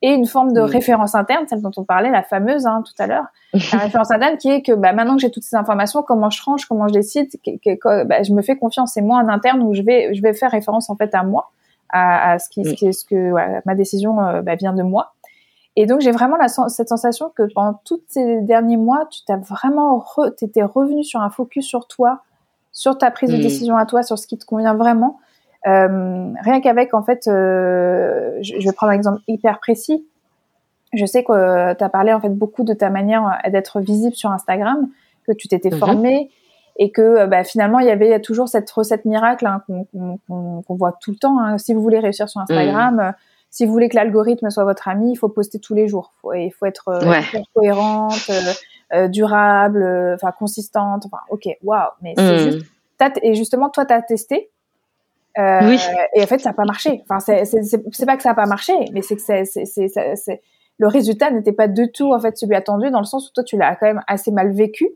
et 0.05 0.13
une 0.13 0.27
forme 0.27 0.53
de 0.53 0.61
mmh. 0.61 0.65
référence 0.65 1.15
interne, 1.15 1.47
celle 1.49 1.63
dont 1.63 1.71
on 1.77 1.85
parlait, 1.85 2.11
la 2.11 2.25
fameuse 2.25 2.67
hein, 2.67 2.83
tout 2.85 3.01
à 3.01 3.07
l'heure, 3.07 3.27
la 3.73 3.79
référence 3.79 4.11
interne 4.11 4.37
qui 4.37 4.51
est 4.51 4.63
que 4.63 4.73
bah, 4.73 4.93
maintenant 4.93 5.15
que 5.15 5.21
j'ai 5.21 5.31
toutes 5.31 5.45
ces 5.45 5.57
informations, 5.57 6.03
comment 6.03 6.29
je 6.29 6.43
range, 6.43 6.67
comment 6.67 6.89
je 6.89 6.95
décide, 6.95 7.29
que, 7.45 8.05
bah, 8.05 8.23
je 8.23 8.33
me 8.33 8.43
fais 8.43 8.57
confiance, 8.57 8.93
c'est 8.95 9.03
moi 9.03 9.19
en 9.19 9.29
interne 9.29 9.63
où 9.63 9.75
je 9.75 9.83
vais, 9.83 10.13
je 10.13 10.23
vais 10.23 10.33
faire 10.33 10.51
référence 10.51 10.91
en 10.91 10.97
fait 10.97 11.15
à 11.15 11.23
moi, 11.23 11.53
à, 11.91 12.33
à 12.33 12.39
ce 12.41 12.49
qui, 12.49 12.65
ce 12.65 12.75
qui 12.75 12.87
est 12.87 12.93
ce 12.93 13.05
que 13.05 13.33
ma 13.65 13.75
décision 13.77 14.21
euh, 14.21 14.43
bah, 14.43 14.57
vient 14.57 14.73
de 14.73 14.83
moi. 14.83 15.13
Et 15.77 15.87
donc 15.87 16.01
j'ai 16.01 16.11
vraiment 16.11 16.37
la, 16.37 16.49
cette 16.49 16.89
sensation 16.89 17.31
que 17.35 17.45
pendant 17.55 17.81
tous 17.85 18.03
ces 18.09 18.43
derniers 18.43 18.77
mois, 18.77 19.07
tu 19.11 19.21
t'as 19.27 19.39
vraiment, 19.39 19.99
re, 19.99 20.35
t'étais 20.37 20.63
revenu 20.63 21.05
sur 21.05 21.21
un 21.21 21.31
focus 21.31 21.65
sur 21.65 21.87
toi, 21.87 22.23
sur 22.73 22.99
ta 22.99 23.11
prise 23.11 23.31
de 23.31 23.37
mm. 23.37 23.43
décision 23.43 23.77
à 23.77 23.87
toi, 23.87 24.03
sur 24.03 24.19
ce 24.19 24.27
qui 24.27 24.39
te 24.39 24.45
convient 24.45 24.75
vraiment. 24.75 25.21
Euh, 25.67 26.33
rien 26.43 26.61
qu'avec, 26.61 26.95
en 26.95 27.03
fait, 27.03 27.29
euh, 27.29 28.39
je, 28.41 28.67
vais 28.67 28.73
prendre 28.73 28.93
un 28.93 28.97
exemple 28.97 29.21
hyper 29.29 29.61
précis. 29.61 30.05
Je 30.93 31.07
sais 31.07 31.23
que 31.25 31.33
euh, 31.33 31.75
tu 31.75 31.85
as 31.85 31.89
parlé 31.89 32.13
en 32.13 32.21
fait 32.21 32.31
beaucoup 32.31 32.65
de 32.65 32.75
ta 32.75 32.91
manière 32.91 33.39
d'être 33.51 33.81
visible 33.81 34.15
sur 34.15 34.31
Instagram, 34.31 34.89
que 35.27 35.33
tu 35.33 35.49
t'étais 35.49 35.71
mm-hmm. 35.71 35.79
formée 35.79 36.31
et 36.77 36.91
que 36.91 37.27
bah, 37.27 37.45
finalement 37.45 37.81
il 37.81 37.87
y 37.87 37.91
avait 37.91 38.19
toujours 38.21 38.49
cette 38.49 38.71
recette 38.71 39.05
miracle 39.05 39.47
hein, 39.47 39.63
qu'on 39.69 40.63
voit 40.69 40.99
tout 41.01 41.13
le 41.13 41.17
temps. 41.17 41.39
Hein. 41.39 41.59
Si 41.59 41.75
vous 41.75 41.83
voulez 41.83 41.99
réussir 41.99 42.29
sur 42.29 42.41
Instagram, 42.41 42.97
mm. 42.97 43.15
si 43.51 43.65
vous 43.65 43.73
voulez 43.73 43.89
que 43.89 43.97
l'algorithme 43.97 44.51
soit 44.51 44.65
votre 44.65 44.89
ami, 44.89 45.13
il 45.13 45.17
faut 45.17 45.29
poster 45.29 45.61
tous 45.61 45.75
les 45.75 45.87
jours. 45.87 46.13
il 46.35 46.51
faut 46.51 46.67
être 46.67 47.01
cohérente, 47.55 48.31
euh, 48.95 49.09
durable, 49.09 49.83
euh, 49.83 50.15
enfin 50.15 50.33
consistante. 50.33 51.07
Enfin, 51.07 51.23
ok, 51.31 51.49
waouh, 51.63 51.91
mais 52.03 52.15
c'est 52.17 52.35
hmm. 52.35 52.51
juste. 52.51 52.67
Et 53.23 53.35
justement, 53.35 53.71
toi, 53.71 53.87
tu 53.87 53.95
as 53.95 54.03
testé. 54.03 54.51
Euh, 55.39 55.61
oui. 55.65 55.79
Et 56.15 56.23
en 56.23 56.27
fait, 56.27 56.39
ça 56.39 56.51
n'a 56.51 56.55
pas 56.55 56.65
marché. 56.65 57.03
Enfin, 57.09 57.19
c'est 57.21 58.07
pas 58.07 58.17
que 58.17 58.23
ça 58.23 58.29
n'a 58.31 58.35
pas 58.35 58.47
marché, 58.47 58.75
mais 58.93 59.03
c'est 59.03 59.17
que 59.17 59.23
c'est 59.23 60.41
le 60.79 60.89
résultat 60.89 61.31
n'était 61.31 61.53
pas 61.53 61.69
du 61.69 61.93
tout 61.93 62.13
en 62.13 62.19
fait 62.19 62.37
celui 62.37 62.57
attendu 62.57 62.91
dans 62.91 62.99
le 62.99 63.05
sens 63.05 63.29
où 63.29 63.33
toi, 63.33 63.45
tu 63.45 63.57
l'as 63.57 63.77
quand 63.77 63.87
même 63.87 64.03
assez 64.09 64.31
mal 64.31 64.53
vécu. 64.53 64.89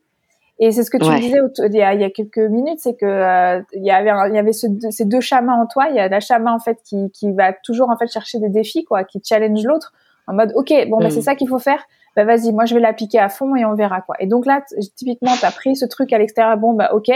Et 0.58 0.72
c'est 0.72 0.82
ce 0.82 0.90
que 0.90 0.96
tu 0.96 1.04
disais 1.20 1.38
il 1.58 1.74
y, 1.74 1.82
a, 1.82 1.94
il 1.94 2.00
y, 2.00 2.04
a, 2.04 2.10
quelques 2.10 2.38
minutes, 2.38 2.80
c'est 2.80 2.96
que 2.96 3.62
il 3.74 3.84
y 3.84 3.90
avait, 3.90 4.10
il 4.30 4.34
y 4.34 4.38
avait 4.38 4.52
ce, 4.52 4.66
ces 4.90 5.04
deux 5.04 5.20
chamans 5.20 5.60
en 5.60 5.66
toi. 5.66 5.88
Il 5.90 5.96
y 5.96 6.00
a 6.00 6.08
la 6.08 6.20
chaman 6.20 6.54
en 6.54 6.58
fait 6.58 6.78
qui, 6.84 7.10
qui 7.12 7.30
va 7.32 7.52
toujours 7.52 7.90
en 7.90 7.96
fait 7.96 8.08
chercher 8.08 8.38
des 8.40 8.48
défis, 8.48 8.84
quoi, 8.84 9.04
qui 9.04 9.20
challenge 9.24 9.62
l'autre 9.64 9.92
en 10.26 10.34
mode 10.34 10.52
ok, 10.54 10.72
bon, 10.88 10.98
bah, 10.98 11.10
c'est 11.10 11.18
hmm. 11.18 11.22
ça 11.22 11.34
qu'il 11.34 11.48
faut 11.48 11.58
faire 11.58 11.82
bah 12.16 12.24
vas-y, 12.24 12.50
moi 12.50 12.64
je 12.64 12.74
vais 12.74 12.80
l'appliquer 12.80 13.18
à 13.18 13.28
fond 13.28 13.54
et 13.56 13.64
on 13.66 13.74
verra 13.74 14.00
quoi. 14.00 14.16
Et 14.18 14.26
donc 14.26 14.46
là, 14.46 14.62
typiquement, 14.96 15.34
tu 15.38 15.44
as 15.44 15.50
pris 15.50 15.76
ce 15.76 15.84
truc 15.84 16.12
à 16.14 16.18
l'extérieur, 16.18 16.56
bon 16.56 16.72
bah 16.72 16.90
ok, 16.94 17.10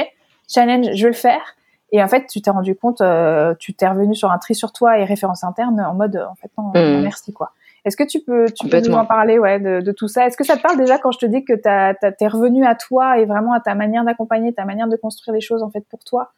challenge, 0.47 0.91
je 0.95 1.03
vais 1.03 1.09
le 1.09 1.15
faire. 1.15 1.57
Et 1.93 2.03
en 2.03 2.07
fait, 2.07 2.27
tu 2.27 2.41
t'es 2.41 2.51
rendu 2.51 2.77
compte, 2.77 3.01
euh, 3.01 3.55
tu 3.59 3.74
t'es 3.74 3.89
revenu 3.89 4.15
sur 4.15 4.31
un 4.31 4.39
tri 4.39 4.55
sur 4.55 4.73
toi 4.73 4.99
et 4.99 5.05
référence 5.05 5.43
interne 5.43 5.81
en 5.81 5.95
mode, 5.95 6.16
en 6.31 6.35
fait, 6.37 6.51
non, 6.57 6.69
mmh. 6.69 7.03
merci 7.03 7.32
quoi. 7.32 7.53
Est-ce 7.87 7.97
que 7.97 8.05
tu 8.05 8.20
peux, 8.20 8.45
tu 8.55 8.69
peux 8.69 8.81
nous 8.81 8.93
en 8.93 9.07
parler 9.07 9.39
ouais, 9.39 9.59
de, 9.59 9.81
de 9.81 9.93
tout 9.93 10.07
ça? 10.07 10.27
Est-ce 10.27 10.37
que 10.37 10.45
ça 10.45 10.59
te 10.59 10.62
parle 10.62 10.77
déjà 10.77 10.99
quand 10.99 11.12
je 11.12 11.19
te 11.19 11.24
dis 11.24 11.47
que 11.47 11.55
tu 11.55 12.24
es 12.24 12.28
revenu 12.28 12.66
à 12.66 12.74
toi 12.74 13.19
et 13.19 13.24
vraiment 13.24 13.55
à 13.55 13.61
ta 13.61 13.74
manière 13.74 14.05
d'accompagner, 14.05 14.53
ta 14.53 14.66
manière 14.66 14.87
de 14.87 14.97
construire 14.97 15.35
les 15.35 15.41
choses 15.41 15.62
en 15.62 15.70
fait 15.70 15.85
pour 15.89 16.05
toi? 16.05 16.31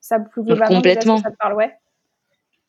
Ça 0.00 0.18
plus 0.18 0.42
globalement, 0.42 0.76
Complètement. 0.76 1.18
ça 1.18 1.30
te 1.30 1.36
parle, 1.36 1.54
ouais 1.54 1.72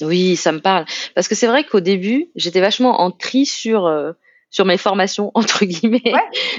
Oui, 0.02 0.36
ça 0.36 0.52
me 0.52 0.60
parle. 0.60 0.86
Parce 1.16 1.28
que 1.28 1.36
c'est 1.36 1.48
vrai 1.48 1.64
qu'au 1.64 1.80
début, 1.80 2.30
j'étais 2.36 2.62
vachement 2.62 3.02
en 3.02 3.12
tri 3.12 3.46
sur... 3.46 3.86
Euh, 3.86 4.14
sur 4.52 4.66
mes 4.66 4.78
formations 4.78 5.32
entre 5.36 5.66
guillemets. 5.66 6.14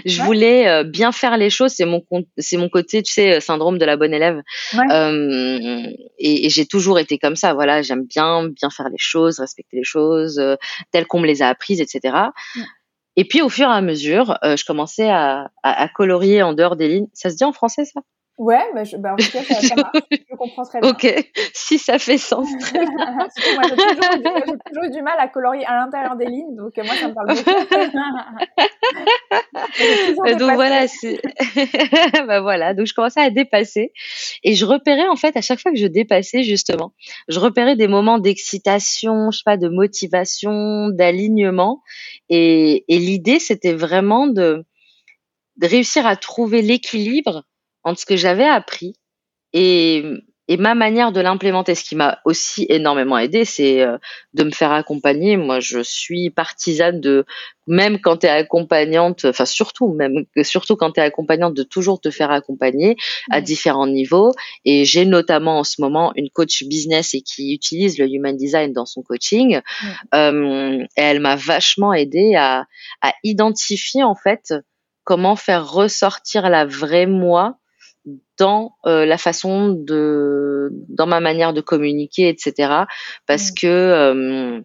je 0.05 0.23
voulais 0.23 0.69
euh, 0.69 0.85
bien 0.85 1.13
faire 1.13 1.37
les 1.37 1.51
choses. 1.51 1.73
C'est 1.73 1.87
mon 1.87 2.05
c'est 2.39 2.57
mon 2.57 2.69
côté, 2.69 3.03
tu 3.03 3.13
sais, 3.13 3.41
syndrome 3.41 3.79
de 3.79 3.85
la 3.85 3.97
bonne 3.97 4.15
élève. 4.15 4.43
Euh, 4.91 5.87
et, 6.19 6.47
et 6.47 6.51
j'ai 6.51 6.67
toujours 6.67 6.99
été 6.99 7.19
comme 7.19 7.37
ça. 7.37 7.55
Voilà, 7.55 7.83
j'aime 7.83 8.05
bien 8.05 8.49
bien 8.49 8.71
faire 8.71 8.89
les 8.89 8.99
choses, 8.99 9.41
respecter 9.41 9.77
les 9.77 9.85
choses 9.85 10.39
euh, 10.39 10.57
telles 10.93 11.07
qu'on 11.07 11.21
me 11.21 11.27
les 11.27 11.43
a 11.43 11.49
apprises, 11.49 11.81
etc. 11.81 12.17
Et 13.17 13.25
puis 13.25 13.43
au 13.43 13.49
fur 13.49 13.69
et 13.69 13.73
à 13.73 13.81
mesure, 13.81 14.39
euh, 14.45 14.57
je 14.57 14.65
commençais 14.65 15.11
à, 15.11 15.51
à, 15.63 15.83
à, 15.83 15.89
colorier 15.89 16.43
en 16.43 16.53
dehors 16.53 16.77
des 16.77 16.89
lignes. 16.89 17.09
Ça 17.13 17.31
se 17.31 17.37
dit 17.37 17.45
en 17.45 17.53
français 17.53 17.85
ça? 17.85 18.01
Ouais, 18.41 18.65
bah, 18.75 18.83
je, 18.85 18.97
bah, 18.97 19.13
en 19.13 19.17
tout 19.17 19.31
cas, 19.31 19.45
ça, 19.45 19.61
ça 19.61 19.75
marche. 19.75 19.99
Je 20.11 20.35
comprends 20.35 20.63
très 20.63 20.81
bien. 20.81 20.89
Ok, 20.89 21.07
si 21.53 21.77
ça 21.77 21.99
fait 21.99 22.17
sens. 22.17 22.49
Très 22.59 22.79
bien. 22.79 22.89
moi, 22.97 23.29
j'ai 23.69 23.77
toujours, 23.77 23.99
toujours, 24.65 24.85
eu 24.85 24.91
du 24.91 25.03
mal 25.03 25.17
à 25.19 25.29
colorier 25.29 25.63
à 25.67 25.77
l'intérieur 25.77 26.17
des 26.17 26.25
lignes, 26.25 26.57
donc 26.57 26.75
moi, 26.79 26.95
ça 26.95 27.09
me 27.09 27.13
parle 27.13 27.35
beaucoup. 27.35 27.45
donc 30.39 30.53
voilà, 30.55 30.87
bah 32.27 32.41
voilà, 32.41 32.73
donc 32.73 32.87
je 32.87 32.95
commençais 32.95 33.21
à 33.21 33.29
dépasser 33.29 33.93
et 34.43 34.55
je 34.55 34.65
repérais 34.65 35.07
en 35.07 35.17
fait 35.17 35.37
à 35.37 35.43
chaque 35.43 35.61
fois 35.61 35.71
que 35.71 35.79
je 35.79 35.87
dépassais 35.87 36.43
justement, 36.43 36.95
je 37.29 37.39
repérais 37.39 37.77
des 37.77 37.89
moments 37.89 38.19
d'excitation, 38.19 39.31
je 39.31 39.37
sais 39.37 39.43
pas, 39.45 39.59
de 39.59 39.69
motivation, 39.69 40.89
d'alignement 40.89 41.83
et, 42.31 42.87
et 42.89 42.99
l'idée 42.99 43.39
c'était 43.39 43.75
vraiment 43.75 44.27
de 44.27 44.65
de 45.59 45.67
réussir 45.67 46.07
à 46.07 46.17
trouver 46.17 46.63
l'équilibre 46.63 47.45
entre 47.85 48.01
ce 48.01 48.07
que 48.07 48.17
j'avais 48.17 48.45
appris 48.45 48.95
et, 49.53 50.05
et 50.51 50.57
ma 50.57 50.75
manière 50.75 51.13
de 51.13 51.21
l'implémenter. 51.21 51.77
Ce 51.77 51.85
qui 51.85 51.95
m'a 51.95 52.19
aussi 52.25 52.67
énormément 52.69 53.17
aidé, 53.17 53.45
c'est 53.45 53.83
euh, 53.83 53.99
de 54.35 54.43
me 54.43 54.51
faire 54.51 54.73
accompagner. 54.73 55.37
Moi, 55.37 55.61
je 55.61 55.79
suis 55.79 56.29
partisane 56.29 57.01
de, 57.01 57.25
même 57.69 58.01
quand 58.01 58.19
tu 58.19 58.27
es 58.27 58.31
accompagnante, 58.31 59.27
enfin 59.27 59.45
surtout, 59.45 59.93
même 59.93 60.25
surtout 60.43 60.75
quand 60.75 60.91
tu 60.91 60.99
es 60.99 61.05
accompagnante, 61.05 61.55
de 61.55 61.63
toujours 61.63 62.01
te 62.01 62.11
faire 62.11 62.33
accompagner 62.33 62.97
à 63.31 63.41
différents 63.41 63.87
niveaux. 63.87 64.33
Et 64.65 64.85
j'ai 64.85 65.05
notamment 65.05 65.61
en 65.61 65.65
ce 65.65 65.81
moment 65.81 66.13
une 66.17 66.31
coach 66.31 66.65
business 66.65 67.15
et 67.15 67.21
qui 67.21 67.55
utilise 67.55 67.97
le 68.01 68.09
human 68.09 68.37
design 68.37 68.73
dans 68.73 68.87
son 68.87 69.03
coaching. 69.03 69.61
Euh, 70.17 70.83
et 70.97 71.01
elle 71.01 71.21
m'a 71.21 71.37
vachement 71.37 71.95
aidé 71.95 72.35
à, 72.35 72.67
à 73.03 73.13
identifier 73.23 74.03
en 74.03 74.17
fait 74.17 74.53
comment 75.05 75.37
faire 75.37 75.71
ressortir 75.71 76.51
la 76.51 76.67
vraie 76.67 77.07
moi 77.07 77.60
dans 78.39 78.77
euh, 78.87 79.05
la 79.05 79.19
façon 79.19 79.69
de 79.69 80.71
dans 80.89 81.07
ma 81.07 81.21
manière 81.21 81.53
de 81.53 81.61
communiquer 81.61 82.29
etc 82.29 82.85
parce 83.27 83.51
mmh. 83.51 83.55
que 83.61 83.67
euh, 83.67 84.61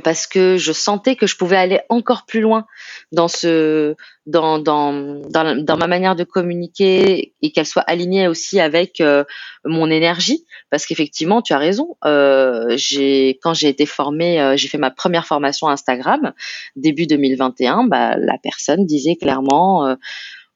parce 0.00 0.26
que 0.26 0.56
je 0.56 0.72
sentais 0.72 1.16
que 1.16 1.26
je 1.26 1.36
pouvais 1.36 1.56
aller 1.56 1.80
encore 1.88 2.24
plus 2.26 2.40
loin 2.40 2.66
dans 3.10 3.28
ce 3.28 3.94
dans 4.26 4.58
dans 4.58 5.20
dans, 5.28 5.62
dans 5.62 5.76
ma 5.76 5.86
manière 5.86 6.16
de 6.16 6.24
communiquer 6.24 7.34
et 7.42 7.52
qu'elle 7.52 7.66
soit 7.66 7.82
alignée 7.82 8.28
aussi 8.28 8.60
avec 8.60 9.00
euh, 9.00 9.24
mon 9.64 9.90
énergie. 9.90 10.46
Parce 10.70 10.86
qu'effectivement 10.86 11.42
tu 11.42 11.52
as 11.52 11.58
raison 11.58 11.96
euh, 12.04 12.74
j'ai 12.76 13.38
quand 13.42 13.54
j'ai 13.54 13.68
été 13.68 13.86
formée 13.86 14.40
euh, 14.40 14.56
j'ai 14.56 14.68
fait 14.68 14.78
ma 14.78 14.90
première 14.90 15.26
formation 15.26 15.68
Instagram 15.68 16.32
début 16.76 17.06
2021 17.06 17.84
bah 17.84 18.16
la 18.16 18.38
personne 18.42 18.86
disait 18.86 19.16
clairement 19.16 19.86
euh, 19.86 19.94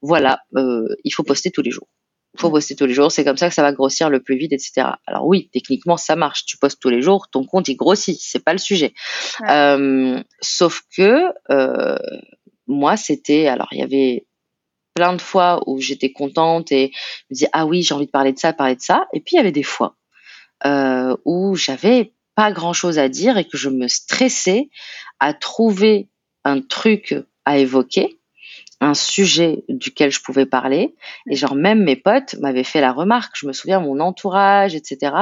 voilà 0.00 0.40
il 1.04 1.10
faut 1.10 1.22
poster 1.22 1.50
tous 1.50 1.62
les 1.62 1.70
jours 1.70 1.88
faut 2.40 2.50
poster 2.50 2.76
tous 2.76 2.86
les 2.86 2.94
jours, 2.94 3.10
c'est 3.10 3.24
comme 3.24 3.36
ça 3.36 3.48
que 3.48 3.54
ça 3.54 3.62
va 3.62 3.72
grossir 3.72 4.10
le 4.10 4.20
plus 4.20 4.36
vite, 4.36 4.52
etc. 4.52 4.88
Alors 5.06 5.26
oui, 5.26 5.48
techniquement 5.52 5.96
ça 5.96 6.16
marche, 6.16 6.44
tu 6.44 6.56
postes 6.58 6.80
tous 6.80 6.88
les 6.88 7.02
jours, 7.02 7.28
ton 7.28 7.44
compte 7.44 7.68
il 7.68 7.76
grossit, 7.76 8.18
c'est 8.20 8.44
pas 8.44 8.52
le 8.52 8.58
sujet. 8.58 8.94
Euh, 9.48 10.22
sauf 10.40 10.82
que 10.96 11.26
euh, 11.50 11.98
moi 12.66 12.96
c'était, 12.96 13.46
alors 13.46 13.68
il 13.72 13.78
y 13.78 13.82
avait 13.82 14.26
plein 14.94 15.14
de 15.14 15.20
fois 15.20 15.60
où 15.66 15.80
j'étais 15.80 16.12
contente 16.12 16.72
et 16.72 16.90
je 16.94 17.24
me 17.30 17.34
disais 17.34 17.48
ah 17.52 17.66
oui 17.66 17.82
j'ai 17.82 17.94
envie 17.94 18.06
de 18.06 18.10
parler 18.10 18.32
de 18.32 18.38
ça, 18.38 18.52
parler 18.52 18.76
de 18.76 18.82
ça, 18.82 19.06
et 19.12 19.20
puis 19.20 19.34
il 19.34 19.36
y 19.36 19.40
avait 19.40 19.52
des 19.52 19.62
fois 19.62 19.96
euh, 20.64 21.16
où 21.24 21.54
j'avais 21.54 22.12
pas 22.34 22.52
grand 22.52 22.72
chose 22.72 22.98
à 22.98 23.08
dire 23.08 23.38
et 23.38 23.44
que 23.46 23.56
je 23.56 23.68
me 23.68 23.88
stressais 23.88 24.68
à 25.20 25.34
trouver 25.34 26.08
un 26.44 26.60
truc 26.60 27.14
à 27.44 27.58
évoquer 27.58 28.18
un 28.80 28.94
sujet 28.94 29.64
duquel 29.68 30.10
je 30.10 30.20
pouvais 30.20 30.46
parler. 30.46 30.94
Et 31.30 31.36
genre, 31.36 31.54
même 31.54 31.82
mes 31.82 31.96
potes 31.96 32.36
m'avaient 32.40 32.64
fait 32.64 32.80
la 32.80 32.92
remarque. 32.92 33.34
Je 33.36 33.46
me 33.46 33.52
souviens, 33.52 33.80
mon 33.80 34.00
entourage, 34.00 34.74
etc., 34.74 35.12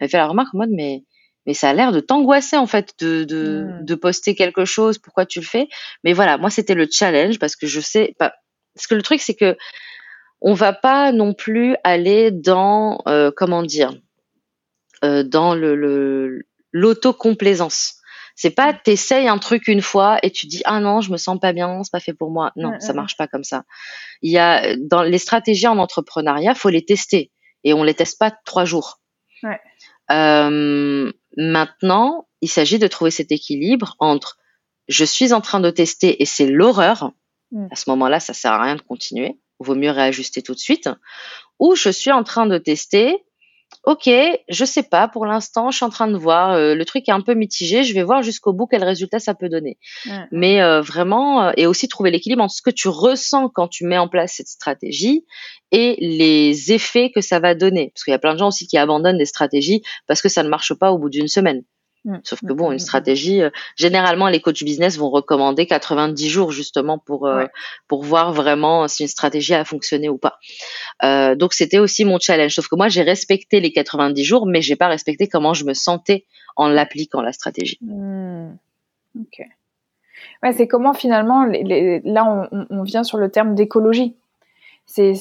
m'avaient 0.00 0.10
fait 0.10 0.16
la 0.16 0.28
remarque 0.28 0.54
en 0.54 0.58
mode, 0.58 0.70
mais, 0.72 1.04
mais 1.46 1.54
ça 1.54 1.70
a 1.70 1.72
l'air 1.72 1.92
de 1.92 2.00
t'angoisser, 2.00 2.56
en 2.56 2.66
fait, 2.66 2.94
de, 3.00 3.24
de, 3.24 3.64
mmh. 3.64 3.84
de 3.84 3.94
poster 3.94 4.34
quelque 4.34 4.64
chose. 4.64 4.98
Pourquoi 4.98 5.26
tu 5.26 5.40
le 5.40 5.46
fais? 5.46 5.68
Mais 6.04 6.12
voilà, 6.12 6.38
moi, 6.38 6.50
c'était 6.50 6.74
le 6.74 6.86
challenge 6.90 7.38
parce 7.38 7.56
que 7.56 7.66
je 7.66 7.80
sais 7.80 8.14
pas, 8.18 8.32
parce 8.74 8.86
que 8.86 8.94
le 8.94 9.02
truc, 9.02 9.20
c'est 9.20 9.34
que 9.34 9.56
on 10.40 10.54
va 10.54 10.72
pas 10.72 11.12
non 11.12 11.34
plus 11.34 11.76
aller 11.84 12.30
dans, 12.30 13.02
euh, 13.06 13.30
comment 13.34 13.62
dire, 13.62 13.94
euh, 15.04 15.22
dans 15.22 15.54
le, 15.54 16.42
l'autocomplaisance. 16.72 17.99
C'est 18.42 18.48
pas 18.48 18.72
t'essayes 18.72 19.28
un 19.28 19.36
truc 19.36 19.68
une 19.68 19.82
fois 19.82 20.18
et 20.22 20.30
tu 20.30 20.46
dis 20.46 20.62
ah 20.64 20.80
non 20.80 21.02
je 21.02 21.12
me 21.12 21.18
sens 21.18 21.38
pas 21.38 21.52
bien 21.52 21.82
c'est 21.82 21.92
pas 21.92 22.00
fait 22.00 22.14
pour 22.14 22.30
moi. 22.30 22.52
Non 22.56 22.72
ça 22.80 22.94
marche 22.94 23.18
pas 23.18 23.28
comme 23.28 23.44
ça. 23.44 23.64
Il 24.22 24.32
y 24.32 24.38
a 24.38 24.76
dans 24.78 25.02
les 25.02 25.18
stratégies 25.18 25.66
en 25.66 25.76
entrepreneuriat 25.76 26.54
faut 26.54 26.70
les 26.70 26.82
tester 26.82 27.32
et 27.64 27.74
on 27.74 27.82
les 27.82 27.92
teste 27.92 28.18
pas 28.18 28.32
trois 28.46 28.64
jours. 28.64 29.02
Ouais. 29.42 29.60
euh, 30.10 31.12
maintenant 31.36 32.28
il 32.40 32.48
s'agit 32.48 32.78
de 32.78 32.86
trouver 32.86 33.10
cet 33.10 33.30
équilibre 33.30 33.94
entre 33.98 34.38
je 34.88 35.04
suis 35.04 35.34
en 35.34 35.42
train 35.42 35.60
de 35.60 35.68
tester 35.68 36.22
et 36.22 36.24
c'est 36.24 36.46
l'horreur. 36.46 37.12
Mm. 37.50 37.66
à 37.70 37.76
ce 37.76 37.90
moment-là 37.90 38.20
ça 38.20 38.32
sert 38.32 38.52
à 38.52 38.62
rien 38.62 38.76
de 38.76 38.80
continuer. 38.80 39.38
Vaut 39.58 39.74
mieux 39.74 39.90
réajuster 39.90 40.40
tout 40.40 40.54
de 40.54 40.58
suite. 40.58 40.88
Ou 41.58 41.74
je 41.74 41.90
suis 41.90 42.10
en 42.10 42.24
train 42.24 42.46
de 42.46 42.56
tester 42.56 43.22
Ok, 43.84 44.10
je 44.48 44.64
sais 44.66 44.82
pas. 44.82 45.08
Pour 45.08 45.24
l'instant, 45.24 45.70
je 45.70 45.76
suis 45.76 45.86
en 45.86 45.90
train 45.90 46.06
de 46.06 46.16
voir. 46.16 46.52
Euh, 46.52 46.74
le 46.74 46.84
truc 46.84 47.08
est 47.08 47.12
un 47.12 47.22
peu 47.22 47.32
mitigé. 47.32 47.82
Je 47.82 47.94
vais 47.94 48.02
voir 48.02 48.22
jusqu'au 48.22 48.52
bout 48.52 48.66
quel 48.66 48.84
résultat 48.84 49.18
ça 49.18 49.34
peut 49.34 49.48
donner. 49.48 49.78
Mais 50.30 50.60
euh, 50.60 50.82
vraiment, 50.82 51.44
euh, 51.44 51.52
et 51.56 51.66
aussi 51.66 51.88
trouver 51.88 52.10
l'équilibre 52.10 52.42
entre 52.42 52.54
ce 52.54 52.62
que 52.62 52.70
tu 52.70 52.88
ressens 52.88 53.48
quand 53.48 53.68
tu 53.68 53.86
mets 53.86 53.96
en 53.96 54.08
place 54.08 54.34
cette 54.36 54.48
stratégie 54.48 55.24
et 55.72 55.96
les 56.00 56.72
effets 56.72 57.10
que 57.10 57.22
ça 57.22 57.40
va 57.40 57.54
donner. 57.54 57.90
Parce 57.94 58.04
qu'il 58.04 58.12
y 58.12 58.14
a 58.14 58.18
plein 58.18 58.34
de 58.34 58.38
gens 58.38 58.48
aussi 58.48 58.66
qui 58.66 58.76
abandonnent 58.76 59.18
des 59.18 59.24
stratégies 59.24 59.82
parce 60.06 60.20
que 60.20 60.28
ça 60.28 60.42
ne 60.42 60.50
marche 60.50 60.74
pas 60.74 60.92
au 60.92 60.98
bout 60.98 61.08
d'une 61.08 61.28
semaine. 61.28 61.62
Mmh. 62.06 62.16
Sauf 62.22 62.40
que 62.40 62.52
bon, 62.54 62.66
une 62.66 62.70
mmh, 62.70 62.74
mmh, 62.76 62.78
stratégie, 62.78 63.42
euh, 63.42 63.50
généralement 63.76 64.28
les 64.28 64.40
coachs 64.40 64.64
business 64.64 64.96
vont 64.96 65.10
recommander 65.10 65.66
90 65.66 66.30
jours 66.30 66.50
justement 66.50 66.98
pour 66.98 67.26
euh, 67.26 67.44
pour 67.88 68.04
voir 68.04 68.32
vraiment 68.32 68.88
si 68.88 69.02
une 69.02 69.08
stratégie 69.08 69.52
a 69.52 69.66
fonctionné 69.66 70.08
ou 70.08 70.16
pas. 70.16 70.38
Euh, 71.02 71.34
donc 71.34 71.52
c'était 71.52 71.78
aussi 71.78 72.06
mon 72.06 72.18
challenge. 72.18 72.54
Sauf 72.54 72.68
que 72.68 72.76
moi 72.76 72.88
j'ai 72.88 73.02
respecté 73.02 73.60
les 73.60 73.70
90 73.70 74.24
jours, 74.24 74.46
mais 74.46 74.62
j'ai 74.62 74.76
pas 74.76 74.88
respecté 74.88 75.28
comment 75.28 75.52
je 75.52 75.66
me 75.66 75.74
sentais 75.74 76.24
en 76.56 76.68
l'appliquant 76.68 77.20
la 77.20 77.32
stratégie. 77.32 77.78
Ok. 77.82 79.42
Ouais, 80.42 80.52
c'est 80.52 80.68
comment 80.68 80.94
finalement 80.94 81.44
les, 81.44 82.00
là 82.04 82.24
on, 82.50 82.66
on, 82.70 82.82
vient 82.82 83.04
sur 83.04 83.18
le 83.18 83.30
terme 83.30 83.54
d'écologie. 83.54 84.16
C'est 84.86 85.12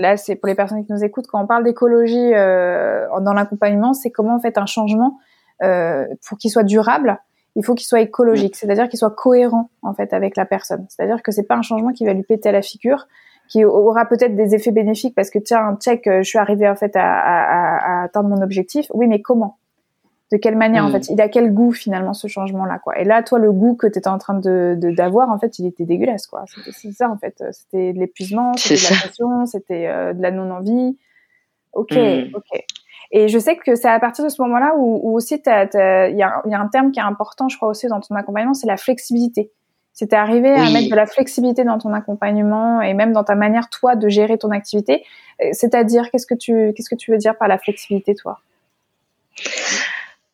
là 0.00 0.16
c'est 0.16 0.34
pour 0.34 0.48
les 0.48 0.56
personnes 0.56 0.84
qui 0.84 0.92
nous 0.92 1.04
écoutent 1.04 1.28
quand 1.28 1.40
on 1.40 1.46
parle 1.46 1.62
d'écologie 1.62 2.30
dans 2.32 3.32
l'accompagnement, 3.32 3.92
c'est 3.92 4.10
comment 4.10 4.34
en 4.34 4.40
fait 4.40 4.58
un 4.58 4.66
changement 4.66 5.20
euh, 5.62 6.06
pour 6.26 6.38
qu'il 6.38 6.50
soit 6.50 6.62
durable, 6.62 7.18
il 7.56 7.64
faut 7.64 7.74
qu'il 7.74 7.86
soit 7.86 8.00
écologique, 8.00 8.56
c'est-à-dire 8.56 8.88
qu'il 8.88 8.98
soit 8.98 9.10
cohérent 9.10 9.70
en 9.82 9.92
fait 9.94 10.12
avec 10.12 10.36
la 10.36 10.46
personne. 10.46 10.86
C'est-à-dire 10.88 11.22
que 11.22 11.32
c'est 11.32 11.42
pas 11.42 11.56
un 11.56 11.62
changement 11.62 11.92
qui 11.92 12.04
va 12.04 12.12
lui 12.12 12.22
péter 12.22 12.48
à 12.48 12.52
la 12.52 12.62
figure, 12.62 13.06
qui 13.48 13.64
aura 13.64 14.06
peut-être 14.06 14.36
des 14.36 14.54
effets 14.54 14.70
bénéfiques 14.70 15.14
parce 15.14 15.30
que 15.30 15.38
tiens, 15.38 15.76
check, 15.80 16.06
euh, 16.06 16.22
je 16.22 16.28
suis 16.28 16.38
arrivé 16.38 16.68
en 16.68 16.76
fait 16.76 16.94
à, 16.94 17.02
à, 17.02 18.00
à, 18.00 18.04
atteindre 18.04 18.28
mon 18.28 18.40
objectif. 18.42 18.86
Oui, 18.94 19.08
mais 19.08 19.20
comment? 19.20 19.58
De 20.30 20.36
quelle 20.36 20.56
manière 20.56 20.84
en 20.84 20.90
mm. 20.90 20.92
fait? 20.92 21.08
Il 21.08 21.20
a 21.20 21.28
quel 21.28 21.52
goût 21.52 21.72
finalement 21.72 22.14
ce 22.14 22.28
changement-là 22.28 22.78
quoi? 22.78 22.96
Et 23.00 23.04
là, 23.04 23.24
toi, 23.24 23.40
le 23.40 23.50
goût 23.50 23.74
que 23.74 23.88
tu 23.88 23.98
étais 23.98 24.08
en 24.08 24.18
train 24.18 24.38
de 24.38 24.78
d'avoir, 24.80 25.30
en 25.30 25.38
fait, 25.38 25.58
il 25.58 25.66
était 25.66 25.84
dégueulasse 25.84 26.28
quoi. 26.28 26.44
C'était 26.46 26.92
ça 26.92 27.10
en 27.10 27.16
fait. 27.16 27.42
C'était 27.50 27.92
de 27.92 27.98
l'épuisement, 27.98 28.52
c'était 28.54 28.76
de 28.76 28.94
la 28.94 29.02
passion, 29.02 29.46
c'était 29.46 29.88
euh, 29.88 30.12
de 30.12 30.22
la 30.22 30.30
non-envie. 30.30 30.96
Ok, 31.72 31.96
mm. 31.96 32.34
ok. 32.34 32.64
Et 33.12 33.28
je 33.28 33.38
sais 33.38 33.56
que 33.56 33.74
c'est 33.74 33.88
à 33.88 33.98
partir 33.98 34.24
de 34.24 34.28
ce 34.28 34.40
moment-là 34.42 34.74
où, 34.76 35.00
où 35.02 35.16
aussi 35.16 35.34
il 35.34 35.48
y, 35.48 35.50
a, 35.50 36.42
y 36.46 36.54
a 36.54 36.60
un 36.60 36.68
terme 36.68 36.92
qui 36.92 37.00
est 37.00 37.02
important, 37.02 37.48
je 37.48 37.56
crois 37.56 37.68
aussi 37.68 37.88
dans 37.88 38.00
ton 38.00 38.14
accompagnement, 38.14 38.54
c'est 38.54 38.68
la 38.68 38.76
flexibilité. 38.76 39.50
C'était 39.92 40.16
arrivé 40.16 40.50
à 40.50 40.70
mettre 40.70 40.88
de 40.88 40.94
la 40.94 41.06
flexibilité 41.06 41.64
dans 41.64 41.78
ton 41.78 41.92
accompagnement 41.92 42.80
et 42.80 42.94
même 42.94 43.12
dans 43.12 43.24
ta 43.24 43.34
manière 43.34 43.68
toi 43.68 43.96
de 43.96 44.08
gérer 44.08 44.38
ton 44.38 44.50
activité. 44.50 45.04
Euh, 45.42 45.48
c'est-à-dire, 45.52 46.10
qu'est-ce 46.10 46.26
que 46.26 46.34
tu 46.34 46.72
qu'est-ce 46.74 46.88
que 46.88 46.94
tu 46.94 47.10
veux 47.10 47.18
dire 47.18 47.36
par 47.36 47.48
la 47.48 47.58
flexibilité, 47.58 48.14
toi? 48.14 48.40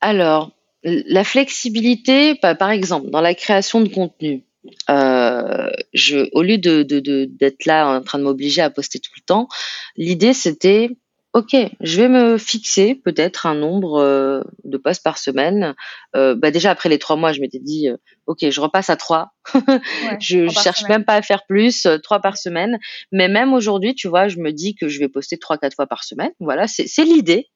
Alors, 0.00 0.52
la 0.84 1.24
flexibilité, 1.24 2.36
par 2.36 2.70
exemple, 2.70 3.10
dans 3.10 3.20
la 3.20 3.34
création 3.34 3.80
de 3.80 3.88
contenu, 3.88 4.44
euh, 4.90 5.70
je, 5.94 6.28
au 6.32 6.42
lieu 6.42 6.58
de, 6.58 6.82
d'être 7.24 7.64
là 7.64 7.98
en 7.98 8.02
train 8.02 8.18
de 8.18 8.24
m'obliger 8.24 8.62
à 8.62 8.70
poster 8.70 9.00
tout 9.00 9.12
le 9.16 9.22
temps, 9.22 9.48
l'idée 9.96 10.32
c'était 10.32 10.90
Ok, 11.36 11.54
je 11.82 12.00
vais 12.00 12.08
me 12.08 12.38
fixer 12.38 12.94
peut-être 12.94 13.44
un 13.44 13.54
nombre 13.54 14.00
euh, 14.00 14.40
de 14.64 14.78
postes 14.78 15.02
par 15.02 15.18
semaine. 15.18 15.74
Euh, 16.16 16.34
bah 16.34 16.50
déjà 16.50 16.70
après 16.70 16.88
les 16.88 16.98
trois 16.98 17.16
mois, 17.16 17.34
je 17.34 17.42
m'étais 17.42 17.58
dit, 17.58 17.90
euh, 17.90 17.98
ok, 18.26 18.48
je 18.48 18.58
repasse 18.58 18.88
à 18.88 18.96
trois. 18.96 19.32
je, 20.18 20.48
cherche 20.48 20.84
même 20.88 21.04
pas 21.04 21.12
à 21.12 21.20
faire 21.20 21.44
plus, 21.46 21.86
trois 22.02 22.20
par 22.20 22.38
semaine. 22.38 22.78
Mais 23.12 23.28
même 23.28 23.52
aujourd'hui, 23.52 23.94
tu 23.94 24.08
vois, 24.08 24.28
je 24.28 24.38
me 24.38 24.50
dis 24.50 24.74
que 24.76 24.88
je 24.88 24.98
vais 24.98 25.10
poster 25.10 25.36
trois 25.36 25.58
quatre 25.58 25.74
fois 25.74 25.86
par 25.86 26.04
semaine. 26.04 26.30
Voilà, 26.40 26.66
c'est 26.66 27.04
l'idée. 27.04 27.50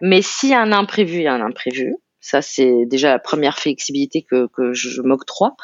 Mais 0.00 0.22
s'il 0.22 0.48
y 0.48 0.54
a 0.54 0.62
un 0.62 0.72
imprévu, 0.72 1.16
il 1.16 1.24
y 1.24 1.26
a 1.26 1.34
un 1.34 1.44
imprévu. 1.44 1.96
Ça, 2.20 2.40
c'est 2.40 2.86
déjà 2.86 3.10
la 3.10 3.18
première 3.18 3.58
flexibilité 3.58 4.22
que, 4.22 4.48
que 4.56 4.72
je 4.72 5.02
m'octroie. 5.02 5.54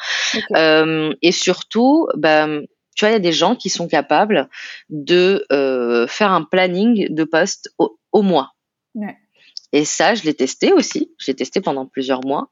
et 0.55 1.31
surtout, 1.31 2.05
bah, 2.15 2.47
Tu 2.95 3.05
vois, 3.05 3.09
il 3.09 3.13
y 3.13 3.17
a 3.17 3.19
des 3.19 3.33
gens 3.33 3.55
qui 3.55 3.69
sont 3.69 3.87
capables 3.87 4.49
de 4.89 5.45
euh, 5.51 6.07
faire 6.07 6.31
un 6.31 6.43
planning 6.43 7.13
de 7.13 7.23
poste 7.23 7.73
au, 7.77 8.21
mois. 8.21 8.55
Et 9.73 9.83
ça, 9.83 10.15
je 10.15 10.23
l'ai 10.23 10.33
testé 10.33 10.71
aussi. 10.71 11.11
Je 11.19 11.27
l'ai 11.27 11.35
testé 11.35 11.59
pendant 11.59 11.85
plusieurs 11.85 12.25
mois. 12.25 12.49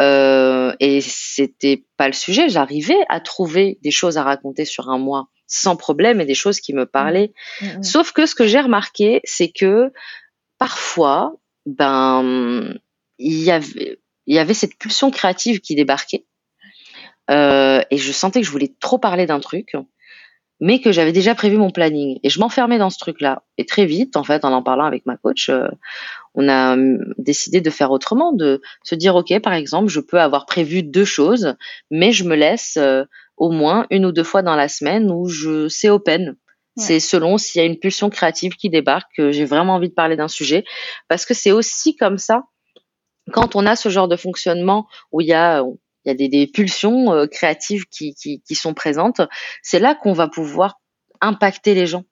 Euh, 0.00 0.74
et 0.80 1.00
c'était 1.00 1.84
pas 1.96 2.08
le 2.08 2.12
sujet. 2.12 2.48
J'arrivais 2.48 2.98
à 3.08 3.20
trouver 3.20 3.78
des 3.82 3.92
choses 3.92 4.18
à 4.18 4.24
raconter 4.24 4.64
sur 4.64 4.90
un 4.90 4.98
mois 4.98 5.28
sans 5.46 5.76
problème 5.76 6.20
et 6.20 6.26
des 6.26 6.34
choses 6.34 6.58
qui 6.58 6.74
me 6.74 6.86
parlaient. 6.86 7.32
Mmh. 7.60 7.66
Mmh, 7.66 7.78
mmh. 7.78 7.82
Sauf 7.84 8.12
que 8.12 8.26
ce 8.26 8.34
que 8.34 8.46
j'ai 8.46 8.60
remarqué, 8.60 9.20
c'est 9.22 9.52
que 9.52 9.92
parfois, 10.58 11.36
ben, 11.66 12.74
il 13.18 13.40
y 13.40 13.50
avait, 13.50 14.00
il 14.26 14.34
y 14.34 14.38
avait 14.38 14.54
cette 14.54 14.76
pulsion 14.76 15.10
créative 15.10 15.60
qui 15.60 15.74
débarquait. 15.74 16.24
Euh, 17.30 17.80
et 17.90 17.98
je 17.98 18.12
sentais 18.12 18.40
que 18.40 18.46
je 18.46 18.52
voulais 18.52 18.74
trop 18.80 18.98
parler 18.98 19.26
d'un 19.26 19.40
truc, 19.40 19.76
mais 20.60 20.80
que 20.80 20.92
j'avais 20.92 21.12
déjà 21.12 21.34
prévu 21.34 21.56
mon 21.56 21.70
planning. 21.70 22.18
Et 22.22 22.30
je 22.30 22.38
m'enfermais 22.38 22.78
dans 22.78 22.90
ce 22.90 22.98
truc-là. 22.98 23.42
Et 23.58 23.66
très 23.66 23.86
vite, 23.86 24.16
en 24.16 24.24
fait, 24.24 24.44
en 24.44 24.52
en 24.52 24.62
parlant 24.62 24.84
avec 24.84 25.06
ma 25.06 25.16
coach, 25.16 25.48
euh, 25.48 25.68
on 26.34 26.48
a 26.48 26.74
hum, 26.74 26.98
décidé 27.18 27.60
de 27.60 27.70
faire 27.70 27.90
autrement, 27.90 28.32
de 28.32 28.60
se 28.82 28.94
dire, 28.94 29.16
OK, 29.16 29.38
par 29.40 29.54
exemple, 29.54 29.88
je 29.88 30.00
peux 30.00 30.20
avoir 30.20 30.46
prévu 30.46 30.82
deux 30.82 31.04
choses, 31.04 31.54
mais 31.90 32.12
je 32.12 32.24
me 32.24 32.36
laisse 32.36 32.76
euh, 32.76 33.04
au 33.36 33.50
moins 33.50 33.86
une 33.90 34.06
ou 34.06 34.12
deux 34.12 34.24
fois 34.24 34.42
dans 34.42 34.56
la 34.56 34.68
semaine 34.68 35.10
où 35.10 35.28
je 35.28 35.68
c'est 35.68 35.88
open. 35.88 36.36
C'est 36.76 36.98
selon 36.98 37.38
s'il 37.38 37.60
y 37.60 37.62
a 37.62 37.66
une 37.68 37.78
pulsion 37.78 38.10
créative 38.10 38.56
qui 38.56 38.68
débarque, 38.68 39.08
que 39.16 39.30
j'ai 39.30 39.44
vraiment 39.44 39.74
envie 39.74 39.90
de 39.90 39.94
parler 39.94 40.16
d'un 40.16 40.26
sujet, 40.26 40.64
parce 41.06 41.24
que 41.24 41.32
c'est 41.32 41.52
aussi 41.52 41.94
comme 41.94 42.18
ça 42.18 42.42
quand 43.32 43.56
on 43.56 43.64
a 43.66 43.76
ce 43.76 43.88
genre 43.88 44.08
de 44.08 44.16
fonctionnement 44.16 44.86
où 45.12 45.20
il 45.20 45.28
y 45.28 45.32
a 45.32 45.62
il 46.04 46.08
y 46.08 46.12
a 46.12 46.14
des, 46.14 46.28
des 46.28 46.46
pulsions 46.46 47.12
euh, 47.12 47.26
créatives 47.26 47.84
qui, 47.86 48.14
qui, 48.14 48.42
qui, 48.42 48.54
sont 48.54 48.74
présentes, 48.74 49.20
c'est 49.62 49.78
là 49.78 49.94
qu'on 49.94 50.12
va 50.12 50.28
pouvoir 50.28 50.80
impacter 51.20 51.74
les 51.74 51.86
gens. 51.86 52.04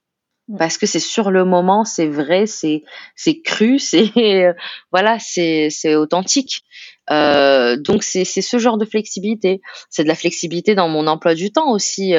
Parce 0.58 0.76
que 0.76 0.86
c'est 0.86 1.00
sur 1.00 1.30
le 1.30 1.44
moment, 1.44 1.84
c'est 1.84 2.08
vrai, 2.08 2.46
c'est 2.46 2.82
c'est 3.14 3.40
cru, 3.40 3.78
c'est 3.78 4.54
voilà, 4.90 5.18
c'est 5.18 5.68
c'est 5.70 5.94
authentique. 5.94 6.62
Euh, 7.10 7.76
donc 7.76 8.02
c'est 8.02 8.24
c'est 8.24 8.42
ce 8.42 8.58
genre 8.58 8.76
de 8.76 8.84
flexibilité. 8.84 9.60
C'est 9.88 10.02
de 10.02 10.08
la 10.08 10.14
flexibilité 10.14 10.74
dans 10.74 10.88
mon 10.88 11.06
emploi 11.06 11.34
du 11.34 11.52
temps 11.52 11.70
aussi. 11.70 12.14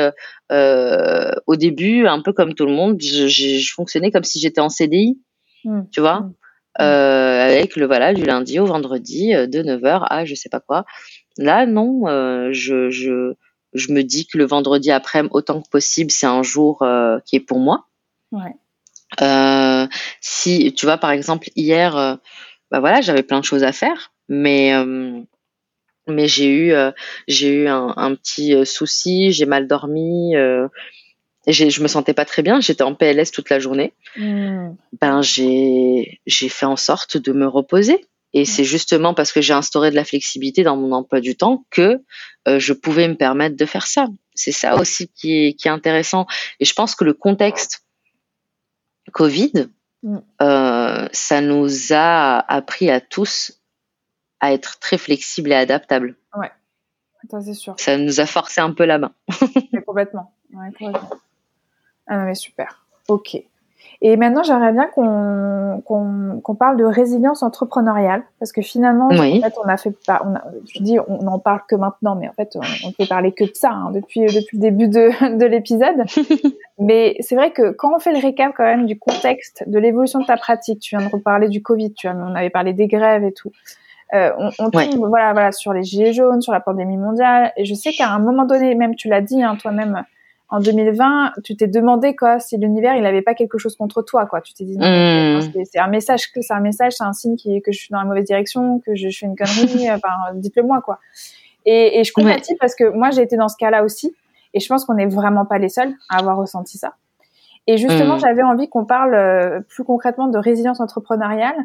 Euh, 0.51 1.31
au 1.47 1.55
début, 1.55 2.07
un 2.07 2.21
peu 2.21 2.31
comme 2.31 2.53
tout 2.53 2.65
le 2.65 2.73
monde, 2.73 3.01
je, 3.01 3.27
je, 3.27 3.73
fonctionnais 3.73 4.11
comme 4.11 4.23
si 4.23 4.39
j'étais 4.39 4.61
en 4.61 4.69
CDI, 4.69 5.19
mmh. 5.65 5.81
tu 5.91 5.99
vois. 5.99 6.21
Mmh. 6.21 6.33
Euh, 6.81 7.45
avec 7.45 7.75
le 7.75 7.85
voilà 7.85 8.13
du 8.13 8.23
lundi 8.23 8.59
au 8.59 8.65
vendredi 8.65 9.31
de 9.31 9.61
9h 9.61 10.07
à 10.09 10.25
je 10.25 10.33
sais 10.33 10.49
pas 10.49 10.59
quoi. 10.59 10.85
Là 11.38 11.65
non, 11.65 12.07
euh, 12.07 12.49
je, 12.51 12.89
je 12.89 13.34
je 13.73 13.91
me 13.91 14.03
dis 14.03 14.27
que 14.27 14.38
le 14.38 14.45
vendredi 14.45 14.91
après 14.91 15.23
autant 15.31 15.61
que 15.61 15.69
possible 15.69 16.11
c'est 16.11 16.27
un 16.27 16.43
jour 16.43 16.85
qui 17.26 17.35
est 17.35 17.39
pour 17.39 17.60
moi. 17.60 17.88
Ouais. 18.31 18.53
si 20.22 20.73
tu 20.73 20.85
vois 20.85 20.97
par 20.97 21.11
exemple 21.11 21.49
hier, 21.55 22.19
bah 22.69 22.80
voilà 22.80 23.01
j'avais 23.01 23.23
plein 23.23 23.39
de 23.39 23.45
choses 23.45 23.64
à 23.64 23.72
faire, 23.72 24.11
mais 24.30 24.73
mais 26.07 26.27
j'ai 26.27 26.49
eu 26.49 26.73
j'ai 27.27 27.64
eu 27.64 27.68
un, 27.68 27.93
un 27.97 28.14
petit 28.14 28.64
souci, 28.65 29.31
j'ai 29.31 29.47
mal 29.47 29.68
dormi, 29.68 30.35
je 31.47 31.81
me 31.81 31.88
sentais 31.88 32.14
pas 32.14 32.26
très 32.26 32.41
bien, 32.41 32.61
j'étais 32.61 32.84
en 32.84 32.95
PLS 32.95 33.31
toute 33.31 33.49
la 33.49 33.60
journée. 33.60 33.93
Hmm. 34.15 34.76
Ben 35.01 35.22
j'ai 35.22 36.22
j'ai 36.26 36.49
fait 36.49 36.65
en 36.65 36.77
sorte 36.77 37.18
de 37.18 37.34
me 37.34 37.47
reposer. 37.47 38.05
Et 38.34 38.43
hmm. 38.43 38.45
c'est 38.45 38.64
justement 38.64 39.14
parce 39.14 39.31
que 39.31 39.41
j'ai 39.41 39.53
instauré 39.53 39.91
de 39.91 39.95
la 39.95 40.03
flexibilité 40.03 40.64
dans 40.64 40.76
mon 40.76 40.91
emploi 40.91 41.19
du 41.22 41.35
temps 41.35 41.65
que 41.69 42.01
euh, 42.47 42.60
je 42.60 42.73
pouvais 42.73 43.07
me 43.07 43.15
permettre 43.15 43.55
de 43.55 43.65
faire 43.65 43.88
ça. 43.88 44.07
C'est 44.34 44.51
ça 44.51 44.76
aussi 44.80 45.07
qui 45.10 45.45
est, 45.45 45.53
qui 45.53 45.68
est 45.68 45.72
intéressant. 45.72 46.26
Et 46.60 46.65
je 46.65 46.73
pense 46.73 46.95
que 46.95 47.03
le 47.03 47.14
contexte 47.14 47.85
Covid, 49.11 49.69
hmm. 50.01 50.18
euh, 50.41 51.07
ça 51.11 51.41
nous 51.41 51.93
a 51.93 52.39
appris 52.51 52.89
à 52.89 53.01
tous 53.01 53.60
à 54.39 54.51
être 54.53 54.80
très 54.80 54.97
flexibles 54.97 55.51
et 55.51 55.55
adaptables. 55.55 56.18
Ouais, 56.35 56.51
ça 57.30 57.41
c'est 57.41 57.53
sûr. 57.53 57.76
Ça 57.77 57.97
nous 57.97 58.19
a 58.19 58.26
forcé 58.26 58.60
un 58.60 58.72
peu 58.72 58.85
la 58.85 58.97
main. 58.97 59.14
complètement. 59.85 60.35
Ouais, 60.53 60.68
complètement. 60.77 61.10
Ah 62.07 62.18
non, 62.18 62.26
mais 62.26 62.35
super. 62.35 62.85
Ok. 63.07 63.38
Et 64.01 64.18
maintenant, 64.18 64.43
j'aimerais 64.43 64.73
bien 64.73 64.88
qu'on 64.88 65.81
qu'on 65.85 66.55
parle 66.55 66.77
de 66.77 66.84
résilience 66.84 67.41
entrepreneuriale, 67.41 68.23
parce 68.39 68.51
que 68.51 68.61
finalement, 68.61 69.07
en 69.07 69.15
fait, 69.15 69.53
on 69.64 69.68
a 69.68 69.77
fait 69.77 69.95
pas, 70.05 70.22
on 70.26 70.35
a, 70.35 70.43
je 70.73 70.81
dis, 70.81 70.97
on 71.07 71.23
n'en 71.23 71.39
parle 71.39 71.61
que 71.68 71.76
maintenant, 71.76 72.15
mais 72.15 72.27
en 72.27 72.34
fait, 72.34 72.57
on, 72.85 72.91
peut 72.91 73.05
parler 73.07 73.31
que 73.31 73.45
de 73.45 73.53
ça 73.53 73.72
hein, 73.72 73.91
depuis 73.93 74.22
depuis 74.22 74.57
le 74.57 74.61
début 74.61 74.88
de, 74.88 75.38
de 75.38 75.45
l'épisode. 75.45 76.03
mais 76.80 77.15
c'est 77.22 77.35
vrai 77.35 77.51
que 77.51 77.72
quand 77.72 77.95
on 77.95 77.99
fait 77.99 78.11
le 78.11 78.19
récap 78.19 78.53
quand 78.55 78.64
même 78.64 78.85
du 78.85 78.99
contexte, 78.99 79.64
de 79.68 79.80
l'évolution 79.80 80.19
de 80.19 80.26
ta 80.26 80.38
pratique, 80.38 80.80
tu 80.80 80.97
viens 80.97 81.05
de 81.05 81.11
reparler 81.11 81.47
du 81.47 81.61
Covid, 81.61 81.93
tu 81.93 82.07
vois, 82.07 82.18
on 82.18 82.35
avait 82.35 82.49
parlé 82.49 82.73
des 82.73 82.88
grèves 82.88 83.23
et 83.23 83.34
tout. 83.34 83.51
Euh, 84.14 84.31
on, 84.38 84.49
on 84.60 84.69
tombe 84.69 85.07
voilà, 85.07 85.34
voilà, 85.34 85.51
sur 85.51 85.73
les 85.73 85.84
gilets 85.84 86.14
jaunes, 86.14 86.41
sur 86.41 86.53
la 86.53 86.60
pandémie 86.60 86.97
mondiale. 86.97 87.51
Et 87.57 87.65
je 87.65 87.73
sais 87.73 87.91
qu'à 87.91 88.10
un 88.10 88.19
moment 88.19 88.45
donné, 88.45 88.76
même 88.76 88.95
tu 88.95 89.07
l'as 89.07 89.22
dit 89.22 89.41
hein, 89.41 89.55
toi-même, 89.60 90.03
en 90.53 90.59
2020, 90.59 91.34
tu 91.43 91.57
t'es 91.57 91.65
demandé 91.65 92.15
quoi 92.15 92.39
si 92.39 92.57
l'univers 92.57 92.95
il 92.95 93.01
n'avait 93.01 93.23
pas 93.23 93.34
quelque 93.34 93.57
chose 93.57 93.75
contre 93.75 94.03
toi 94.03 94.27
quoi. 94.27 94.39
Tu 94.39 94.53
t'es 94.53 94.65
dit 94.65 94.77
hmm. 94.77 95.41
c'est 95.65 95.80
un 95.80 95.88
message 95.88 96.31
que 96.31 96.41
c'est 96.41 96.53
un 96.53 96.59
message, 96.59 96.93
c'est 96.93 97.03
un 97.03 97.11
signe 97.11 97.35
qui, 97.35 97.59
que 97.63 97.71
je 97.71 97.80
suis 97.80 97.89
dans 97.89 97.97
la 97.97 98.05
mauvaise 98.05 98.25
direction, 98.25 98.80
que 98.85 98.93
je, 98.93 99.09
fais 99.09 99.25
une 99.25 99.35
connerie. 99.35 99.89
enfin, 99.91 100.09
dites-le 100.35 100.61
moi 100.61 100.81
quoi. 100.81 100.99
Et, 101.65 101.99
et 101.99 102.03
je 102.03 102.13
compatis 102.13 102.55
parce 102.59 102.75
que 102.75 102.88
moi 102.88 103.09
j'ai 103.09 103.23
été 103.23 103.35
dans 103.35 103.47
ce 103.47 103.57
cas-là 103.57 103.84
aussi, 103.84 104.13
et 104.53 104.59
je 104.59 104.67
pense 104.67 104.85
qu'on 104.85 104.93
n'est 104.93 105.07
vraiment 105.07 105.43
pas 105.43 105.57
les 105.57 105.69
seuls 105.69 105.95
à 106.07 106.19
avoir 106.19 106.38
ressenti 106.38 106.77
ça. 106.77 106.93
Et 107.65 107.77
justement, 107.77 108.17
hmm. 108.17 108.19
j'avais 108.19 108.43
envie 108.43 108.69
qu'on 108.69 108.85
parle 108.85 109.15
euh, 109.15 109.59
plus 109.61 109.84
concrètement 109.84 110.27
de 110.27 110.38
résilience 110.38 110.80
entrepreneuriale, 110.80 111.55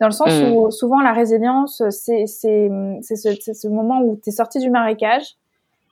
dans 0.00 0.06
le 0.06 0.12
sens 0.12 0.30
hmm. 0.30 0.52
où 0.54 0.70
souvent 0.70 1.02
la 1.02 1.12
résilience, 1.12 1.82
c'est 1.90 2.24
c'est 2.26 2.70
ce, 3.02 3.52
ce 3.52 3.68
moment 3.68 4.00
où 4.00 4.18
tu 4.24 4.30
es 4.30 4.32
sorti 4.32 4.58
du 4.58 4.70
marécage, 4.70 5.36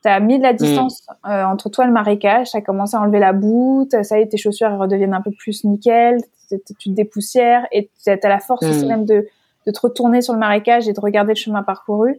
tu 0.03 0.09
as 0.09 0.21
mis 0.21 0.39
de 0.39 0.43
la 0.43 0.53
mm. 0.53 0.57
distance 0.57 1.07
euh, 1.27 1.45
entre 1.45 1.69
toi 1.69 1.85
et 1.85 1.87
le 1.89 1.93
marécage, 1.93 2.51
tu 2.51 2.57
as 2.57 2.61
commencé 2.61 2.97
à 2.97 3.01
enlever 3.01 3.19
la 3.19 3.33
boue, 3.33 3.89
ça 4.03 4.19
y 4.19 4.23
est, 4.23 4.27
tes 4.27 4.37
chaussures 4.37 4.77
redeviennent 4.79 5.15
un 5.15 5.23
peu 5.23 5.31
plus 5.31 5.65
nickel, 5.65 6.19
tu 6.49 6.59
te 6.75 6.91
dépoussières 6.91 7.67
et 7.73 7.91
tu 8.03 8.11
as 8.11 8.29
la 8.29 8.39
force 8.39 8.65
aussi 8.65 8.85
mm. 8.85 8.89
même 8.89 9.05
de, 9.05 9.27
de 9.67 9.71
te 9.73 9.81
retourner 9.81 10.23
sur 10.23 10.33
le 10.33 10.39
marécage 10.39 10.89
et 10.89 10.93
de 10.93 11.01
regarder 11.01 11.33
le 11.33 11.39
chemin 11.39 11.63
parcouru 11.63 12.17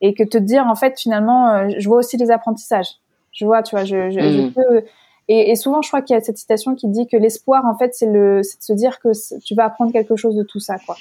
et 0.00 0.14
que 0.14 0.24
te 0.24 0.38
dire 0.38 0.66
en 0.66 0.74
fait 0.74 0.98
finalement, 0.98 1.50
euh, 1.50 1.68
je 1.78 1.88
vois 1.88 1.98
aussi 1.98 2.16
les 2.16 2.30
apprentissages. 2.30 2.90
Je 3.32 3.44
vois, 3.44 3.62
tu 3.62 3.76
vois, 3.76 3.84
je, 3.84 4.10
je, 4.10 4.20
je 4.20 4.42
mm. 4.42 4.52
peux... 4.52 4.82
Et, 5.30 5.50
et, 5.50 5.56
souvent, 5.56 5.82
je 5.82 5.88
crois 5.88 6.00
qu'il 6.00 6.14
y 6.14 6.16
a 6.16 6.22
cette 6.22 6.38
citation 6.38 6.74
qui 6.74 6.88
dit 6.88 7.06
que 7.06 7.18
l'espoir, 7.18 7.66
en 7.66 7.76
fait, 7.76 7.94
c'est 7.94 8.06
le, 8.06 8.42
c'est 8.42 8.60
de 8.60 8.62
se 8.62 8.72
dire 8.72 8.98
que 8.98 9.10
tu 9.44 9.54
vas 9.54 9.66
apprendre 9.66 9.92
quelque 9.92 10.16
chose 10.16 10.34
de 10.34 10.42
tout 10.42 10.58
ça, 10.58 10.76
quoi. 10.86 10.96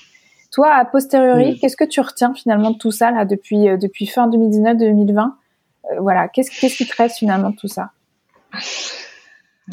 Toi, 0.52 0.74
a 0.74 0.86
posteriori, 0.86 1.58
qu'est-ce 1.60 1.78
que 1.78 1.86
tu 1.86 2.02
retiens 2.02 2.34
finalement 2.34 2.72
de 2.72 2.78
tout 2.78 2.92
ça 2.92 3.12
là 3.12 3.26
depuis 3.26 3.70
euh, 3.70 3.78
depuis 3.78 4.06
fin 4.06 4.30
2019-2020 4.30 5.20
euh, 5.20 5.24
voilà, 6.00 6.28
qu'est-ce 6.28 6.52
qui 6.52 6.86
te 6.86 6.96
reste 6.96 7.18
finalement 7.18 7.52
de 7.52 7.56
tout 7.56 7.68
ça? 7.68 7.92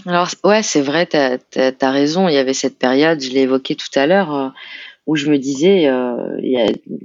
Alors, 0.06 0.28
ouais, 0.42 0.62
c'est 0.62 0.82
vrai, 0.82 1.06
tu 1.06 1.16
as, 1.16 1.90
raison. 1.90 2.28
Il 2.28 2.34
y 2.34 2.38
avait 2.38 2.54
cette 2.54 2.78
période, 2.78 3.20
je 3.20 3.30
l'ai 3.30 3.42
évoqué 3.42 3.76
tout 3.76 3.86
à 3.94 4.06
l'heure, 4.06 4.34
euh, 4.34 4.48
où 5.06 5.16
je 5.16 5.30
me 5.30 5.38
disais, 5.38 5.86
euh, 5.86 6.36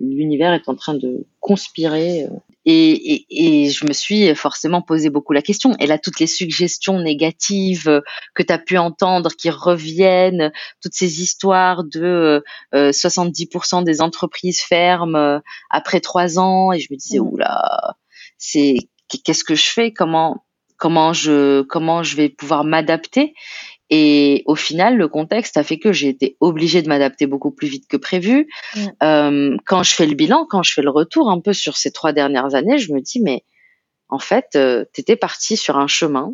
l'univers 0.02 0.54
est 0.54 0.68
en 0.68 0.76
train 0.76 0.96
de 0.96 1.28
conspirer. 1.40 2.26
Et, 2.66 3.26
et, 3.30 3.70
je 3.70 3.86
me 3.86 3.94
suis 3.94 4.34
forcément 4.36 4.82
posé 4.82 5.10
beaucoup 5.10 5.34
la 5.34 5.42
question. 5.42 5.76
Et 5.80 5.88
là, 5.88 5.98
toutes 5.98 6.20
les 6.20 6.28
suggestions 6.28 7.00
négatives 7.00 8.02
que 8.36 8.44
tu 8.44 8.54
as 8.54 8.58
pu 8.58 8.78
entendre 8.78 9.32
qui 9.32 9.50
reviennent, 9.50 10.52
toutes 10.82 10.94
ces 10.94 11.22
histoires 11.22 11.84
de 11.84 12.44
70% 12.74 13.84
des 13.84 14.02
entreprises 14.02 14.62
ferment 14.62 15.42
après 15.70 16.00
trois 16.00 16.40
ans, 16.40 16.72
et 16.72 16.80
je 16.80 16.88
me 16.92 16.98
disais, 16.98 17.20
mmh. 17.20 17.28
oula, 17.28 17.96
c'est 18.38 18.78
qu'est-ce 19.18 19.44
que 19.44 19.56
je 19.56 19.68
fais, 19.68 19.92
comment 19.92 20.46
comment 20.78 21.14
je 21.14 21.62
comment 21.64 22.04
je 22.04 22.16
vais 22.16 22.30
pouvoir 22.30 22.64
m'adapter? 22.64 23.34
Et 23.92 24.44
au 24.46 24.56
final, 24.56 24.98
le 24.98 25.08
contexte 25.08 25.58
a 25.58 25.64
fait 25.64 25.80
que 25.80 25.92
j'ai 25.92 26.10
été 26.10 26.38
obligée 26.40 26.82
de 26.84 26.88
m'adapter 26.88 27.26
beaucoup 27.26 27.52
plus 27.52 27.68
vite 27.68 27.88
que 27.88 27.98
prévu. 27.98 28.48
Mm. 28.76 28.88
Euh, 29.02 29.58
quand 29.66 29.84
je 29.84 29.96
fais 29.96 30.06
le 30.06 30.14
bilan, 30.16 30.46
quand 30.48 30.62
je 30.62 30.74
fais 30.74 30.84
le 30.84 30.92
retour 30.92 31.30
un 31.32 31.40
peu 31.40 31.54
sur 31.54 31.76
ces 31.76 31.92
trois 31.92 32.14
dernières 32.14 32.54
années, 32.54 32.78
je 32.78 32.94
me 32.94 33.02
dis 33.02 33.20
mais 33.20 33.44
en 34.08 34.20
fait, 34.20 34.56
euh, 34.56 34.86
tu 34.94 35.02
étais 35.02 35.16
parti 35.16 35.58
sur 35.58 35.78
un 35.78 35.88
chemin 35.88 36.34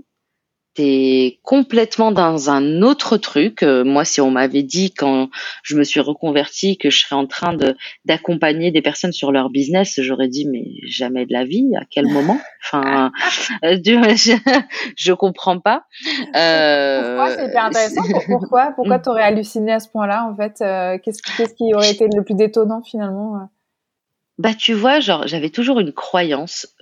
t'es 0.75 1.39
complètement 1.41 2.11
dans 2.11 2.49
un 2.49 2.81
autre 2.81 3.17
truc. 3.17 3.63
Euh, 3.63 3.83
moi, 3.85 4.03
si 4.03 4.19
on 4.19 4.29
m'avait 4.29 4.61
dit 4.61 4.93
quand 4.93 5.29
je 5.63 5.75
me 5.77 5.83
suis 5.83 6.01
reconvertie 6.01 6.77
que 6.77 6.89
je 6.89 6.99
serais 6.99 7.15
en 7.15 7.25
train 7.25 7.53
de 7.53 7.75
d'accompagner 8.03 8.71
des 8.71 8.81
personnes 8.81 9.13
sur 9.13 9.31
leur 9.31 9.49
business, 9.49 9.99
j'aurais 10.01 10.27
dit 10.27 10.45
mais 10.47 10.65
jamais 10.85 11.25
de 11.25 11.33
la 11.33 11.45
vie. 11.45 11.71
À 11.75 11.85
quel 11.89 12.07
moment? 12.07 12.37
Enfin, 12.67 13.11
euh, 13.63 13.77
je, 13.83 14.35
je 14.97 15.13
comprends 15.13 15.59
pas. 15.59 15.83
Euh, 16.35 17.15
pourquoi? 17.15 17.35
C'est 17.35 17.55
intéressant. 17.55 18.01
Pourquoi? 18.27 18.71
Pourquoi 18.75 18.97
t'aurais 18.97 19.21
halluciné 19.21 19.71
à 19.71 19.79
ce 19.79 19.87
point-là 19.89 20.27
En 20.27 20.35
fait, 20.35 20.61
euh, 20.61 20.97
qu'est-ce 20.97 21.21
qu'est-ce 21.21 21.53
qui 21.53 21.75
aurait 21.75 21.91
été 21.91 22.07
le 22.11 22.23
plus 22.23 22.33
détonnant 22.33 22.81
finalement 22.81 23.49
Bah, 24.39 24.55
tu 24.57 24.73
vois, 24.73 24.99
genre 24.99 25.27
j'avais 25.27 25.51
toujours 25.51 25.79
une 25.79 25.93
croyance 25.93 26.75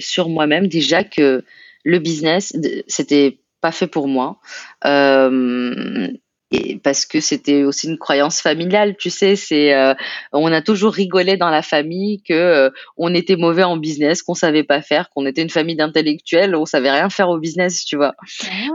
sur 0.00 0.30
moi-même. 0.30 0.68
Déjà 0.68 1.04
que 1.04 1.44
le 1.84 1.98
business, 1.98 2.52
c'était 2.88 3.38
pas 3.60 3.72
fait 3.72 3.86
pour 3.86 4.08
moi. 4.08 4.40
Euh, 4.84 6.08
et 6.50 6.78
parce 6.78 7.06
que 7.06 7.20
c'était 7.20 7.64
aussi 7.64 7.88
une 7.88 7.98
croyance 7.98 8.40
familiale, 8.40 8.96
tu 8.96 9.10
sais, 9.10 9.36
c'est 9.36 9.74
euh, 9.74 9.94
on 10.32 10.52
a 10.52 10.60
toujours 10.60 10.92
rigolé 10.92 11.36
dans 11.36 11.48
la 11.48 11.62
famille 11.62 12.22
que 12.22 12.34
euh, 12.34 12.70
on 12.96 13.14
était 13.14 13.36
mauvais 13.36 13.64
en 13.64 13.76
business, 13.76 14.22
qu'on 14.22 14.34
savait 14.34 14.64
pas 14.64 14.82
faire, 14.82 15.08
qu'on 15.10 15.26
était 15.26 15.42
une 15.42 15.50
famille 15.50 15.76
d'intellectuels, 15.76 16.54
on 16.54 16.66
savait 16.66 16.90
rien 16.90 17.08
faire 17.10 17.28
au 17.28 17.38
business, 17.38 17.84
tu 17.84 17.96
vois. 17.96 18.14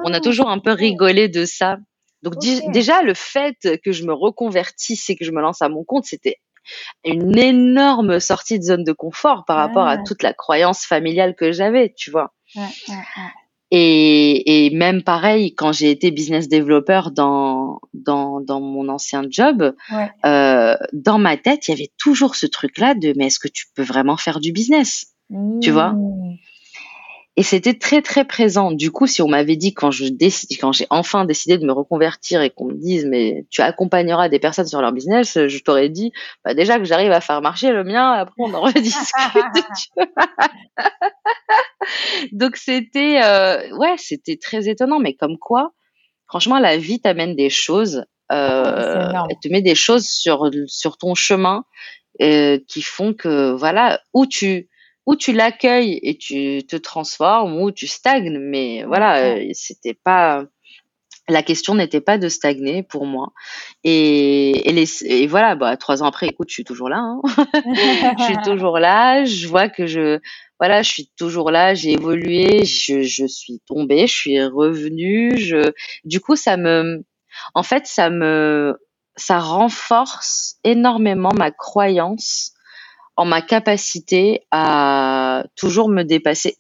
on 0.03 0.13
a 0.13 0.17
ah, 0.17 0.21
toujours 0.21 0.49
un 0.49 0.59
peu 0.59 0.71
rigolé 0.71 1.29
de 1.29 1.45
ça. 1.45 1.77
Donc 2.21 2.33
déjà 2.73 3.01
le 3.01 3.13
fait 3.13 3.55
que 3.83 3.91
je 3.93 4.03
me 4.03 4.13
reconvertisse 4.13 5.09
et 5.09 5.15
que 5.15 5.23
je 5.23 5.31
me 5.31 5.39
lance 5.39 5.61
à 5.61 5.69
mon 5.69 5.85
compte, 5.85 6.05
c'était 6.05 6.37
une 7.05 7.37
énorme 7.37 8.19
sortie 8.19 8.59
de 8.59 8.63
zone 8.63 8.83
de 8.83 8.91
confort 8.91 9.45
par 9.45 9.57
rapport 9.57 9.87
à 9.87 9.97
toute 9.97 10.21
la 10.23 10.33
croyance 10.33 10.85
familiale 10.85 11.35
que 11.35 11.51
j'avais, 11.51 11.93
tu 11.95 12.11
vois. 12.11 12.33
Et, 13.71 14.65
et, 14.65 14.69
même 14.71 15.03
pareil, 15.03 15.53
quand 15.53 15.71
j'ai 15.71 15.91
été 15.91 16.09
business 16.09 16.49
developer 16.49 17.01
dans, 17.11 17.79
dans, 17.93 18.41
dans 18.41 18.59
mon 18.59 18.89
ancien 18.89 19.23
job, 19.29 19.75
euh, 20.25 20.75
dans 20.91 21.19
ma 21.19 21.37
tête, 21.37 21.67
il 21.67 21.71
y 21.71 21.73
avait 21.75 21.91
toujours 21.99 22.35
ce 22.35 22.47
truc-là 22.47 22.95
de 22.95 23.13
mais 23.15 23.27
est-ce 23.27 23.37
que 23.37 23.47
tu 23.47 23.67
peux 23.75 23.83
vraiment 23.83 24.17
faire 24.17 24.39
du 24.39 24.51
business? 24.51 25.13
Tu 25.61 25.69
vois? 25.69 25.93
Et 27.35 27.43
c'était 27.43 27.75
très 27.75 28.01
très 28.01 28.25
présent. 28.25 28.71
Du 28.71 28.91
coup, 28.91 29.05
si 29.05 29.21
on 29.21 29.27
m'avait 29.29 29.55
dit 29.55 29.73
quand 29.75 29.91
je 29.91 30.05
décide, 30.05 30.49
quand 30.59 30.71
j'ai 30.71 30.87
enfin 30.89 31.23
décidé 31.25 31.59
de 31.59 31.65
me 31.65 31.71
reconvertir 31.71 32.41
et 32.41 32.49
qu'on 32.49 32.65
me 32.65 32.73
dise 32.73 33.05
mais 33.05 33.45
tu 33.51 33.61
accompagneras 33.61 34.29
des 34.29 34.39
personnes 34.39 34.67
sur 34.67 34.81
leur 34.81 34.91
business, 34.91 35.47
je 35.47 35.59
t'aurais 35.59 35.89
dit 35.89 36.11
bah 36.43 36.55
déjà 36.55 36.79
que 36.79 36.85
j'arrive 36.85 37.11
à 37.11 37.21
faire 37.21 37.41
marcher 37.41 37.71
le 37.71 37.83
mien, 37.83 38.13
après 38.13 38.35
on 38.39 38.53
en 38.53 38.61
rediscute. 38.61 39.05
Donc 42.31 42.55
c'était 42.55 43.21
euh, 43.23 43.75
ouais, 43.77 43.95
c'était 43.97 44.37
très 44.37 44.67
étonnant, 44.69 44.99
mais 44.99 45.13
comme 45.13 45.37
quoi, 45.37 45.71
franchement, 46.27 46.59
la 46.59 46.77
vie 46.77 46.99
t'amène 46.99 47.35
des 47.35 47.49
choses, 47.49 48.05
euh, 48.31 49.11
elle 49.29 49.39
te 49.41 49.49
met 49.49 49.61
des 49.61 49.75
choses 49.75 50.05
sur 50.05 50.49
sur 50.67 50.97
ton 50.97 51.15
chemin 51.15 51.63
euh, 52.21 52.59
qui 52.67 52.81
font 52.81 53.13
que 53.13 53.51
voilà 53.51 54.01
où 54.13 54.25
tu 54.25 54.69
où 55.05 55.15
tu 55.15 55.33
l'accueilles 55.33 55.99
et 56.03 56.17
tu 56.17 56.63
te 56.67 56.75
transformes 56.75 57.59
ou 57.61 57.71
tu 57.71 57.87
stagnes. 57.87 58.37
Mais 58.39 58.83
voilà, 58.83 59.37
c'était 59.53 59.95
pas 59.95 60.45
la 61.29 61.43
question 61.43 61.75
n'était 61.75 62.01
pas 62.01 62.17
de 62.17 62.27
stagner 62.27 62.83
pour 62.83 63.05
moi. 63.05 63.31
Et, 63.83 65.27
voilà, 65.29 65.55
bah, 65.55 65.77
trois 65.77 66.03
ans 66.03 66.07
après, 66.07 66.27
écoute, 66.27 66.49
je 66.49 66.55
suis 66.55 66.63
toujours 66.63 66.89
là. 66.89 66.99
Hein. 66.99 67.21
je 68.17 68.23
suis 68.23 68.37
toujours 68.43 68.79
là. 68.79 69.23
Je 69.25 69.47
vois 69.47 69.69
que 69.69 69.85
je, 69.85 70.19
voilà, 70.59 70.81
je 70.81 70.89
suis 70.89 71.11
toujours 71.17 71.51
là. 71.51 71.73
J'ai 71.73 71.91
évolué. 71.93 72.65
Je, 72.65 73.03
je 73.03 73.25
suis 73.25 73.61
tombée. 73.65 74.07
Je 74.07 74.13
suis 74.13 74.43
revenue. 74.43 75.37
Je, 75.37 75.71
du 76.03 76.19
coup, 76.19 76.35
ça 76.35 76.57
me, 76.57 77.03
en 77.53 77.63
fait, 77.63 77.85
ça 77.85 78.09
me, 78.09 78.77
ça 79.15 79.39
renforce 79.39 80.55
énormément 80.63 81.31
ma 81.37 81.51
croyance 81.51 82.53
en 83.15 83.25
ma 83.25 83.41
capacité 83.41 84.47
à 84.51 85.43
toujours 85.55 85.89
me 85.89 86.03
dépasser. 86.03 86.57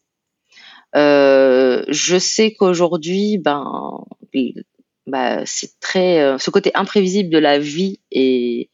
Euh, 0.95 1.83
je 1.87 2.17
sais 2.17 2.53
qu'aujourd'hui, 2.53 3.37
ben, 3.37 4.03
bah, 5.07 5.45
c'est 5.45 5.79
très, 5.79 6.19
euh, 6.21 6.37
ce 6.37 6.49
côté 6.49 6.71
imprévisible 6.75 7.29
de 7.29 7.37
la 7.37 7.59
vie 7.59 7.99
est 8.11 8.69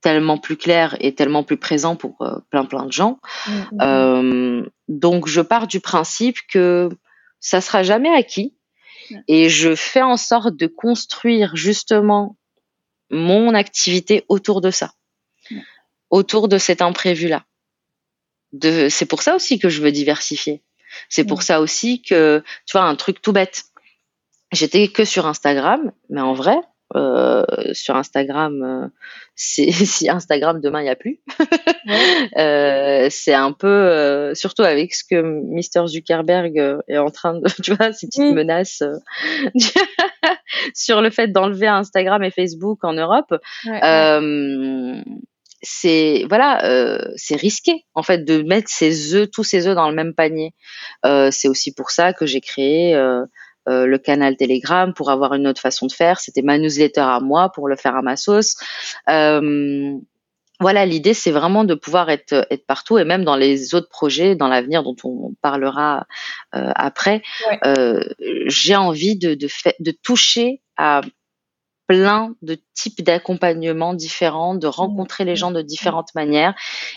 tellement 0.00 0.38
plus 0.38 0.56
clair 0.56 0.96
et 1.00 1.14
tellement 1.14 1.42
plus 1.42 1.56
présent 1.56 1.96
pour 1.96 2.22
euh, 2.22 2.38
plein 2.50 2.64
plein 2.64 2.86
de 2.86 2.92
gens. 2.92 3.18
Mmh, 3.46 3.52
mmh, 3.52 4.20
mmh. 4.20 4.68
donc, 4.88 5.28
je 5.28 5.40
pars 5.40 5.66
du 5.66 5.80
principe 5.80 6.38
que 6.48 6.88
ça 7.40 7.60
sera 7.60 7.82
jamais 7.82 8.10
acquis 8.10 8.54
et 9.28 9.48
je 9.48 9.74
fais 9.74 10.02
en 10.02 10.16
sorte 10.16 10.56
de 10.56 10.66
construire 10.66 11.54
justement 11.54 12.36
mon 13.10 13.54
activité 13.54 14.24
autour 14.28 14.60
de 14.60 14.70
ça 14.70 14.92
autour 16.10 16.48
de 16.48 16.58
cet 16.58 16.82
imprévu-là. 16.82 17.44
c'est 18.60 19.06
pour 19.06 19.22
ça 19.22 19.34
aussi 19.34 19.58
que 19.58 19.68
je 19.68 19.82
veux 19.82 19.92
diversifier. 19.92 20.62
C'est 21.08 21.24
pour 21.24 21.42
ça 21.42 21.60
aussi 21.60 22.00
que, 22.00 22.42
tu 22.64 22.72
vois, 22.72 22.86
un 22.86 22.96
truc 22.96 23.20
tout 23.20 23.32
bête. 23.32 23.64
J'étais 24.52 24.88
que 24.88 25.04
sur 25.04 25.26
Instagram, 25.26 25.92
mais 26.08 26.20
en 26.20 26.34
vrai, 26.34 26.56
euh, 26.94 27.44
sur 27.72 27.96
Instagram, 27.96 28.62
euh, 28.62 28.88
si 29.34 29.68
Instagram 30.08 30.60
demain 30.60 30.80
il 30.80 30.84
n'y 30.84 30.90
a 30.90 30.96
plus, 30.96 31.20
euh, 32.38 33.08
c'est 33.10 33.34
un 33.34 33.52
peu, 33.52 34.32
surtout 34.34 34.62
avec 34.62 34.94
ce 34.94 35.02
que 35.04 35.20
Mr 35.20 35.88
Zuckerberg 35.88 36.80
est 36.88 36.98
en 36.98 37.10
train 37.10 37.34
de, 37.34 37.48
tu 37.62 37.74
vois, 37.74 37.92
ces 37.92 38.06
petites 38.06 38.34
menaces 38.34 38.82
sur 40.74 41.02
le 41.02 41.10
fait 41.10 41.28
d'enlever 41.28 41.66
Instagram 41.66 42.22
et 42.22 42.30
Facebook 42.30 42.84
en 42.84 42.92
Europe 42.92 43.34
c'est 45.66 46.24
voilà, 46.28 46.64
euh, 46.64 46.98
c'est 47.16 47.36
risqué 47.36 47.84
en 47.94 48.02
fait 48.02 48.24
de 48.24 48.42
mettre 48.42 48.68
ses 48.70 49.14
œufs, 49.14 49.28
tous 49.30 49.44
ses 49.44 49.66
œufs 49.66 49.74
dans 49.74 49.88
le 49.88 49.96
même 49.96 50.14
panier. 50.14 50.54
Euh, 51.04 51.30
c'est 51.32 51.48
aussi 51.48 51.74
pour 51.74 51.90
ça 51.90 52.12
que 52.12 52.26
j'ai 52.26 52.40
créé 52.40 52.94
euh, 53.68 53.86
le 53.86 53.98
canal 53.98 54.36
Telegram 54.36 54.92
pour 54.94 55.10
avoir 55.10 55.34
une 55.34 55.46
autre 55.46 55.60
façon 55.60 55.86
de 55.86 55.92
faire. 55.92 56.20
C'était 56.20 56.42
ma 56.42 56.58
newsletter 56.58 57.00
à 57.00 57.20
moi 57.20 57.50
pour 57.50 57.68
le 57.68 57.76
faire 57.76 57.96
à 57.96 58.02
ma 58.02 58.16
sauce. 58.16 58.56
voilà, 60.58 60.86
l'idée 60.86 61.12
c'est 61.12 61.32
vraiment 61.32 61.64
de 61.64 61.74
pouvoir 61.74 62.08
être 62.08 62.46
être 62.50 62.66
partout 62.66 62.96
et 62.96 63.04
même 63.04 63.24
dans 63.24 63.36
les 63.36 63.74
autres 63.74 63.90
projets 63.90 64.36
dans 64.36 64.48
l'avenir 64.48 64.82
dont 64.82 64.96
on 65.04 65.34
parlera 65.42 66.06
après. 66.52 67.22
j'ai 68.46 68.76
envie 68.76 69.18
de 69.18 69.34
de, 69.34 69.48
de 69.80 69.90
toucher 69.90 70.62
à 70.78 71.02
plein 71.86 72.34
de 72.42 72.58
types 72.74 73.02
d'accompagnement 73.02 73.94
différents, 73.94 74.54
de 74.54 74.66
rencontrer 74.66 75.24
les 75.24 75.36
gens 75.36 75.50
de 75.50 75.62
différentes 75.62 76.14
manières. 76.14 76.54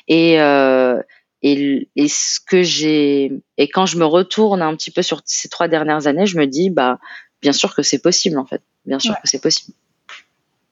Et, 0.07 0.41
euh, 0.41 1.01
et, 1.41 1.89
et, 1.95 2.07
ce 2.07 2.39
que 2.39 2.63
j'ai 2.63 3.31
et 3.57 3.69
quand 3.69 3.85
je 3.85 3.97
me 3.97 4.05
retourne 4.05 4.61
un 4.61 4.75
petit 4.75 4.91
peu 4.91 5.01
sur 5.01 5.21
ces 5.25 5.49
trois 5.49 5.67
dernières 5.67 6.07
années, 6.07 6.25
je 6.25 6.37
me 6.37 6.45
dis 6.45 6.69
bah 6.69 6.99
bien 7.41 7.53
sûr 7.53 7.75
que 7.75 7.81
c'est 7.81 8.01
possible 8.01 8.37
en 8.37 8.45
fait, 8.45 8.61
bien 8.85 8.99
sûr 8.99 9.13
que 9.15 9.27
c'est 9.27 9.41
possible. 9.41 9.75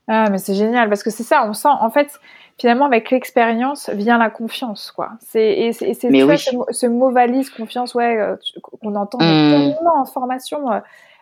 Ah 0.07 0.30
mais 0.30 0.38
c'est 0.38 0.56
génial 0.56 0.89
parce 0.89 1.03
que 1.03 1.10
c'est 1.10 1.23
ça, 1.23 1.45
on 1.48 1.53
sent 1.53 1.68
en 1.69 1.89
fait 1.89 2.19
finalement 2.60 2.85
avec 2.85 3.11
l'expérience 3.11 3.89
vient 3.89 4.18
la 4.18 4.30
confiance 4.30 4.91
quoi. 4.91 5.11
C'est 5.19 5.52
et 5.52 5.73
c'est 5.73 5.94
ce, 5.94 6.88
mot 6.88 7.11
valise 7.11 7.49
confiance 7.49 7.94
ouais 7.94 8.18
euh, 8.19 8.35
qu'on 8.61 8.95
entend 8.95 9.19
mmh. 9.19 9.52
tellement 9.52 10.02
en 10.02 10.06
formation. 10.06 10.72
Euh, 10.72 10.80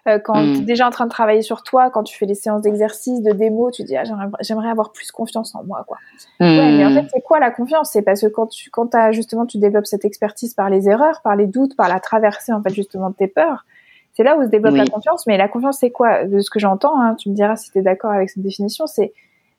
euh, 0.08 0.20
quand 0.20 0.36
tu 0.36 0.60
es 0.60 0.62
déjà 0.62 0.88
en 0.88 0.92
train 0.92 1.06
de 1.06 1.10
travailler 1.10 1.42
sur 1.42 1.64
toi, 1.64 1.90
quand 1.90 2.04
tu 2.04 2.16
fais 2.16 2.28
des 2.28 2.36
séances 2.36 2.62
d'exercice, 2.62 3.24
de 3.24 3.32
démo, 3.32 3.72
tu 3.72 3.84
dis 3.84 3.98
ah, 3.98 4.04
j'aimerais 4.42 4.70
avoir 4.70 4.92
plus 4.92 5.12
confiance 5.12 5.56
en 5.56 5.64
moi 5.64 5.84
quoi. 5.88 5.98
Ouais, 6.40 6.78
mais 6.78 6.86
en 6.86 6.92
mm. 6.92 6.94
fait 6.94 7.08
c'est 7.12 7.22
quoi 7.22 7.40
la 7.40 7.50
confiance? 7.50 7.90
C'est 7.92 8.04
parce 8.04 8.22
que 8.22 8.28
quand 8.28 8.46
tu 8.46 8.70
quand 8.70 8.94
as 8.94 9.12
justement 9.12 9.48
tu 9.48 9.58
développes 9.58 9.88
cette 9.88 10.06
expertise 10.06 10.54
par 10.54 10.70
les 10.70 10.88
erreurs, 10.88 11.22
par 11.24 11.36
les 11.36 11.48
doutes, 11.48 11.76
par 11.76 11.90
la 11.90 12.00
traversée 12.00 12.54
en 12.54 12.62
fait 12.62 12.74
justement 12.74 13.10
de 13.10 13.16
tes 13.16 13.28
peurs. 13.28 13.66
C'est 14.14 14.24
là 14.24 14.38
où 14.38 14.44
se 14.44 14.48
développe 14.48 14.76
la 14.76 14.86
confiance. 14.86 15.26
Mais 15.26 15.38
la 15.38 15.48
confiance 15.48 15.80
c'est 15.80 15.90
quoi? 15.90 16.24
De 16.26 16.40
ce 16.40 16.52
que 16.52 16.60
j'entends, 16.60 17.02
hein, 17.02 17.16
tu 17.16 17.30
me 17.30 17.36
diras 17.36 17.56
si 17.56 17.72
tu 17.72 17.80
es 17.80 17.82
d'accord 17.82 18.12
avec 18.12 18.30
cette 18.30 18.44
définition, 18.44 18.86
c'est 18.86 19.12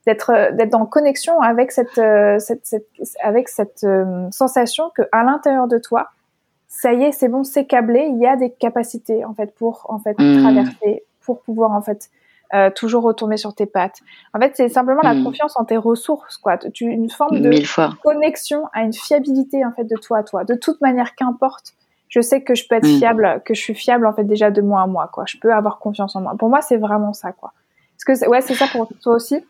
d'être 0.07 0.31
euh, 0.31 0.53
d'être 0.53 0.75
en 0.75 0.87
connexion 0.87 1.41
avec 1.41 1.73
cette, 1.73 1.99
euh, 1.99 2.39
cette, 2.39 2.65
cette 2.65 2.87
avec 3.21 3.49
cette 3.49 3.85
sensation 4.31 4.93
que 4.95 5.03
à 5.11 5.25
l'intérieur 5.25 5.67
de 5.67 5.79
toi 5.79 6.11
ça 6.69 6.93
y 6.93 7.05
est, 7.05 7.13
c'est 7.13 7.29
bon, 7.29 7.45
c'est 7.45 7.65
câblé, 7.65 8.09
il 8.11 8.19
y 8.19 8.27
a 8.27 8.37
des 8.37 8.51
capacités 8.51 9.25
en 9.25 9.35
fait 9.35 9.55
pour 9.55 9.87
en 9.89 9.99
fait 9.99 10.17
hmm. 10.19 10.41
traverser, 10.41 11.05
pour 11.21 11.41
pouvoir 11.41 11.73
en 11.73 11.81
fait 11.81 12.11
euh, 12.55 12.71
toujours 12.71 13.03
retomber 13.03 13.37
sur 13.37 13.55
tes 13.55 13.67
pattes. 13.67 14.01
En 14.35 14.41
fait, 14.41 14.53
c'est 14.55 14.69
simplement 14.69 15.01
la 15.03 15.15
hmm. 15.15 15.25
confiance 15.25 15.57
en 15.57 15.65
tes 15.65 15.77
ressources, 15.77 16.37
quoi. 16.37 16.59
Tu, 16.59 16.85
une 16.85 17.11
forme 17.11 17.41
de 17.41 18.03
connexion 18.03 18.65
à 18.73 18.83
une 18.83 18.93
fiabilité 18.93 19.65
en 19.65 19.73
fait 19.73 19.85
de 19.85 19.97
toi 19.97 20.19
à 20.19 20.23
toi. 20.23 20.45
De 20.45 20.55
toute 20.55 20.81
manière, 20.81 21.15
qu'importe, 21.15 21.75
je 22.09 22.21
sais 22.21 22.43
que 22.43 22.55
je 22.55 22.67
peux 22.69 22.77
être 22.77 22.87
hmm. 22.87 22.99
fiable, 22.99 23.43
que 23.45 23.55
je 23.55 23.61
suis 23.61 23.75
fiable 23.75 24.07
en 24.07 24.13
fait 24.13 24.25
déjà 24.25 24.51
de 24.51 24.61
moi 24.61 24.83
à 24.83 24.87
moi, 24.87 25.09
quoi. 25.13 25.25
Je 25.27 25.39
peux 25.39 25.53
avoir 25.53 25.79
confiance 25.79 26.15
en 26.17 26.21
moi. 26.21 26.35
Pour 26.39 26.49
moi, 26.49 26.63
c'est 26.63 26.77
vraiment 26.77 27.13
ça, 27.13 27.33
quoi. 27.33 27.53
Est-ce 27.97 28.05
que 28.05 28.29
ouais, 28.29 28.41
c'est 28.43 28.55
ça 28.55 28.67
pour 28.67 28.89
toi 29.03 29.15
aussi? 29.15 29.43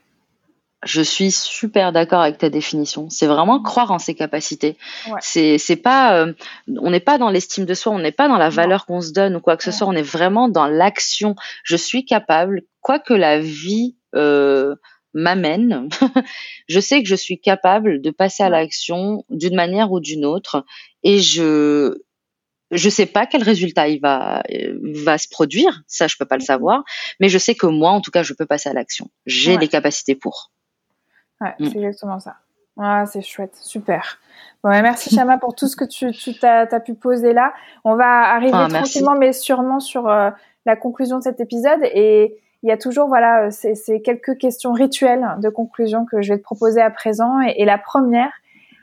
Je 0.86 1.02
suis 1.02 1.30
super 1.30 1.92
d'accord 1.92 2.20
avec 2.20 2.38
ta 2.38 2.48
définition. 2.48 3.08
C'est 3.10 3.26
vraiment 3.26 3.60
croire 3.60 3.90
en 3.90 3.98
ses 3.98 4.14
capacités. 4.14 4.76
C'est 5.20 5.58
c'est 5.58 5.76
pas, 5.76 6.18
euh, 6.18 6.32
on 6.80 6.90
n'est 6.90 7.00
pas 7.00 7.18
dans 7.18 7.30
l'estime 7.30 7.64
de 7.64 7.74
soi, 7.74 7.92
on 7.92 7.98
n'est 7.98 8.12
pas 8.12 8.28
dans 8.28 8.38
la 8.38 8.48
valeur 8.48 8.86
qu'on 8.86 9.00
se 9.00 9.12
donne 9.12 9.36
ou 9.36 9.40
quoi 9.40 9.56
que 9.56 9.64
ce 9.64 9.72
soit. 9.72 9.86
On 9.86 9.92
est 9.92 10.02
vraiment 10.02 10.48
dans 10.48 10.66
l'action. 10.66 11.34
Je 11.64 11.76
suis 11.76 12.04
capable, 12.04 12.62
quoi 12.80 12.98
que 12.98 13.14
la 13.14 13.38
vie 13.40 13.96
euh, 14.14 14.76
m'amène, 15.12 15.88
je 16.68 16.80
sais 16.80 17.02
que 17.02 17.08
je 17.08 17.16
suis 17.16 17.40
capable 17.40 18.00
de 18.00 18.10
passer 18.10 18.42
à 18.42 18.48
l'action 18.48 19.24
d'une 19.30 19.56
manière 19.56 19.90
ou 19.90 20.00
d'une 20.00 20.24
autre, 20.24 20.64
et 21.02 21.18
je 21.18 21.98
je 22.72 22.88
sais 22.88 23.06
pas 23.06 23.26
quel 23.26 23.42
résultat 23.42 23.88
il 23.88 24.00
va 24.00 24.42
va 24.82 25.18
se 25.18 25.28
produire, 25.28 25.82
ça 25.86 26.06
je 26.06 26.16
peux 26.18 26.24
pas 26.24 26.36
le 26.36 26.44
savoir, 26.44 26.82
mais 27.20 27.28
je 27.28 27.38
sais 27.38 27.54
que 27.54 27.66
moi 27.66 27.90
en 27.90 28.00
tout 28.00 28.10
cas 28.10 28.22
je 28.22 28.34
peux 28.34 28.46
passer 28.46 28.68
à 28.68 28.72
l'action. 28.72 29.10
J'ai 29.24 29.56
les 29.56 29.68
capacités 29.68 30.14
pour. 30.14 30.52
Ouais, 31.40 31.54
mm. 31.58 31.70
c'est 31.70 31.78
exactement 31.78 32.18
ça. 32.18 32.36
Ah, 32.78 33.06
c'est 33.06 33.22
chouette, 33.22 33.56
super. 33.56 34.18
merci 34.62 35.14
Chama 35.14 35.38
pour 35.38 35.54
tout 35.54 35.66
ce 35.66 35.76
que 35.76 35.84
tu, 35.84 36.12
tu 36.12 36.34
as, 36.44 36.80
pu 36.80 36.94
poser 36.94 37.32
là. 37.32 37.54
On 37.84 37.96
va 37.96 38.34
arriver 38.34 38.52
ah, 38.54 38.68
tranquillement 38.68 39.14
mais 39.14 39.32
sûrement 39.32 39.80
sur 39.80 40.08
euh, 40.08 40.30
la 40.66 40.76
conclusion 40.76 41.18
de 41.18 41.22
cet 41.22 41.40
épisode 41.40 41.80
et 41.82 42.36
il 42.62 42.68
y 42.68 42.72
a 42.72 42.76
toujours 42.76 43.08
voilà 43.08 43.50
ces, 43.50 44.02
quelques 44.02 44.36
questions 44.38 44.72
rituelles 44.72 45.24
de 45.40 45.48
conclusion 45.48 46.04
que 46.04 46.20
je 46.20 46.32
vais 46.32 46.38
te 46.38 46.42
proposer 46.42 46.82
à 46.82 46.90
présent 46.90 47.40
et, 47.40 47.64
la 47.64 47.78
première 47.78 48.32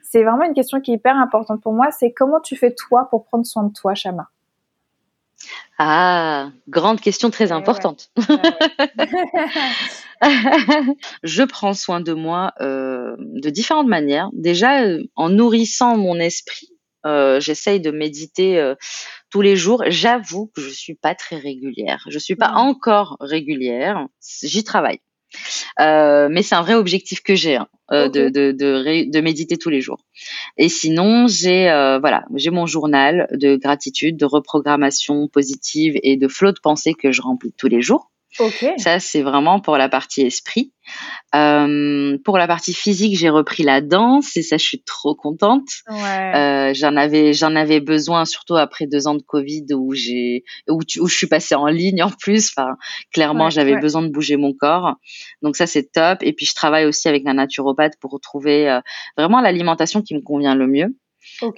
c'est 0.01 0.23
vraiment 0.23 0.43
une 0.43 0.53
question 0.53 0.79
qui 0.79 0.91
est 0.91 0.95
hyper 0.95 1.17
importante 1.17 1.61
pour 1.61 1.73
moi 1.73 1.91
c'est 1.91 2.11
comment 2.11 2.39
tu 2.39 2.55
fais 2.55 2.71
toi 2.71 3.07
pour 3.09 3.25
prendre 3.25 3.45
soin 3.45 3.63
de 3.63 3.73
toi 3.73 3.93
Chama? 3.93 4.29
Ah, 5.79 6.51
grande 6.67 7.01
question 7.01 7.29
très 7.29 7.51
importante. 7.51 8.11
je 11.23 11.43
prends 11.43 11.73
soin 11.73 11.99
de 11.99 12.13
moi 12.13 12.53
euh, 12.61 13.15
de 13.19 13.49
différentes 13.49 13.87
manières. 13.87 14.29
Déjà, 14.33 14.83
euh, 14.83 15.03
en 15.15 15.29
nourrissant 15.29 15.97
mon 15.97 16.19
esprit, 16.19 16.69
euh, 17.05 17.39
j'essaye 17.39 17.81
de 17.81 17.91
méditer 17.91 18.73
tous 19.29 19.41
les 19.41 19.55
jours. 19.55 19.83
J'avoue 19.87 20.51
que 20.55 20.61
je 20.61 20.69
suis 20.69 20.95
pas 20.95 21.15
très 21.15 21.37
régulière. 21.37 22.05
Je 22.09 22.19
suis 22.19 22.35
pas 22.35 22.51
encore 22.53 23.17
régulière. 23.19 24.07
J'y 24.43 24.63
travaille. 24.63 24.99
Mais 25.79 26.43
c'est 26.43 26.55
un 26.55 26.61
vrai 26.61 26.75
objectif 26.75 27.21
que 27.21 27.35
j'ai 27.35 27.57
hein, 27.57 27.67
euh, 27.93 28.09
de, 28.09 28.29
de, 28.29 28.51
de, 28.51 29.09
de, 29.11 29.21
méditer 29.21 29.57
tous 29.57 29.69
les 29.69 29.81
jours. 29.81 29.99
Et 30.57 30.69
sinon, 30.69 31.27
j'ai 31.27 31.69
euh, 31.69 31.99
voilà, 31.99 32.25
j'ai 32.35 32.49
mon 32.49 32.65
journal 32.65 33.27
de 33.31 33.55
gratitude, 33.55 34.17
de 34.17 34.25
reprogrammation 34.25 35.27
positive 35.27 35.99
et 36.01 36.17
de 36.17 36.27
flot 36.27 36.51
de 36.53 36.59
pensée 36.59 36.93
que 36.93 37.11
je 37.11 37.21
remplis 37.21 37.53
tous 37.57 37.67
les 37.67 37.81
jours. 37.81 38.12
Ça, 38.77 38.99
c'est 38.99 39.21
vraiment 39.21 39.59
pour 39.59 39.77
la 39.77 39.89
partie 39.89 40.21
esprit. 40.21 40.73
Euh, 41.35 42.17
pour 42.25 42.37
la 42.37 42.47
partie 42.47 42.73
physique, 42.73 43.17
j'ai 43.17 43.29
repris 43.29 43.63
la 43.63 43.81
danse 43.81 44.35
et 44.35 44.41
ça, 44.41 44.57
je 44.57 44.63
suis 44.63 44.83
trop 44.83 45.15
contente. 45.15 45.67
Ouais. 45.89 46.35
Euh, 46.35 46.73
j'en 46.73 46.95
avais, 46.95 47.33
j'en 47.33 47.55
avais 47.55 47.79
besoin, 47.79 48.25
surtout 48.25 48.55
après 48.55 48.87
deux 48.87 49.07
ans 49.07 49.15
de 49.15 49.21
Covid 49.21 49.65
où 49.73 49.93
j'ai, 49.93 50.43
où, 50.67 50.79
où 50.99 51.07
je 51.07 51.15
suis 51.15 51.27
passée 51.27 51.55
en 51.55 51.67
ligne 51.67 52.03
en 52.03 52.09
plus. 52.09 52.51
Enfin, 52.55 52.75
clairement, 53.11 53.49
j'avais 53.49 53.77
besoin 53.77 54.01
de 54.01 54.09
bouger 54.09 54.37
mon 54.37 54.53
corps. 54.53 54.95
Donc 55.41 55.55
ça, 55.55 55.67
c'est 55.67 55.91
top. 55.91 56.19
Et 56.21 56.33
puis, 56.33 56.45
je 56.45 56.55
travaille 56.55 56.85
aussi 56.85 57.07
avec 57.07 57.25
un 57.27 57.35
naturopathe 57.35 57.93
pour 57.99 58.11
retrouver 58.11 58.69
euh, 58.69 58.81
vraiment 59.17 59.41
l'alimentation 59.41 60.01
qui 60.01 60.15
me 60.15 60.21
convient 60.21 60.55
le 60.55 60.67
mieux. 60.67 60.95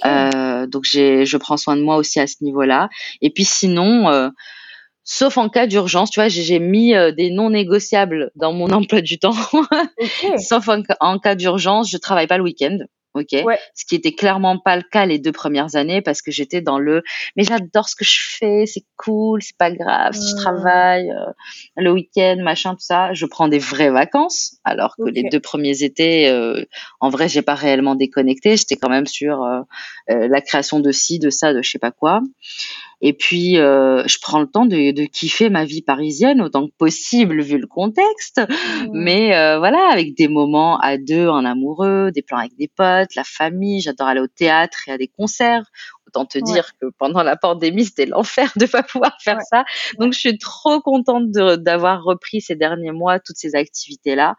Euh, 0.06 0.68
donc 0.68 0.84
j'ai, 0.84 1.26
je 1.26 1.38
prends 1.38 1.58
soin 1.58 1.76
de 1.76 1.82
moi 1.82 1.98
aussi 1.98 2.20
à 2.20 2.28
ce 2.28 2.36
niveau-là. 2.42 2.90
Et 3.22 3.30
puis 3.32 3.46
sinon, 3.46 4.32
sauf 5.06 5.38
en 5.38 5.48
cas 5.48 5.68
d'urgence. 5.68 6.10
Tu 6.10 6.20
vois, 6.20 6.28
j'ai 6.28 6.60
mis 6.60 6.94
euh, 6.94 7.12
des 7.12 7.30
non 7.30 7.52
négociables 7.52 8.32
dans 8.36 8.52
mon 8.52 8.70
emploi 8.74 9.00
du 9.00 9.18
temps. 9.18 9.36
sauf 10.38 10.68
en, 11.00 11.20
cas 11.20 11.36
d'urgence, 11.36 11.90
je 11.90 11.98
travaille 11.98 12.28
pas 12.28 12.38
le 12.38 12.44
week-end. 12.44 12.80
Ok? 13.14 13.30
Ce 13.74 13.86
qui 13.86 13.96
était 13.96 14.12
clairement 14.12 14.60
pas 14.60 14.76
le 14.76 14.84
cas 14.92 15.06
les 15.06 15.20
deux 15.20 15.32
premières 15.32 15.78
années 15.78 16.02
parce 16.02 16.22
que 16.22 16.32
j'étais 16.32 16.60
dans 16.60 16.80
le 16.80 17.02
mais 17.38 17.46
j'adore 17.46 17.88
ce 17.88 17.96
que 17.96 18.04
je 18.04 18.20
fais, 18.38 18.66
c'est 18.66 18.84
cool, 18.98 19.42
c'est 19.42 19.56
pas 19.58 19.72
grave 19.72 20.12
si 20.12 20.32
je 20.32 20.34
mmh. 20.34 20.38
travaille 20.38 21.10
euh, 21.12 21.32
le 21.78 21.94
week-end, 21.94 22.36
machin 22.42 22.72
tout 22.72 22.82
ça. 22.82 23.14
Je 23.14 23.26
prends 23.26 23.48
des 23.48 23.58
vraies 23.58 23.90
vacances 23.90 24.58
alors 24.66 24.98
que 24.98 25.10
les 25.10 25.24
deux 25.30 25.40
premiers 25.40 25.82
étés, 25.82 26.28
euh, 26.28 26.66
en 27.00 27.08
vrai, 27.08 27.30
j'ai 27.30 27.42
pas 27.42 27.56
réellement 27.56 27.96
déconnecté. 27.96 28.58
J'étais 28.58 28.76
quand 28.76 28.90
même 28.90 29.08
sur 29.08 29.48
la 30.10 30.42
création 30.42 30.82
de 30.82 30.92
ci, 30.92 31.18
de 31.18 31.30
ça, 31.30 31.54
de 31.54 31.62
je 31.62 31.70
sais 31.70 31.80
pas 31.80 31.92
quoi. 31.92 32.20
Et 33.02 33.14
puis, 33.14 33.58
euh, 33.58 34.04
je 34.08 34.18
prends 34.22 34.40
le 34.40 34.48
temps 34.48 34.66
de, 34.66 34.92
de, 34.92 35.04
kiffer 35.06 35.50
ma 35.50 35.66
vie 35.66 35.82
parisienne 35.82 36.42
autant 36.42 36.68
que 36.68 36.74
possible 36.78 37.42
vu 37.42 37.58
le 37.58 37.68
contexte. 37.68 38.40
Mmh. 38.40 38.88
Mais 38.94 39.36
euh, 39.36 39.58
voilà, 39.60 39.90
avec 39.92 40.16
des 40.16 40.28
moments 40.28 40.80
à 40.80 40.98
deux 40.98 41.28
en 41.28 41.46
amoureux, 41.46 42.12
des 42.12 42.22
plans 42.22 42.38
avec 42.38 42.56
des 42.58 42.68
potes, 42.68 43.16
la 43.16 43.24
famille. 43.24 43.82
J'adore 43.82 44.08
aller 44.08 44.22
au 44.22 44.28
théâtre 44.28 44.88
et 44.88 44.92
à 44.92 44.98
des 44.98 45.08
concerts. 45.08 45.64
Autant 46.08 46.26
te 46.26 46.38
dire 46.38 46.72
que 46.80 46.88
pendant 46.98 47.24
la 47.24 47.36
pandémie, 47.36 47.86
c'était 47.86 48.06
l'enfer 48.06 48.52
de 48.56 48.66
pas 48.66 48.84
pouvoir 48.84 49.18
faire 49.22 49.40
ça. 49.50 49.66
Donc, 50.00 50.14
je 50.14 50.20
suis 50.20 50.38
trop 50.38 50.80
contente 50.82 51.32
d'avoir 51.32 52.04
repris 52.04 52.42
ces 52.42 52.56
derniers 52.56 52.92
mois 52.92 53.20
toutes 53.20 53.38
ces 53.38 53.56
activités-là. 53.56 54.36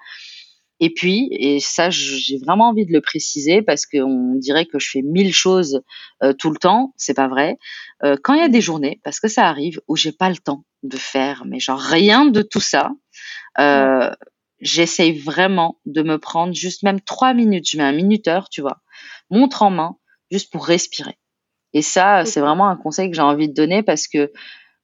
Et 0.78 0.92
puis, 0.92 1.28
et 1.30 1.58
ça, 1.60 1.88
j'ai 1.90 2.38
vraiment 2.38 2.68
envie 2.68 2.84
de 2.84 2.92
le 2.92 3.00
préciser 3.00 3.62
parce 3.62 3.86
qu'on 3.86 4.34
dirait 4.34 4.66
que 4.66 4.78
je 4.78 4.90
fais 4.90 5.02
mille 5.02 5.32
choses 5.32 5.80
euh, 6.22 6.34
tout 6.34 6.50
le 6.50 6.58
temps. 6.58 6.92
C'est 6.96 7.14
pas 7.14 7.28
vrai. 7.28 7.58
Euh, 8.04 8.16
quand 8.22 8.34
il 8.34 8.40
y 8.40 8.44
a 8.44 8.48
des 8.48 8.60
journées, 8.60 9.00
parce 9.02 9.18
que 9.18 9.28
ça 9.28 9.46
arrive, 9.46 9.80
où 9.88 9.96
j'ai 9.96 10.12
pas 10.12 10.28
le 10.28 10.36
temps 10.36 10.64
de 10.82 10.96
faire, 10.96 11.44
mais 11.46 11.60
genre 11.60 11.80
rien 11.80 12.26
de 12.26 12.42
tout 12.42 12.60
ça, 12.60 12.90
euh, 13.58 14.10
j'essaye 14.60 15.18
vraiment 15.18 15.80
de 15.86 16.02
me 16.02 16.18
prendre 16.18 16.52
juste 16.52 16.82
même 16.82 17.00
trois 17.00 17.32
minutes. 17.32 17.68
Je 17.70 17.78
mets 17.78 17.84
un 17.84 17.92
minuteur, 17.92 18.48
tu 18.50 18.60
vois, 18.60 18.82
montre 19.30 19.62
en 19.62 19.70
main, 19.70 19.96
juste 20.30 20.52
pour 20.52 20.66
respirer. 20.66 21.16
Et 21.72 21.82
ça, 21.82 22.24
c'est 22.24 22.40
vraiment 22.40 22.68
un 22.68 22.76
conseil 22.76 23.10
que 23.10 23.16
j'ai 23.16 23.22
envie 23.22 23.48
de 23.48 23.54
donner 23.54 23.82
parce 23.82 24.08
que 24.08 24.30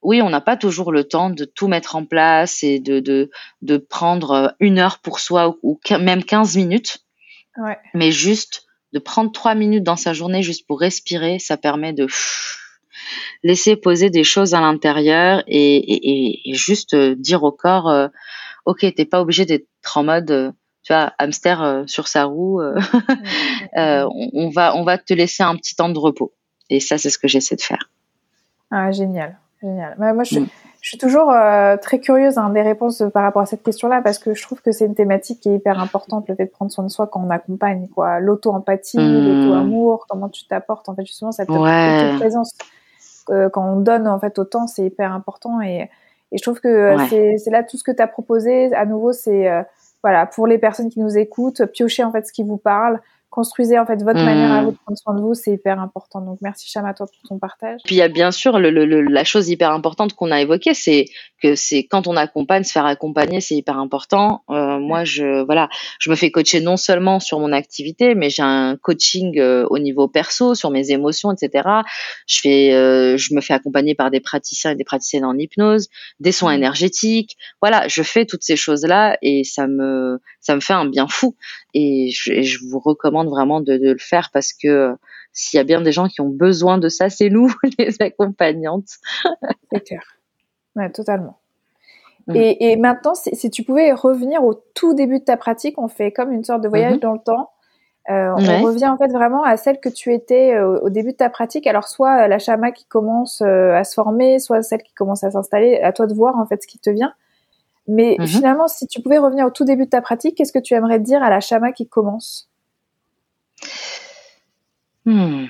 oui, 0.03 0.21
on 0.21 0.31
n'a 0.31 0.41
pas 0.41 0.57
toujours 0.57 0.93
le 0.93 1.05
temps 1.05 1.31
de 1.31 1.45
tout 1.45 1.69
mettre 1.69 1.97
en 1.97 2.05
place 2.05 2.63
et 2.63 2.81
de, 2.81 3.01
de, 3.01 3.31
de 3.63 3.77
prendre 3.77 4.31
euh, 4.33 4.49
une 4.61 4.79
heure 4.79 4.99
pour 4.99 5.21
soi 5.21 5.57
ou, 5.63 5.79
même 6.01 6.25
15 6.25 6.57
minutes. 6.57 6.99
Ouais. 7.57 7.79
Mais 7.95 8.11
juste 8.11 8.67
de 8.93 8.99
prendre 8.99 9.31
trois 9.33 9.55
minutes 9.55 9.85
dans 9.85 9.97
sa 9.97 10.13
journée 10.13 10.43
juste 10.43 10.67
pour 10.67 10.81
respirer, 10.81 11.39
ça 11.39 11.57
permet 11.57 11.93
de 11.93 12.09
laisser 13.43 13.77
poser 13.77 14.11
des 14.11 14.25
choses 14.25 14.55
à 14.55 14.61
l'intérieur 14.61 15.43
et, 15.47 15.77
et, 15.77 16.51
et, 16.51 16.55
juste 16.55 16.95
euh, 16.95 17.15
dire 17.15 17.43
au 17.43 17.53
corps, 17.53 17.89
euh, 17.89 18.09
ok, 18.67 18.81
t'es 18.95 19.05
pas 19.05 19.21
obligé 19.21 19.47
d'être 19.47 19.67
en 19.97 20.05
mode, 20.05 20.53
tu 20.83 20.93
vois, 20.93 21.13
hamster 21.19 21.85
sur 21.87 22.09
sa 22.09 22.25
roue. 22.25 22.61
on, 23.77 24.31
on, 24.33 24.51
va, 24.51 24.77
on 24.77 24.85
va 24.85 24.99
te 24.99 25.15
laisser 25.15 25.43
un 25.43 25.57
petit 25.57 25.75
temps 25.75 25.89
de 25.89 25.99
repos. 25.99 26.33
Et 26.71 26.81
ça, 26.81 26.99
c'est 26.99 27.11
ce 27.11 27.19
que 27.19 27.29
j'essaie 27.29 27.57
de 27.57 27.63
faire. 27.63 27.91
Ah, 28.71 28.91
génial. 28.91 29.39
Génial. 29.63 29.95
moi, 29.99 30.13
mm. 30.13 30.25
je, 30.25 30.41
suis 30.81 30.99
toujours 30.99 31.31
euh, 31.31 31.77
très 31.77 32.01
curieuse 32.01 32.37
hein, 32.37 32.51
des 32.51 32.63
réponses 32.63 33.03
par 33.15 33.23
rapport 33.23 33.43
à 33.43 33.47
cette 33.47 33.63
question-là 33.63 34.03
parce 34.03 34.19
que 34.19 34.35
je 34.35 34.43
trouve 34.43 34.61
que 34.61 34.73
c'est 34.73 34.87
une 34.87 34.95
thématique 34.95 35.41
qui 35.41 35.51
est 35.51 35.55
hyper 35.55 35.79
importante, 35.79 36.29
le 36.29 36.35
fait 36.35 36.47
de 36.47 36.51
prendre 36.51 36.73
soin 36.73 36.85
de 36.85 36.91
soi 36.91 37.07
quand 37.07 37.23
on 37.25 37.31
accompagne, 37.31 37.89
quoi. 37.95 38.19
L'auto-empathie, 38.19 38.99
mm. 38.99 39.45
l'auto-amour, 39.45 40.07
comment 40.09 40.29
tu 40.29 40.47
t'apportes, 40.47 40.89
en 40.89 40.97
fait, 40.97 41.07
justement, 41.07 41.33
cette 41.33 41.49
ouais. 41.49 42.17
présence 42.19 42.53
euh, 43.31 43.49
quand 43.49 43.65
on 43.65 43.81
donne, 43.81 44.09
en 44.09 44.19
fait, 44.19 44.39
autant, 44.39 44.67
c'est 44.67 44.85
hyper 44.85 45.13
important 45.13 45.61
et, 45.61 45.89
et 46.33 46.39
je 46.39 46.43
trouve 46.43 46.61
que 46.61 46.69
euh, 46.69 47.37
c'est 47.39 47.51
là 47.51 47.63
tout 47.63 47.77
ce 47.77 47.85
que 47.85 47.93
tu 47.93 48.03
as 48.03 48.09
proposé. 48.09 48.75
À 48.75 48.85
nouveau, 48.85 49.13
c'est, 49.13 49.49
voilà, 50.03 50.27
pour 50.27 50.49
les 50.49 50.59
personnes 50.59 50.89
qui 50.89 50.99
nous 50.99 51.17
écoutent, 51.17 51.65
piocher, 51.67 52.03
en 52.03 52.11
fait, 52.11 52.27
ce 52.27 52.33
qui 52.33 52.43
vous 52.43 52.57
parle, 52.57 53.01
construisez 53.33 53.79
en 53.79 53.87
fait 53.87 54.03
votre 54.03 54.23
manière 54.23 54.53
à 54.53 54.61
hmm. 54.61 54.65
vous 54.67 54.71
de 54.73 54.77
prendre 54.77 54.99
soin 54.99 55.15
de 55.15 55.23
vous, 55.23 55.35
c'est 55.35 55.53
hyper 55.53 55.81
important. 55.81 56.21
Donc 56.21 56.39
merci 56.43 56.71
Cham 56.71 56.85
à 56.85 56.93
toi 56.93 57.07
pour 57.07 57.29
ton 57.29 57.39
partage. 57.39 57.81
Puis 57.85 57.97
il 57.97 57.99
y 57.99 58.03
a 58.03 58.09
bien 58.09 58.31
sûr 58.31 58.59
le, 58.59 58.71
le, 58.71 59.01
la 59.01 59.25
chose 59.25 59.49
hyper 59.49 59.73
importante 59.73 60.13
qu'on 60.13 60.31
a 60.31 60.41
évoquée, 60.41 60.75
c'est 60.75 61.07
que 61.43 61.55
c'est 61.57 61.85
quand 61.85 62.07
on 62.07 62.17
accompagne, 62.17 62.63
se 62.63 62.73
faire 62.73 62.85
accompagner, 62.85 63.41
c'est 63.41 63.57
hyper 63.57 63.79
important. 63.79 64.45
Euh, 64.51 64.79
moi, 64.79 65.05
je 65.05 65.45
voilà, 65.45 65.69
je 65.99 66.11
me 66.11 66.15
fais 66.15 66.31
coacher 66.31 66.61
non 66.61 66.77
seulement 66.77 67.21
sur 67.21 67.41
mon 67.41 67.53
activité, 67.53 68.15
mais 68.15 68.31
j'ai 68.31 68.43
un 68.43 68.77
coaching 68.77 69.39
euh, 69.39 69.67
au 69.71 69.79
niveau 69.79 70.09
perso, 70.09 70.55
sur 70.55 70.71
mes 70.71 70.91
émotions, 70.91 71.33
etc. 71.33 71.69
Je 72.27 72.41
fais, 72.41 72.75
euh, 72.75 73.17
je 73.17 73.35
me 73.35 73.41
fais 73.41 73.55
accompagner 73.55 73.95
par 73.95 74.11
des 74.11 74.21
praticiens 74.21 74.73
et 74.73 74.77
des 74.77 74.85
praticiennes 74.85 75.25
en 75.25 75.37
hypnose, 75.39 75.89
des 76.21 76.33
soins 76.33 76.53
énergétiques. 76.53 77.37
Voilà, 77.63 77.89
je 77.89 78.03
fais 78.03 78.27
toutes 78.27 78.43
ces 78.43 78.57
choses 78.57 78.85
là 78.85 79.17
et 79.23 79.43
ça 79.43 79.67
me 79.67 80.21
ça 80.41 80.55
me 80.55 80.61
fait 80.61 80.75
un 80.75 80.87
bien 80.87 81.07
fou. 81.09 81.35
Et 81.75 82.11
je, 82.11 82.33
et 82.33 82.43
je 82.43 82.59
vous 82.65 82.79
recommande 82.79 83.29
vraiment 83.29 83.61
de, 83.61 83.73
le 83.73 83.99
faire 83.99 84.31
parce 84.33 84.53
que 84.53 84.69
euh, 84.69 84.95
s'il 85.33 85.57
y 85.57 85.61
a 85.61 85.65
bien 85.65 85.81
des 85.81 85.93
gens 85.93 86.09
qui 86.09 86.21
ont 86.21 86.29
besoin 86.29 86.79
de 86.79 86.89
ça, 86.89 87.09
c'est 87.09 87.31
nous, 87.31 87.53
les 87.79 88.01
accompagnantes. 88.01 88.89
c'est 89.73 89.81
clair. 89.81 90.03
Ouais, 90.77 90.91
totalement. 90.91 91.39
Mm. 92.27 92.37
Et, 92.37 92.77
maintenant, 92.77 93.15
si, 93.15 93.51
tu 93.51 93.65
pouvais 93.65 93.93
revenir 93.93 94.45
au 94.45 94.55
tout 94.75 94.95
début 94.95 95.19
de 95.19 95.25
ta 95.25 95.37
pratique, 95.37 95.79
on 95.79 95.89
fait 95.89 96.13
comme 96.13 96.31
une 96.31 96.45
sorte 96.45 96.63
de 96.63 96.69
voyage 96.69 96.97
mm-hmm. 96.97 97.01
dans 97.01 97.13
le 97.13 97.19
temps. 97.19 97.51
Euh, 98.11 98.35
on 98.37 98.63
revient 98.65 98.89
en 98.89 98.99
fait 98.99 99.13
vraiment 99.13 99.45
à 99.45 99.57
celle 99.57 99.79
que 99.79 99.89
tu 99.89 100.13
étais 100.13 100.55
euh, 100.55 100.81
au 100.81 100.91
début 100.91 101.13
de 101.13 101.17
ta 101.17 101.31
pratique. 101.31 101.67
Alors 101.67 101.87
soit 101.89 102.27
la 102.27 102.39
chama 102.39 102.73
qui 102.73 102.85
commence 102.85 103.43
à 103.43 103.85
se 103.85 103.95
former, 103.95 104.41
soit 104.41 104.63
celle 104.63 104.83
qui 104.83 104.93
commence 104.93 105.25
à 105.25 105.31
s'installer. 105.31 105.81
À 105.81 105.93
toi 105.93 106.07
de 106.07 106.15
voir 106.15 106.37
en 106.37 106.47
fait 106.47 106.63
ce 106.63 106.67
qui 106.67 106.79
te 106.79 106.91
vient. 106.91 107.15
Mais 107.89 108.17
mm-hmm. 108.19 108.27
finalement, 108.27 108.69
si 108.69 108.87
tu 108.87 109.03
pouvais 109.03 109.19
revenir 109.19 109.47
au 109.47 109.51
tout 109.51 109.65
début 109.65 109.87
de 109.87 109.91
ta 109.91 110.01
pratique, 110.01 110.37
qu'est-ce 110.37 110.53
que 110.53 110.59
tu 110.59 110.75
aimerais 110.75 111.01
dire 111.01 111.23
à 111.23 111.31
la 111.31 111.41
chama 111.41 111.73
qui 111.73 111.89
commence? 111.89 112.49
Hmm. 115.05 115.47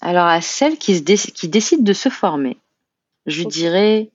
Alors 0.00 0.26
à 0.26 0.40
celle 0.40 0.78
qui, 0.78 0.96
se 0.96 1.30
qui 1.30 1.48
décide 1.48 1.82
de 1.84 1.92
se 1.92 2.08
former, 2.08 2.56
je 3.26 3.42
dirais 3.42 4.10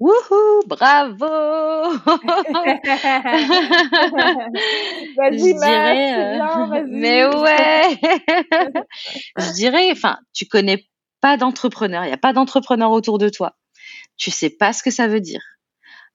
Wouhou, 0.00 0.62
bravo 0.66 1.24
Vas-y, 5.16 5.54
euh, 5.62 6.84
Mais 6.88 7.24
ouais 7.24 8.00
Je 9.38 9.52
dirais, 9.54 9.88
enfin, 9.92 10.18
tu 10.32 10.46
connais 10.46 10.84
pas 11.20 11.36
d'entrepreneur, 11.36 12.02
il 12.04 12.08
n'y 12.08 12.12
a 12.12 12.18
pas 12.18 12.32
d'entrepreneur 12.32 12.90
autour 12.90 13.18
de 13.18 13.28
toi. 13.28 13.54
Tu 14.16 14.32
sais 14.32 14.50
pas 14.50 14.72
ce 14.72 14.82
que 14.82 14.90
ça 14.90 15.06
veut 15.06 15.20
dire. 15.20 15.40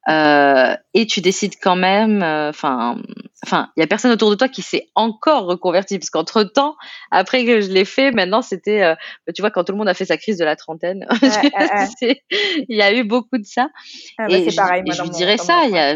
Euh, 0.07 0.75
et 0.93 1.05
tu 1.05 1.21
décides 1.21 1.55
quand 1.61 1.75
même, 1.75 2.23
euh, 2.23 2.49
enfin, 2.49 3.01
enfin, 3.45 3.69
il 3.75 3.81
y 3.81 3.83
a 3.83 3.87
personne 3.87 4.11
autour 4.11 4.29
de 4.31 4.35
toi 4.35 4.47
qui 4.47 4.61
s'est 4.61 4.89
encore 4.95 5.45
reconverti 5.45 5.99
parce 5.99 6.09
qu'entre 6.09 6.43
temps, 6.43 6.77
après 7.11 7.45
que 7.45 7.59
je 7.61 7.69
l'ai 7.69 7.85
fait, 7.85 8.11
maintenant 8.11 8.41
c'était, 8.41 8.81
euh, 8.81 8.95
tu 9.35 9.41
vois, 9.41 9.51
quand 9.51 9.65
tout 9.65 9.73
le 9.73 9.77
monde 9.77 9.89
a 9.89 9.93
fait 9.93 10.05
sa 10.05 10.17
crise 10.17 10.37
de 10.37 10.45
la 10.45 10.55
trentaine, 10.55 11.05
il 12.01 12.75
y 12.75 12.81
a 12.81 12.93
eu 12.93 13.03
beaucoup 13.03 13.37
de 13.37 13.45
ça. 13.45 13.69
Ah, 14.17 14.27
bah, 14.27 14.37
et 14.37 14.49
je, 14.49 14.55
pareil, 14.55 14.83
et 14.87 14.91
je 14.91 15.01
lui 15.03 15.09
dirais 15.09 15.37
ça, 15.37 15.65
il 15.65 15.71
y 15.71 15.77
a, 15.77 15.95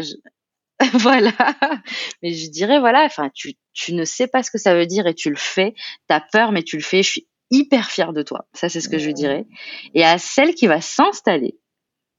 voilà. 0.94 1.32
Mais 2.22 2.32
je 2.32 2.50
dirais, 2.50 2.80
voilà, 2.80 3.04
enfin, 3.04 3.30
tu, 3.34 3.54
tu 3.72 3.94
ne 3.94 4.04
sais 4.04 4.26
pas 4.26 4.42
ce 4.42 4.50
que 4.50 4.58
ça 4.58 4.74
veut 4.74 4.86
dire 4.86 5.06
et 5.06 5.14
tu 5.14 5.30
le 5.30 5.36
fais. 5.36 5.74
T'as 6.08 6.20
peur, 6.20 6.52
mais 6.52 6.62
tu 6.62 6.76
le 6.76 6.82
fais. 6.82 7.02
Je 7.02 7.10
suis 7.10 7.28
hyper 7.50 7.90
fière 7.90 8.12
de 8.12 8.22
toi. 8.22 8.46
Ça, 8.52 8.68
c'est 8.68 8.80
ce 8.80 8.88
que 8.88 8.98
je 8.98 9.06
lui 9.06 9.14
dirais. 9.14 9.46
Et 9.94 10.04
à 10.04 10.18
celle 10.18 10.54
qui 10.54 10.66
va 10.66 10.80
s'installer, 10.80 11.58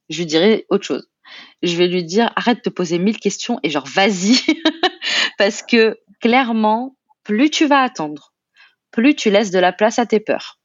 je 0.09 0.19
lui 0.19 0.25
dirais 0.25 0.65
autre 0.69 0.85
chose. 0.85 1.09
Je 1.63 1.75
vais 1.77 1.87
lui 1.87 2.03
dire, 2.03 2.31
arrête 2.35 2.57
de 2.57 2.63
te 2.63 2.69
poser 2.69 2.99
mille 2.99 3.19
questions 3.19 3.59
et 3.63 3.69
genre, 3.69 3.87
vas-y. 3.87 4.37
Parce 5.37 5.61
que 5.61 5.99
clairement, 6.21 6.95
plus 7.23 7.49
tu 7.49 7.65
vas 7.65 7.81
attendre, 7.81 8.33
plus 8.91 9.15
tu 9.15 9.29
laisses 9.29 9.51
de 9.51 9.59
la 9.59 9.73
place 9.73 9.99
à 9.99 10.05
tes 10.05 10.19
peurs, 10.19 10.59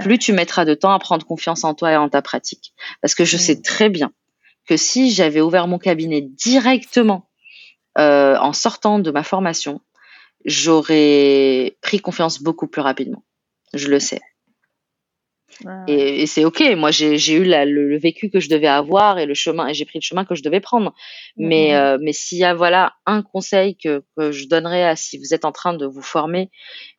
plus 0.00 0.18
tu 0.18 0.32
mettras 0.32 0.64
de 0.64 0.74
temps 0.74 0.92
à 0.92 0.98
prendre 0.98 1.26
confiance 1.26 1.64
en 1.64 1.74
toi 1.74 1.92
et 1.92 1.96
en 1.96 2.08
ta 2.08 2.22
pratique. 2.22 2.72
Parce 3.00 3.14
que 3.14 3.24
je 3.24 3.36
sais 3.36 3.60
très 3.60 3.88
bien 3.88 4.12
que 4.66 4.76
si 4.76 5.10
j'avais 5.10 5.40
ouvert 5.40 5.66
mon 5.66 5.78
cabinet 5.78 6.22
directement 6.22 7.28
euh, 7.98 8.36
en 8.38 8.52
sortant 8.52 8.98
de 8.98 9.10
ma 9.10 9.22
formation, 9.22 9.80
j'aurais 10.44 11.76
pris 11.82 12.00
confiance 12.00 12.42
beaucoup 12.42 12.66
plus 12.66 12.80
rapidement. 12.80 13.22
Je 13.74 13.88
le 13.88 14.00
sais. 14.00 14.20
Et, 15.86 16.22
et 16.22 16.26
c'est 16.26 16.44
ok. 16.44 16.62
Moi, 16.76 16.90
j'ai 16.90 17.34
eu 17.34 17.44
la, 17.44 17.64
le, 17.64 17.88
le, 17.88 17.98
vécu 17.98 18.30
que 18.30 18.40
je 18.40 18.48
devais 18.48 18.66
avoir 18.66 19.18
et 19.18 19.26
le 19.26 19.34
chemin, 19.34 19.68
et 19.68 19.74
j'ai 19.74 19.84
pris 19.84 19.98
le 19.98 20.04
chemin 20.04 20.24
que 20.24 20.34
je 20.34 20.42
devais 20.42 20.60
prendre. 20.60 20.94
Mais, 21.36 21.70
mmh. 21.70 21.74
euh, 21.74 21.98
mais 22.00 22.12
s'il 22.12 22.38
y 22.38 22.44
a 22.44 22.54
voilà 22.54 22.94
un 23.06 23.22
conseil 23.22 23.76
que, 23.76 24.02
que 24.16 24.32
je 24.32 24.48
donnerais 24.48 24.84
à 24.84 24.96
si 24.96 25.18
vous 25.18 25.34
êtes 25.34 25.44
en 25.44 25.52
train 25.52 25.74
de 25.74 25.86
vous 25.86 26.02
former, 26.02 26.50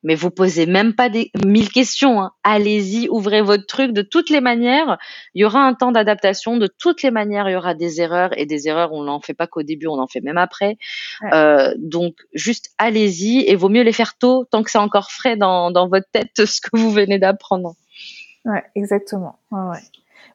mais 0.04 0.16
vous 0.16 0.32
posez 0.32 0.66
même 0.66 0.94
pas 0.94 1.10
des 1.10 1.32
mille 1.46 1.70
questions. 1.70 2.22
Hein. 2.22 2.32
Allez-y, 2.44 3.08
ouvrez 3.10 3.42
votre 3.42 3.66
truc. 3.66 3.92
De 3.92 4.02
toutes 4.02 4.30
les 4.30 4.42
manières, 4.42 4.98
il 5.34 5.42
y 5.42 5.46
aura 5.46 5.62
un 5.62 5.74
temps 5.74 5.92
d'adaptation. 5.92 6.58
De 6.58 6.68
toutes 6.68 7.04
les 7.04 7.12
manières, 7.12 7.50
il 7.50 7.54
y 7.54 7.56
aura 7.56 7.74
des 7.74 8.02
erreurs 8.02 8.32
et 8.38 8.46
des 8.46 8.68
erreurs. 8.68 8.94
On 8.94 9.04
n'en 9.04 9.22
fait 9.22 9.34
pas 9.34 9.48
qu'au 9.48 9.64
début, 9.64 9.88
on 9.88 10.00
en 10.00 10.08
fait 10.08 10.22
même 10.22 10.38
après. 10.38 10.78
Ouais. 11.22 11.34
Euh, 11.34 11.74
donc, 11.78 12.16
juste 12.34 12.72
allez-y 12.78 13.44
et 13.48 13.56
vaut 13.56 13.70
mieux 13.70 13.84
les 13.84 13.94
faire 13.94 14.18
tôt, 14.18 14.46
tant 14.50 14.64
que 14.64 14.72
c'est 14.72 14.78
encore 14.78 15.12
frais 15.12 15.38
dans, 15.38 15.72
dans 15.72 15.88
votre 15.88 16.08
tête 16.12 16.32
ce 16.46 16.62
que 16.62 16.78
vous 16.78 16.92
venez 16.92 17.20
d'apprendre. 17.20 17.76
Ouais, 18.46 18.64
exactement. 18.76 19.38
Ouais, 19.52 19.62
ouais. 19.62 19.78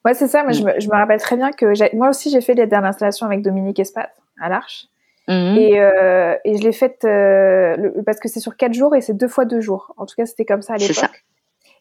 ouais 0.04 0.14
c'est 0.14 0.28
ça. 0.28 0.42
Moi, 0.42 0.52
je, 0.52 0.62
me, 0.62 0.80
je 0.80 0.88
me 0.88 0.94
rappelle 0.94 1.20
très 1.20 1.36
bien 1.36 1.52
que 1.52 1.94
moi 1.96 2.08
aussi, 2.08 2.30
j'ai 2.30 2.40
fait 2.40 2.54
les 2.54 2.66
dernières 2.66 2.90
installations 2.90 3.26
avec 3.26 3.42
Dominique 3.42 3.78
Espat 3.78 4.10
à 4.40 4.48
l'Arche. 4.48 4.86
Mmh. 5.28 5.56
Et, 5.58 5.80
euh, 5.80 6.36
et 6.44 6.56
je 6.56 6.62
l'ai 6.62 6.72
faite 6.72 7.04
euh, 7.04 7.76
le, 7.76 8.02
parce 8.02 8.18
que 8.18 8.28
c'est 8.28 8.40
sur 8.40 8.56
quatre 8.56 8.72
jours 8.72 8.96
et 8.96 9.02
c'est 9.02 9.12
deux 9.12 9.28
fois 9.28 9.44
deux 9.44 9.60
jours. 9.60 9.92
En 9.98 10.06
tout 10.06 10.14
cas, 10.16 10.24
c'était 10.24 10.46
comme 10.46 10.62
ça 10.62 10.74
à 10.74 10.76
l'époque. 10.78 11.24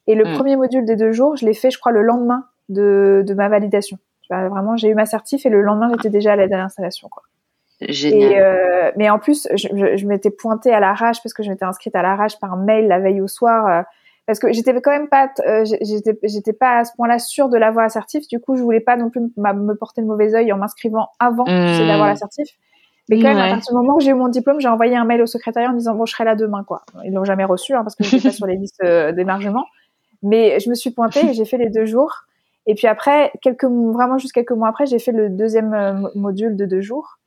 Et 0.07 0.15
le 0.15 0.25
mmh. 0.25 0.33
premier 0.35 0.55
module 0.57 0.85
des 0.85 0.97
deux 0.97 1.13
jours, 1.13 1.37
je 1.37 1.45
l'ai 1.45 1.53
fait, 1.53 1.71
je 1.71 1.79
crois, 1.79 1.93
le 1.93 2.01
lendemain 2.01 2.45
de, 2.69 3.23
de 3.25 3.33
ma 3.33 3.47
validation. 3.47 3.97
Vraiment, 4.29 4.75
j'ai 4.75 4.89
eu 4.89 4.93
ma 4.93 5.05
certif 5.05 5.45
et 5.45 5.49
le 5.49 5.61
lendemain, 5.61 5.89
j'étais 5.95 6.09
déjà 6.09 6.33
à 6.33 6.35
l'aide 6.35 6.51
à 6.51 6.57
l'installation. 6.57 7.07
Quoi. 7.07 7.23
Génial. 7.79 8.31
Et, 8.31 8.41
euh, 8.41 8.91
mais 8.97 9.09
en 9.09 9.19
plus, 9.19 9.47
je, 9.53 9.69
je, 9.73 9.95
je 9.95 10.05
m'étais 10.07 10.31
pointée 10.31 10.73
à 10.73 10.81
l'arrache 10.81 11.23
parce 11.23 11.33
que 11.33 11.43
je 11.43 11.49
m'étais 11.49 11.63
inscrite 11.63 11.95
à 11.95 12.01
l'arrache 12.01 12.37
par 12.39 12.57
mail 12.57 12.87
la 12.89 12.99
veille 12.99 13.21
au 13.21 13.27
soir 13.29 13.67
euh, 13.67 13.81
parce 14.27 14.39
que 14.39 14.51
j'étais 14.51 14.79
quand 14.81 14.91
même 14.91 15.07
pas 15.07 15.31
euh, 15.47 15.63
j'étais 15.63 16.19
j'étais 16.23 16.51
pas 16.51 16.79
à 16.79 16.85
ce 16.85 16.91
point-là 16.97 17.17
sûre 17.17 17.47
de 17.47 17.57
l'avoir 17.57 17.85
assertif. 17.85 18.27
Du 18.27 18.39
coup 18.41 18.57
je 18.57 18.61
voulais 18.61 18.81
pas 18.81 18.97
non 18.97 19.09
plus 19.09 19.21
me 19.21 19.73
porter 19.73 20.01
le 20.01 20.07
mauvais 20.07 20.35
œil 20.35 20.51
en 20.51 20.57
m'inscrivant 20.57 21.07
avant 21.17 21.45
mmh. 21.45 21.87
d'avoir 21.87 22.07
l'assertif. 22.07 22.49
Mais 23.09 23.21
quand 23.21 23.29
même 23.29 23.37
ouais. 23.37 23.43
à 23.43 23.49
partir 23.53 23.71
du 23.71 23.77
moment 23.77 23.95
où 23.95 23.99
j'ai 24.01 24.11
eu 24.11 24.15
mon 24.15 24.27
diplôme 24.27 24.59
j'ai 24.59 24.67
envoyé 24.67 24.97
un 24.97 25.05
mail 25.05 25.21
au 25.21 25.25
secrétariat 25.25 25.69
en 25.69 25.73
disant 25.73 25.95
bon 25.95 26.05
je 26.05 26.11
serai 26.11 26.25
là 26.25 26.35
demain 26.35 26.65
quoi. 26.65 26.83
Ils 27.05 27.13
l'ont 27.13 27.23
jamais 27.23 27.45
reçu 27.45 27.73
hein, 27.73 27.83
parce 27.83 27.95
que 27.95 28.03
j'étais 28.03 28.27
pas 28.27 28.33
sur 28.33 28.45
les 28.45 28.57
listes 28.57 28.83
euh, 28.83 29.13
d'émargement. 29.13 29.65
Mais 30.23 30.59
je 30.59 30.69
me 30.69 30.75
suis 30.75 30.91
pointée 30.91 31.29
et 31.29 31.33
j'ai 31.33 31.45
fait 31.45 31.57
les 31.57 31.69
deux 31.69 31.85
jours. 31.85 32.25
Et 32.65 32.75
puis 32.75 32.87
après 32.87 33.31
quelques 33.41 33.63
vraiment 33.63 34.17
juste 34.17 34.33
quelques 34.33 34.51
mois 34.51 34.67
après 34.67 34.87
j'ai 34.87 34.99
fait 34.99 35.13
le 35.13 35.29
deuxième 35.29 35.73
euh, 35.73 36.09
module 36.15 36.57
de 36.57 36.65
deux 36.65 36.81
jours. 36.81 37.17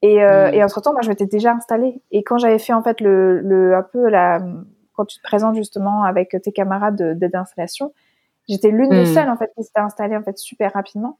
Et, 0.00 0.24
euh, 0.24 0.50
mmh. 0.50 0.54
et 0.54 0.64
entre 0.64 0.80
temps 0.80 0.92
moi 0.92 1.02
je 1.02 1.10
m'étais 1.10 1.26
déjà 1.26 1.52
installée. 1.52 2.00
Et 2.12 2.22
quand 2.22 2.38
j'avais 2.38 2.58
fait 2.58 2.72
en 2.72 2.82
fait 2.82 3.02
le, 3.02 3.40
le 3.40 3.76
un 3.76 3.82
peu 3.82 4.08
la 4.08 4.40
quand 4.96 5.04
tu 5.04 5.18
te 5.18 5.22
présentes 5.22 5.54
justement 5.56 6.02
avec 6.04 6.36
tes 6.42 6.52
camarades 6.52 7.18
d'aide 7.18 7.32
d'installation, 7.32 7.92
j'étais 8.48 8.70
l'une 8.70 8.90
des 8.90 9.06
seules 9.06 9.28
en 9.28 9.36
fait 9.36 9.52
qui 9.56 9.64
s'était 9.64 9.80
installée 9.80 10.16
en 10.16 10.22
fait 10.22 10.38
super 10.38 10.72
rapidement. 10.72 11.18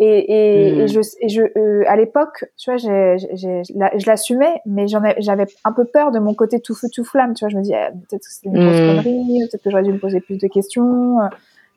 Et, 0.00 0.68
et, 0.68 0.72
mmh. 0.72 0.80
et 0.80 0.88
je, 0.88 1.00
et 1.20 1.28
je 1.28 1.42
euh, 1.58 1.82
à 1.88 1.96
l'époque, 1.96 2.44
tu 2.56 2.70
vois, 2.70 2.76
j'ai, 2.76 3.16
j'ai, 3.32 3.62
je 3.64 4.06
l'assumais, 4.06 4.60
mais 4.64 4.86
j'en 4.86 5.02
j'avais 5.18 5.46
un 5.64 5.72
peu 5.72 5.84
peur 5.84 6.12
de 6.12 6.20
mon 6.20 6.34
côté 6.34 6.60
tout 6.60 6.76
feu 6.76 6.86
tout 6.94 7.02
flamme. 7.02 7.34
Tu 7.34 7.44
vois, 7.44 7.48
je 7.48 7.56
me 7.56 7.62
dis 7.62 7.72
eh, 7.72 7.90
peut-être 8.08 8.22
que 8.22 8.32
c'était 8.32 8.48
une 8.48 8.64
grosse 8.64 8.80
mmh. 8.80 9.02
connerie, 9.02 9.48
peut-être 9.50 9.64
que 9.64 9.70
j'aurais 9.70 9.82
dû 9.82 9.92
me 9.92 9.98
poser 9.98 10.20
plus 10.20 10.38
de 10.38 10.46
questions, 10.46 11.20
euh, 11.20 11.26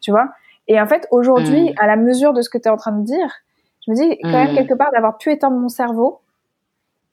tu 0.01 0.11
vois. 0.11 0.29
Et 0.67 0.79
en 0.79 0.85
fait, 0.85 1.07
aujourd'hui, 1.09 1.71
mmh. 1.71 1.75
à 1.79 1.87
la 1.87 1.95
mesure 1.95 2.33
de 2.33 2.43
ce 2.43 2.51
que 2.51 2.59
tu 2.59 2.65
es 2.65 2.71
en 2.71 2.77
train 2.77 2.91
de 2.91 3.03
dire, 3.03 3.27
je 3.87 3.91
me 3.91 3.95
dis 3.95 4.19
quand 4.21 4.31
même 4.31 4.55
quelque 4.55 4.75
part 4.75 4.91
d'avoir 4.91 5.17
pu 5.17 5.31
éteindre 5.31 5.57
mon 5.57 5.69
cerveau 5.69 6.19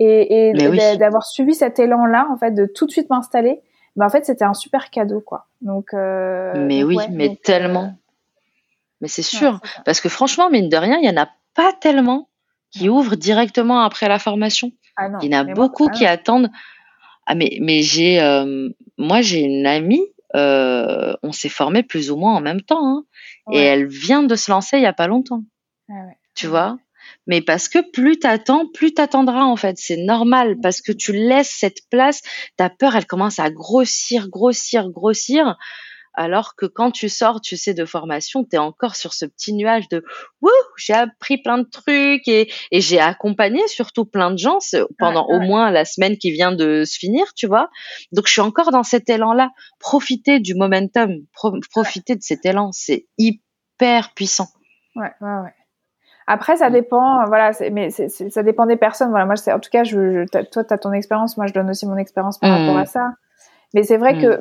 et, 0.01 0.51
et 0.51 0.69
oui. 0.69 0.99
d'avoir 0.99 1.25
suivi 1.25 1.55
cet 1.55 1.79
élan-là, 1.79 2.29
en 2.31 2.37
fait, 2.37 2.51
de 2.51 2.67
tout 2.67 2.85
de 2.85 2.91
suite 2.91 3.09
m'installer 3.09 3.63
mais 3.99 4.05
en 4.05 4.09
fait 4.09 4.25
c'était 4.25 4.45
un 4.45 4.55
super 4.55 4.91
cadeau 4.91 5.21
quoi. 5.21 5.47
Donc 5.61 5.93
euh, 5.93 6.53
mais 6.57 6.81
donc, 6.81 6.89
oui 6.89 6.97
ouais, 6.97 7.09
mais 7.11 7.29
donc, 7.29 7.43
tellement. 7.43 7.85
euh... 7.85 7.89
mais 9.01 9.09
c'est 9.09 9.23
sûr 9.23 9.55
ouais, 9.55 9.83
parce 9.85 10.01
que 10.01 10.09
franchement 10.09 10.49
mine 10.51 10.69
de 10.69 10.77
rien 10.77 10.99
il 10.99 11.05
y 11.05 11.11
en 11.11 11.21
a 11.21 11.29
pas 11.55 11.73
tellement 11.73 12.29
qui 12.71 12.89
ouvrent 12.89 13.17
directement 13.17 13.81
après 13.81 14.09
la 14.09 14.19
formation. 14.19 14.73
Ah 14.97 15.09
non, 15.09 15.19
il 15.23 15.33
y 15.33 15.37
en 15.37 15.41
a 15.41 15.45
beaucoup 15.45 15.85
moi, 15.85 15.93
qui 15.93 16.07
ah 16.07 16.13
attendent. 16.13 16.51
Ah 17.27 17.35
mais 17.35 17.59
mais 17.61 17.83
j'ai 17.83 18.21
euh, 18.21 18.69
moi 18.97 19.21
j'ai 19.21 19.41
une 19.41 19.67
amie 19.67 20.05
euh, 20.37 21.15
on 21.23 21.33
s'est 21.33 21.49
formé 21.49 21.83
plus 21.83 22.11
ou 22.11 22.17
moins 22.17 22.35
en 22.37 22.41
même 22.41 22.61
temps 22.61 22.87
hein, 22.87 23.05
et 23.51 23.59
elle 23.59 23.87
vient 23.87 24.23
de 24.23 24.37
se 24.37 24.51
lancer 24.51 24.77
il 24.77 24.83
y 24.83 24.87
a 24.87 24.93
pas 24.93 25.07
longtemps. 25.07 25.43
Ah 25.91 25.95
tu 26.35 26.47
vois? 26.47 26.79
Mais 27.29 27.43
parce 27.43 27.69
que 27.69 27.79
plus 27.93 28.19
t'attends, 28.19 28.67
plus 28.67 28.95
t'attendras 28.95 29.45
en 29.45 29.57
fait. 29.57 29.77
C'est 29.79 29.99
normal 29.99 30.57
parce 30.61 30.81
que 30.81 30.93
tu 30.93 31.13
laisses 31.13 31.55
cette 31.57 31.89
place. 31.91 32.23
Ta 32.57 32.71
peur, 32.71 32.97
elle 32.97 33.07
commence 33.07 33.39
à 33.39 33.51
grossir, 33.51 34.29
grossir, 34.29 34.91
grossir. 34.91 35.57
Alors 36.15 36.57
que 36.57 36.67
quand 36.67 36.91
tu 36.91 37.09
sors, 37.09 37.41
tu 37.41 37.57
sais, 37.57 37.75
de 37.75 37.85
formation, 37.85 38.43
tu 38.43 38.57
es 38.57 38.59
encore 38.59 38.97
sur 38.97 39.15
ce 39.15 39.25
petit 39.25 39.53
nuage 39.53 39.89
de 39.89 40.03
Wouh, 40.43 40.51
j'ai 40.77 40.95
appris 40.95 41.39
plein 41.41 41.59
de 41.59 41.69
trucs 41.71 42.27
et, 42.27 42.51
et 42.73 42.81
j'ai 42.81 42.99
accompagné 42.99 43.61
surtout 43.69 44.05
plein 44.05 44.33
de 44.33 44.39
gens 44.39 44.59
pendant 44.99 45.29
ouais, 45.29 45.37
ouais. 45.37 45.45
au 45.45 45.47
moins 45.47 45.71
la 45.71 45.85
semaine 45.85 46.19
qui 46.19 46.33
vient 46.33 46.51
de 46.51 46.83
se 46.85 46.99
finir, 46.99 47.35
tu 47.37 47.47
vois. 47.47 47.71
Donc 48.11 48.27
je 48.27 48.33
suis 48.33 48.41
encore 48.41 48.73
dans 48.73 48.83
cet 48.83 49.09
élan-là. 49.09 49.51
Profiter 49.79 50.41
du 50.41 50.57
momentum, 50.57 51.13
pro 51.33 51.53
profiter 51.71 52.17
de 52.17 52.23
cet 52.23 52.45
élan, 52.45 52.71
c'est 52.73 53.07
hyper 53.17 54.13
puissant. 54.15 54.49
Ouais, 54.97 55.13
ouais, 55.21 55.41
ouais. 55.45 55.53
Après, 56.31 56.59
ça 56.59 56.69
dépend, 56.69 57.25
voilà, 57.25 57.53
mais 57.73 57.89
c 57.89 58.05
est, 58.05 58.09
c 58.11 58.27
est, 58.27 58.31
ça 58.31 58.43
dépend 58.43 58.67
des 58.67 58.77
personnes. 58.77 59.09
Voilà, 59.09 59.25
moi, 59.25 59.35
en 59.47 59.59
tout 59.59 59.71
cas, 59.71 59.83
je, 59.83 60.25
je 60.25 60.45
toi, 60.51 60.63
tu 60.63 60.75
as 60.75 60.77
ton 60.77 60.93
expérience, 60.93 61.39
moi, 61.39 61.47
je 61.47 61.55
donne 61.55 61.71
aussi 61.71 61.87
mon 61.87 61.97
expérience 61.97 62.39
par 62.39 62.51
mmh. 62.51 62.67
rapport 62.67 62.77
à 62.77 62.85
ça. 62.85 63.13
Mais 63.73 63.83
c'est 63.83 63.97
vrai 63.97 64.13
mmh. 64.13 64.21
que, 64.21 64.41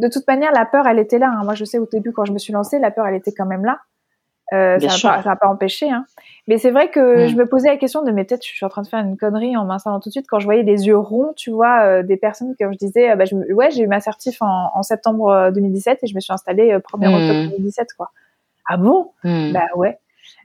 de 0.00 0.08
toute 0.08 0.26
manière, 0.26 0.50
la 0.52 0.64
peur, 0.64 0.86
elle 0.86 0.98
était 0.98 1.18
là. 1.18 1.30
Hein. 1.30 1.44
Moi, 1.44 1.54
je 1.54 1.66
sais 1.66 1.78
au 1.78 1.86
début, 1.92 2.12
quand 2.12 2.24
je 2.24 2.32
me 2.32 2.38
suis 2.38 2.54
lancée, 2.54 2.78
la 2.78 2.90
peur, 2.90 3.06
elle 3.06 3.16
était 3.16 3.32
quand 3.32 3.44
même 3.44 3.66
là. 3.66 3.80
Euh, 4.54 4.78
ça 4.78 5.10
n'a 5.10 5.22
pas, 5.22 5.36
pas, 5.36 5.48
empêché. 5.48 5.90
Hein. 5.90 6.06
Mais 6.48 6.56
c'est 6.56 6.70
vrai 6.70 6.88
que 6.88 7.26
mmh. 7.26 7.28
je 7.28 7.36
me 7.36 7.44
posais 7.44 7.68
la 7.68 7.76
question 7.76 8.02
de, 8.02 8.10
mais 8.12 8.24
peut-être, 8.24 8.42
je 8.42 8.54
suis 8.54 8.64
en 8.64 8.70
train 8.70 8.80
de 8.80 8.88
faire 8.88 9.00
une 9.00 9.18
connerie 9.18 9.58
en 9.58 9.66
m'installant 9.66 10.00
tout 10.00 10.08
de 10.08 10.12
suite 10.12 10.26
quand 10.30 10.38
je 10.38 10.46
voyais 10.46 10.62
les 10.62 10.86
yeux 10.86 10.96
ronds, 10.96 11.34
tu 11.36 11.50
vois, 11.50 11.82
euh, 11.82 12.02
des 12.02 12.16
personnes 12.16 12.54
que 12.58 12.64
je 12.72 12.78
disais, 12.78 13.10
euh, 13.10 13.16
bah, 13.16 13.26
je, 13.26 13.36
ouais, 13.52 13.70
j'ai 13.72 13.82
eu 13.82 13.88
ma 13.88 14.00
certif 14.00 14.40
en, 14.40 14.70
en, 14.72 14.82
septembre 14.82 15.50
2017 15.52 15.98
et 16.02 16.06
je 16.06 16.14
me 16.14 16.20
suis 16.20 16.32
installée 16.32 16.70
1er 16.70 17.08
octobre 17.08 17.50
2017, 17.50 17.88
quoi. 17.98 18.10
Ah 18.68 18.78
bon? 18.78 19.10
Bah 19.22 19.66
ouais. 19.76 19.98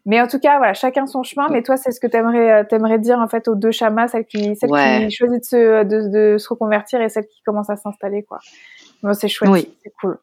Mais 0.06 0.20
en 0.20 0.28
tout 0.28 0.40
cas, 0.40 0.58
voilà, 0.58 0.74
chacun 0.74 1.06
son 1.06 1.24
chemin. 1.24 1.48
Mais 1.50 1.62
toi, 1.62 1.78
c'est 1.78 1.92
ce 1.92 2.00
que 2.00 2.08
t'aimerais, 2.08 2.66
aimerais 2.72 3.00
dire 3.00 3.20
en 3.20 3.28
fait 3.28 3.48
aux 3.48 3.56
deux 3.56 3.72
chamas, 3.72 4.08
celles 4.08 4.26
qui, 4.26 4.56
celles 4.56 4.72
ouais. 4.72 5.08
qui 5.08 5.16
choisissent 5.16 5.42
de 5.42 5.46
se, 5.46 5.84
de, 5.84 6.34
de 6.34 6.38
se 6.38 6.50
reconvertir 6.50 7.02
et 7.02 7.10
celles 7.10 7.28
qui 7.28 7.42
commencent 7.44 7.70
à 7.70 7.76
s'installer, 7.76 8.24
quoi. 8.24 8.40
Bon, 9.04 9.14
c'est 9.14 9.28
chouette, 9.28 9.52
oui. 9.52 9.78
c'est 9.84 9.92
cool. 10.02 10.18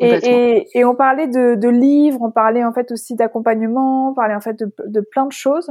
Et, 0.00 0.08
et, 0.08 0.78
et, 0.78 0.84
on 0.84 0.94
parlait 0.94 1.28
de, 1.28 1.54
de, 1.54 1.68
livres, 1.68 2.20
on 2.20 2.30
parlait 2.30 2.64
en 2.64 2.72
fait 2.72 2.90
aussi 2.90 3.14
d'accompagnement, 3.14 4.10
on 4.10 4.14
parlait 4.14 4.34
en 4.34 4.40
fait 4.40 4.58
de, 4.58 4.70
de 4.86 5.00
plein 5.00 5.26
de 5.26 5.32
choses. 5.32 5.70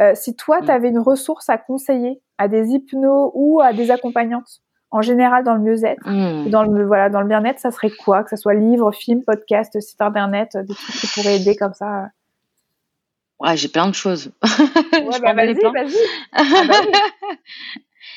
Euh, 0.00 0.12
si 0.14 0.34
toi, 0.34 0.60
tu 0.60 0.70
avais 0.70 0.88
une 0.88 0.98
ressource 0.98 1.48
à 1.48 1.56
conseiller 1.56 2.20
à 2.36 2.48
des 2.48 2.70
hypnos 2.70 3.30
ou 3.34 3.60
à 3.60 3.72
des 3.72 3.90
accompagnantes, 3.90 4.60
en 4.90 5.02
général 5.02 5.44
dans 5.44 5.54
le 5.54 5.60
mieux-être, 5.60 6.02
mmh. 6.04 6.50
dans 6.50 6.64
le 6.64 6.84
voilà, 6.84 7.10
dans 7.10 7.20
le 7.20 7.28
bien-être, 7.28 7.60
ça 7.60 7.70
serait 7.70 7.90
quoi? 7.90 8.24
Que 8.24 8.30
ce 8.30 8.36
soit 8.36 8.54
livre, 8.54 8.92
film, 8.92 9.22
podcast, 9.24 9.80
site 9.80 10.00
internet, 10.00 10.56
des 10.56 10.74
trucs 10.74 10.96
qui 10.96 11.06
pourraient 11.14 11.36
aider 11.36 11.56
comme 11.56 11.74
ça. 11.74 12.08
Ouais, 13.44 13.56
j'ai 13.56 13.68
plein 13.68 13.88
de 13.88 13.94
choses. 13.94 14.32
Ouais, 14.92 15.20
bah 15.20 15.34
vas-y, 15.34 15.54
vas-y. 15.54 15.94
Ah 16.32 16.64
bah 16.66 16.80
oui. 16.86 16.92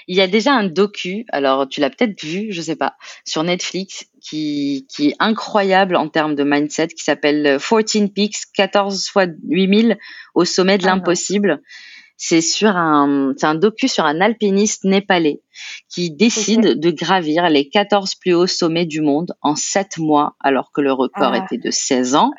Il 0.07 0.15
y 0.15 0.21
a 0.21 0.27
déjà 0.27 0.53
un 0.53 0.63
docu, 0.63 1.25
alors 1.29 1.67
tu 1.67 1.81
l'as 1.81 1.89
peut-être 1.89 2.23
vu, 2.23 2.47
je 2.51 2.61
sais 2.61 2.77
pas, 2.77 2.95
sur 3.25 3.43
Netflix, 3.43 4.05
qui, 4.21 4.87
qui 4.89 5.09
est 5.09 5.15
incroyable 5.19 5.97
en 5.97 6.07
termes 6.07 6.35
de 6.35 6.43
mindset, 6.43 6.87
qui 6.89 7.03
s'appelle 7.03 7.59
14 7.59 8.09
Peaks, 8.15 8.37
14 8.53 9.07
fois 9.07 9.25
8000 9.49 9.97
au 10.33 10.45
sommet 10.45 10.77
de 10.77 10.85
ah 10.85 10.91
l'impossible. 10.91 11.61
C'est 12.15 12.41
sur 12.41 12.69
un, 12.69 13.33
c'est 13.37 13.45
un 13.45 13.55
docu 13.55 13.87
sur 13.87 14.05
un 14.05 14.21
alpiniste 14.21 14.85
népalais 14.85 15.41
qui 15.89 16.09
décide 16.09 16.79
de 16.79 16.89
gravir 16.89 17.49
les 17.49 17.69
14 17.69 18.15
plus 18.15 18.33
hauts 18.33 18.47
sommets 18.47 18.85
du 18.85 19.01
monde 19.01 19.33
en 19.41 19.55
7 19.55 19.97
mois, 19.97 20.35
alors 20.39 20.71
que 20.71 20.81
le 20.81 20.93
record 20.93 21.33
ah. 21.33 21.43
était 21.43 21.57
de 21.57 21.69
16 21.69 22.15
ans. 22.15 22.31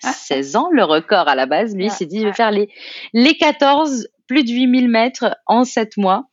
16 0.00 0.56
ans, 0.56 0.68
le 0.72 0.84
record 0.84 1.28
à 1.28 1.34
la 1.34 1.46
base. 1.46 1.74
Lui, 1.74 1.86
il 1.86 1.90
s'est 1.90 2.06
dit, 2.06 2.20
je 2.20 2.26
vais 2.26 2.32
faire 2.32 2.50
les, 2.50 2.68
les 3.12 3.36
14, 3.36 4.08
plus 4.26 4.44
de 4.44 4.50
8000 4.50 4.88
mètres 4.88 5.36
en 5.46 5.64
7 5.64 5.96
mois. 5.96 6.24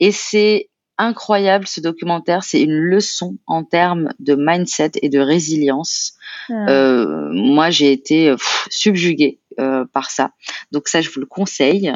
Et 0.00 0.12
c'est 0.12 0.68
incroyable 0.98 1.66
ce 1.66 1.80
documentaire. 1.80 2.42
C'est 2.42 2.62
une 2.62 2.72
leçon 2.72 3.36
en 3.46 3.64
termes 3.64 4.10
de 4.18 4.34
mindset 4.34 4.92
et 5.02 5.08
de 5.08 5.18
résilience. 5.18 6.14
Ah. 6.48 6.70
Euh, 6.70 7.28
moi, 7.32 7.70
j'ai 7.70 7.92
été 7.92 8.34
subjuguée 8.70 9.40
euh, 9.60 9.84
par 9.92 10.10
ça. 10.10 10.30
Donc 10.72 10.88
ça, 10.88 11.00
je 11.00 11.10
vous 11.10 11.20
le 11.20 11.26
conseille. 11.26 11.92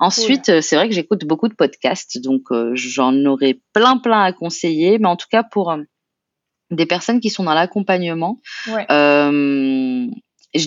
Ensuite, 0.00 0.48
euh, 0.48 0.60
c'est 0.60 0.76
vrai 0.76 0.88
que 0.88 0.94
j'écoute 0.94 1.24
beaucoup 1.24 1.48
de 1.48 1.54
podcasts, 1.54 2.20
donc 2.20 2.42
j'en 2.74 3.14
aurais 3.24 3.60
plein 3.72 3.98
plein 3.98 4.22
à 4.22 4.32
conseiller. 4.32 4.98
Mais 4.98 5.08
en 5.08 5.16
tout 5.16 5.28
cas, 5.30 5.42
pour 5.42 5.74
des 6.70 6.86
personnes 6.86 7.20
qui 7.20 7.30
sont 7.30 7.44
dans 7.44 7.54
l'accompagnement, 7.54 8.40
je 8.68 10.08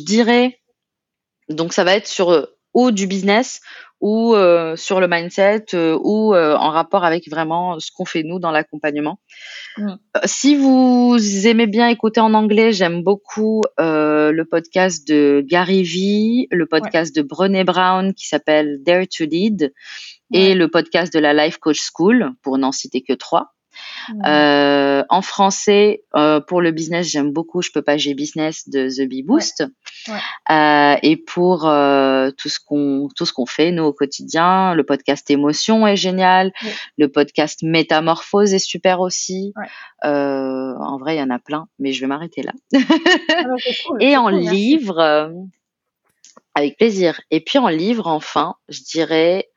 dirais, 0.02 0.60
donc 1.50 1.74
ça 1.74 1.84
va 1.84 1.96
être 1.96 2.08
sur 2.08 2.48
ou 2.74 2.92
du 2.92 3.08
business 3.08 3.62
ou 4.00 4.36
euh, 4.36 4.76
sur 4.76 5.00
le 5.00 5.08
mindset 5.08 5.66
euh, 5.74 5.98
ou 6.04 6.36
euh, 6.36 6.56
en 6.56 6.70
rapport 6.70 7.04
avec 7.04 7.28
vraiment 7.30 7.80
ce 7.80 7.90
qu'on 7.92 8.06
fait 8.06 8.22
nous 8.22 8.38
dans 8.38 8.52
l'accompagnement. 8.52 9.20
Mm. 9.78 9.96
Si 10.26 10.56
vous 10.56 11.18
aimez 11.48 11.66
bien 11.66 11.88
écouter 11.88 12.20
en 12.20 12.34
anglais, 12.36 12.72
j'aime 12.72 13.02
beaucoup 13.04 13.62
le 13.80 14.44
podcast 14.44 15.08
de 15.08 15.44
Gary 15.46 15.84
Vee, 15.84 16.48
le 16.52 16.68
podcast 16.68 17.16
de 17.16 17.22
Brené 17.24 17.64
Brown 17.64 18.14
qui 18.14 18.28
s'appelle 18.28 18.84
Dare 18.84 19.08
to 19.08 19.26
Lead 19.26 19.74
et 20.32 20.54
le 20.54 20.68
podcast 20.68 21.12
de 21.12 21.20
la 21.20 21.34
Life 21.34 21.58
Coach 21.58 21.80
School 21.80 22.34
pour 22.44 22.58
n'en 22.58 22.72
citer 22.72 23.02
que 23.02 23.14
trois. 23.14 23.56
Euh, 24.26 25.04
en 25.10 25.22
français, 25.22 26.04
euh, 26.16 26.40
pour 26.40 26.62
le 26.62 26.72
business, 26.72 27.08
j'aime 27.08 27.32
beaucoup 27.32 27.62
Je 27.62 27.72
peux 27.72 27.82
pas, 27.82 27.98
j'ai 27.98 28.14
business 28.14 28.70
de 28.70 28.88
The 28.90 29.08
Bee 29.08 29.24
Boost. 29.24 29.66
Euh, 30.50 30.96
et 31.02 31.18
pour 31.18 31.62
tout 31.62 32.50
ce 32.50 32.60
qu'on 32.66 33.10
tout 33.16 33.26
ce 33.26 33.34
qu'on 33.34 33.46
fait 33.46 33.72
nous 33.72 33.84
au 33.84 33.94
quotidien, 33.94 34.74
le 34.74 34.84
podcast 34.84 35.30
Émotion 35.30 35.86
est 35.86 35.98
génial, 35.98 36.52
le 36.98 37.08
podcast 37.10 37.64
Métamorphose 37.64 38.54
est 38.54 38.60
super 38.60 39.02
aussi. 39.02 39.54
en 40.04 40.98
vrai, 41.00 41.16
il 41.16 41.20
y 41.20 41.24
en 41.24 41.30
a 41.30 41.40
plein, 41.40 41.68
mais 41.80 41.92
je 41.92 42.02
vais 42.02 42.08
m'arrêter 42.08 42.44
là. 42.44 42.54
Ah 43.30 43.44
bah, 43.44 43.98
et 44.00 44.18
en 44.18 44.30
livre, 44.30 45.32
avec 46.56 46.78
plaisir. 46.78 47.22
Et 47.30 47.42
puis 47.42 47.60
en 47.60 47.68
livre, 47.68 48.08
enfin, 48.08 48.56
je 48.70 48.82
dirais 48.82 49.50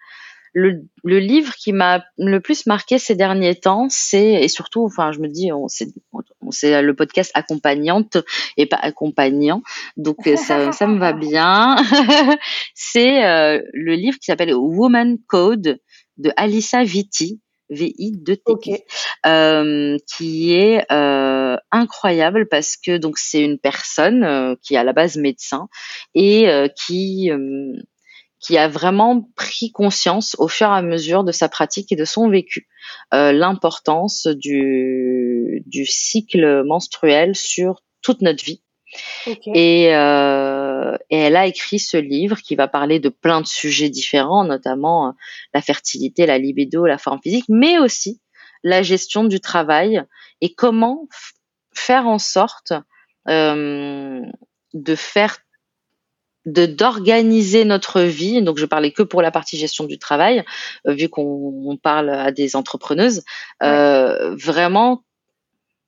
le, 0.52 0.82
le 1.04 1.18
livre 1.18 1.54
qui 1.54 1.72
m'a 1.72 2.04
le 2.18 2.40
plus 2.40 2.66
marqué 2.66 2.98
ces 2.98 3.14
derniers 3.14 3.54
temps, 3.54 3.88
c'est 3.90 4.42
et 4.42 4.48
surtout, 4.48 4.84
enfin, 4.84 5.12
je 5.12 5.20
me 5.20 5.28
dis, 5.28 5.52
on 5.52 5.68
c'est 5.68 5.88
c'est 6.50 6.82
le 6.82 6.94
podcast 6.94 7.30
accompagnante 7.34 8.16
et 8.56 8.66
pas 8.66 8.78
accompagnant, 8.80 9.62
donc 9.96 10.26
euh, 10.26 10.36
ça, 10.36 10.72
ça 10.72 10.86
me 10.86 10.98
va 10.98 11.12
bien. 11.12 11.76
c'est 12.74 13.24
euh, 13.24 13.60
le 13.72 13.94
livre 13.94 14.18
qui 14.18 14.26
s'appelle 14.26 14.54
Woman 14.54 15.18
Code 15.26 15.80
de 16.16 16.32
Alissa 16.36 16.82
Vitti. 16.84 17.40
VI 17.70 18.12
de 18.16 18.34
T 18.34 18.84
euh, 19.26 19.96
qui 20.06 20.54
est 20.54 20.84
euh, 20.90 21.56
incroyable 21.70 22.48
parce 22.48 22.76
que 22.76 22.96
donc 22.96 23.18
c'est 23.18 23.42
une 23.42 23.58
personne 23.58 24.24
euh, 24.24 24.54
qui 24.60 24.74
est 24.74 24.78
à 24.78 24.84
la 24.84 24.92
base 24.92 25.16
médecin 25.16 25.68
et 26.14 26.48
euh, 26.48 26.66
qui 26.68 27.30
qui 28.40 28.56
a 28.56 28.68
vraiment 28.68 29.28
pris 29.36 29.70
conscience 29.70 30.34
au 30.38 30.48
fur 30.48 30.66
et 30.66 30.76
à 30.76 30.82
mesure 30.82 31.24
de 31.24 31.32
sa 31.32 31.48
pratique 31.48 31.92
et 31.92 31.96
de 31.96 32.04
son 32.04 32.28
vécu 32.28 32.68
euh, 33.12 33.32
l'importance 33.32 34.26
du, 34.26 35.62
du 35.66 35.84
cycle 35.86 36.62
menstruel 36.64 37.36
sur 37.36 37.82
toute 38.02 38.22
notre 38.22 38.44
vie. 38.44 38.62
Et, 39.46 39.94
euh, 39.94 40.96
et, 41.10 41.18
elle 41.18 41.36
a 41.36 41.46
écrit 41.46 41.78
ce 41.78 41.96
livre 41.96 42.38
qui 42.38 42.56
va 42.56 42.66
parler 42.66 42.98
de 42.98 43.08
plein 43.08 43.40
de 43.40 43.46
sujets 43.46 43.88
différents, 43.88 44.44
notamment 44.44 45.08
euh, 45.08 45.12
la 45.54 45.62
fertilité, 45.62 46.26
la 46.26 46.38
libido, 46.38 46.86
la 46.86 46.98
forme 46.98 47.20
physique, 47.22 47.44
mais 47.48 47.78
aussi 47.78 48.20
la 48.64 48.82
gestion 48.82 49.24
du 49.24 49.40
travail 49.40 50.02
et 50.40 50.54
comment 50.54 51.06
faire 51.72 52.06
en 52.06 52.18
sorte 52.18 52.72
euh, 53.28 54.22
de 54.74 54.94
faire 54.94 55.38
de 56.46 56.66
d'organiser 56.66 57.64
notre 57.64 58.00
vie. 58.00 58.42
Donc 58.42 58.58
je 58.58 58.66
parlais 58.66 58.92
que 58.92 59.02
pour 59.02 59.22
la 59.22 59.30
partie 59.30 59.56
gestion 59.56 59.84
du 59.84 59.98
travail, 59.98 60.44
euh, 60.86 60.94
vu 60.94 61.08
qu'on 61.08 61.78
parle 61.82 62.10
à 62.10 62.32
des 62.32 62.56
entrepreneuses. 62.56 63.22
Euh, 63.62 64.34
vraiment 64.36 65.02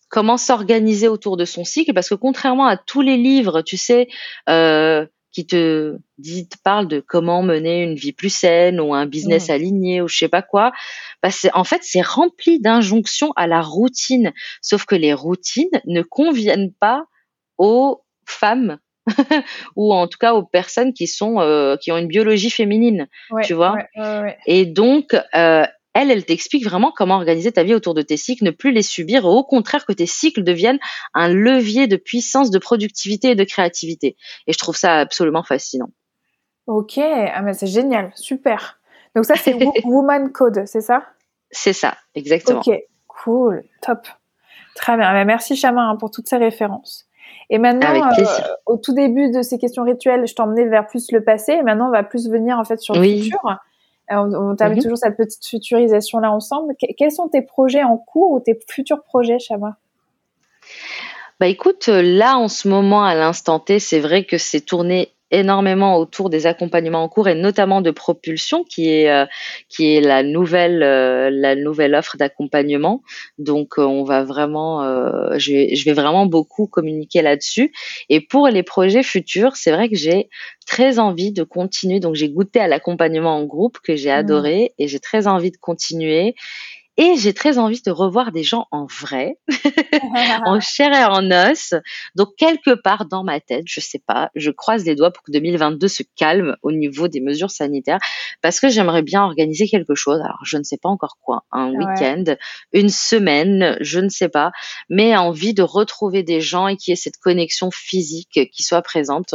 comment 0.08 0.36
s'organiser 0.36 1.08
autour 1.08 1.38
de 1.38 1.46
son 1.46 1.64
cycle, 1.64 1.94
parce 1.94 2.10
que 2.10 2.14
contrairement 2.14 2.66
à 2.66 2.76
tous 2.76 3.00
les 3.00 3.16
livres, 3.16 3.62
tu 3.62 3.78
sais, 3.78 4.08
euh, 4.50 5.06
qui 5.32 5.46
te 5.46 5.96
dit, 6.18 6.46
te 6.46 6.58
parlent 6.62 6.86
de 6.86 7.00
comment 7.00 7.42
mener 7.42 7.82
une 7.82 7.94
vie 7.94 8.12
plus 8.12 8.28
saine 8.28 8.78
ou 8.78 8.92
un 8.92 9.06
business 9.06 9.48
aligné 9.48 10.02
ou 10.02 10.08
je 10.08 10.18
sais 10.18 10.28
pas 10.28 10.42
quoi, 10.42 10.72
bah 11.22 11.30
en 11.54 11.64
fait 11.64 11.80
c'est 11.82 12.02
rempli 12.02 12.60
d'injonctions 12.60 13.32
à 13.36 13.46
la 13.46 13.62
routine. 13.62 14.32
Sauf 14.60 14.84
que 14.84 14.94
les 14.94 15.14
routines 15.14 15.80
ne 15.86 16.02
conviennent 16.02 16.74
pas 16.74 17.06
aux 17.56 18.02
femmes 18.26 18.78
ou 19.76 19.92
en 19.92 20.06
tout 20.06 20.18
cas 20.18 20.34
aux 20.34 20.44
personnes 20.44 20.92
qui 20.92 21.06
sont 21.06 21.40
euh, 21.40 21.76
qui 21.76 21.92
ont 21.92 21.96
une 21.96 22.06
biologie 22.06 22.50
féminine, 22.50 23.08
tu 23.44 23.54
vois. 23.54 23.76
et 24.46 24.66
donc 24.66 25.14
euh, 25.34 25.64
elle, 25.94 26.10
elle 26.10 26.24
t'explique 26.24 26.64
vraiment 26.64 26.92
comment 26.94 27.16
organiser 27.16 27.52
ta 27.52 27.64
vie 27.64 27.74
autour 27.74 27.94
de 27.94 28.02
tes 28.02 28.16
cycles, 28.16 28.44
ne 28.44 28.50
plus 28.50 28.72
les 28.72 28.82
subir, 28.82 29.26
au 29.26 29.44
contraire 29.44 29.84
que 29.84 29.92
tes 29.92 30.06
cycles 30.06 30.42
deviennent 30.42 30.78
un 31.14 31.28
levier 31.28 31.86
de 31.86 31.96
puissance, 31.96 32.50
de 32.50 32.58
productivité 32.58 33.30
et 33.30 33.34
de 33.34 33.44
créativité. 33.44 34.16
Et 34.46 34.52
je 34.52 34.58
trouve 34.58 34.76
ça 34.76 35.00
absolument 35.00 35.42
fascinant. 35.42 35.90
Ok, 36.66 36.98
ah 36.98 37.42
mais 37.42 37.52
c'est 37.54 37.66
génial, 37.66 38.12
super. 38.14 38.80
Donc 39.14 39.24
ça 39.24 39.34
c'est 39.34 39.54
Woman 39.84 40.32
Code, 40.32 40.62
c'est 40.66 40.80
ça? 40.80 41.04
C'est 41.50 41.74
ça, 41.74 41.96
exactement. 42.14 42.60
Ok, 42.60 42.74
cool, 43.08 43.64
top. 43.82 44.08
Très 44.74 44.96
bien. 44.96 45.12
Bah, 45.12 45.24
merci 45.24 45.56
Chama 45.56 45.82
hein, 45.82 45.96
pour 45.96 46.10
toutes 46.10 46.28
ces 46.28 46.36
références. 46.36 47.06
Et 47.50 47.58
maintenant, 47.58 48.10
euh, 48.18 48.24
au 48.66 48.76
tout 48.76 48.94
début 48.94 49.30
de 49.30 49.42
ces 49.42 49.58
questions 49.58 49.84
rituelles, 49.84 50.26
je 50.26 50.34
t'emmenais 50.34 50.64
vers 50.64 50.86
plus 50.86 51.12
le 51.12 51.22
passé. 51.22 51.52
Et 51.52 51.62
maintenant, 51.62 51.88
on 51.88 51.92
va 51.92 52.02
plus 52.02 52.28
venir 52.28 52.58
en 52.58 52.64
fait 52.64 52.80
sur 52.80 52.94
le 52.94 53.02
futur. 53.02 53.38
Euh, 54.10 54.16
on, 54.16 54.56
termine 54.56 54.78
mhm. 54.78 54.82
toujours 54.82 54.98
cette 54.98 55.16
petite 55.16 55.46
futurisation 55.46 56.18
là 56.18 56.30
ensemble. 56.32 56.74
quels 56.98 57.12
sont 57.12 57.28
tes 57.28 57.42
projets 57.42 57.84
en 57.84 57.96
cours 57.96 58.32
ou 58.32 58.40
tes 58.40 58.58
futurs 58.68 59.02
projets, 59.02 59.38
Chama? 59.38 59.76
Bah 61.40 61.46
écoute, 61.46 61.88
euh, 61.88 62.02
là 62.02 62.36
en 62.36 62.48
ce 62.48 62.68
moment, 62.68 63.04
à 63.04 63.14
l'instant 63.14 63.58
T, 63.58 63.78
c'est 63.78 64.00
vrai 64.00 64.24
que 64.24 64.38
c'est 64.38 64.60
tourné 64.60 65.12
énormément 65.32 65.96
autour 65.96 66.28
des 66.28 66.46
accompagnements 66.46 67.02
en 67.02 67.08
cours 67.08 67.26
et 67.26 67.34
notamment 67.34 67.80
de 67.80 67.90
propulsion 67.90 68.64
qui 68.64 68.90
est 68.90 69.10
euh, 69.10 69.24
qui 69.68 69.96
est 69.96 70.00
la 70.02 70.22
nouvelle 70.22 70.82
euh, 70.82 71.30
la 71.32 71.56
nouvelle 71.56 71.94
offre 71.94 72.18
d'accompagnement. 72.18 73.02
Donc 73.38 73.78
euh, 73.78 73.82
on 73.82 74.04
va 74.04 74.22
vraiment 74.22 74.82
je 75.38 75.52
vais, 75.52 75.74
je 75.74 75.84
vais 75.84 75.94
vraiment 75.94 76.26
beaucoup 76.26 76.66
communiquer 76.66 77.22
là-dessus. 77.22 77.72
Et 78.10 78.20
pour 78.20 78.48
les 78.48 78.62
projets 78.62 79.02
futurs 79.02 79.56
c'est 79.56 79.72
vrai 79.72 79.88
que 79.88 79.96
j'ai 79.96 80.28
très 80.66 80.98
envie 80.98 81.32
de 81.32 81.42
continuer. 81.42 81.98
Donc 81.98 82.14
j'ai 82.14 82.28
goûté 82.28 82.60
à 82.60 82.68
l'accompagnement 82.68 83.36
en 83.36 83.44
groupe 83.44 83.78
que 83.82 83.96
j'ai 83.96 84.10
mmh. 84.10 84.18
adoré 84.18 84.74
et 84.78 84.86
j'ai 84.86 85.00
très 85.00 85.26
envie 85.26 85.50
de 85.50 85.56
continuer 85.56 86.34
et 86.96 87.16
j'ai 87.16 87.32
très 87.32 87.58
envie 87.58 87.80
de 87.84 87.90
revoir 87.90 88.32
des 88.32 88.42
gens 88.42 88.66
en 88.70 88.86
vrai, 88.86 89.38
en 90.44 90.60
chair 90.60 90.92
et 90.92 91.04
en 91.04 91.30
os. 91.30 91.74
Donc 92.16 92.28
quelque 92.36 92.74
part 92.74 93.06
dans 93.06 93.24
ma 93.24 93.40
tête, 93.40 93.64
je 93.66 93.80
sais 93.80 94.02
pas, 94.06 94.30
je 94.34 94.50
croise 94.50 94.84
les 94.84 94.94
doigts 94.94 95.10
pour 95.10 95.22
que 95.22 95.32
2022 95.32 95.88
se 95.88 96.02
calme 96.16 96.56
au 96.62 96.70
niveau 96.70 97.08
des 97.08 97.20
mesures 97.20 97.50
sanitaires, 97.50 97.98
parce 98.42 98.60
que 98.60 98.68
j'aimerais 98.68 99.02
bien 99.02 99.22
organiser 99.22 99.68
quelque 99.68 99.94
chose. 99.94 100.20
Alors 100.20 100.40
je 100.44 100.58
ne 100.58 100.64
sais 100.64 100.76
pas 100.76 100.90
encore 100.90 101.16
quoi, 101.22 101.44
un 101.50 101.70
week-end, 101.70 102.24
une 102.72 102.90
semaine, 102.90 103.78
je 103.80 104.00
ne 104.00 104.10
sais 104.10 104.28
pas, 104.28 104.52
mais 104.90 105.16
envie 105.16 105.54
de 105.54 105.62
retrouver 105.62 106.22
des 106.22 106.40
gens 106.40 106.68
et 106.68 106.76
qui 106.76 106.92
ait 106.92 106.96
cette 106.96 107.16
connexion 107.16 107.70
physique 107.70 108.50
qui 108.52 108.62
soit 108.62 108.82
présente 108.82 109.34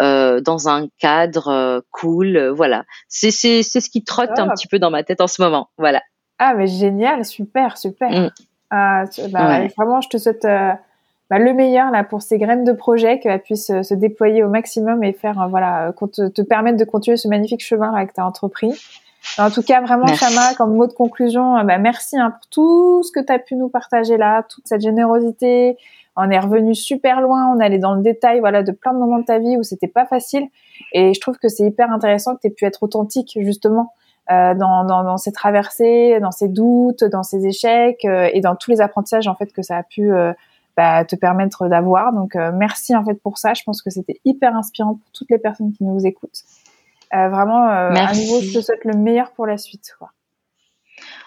euh, 0.00 0.40
dans 0.40 0.68
un 0.68 0.88
cadre 0.98 1.48
euh, 1.48 1.80
cool. 1.90 2.48
Voilà, 2.54 2.84
c'est 3.08 3.30
c'est 3.32 3.62
c'est 3.62 3.80
ce 3.80 3.90
qui 3.90 4.04
trotte 4.04 4.38
un 4.38 4.48
petit 4.48 4.68
peu 4.68 4.78
dans 4.78 4.90
ma 4.90 5.02
tête 5.02 5.20
en 5.20 5.26
ce 5.26 5.42
moment. 5.42 5.68
Voilà. 5.78 6.00
Ah, 6.44 6.54
mais 6.54 6.66
génial, 6.66 7.24
super, 7.24 7.78
super. 7.78 8.10
Mm. 8.10 8.30
Ah, 8.70 9.04
bah, 9.30 9.60
Vraiment, 9.76 10.00
je 10.00 10.08
te 10.08 10.16
souhaite 10.16 10.44
euh, 10.44 10.72
bah, 11.30 11.38
le 11.38 11.52
meilleur 11.52 11.92
là 11.92 12.02
pour 12.02 12.20
ces 12.20 12.36
graines 12.36 12.64
de 12.64 12.72
projet, 12.72 13.20
qu'elles 13.20 13.40
puissent 13.40 13.70
euh, 13.70 13.84
se 13.84 13.94
déployer 13.94 14.42
au 14.42 14.48
maximum 14.48 15.04
et 15.04 15.12
faire, 15.12 15.40
euh, 15.40 15.46
voilà, 15.46 15.92
qu'on 15.92 16.08
te, 16.08 16.26
te 16.26 16.42
permettre 16.42 16.78
de 16.78 16.84
continuer 16.84 17.16
ce 17.16 17.28
magnifique 17.28 17.62
chemin 17.62 17.94
avec 17.94 18.12
ta 18.12 18.26
entreprise. 18.26 18.76
En 19.38 19.52
tout 19.52 19.62
cas, 19.62 19.82
vraiment, 19.82 20.08
Chama, 20.08 20.54
comme 20.58 20.74
mot 20.74 20.88
de 20.88 20.92
conclusion, 20.92 21.62
bah, 21.62 21.78
merci 21.78 22.18
hein, 22.18 22.32
pour 22.32 22.48
tout 22.50 23.02
ce 23.04 23.12
que 23.12 23.24
tu 23.24 23.32
as 23.32 23.38
pu 23.38 23.54
nous 23.54 23.68
partager 23.68 24.16
là, 24.16 24.42
toute 24.42 24.66
cette 24.66 24.80
générosité, 24.80 25.76
on 26.16 26.28
est 26.28 26.40
revenu 26.40 26.74
super 26.74 27.20
loin, 27.20 27.54
on 27.54 27.60
allait 27.60 27.78
dans 27.78 27.94
le 27.94 28.02
détail, 28.02 28.40
voilà, 28.40 28.64
de 28.64 28.72
plein 28.72 28.92
de 28.94 28.98
moments 28.98 29.20
de 29.20 29.24
ta 29.26 29.38
vie 29.38 29.56
où 29.56 29.62
c'était 29.62 29.86
pas 29.86 30.06
facile. 30.06 30.48
Et 30.92 31.14
je 31.14 31.20
trouve 31.20 31.38
que 31.38 31.46
c'est 31.46 31.62
hyper 31.64 31.92
intéressant 31.92 32.34
que 32.34 32.40
tu 32.40 32.48
aies 32.48 32.50
pu 32.50 32.64
être 32.64 32.82
authentique 32.82 33.38
justement 33.40 33.92
euh, 34.30 34.54
dans, 34.54 34.84
dans, 34.84 35.02
dans, 35.02 35.16
ces 35.16 35.32
traversées, 35.32 36.18
dans 36.20 36.30
ces 36.30 36.48
doutes, 36.48 37.02
dans 37.02 37.24
ces 37.24 37.44
échecs 37.44 38.04
euh, 38.04 38.30
et 38.32 38.40
dans 38.40 38.54
tous 38.54 38.70
les 38.70 38.80
apprentissages 38.80 39.26
en 39.26 39.34
fait 39.34 39.52
que 39.52 39.62
ça 39.62 39.78
a 39.78 39.82
pu 39.82 40.12
euh, 40.12 40.32
bah, 40.76 41.04
te 41.04 41.16
permettre 41.16 41.66
d'avoir. 41.66 42.12
Donc 42.12 42.36
merci 42.54 42.94
en 42.94 43.04
fait 43.04 43.20
pour 43.20 43.38
ça. 43.38 43.54
Je 43.54 43.62
pense 43.64 43.82
que 43.82 43.90
c'était 43.90 44.20
hyper 44.24 44.54
inspirant 44.54 44.94
pour 44.94 45.10
toutes 45.12 45.30
les 45.30 45.38
personnes 45.38 45.72
qui 45.72 45.84
nous 45.84 46.06
écoutent. 46.06 46.44
vraiment, 47.10 47.66
à 47.66 48.14
nouveau, 48.14 48.40
je 48.40 48.54
te 48.54 48.62
souhaite 48.62 48.84
le 48.84 48.96
meilleur 48.96 49.32
pour 49.32 49.46
la 49.46 49.58
suite. 49.58 49.94
Quoi. 49.98 50.10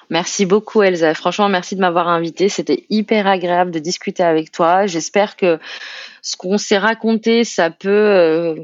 Merci 0.09 0.45
beaucoup 0.45 0.83
Elsa. 0.83 1.13
Franchement, 1.13 1.49
merci 1.49 1.75
de 1.75 1.81
m'avoir 1.81 2.07
invité. 2.07 2.49
C'était 2.49 2.85
hyper 2.89 3.27
agréable 3.27 3.71
de 3.71 3.79
discuter 3.79 4.23
avec 4.23 4.51
toi. 4.51 4.85
J'espère 4.85 5.35
que 5.35 5.59
ce 6.21 6.35
qu'on 6.37 6.57
s'est 6.57 6.77
raconté, 6.77 7.43
ça 7.43 7.69
peut, 7.69 7.89
euh, 7.89 8.55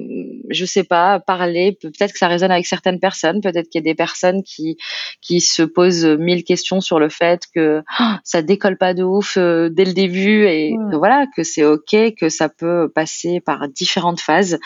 je 0.49 0.65
sais 0.65 0.83
pas, 0.83 1.19
parler. 1.19 1.77
Peut-être 1.79 2.11
que 2.11 2.17
ça 2.17 2.27
résonne 2.27 2.51
avec 2.51 2.65
certaines 2.65 2.99
personnes. 2.99 3.39
Peut-être 3.41 3.69
qu'il 3.69 3.79
y 3.79 3.83
a 3.83 3.91
des 3.91 3.95
personnes 3.95 4.41
qui 4.43 4.77
qui 5.21 5.41
se 5.41 5.61
posent 5.61 6.05
mille 6.05 6.43
questions 6.43 6.81
sur 6.81 6.99
le 6.99 7.09
fait 7.09 7.43
que 7.53 7.83
oh, 7.99 8.03
ça 8.23 8.41
décolle 8.41 8.77
pas 8.77 8.93
de 8.93 9.03
ouf 9.03 9.37
euh, 9.37 9.69
dès 9.69 9.85
le 9.85 9.93
début 9.93 10.45
et 10.45 10.75
que, 10.91 10.95
voilà 10.95 11.25
que 11.35 11.43
c'est 11.43 11.63
ok, 11.63 12.15
que 12.19 12.29
ça 12.29 12.49
peut 12.49 12.89
passer 12.93 13.39
par 13.39 13.67
différentes 13.67 14.21
phases. 14.21 14.59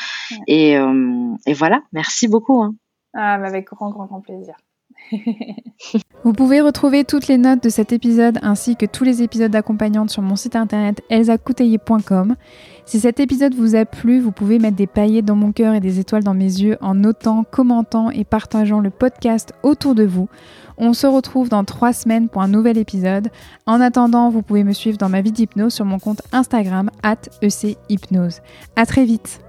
Et, 0.48 0.78
euh, 0.78 1.34
et 1.46 1.54
voilà. 1.54 1.82
Merci 1.92 2.28
beaucoup. 2.28 2.62
Hein. 2.62 2.76
Ah, 3.14 3.36
avec 3.36 3.68
grand 3.68 3.90
grand 3.92 4.06
grand 4.06 4.22
plaisir. 4.22 4.56
Vous 6.24 6.34
pouvez 6.34 6.62
retrouver 6.62 7.04
toutes 7.04 7.28
les 7.28 7.38
notes 7.38 7.64
de 7.64 7.70
cet 7.70 7.94
épisode 7.94 8.40
ainsi 8.42 8.76
que 8.76 8.86
tous 8.86 9.04
les 9.04 9.22
épisodes 9.22 9.52
d'accompagnante 9.52 10.10
sur 10.10 10.22
mon 10.22 10.36
site 10.36 10.56
internet 10.56 11.04
elsacouteiller.com. 11.10 12.36
Si 12.86 13.00
cet 13.00 13.20
épisode 13.20 13.56
vous 13.56 13.76
a 13.76 13.86
plu, 13.86 14.20
vous 14.20 14.32
pouvez 14.32 14.60
mettre 14.60 14.76
des 14.76 14.88
paillettes 14.88 15.26
dans 15.26 15.36
mon 15.36 15.52
cœur 15.52 15.74
et 15.74 15.80
des 15.80 16.00
étoiles 16.00 16.24
dans 16.24 16.34
mes 16.34 16.44
yeux 16.44 16.78
en 16.82 16.96
notant, 16.96 17.44
commentant 17.44 18.10
et 18.10 18.24
partageant 18.24 18.80
le 18.80 18.90
podcast 18.90 19.54
autour 19.64 19.96
de 19.96 20.04
vous. 20.04 20.28
On 20.78 20.94
se 20.94 21.08
retrouve 21.08 21.50
dans 21.50 21.64
trois 21.64 21.94
semaines 21.94 22.28
pour 22.28 22.42
un 22.42 22.48
nouvel 22.48 22.78
épisode. 22.78 23.30
En 23.66 23.80
attendant, 23.80 24.30
vous 24.30 24.42
pouvez 24.42 24.64
me 24.64 24.74
suivre 24.74 24.98
dans 24.98 25.10
ma 25.10 25.22
vie 25.22 25.32
d'hypnose 25.32 25.74
sur 25.74 25.86
mon 25.86 26.00
compte 26.00 26.22
Instagram 26.32 26.90
at 27.04 27.30
echypnose. 27.42 28.42
À 28.76 28.86
très 28.86 29.06
vite 29.06 29.45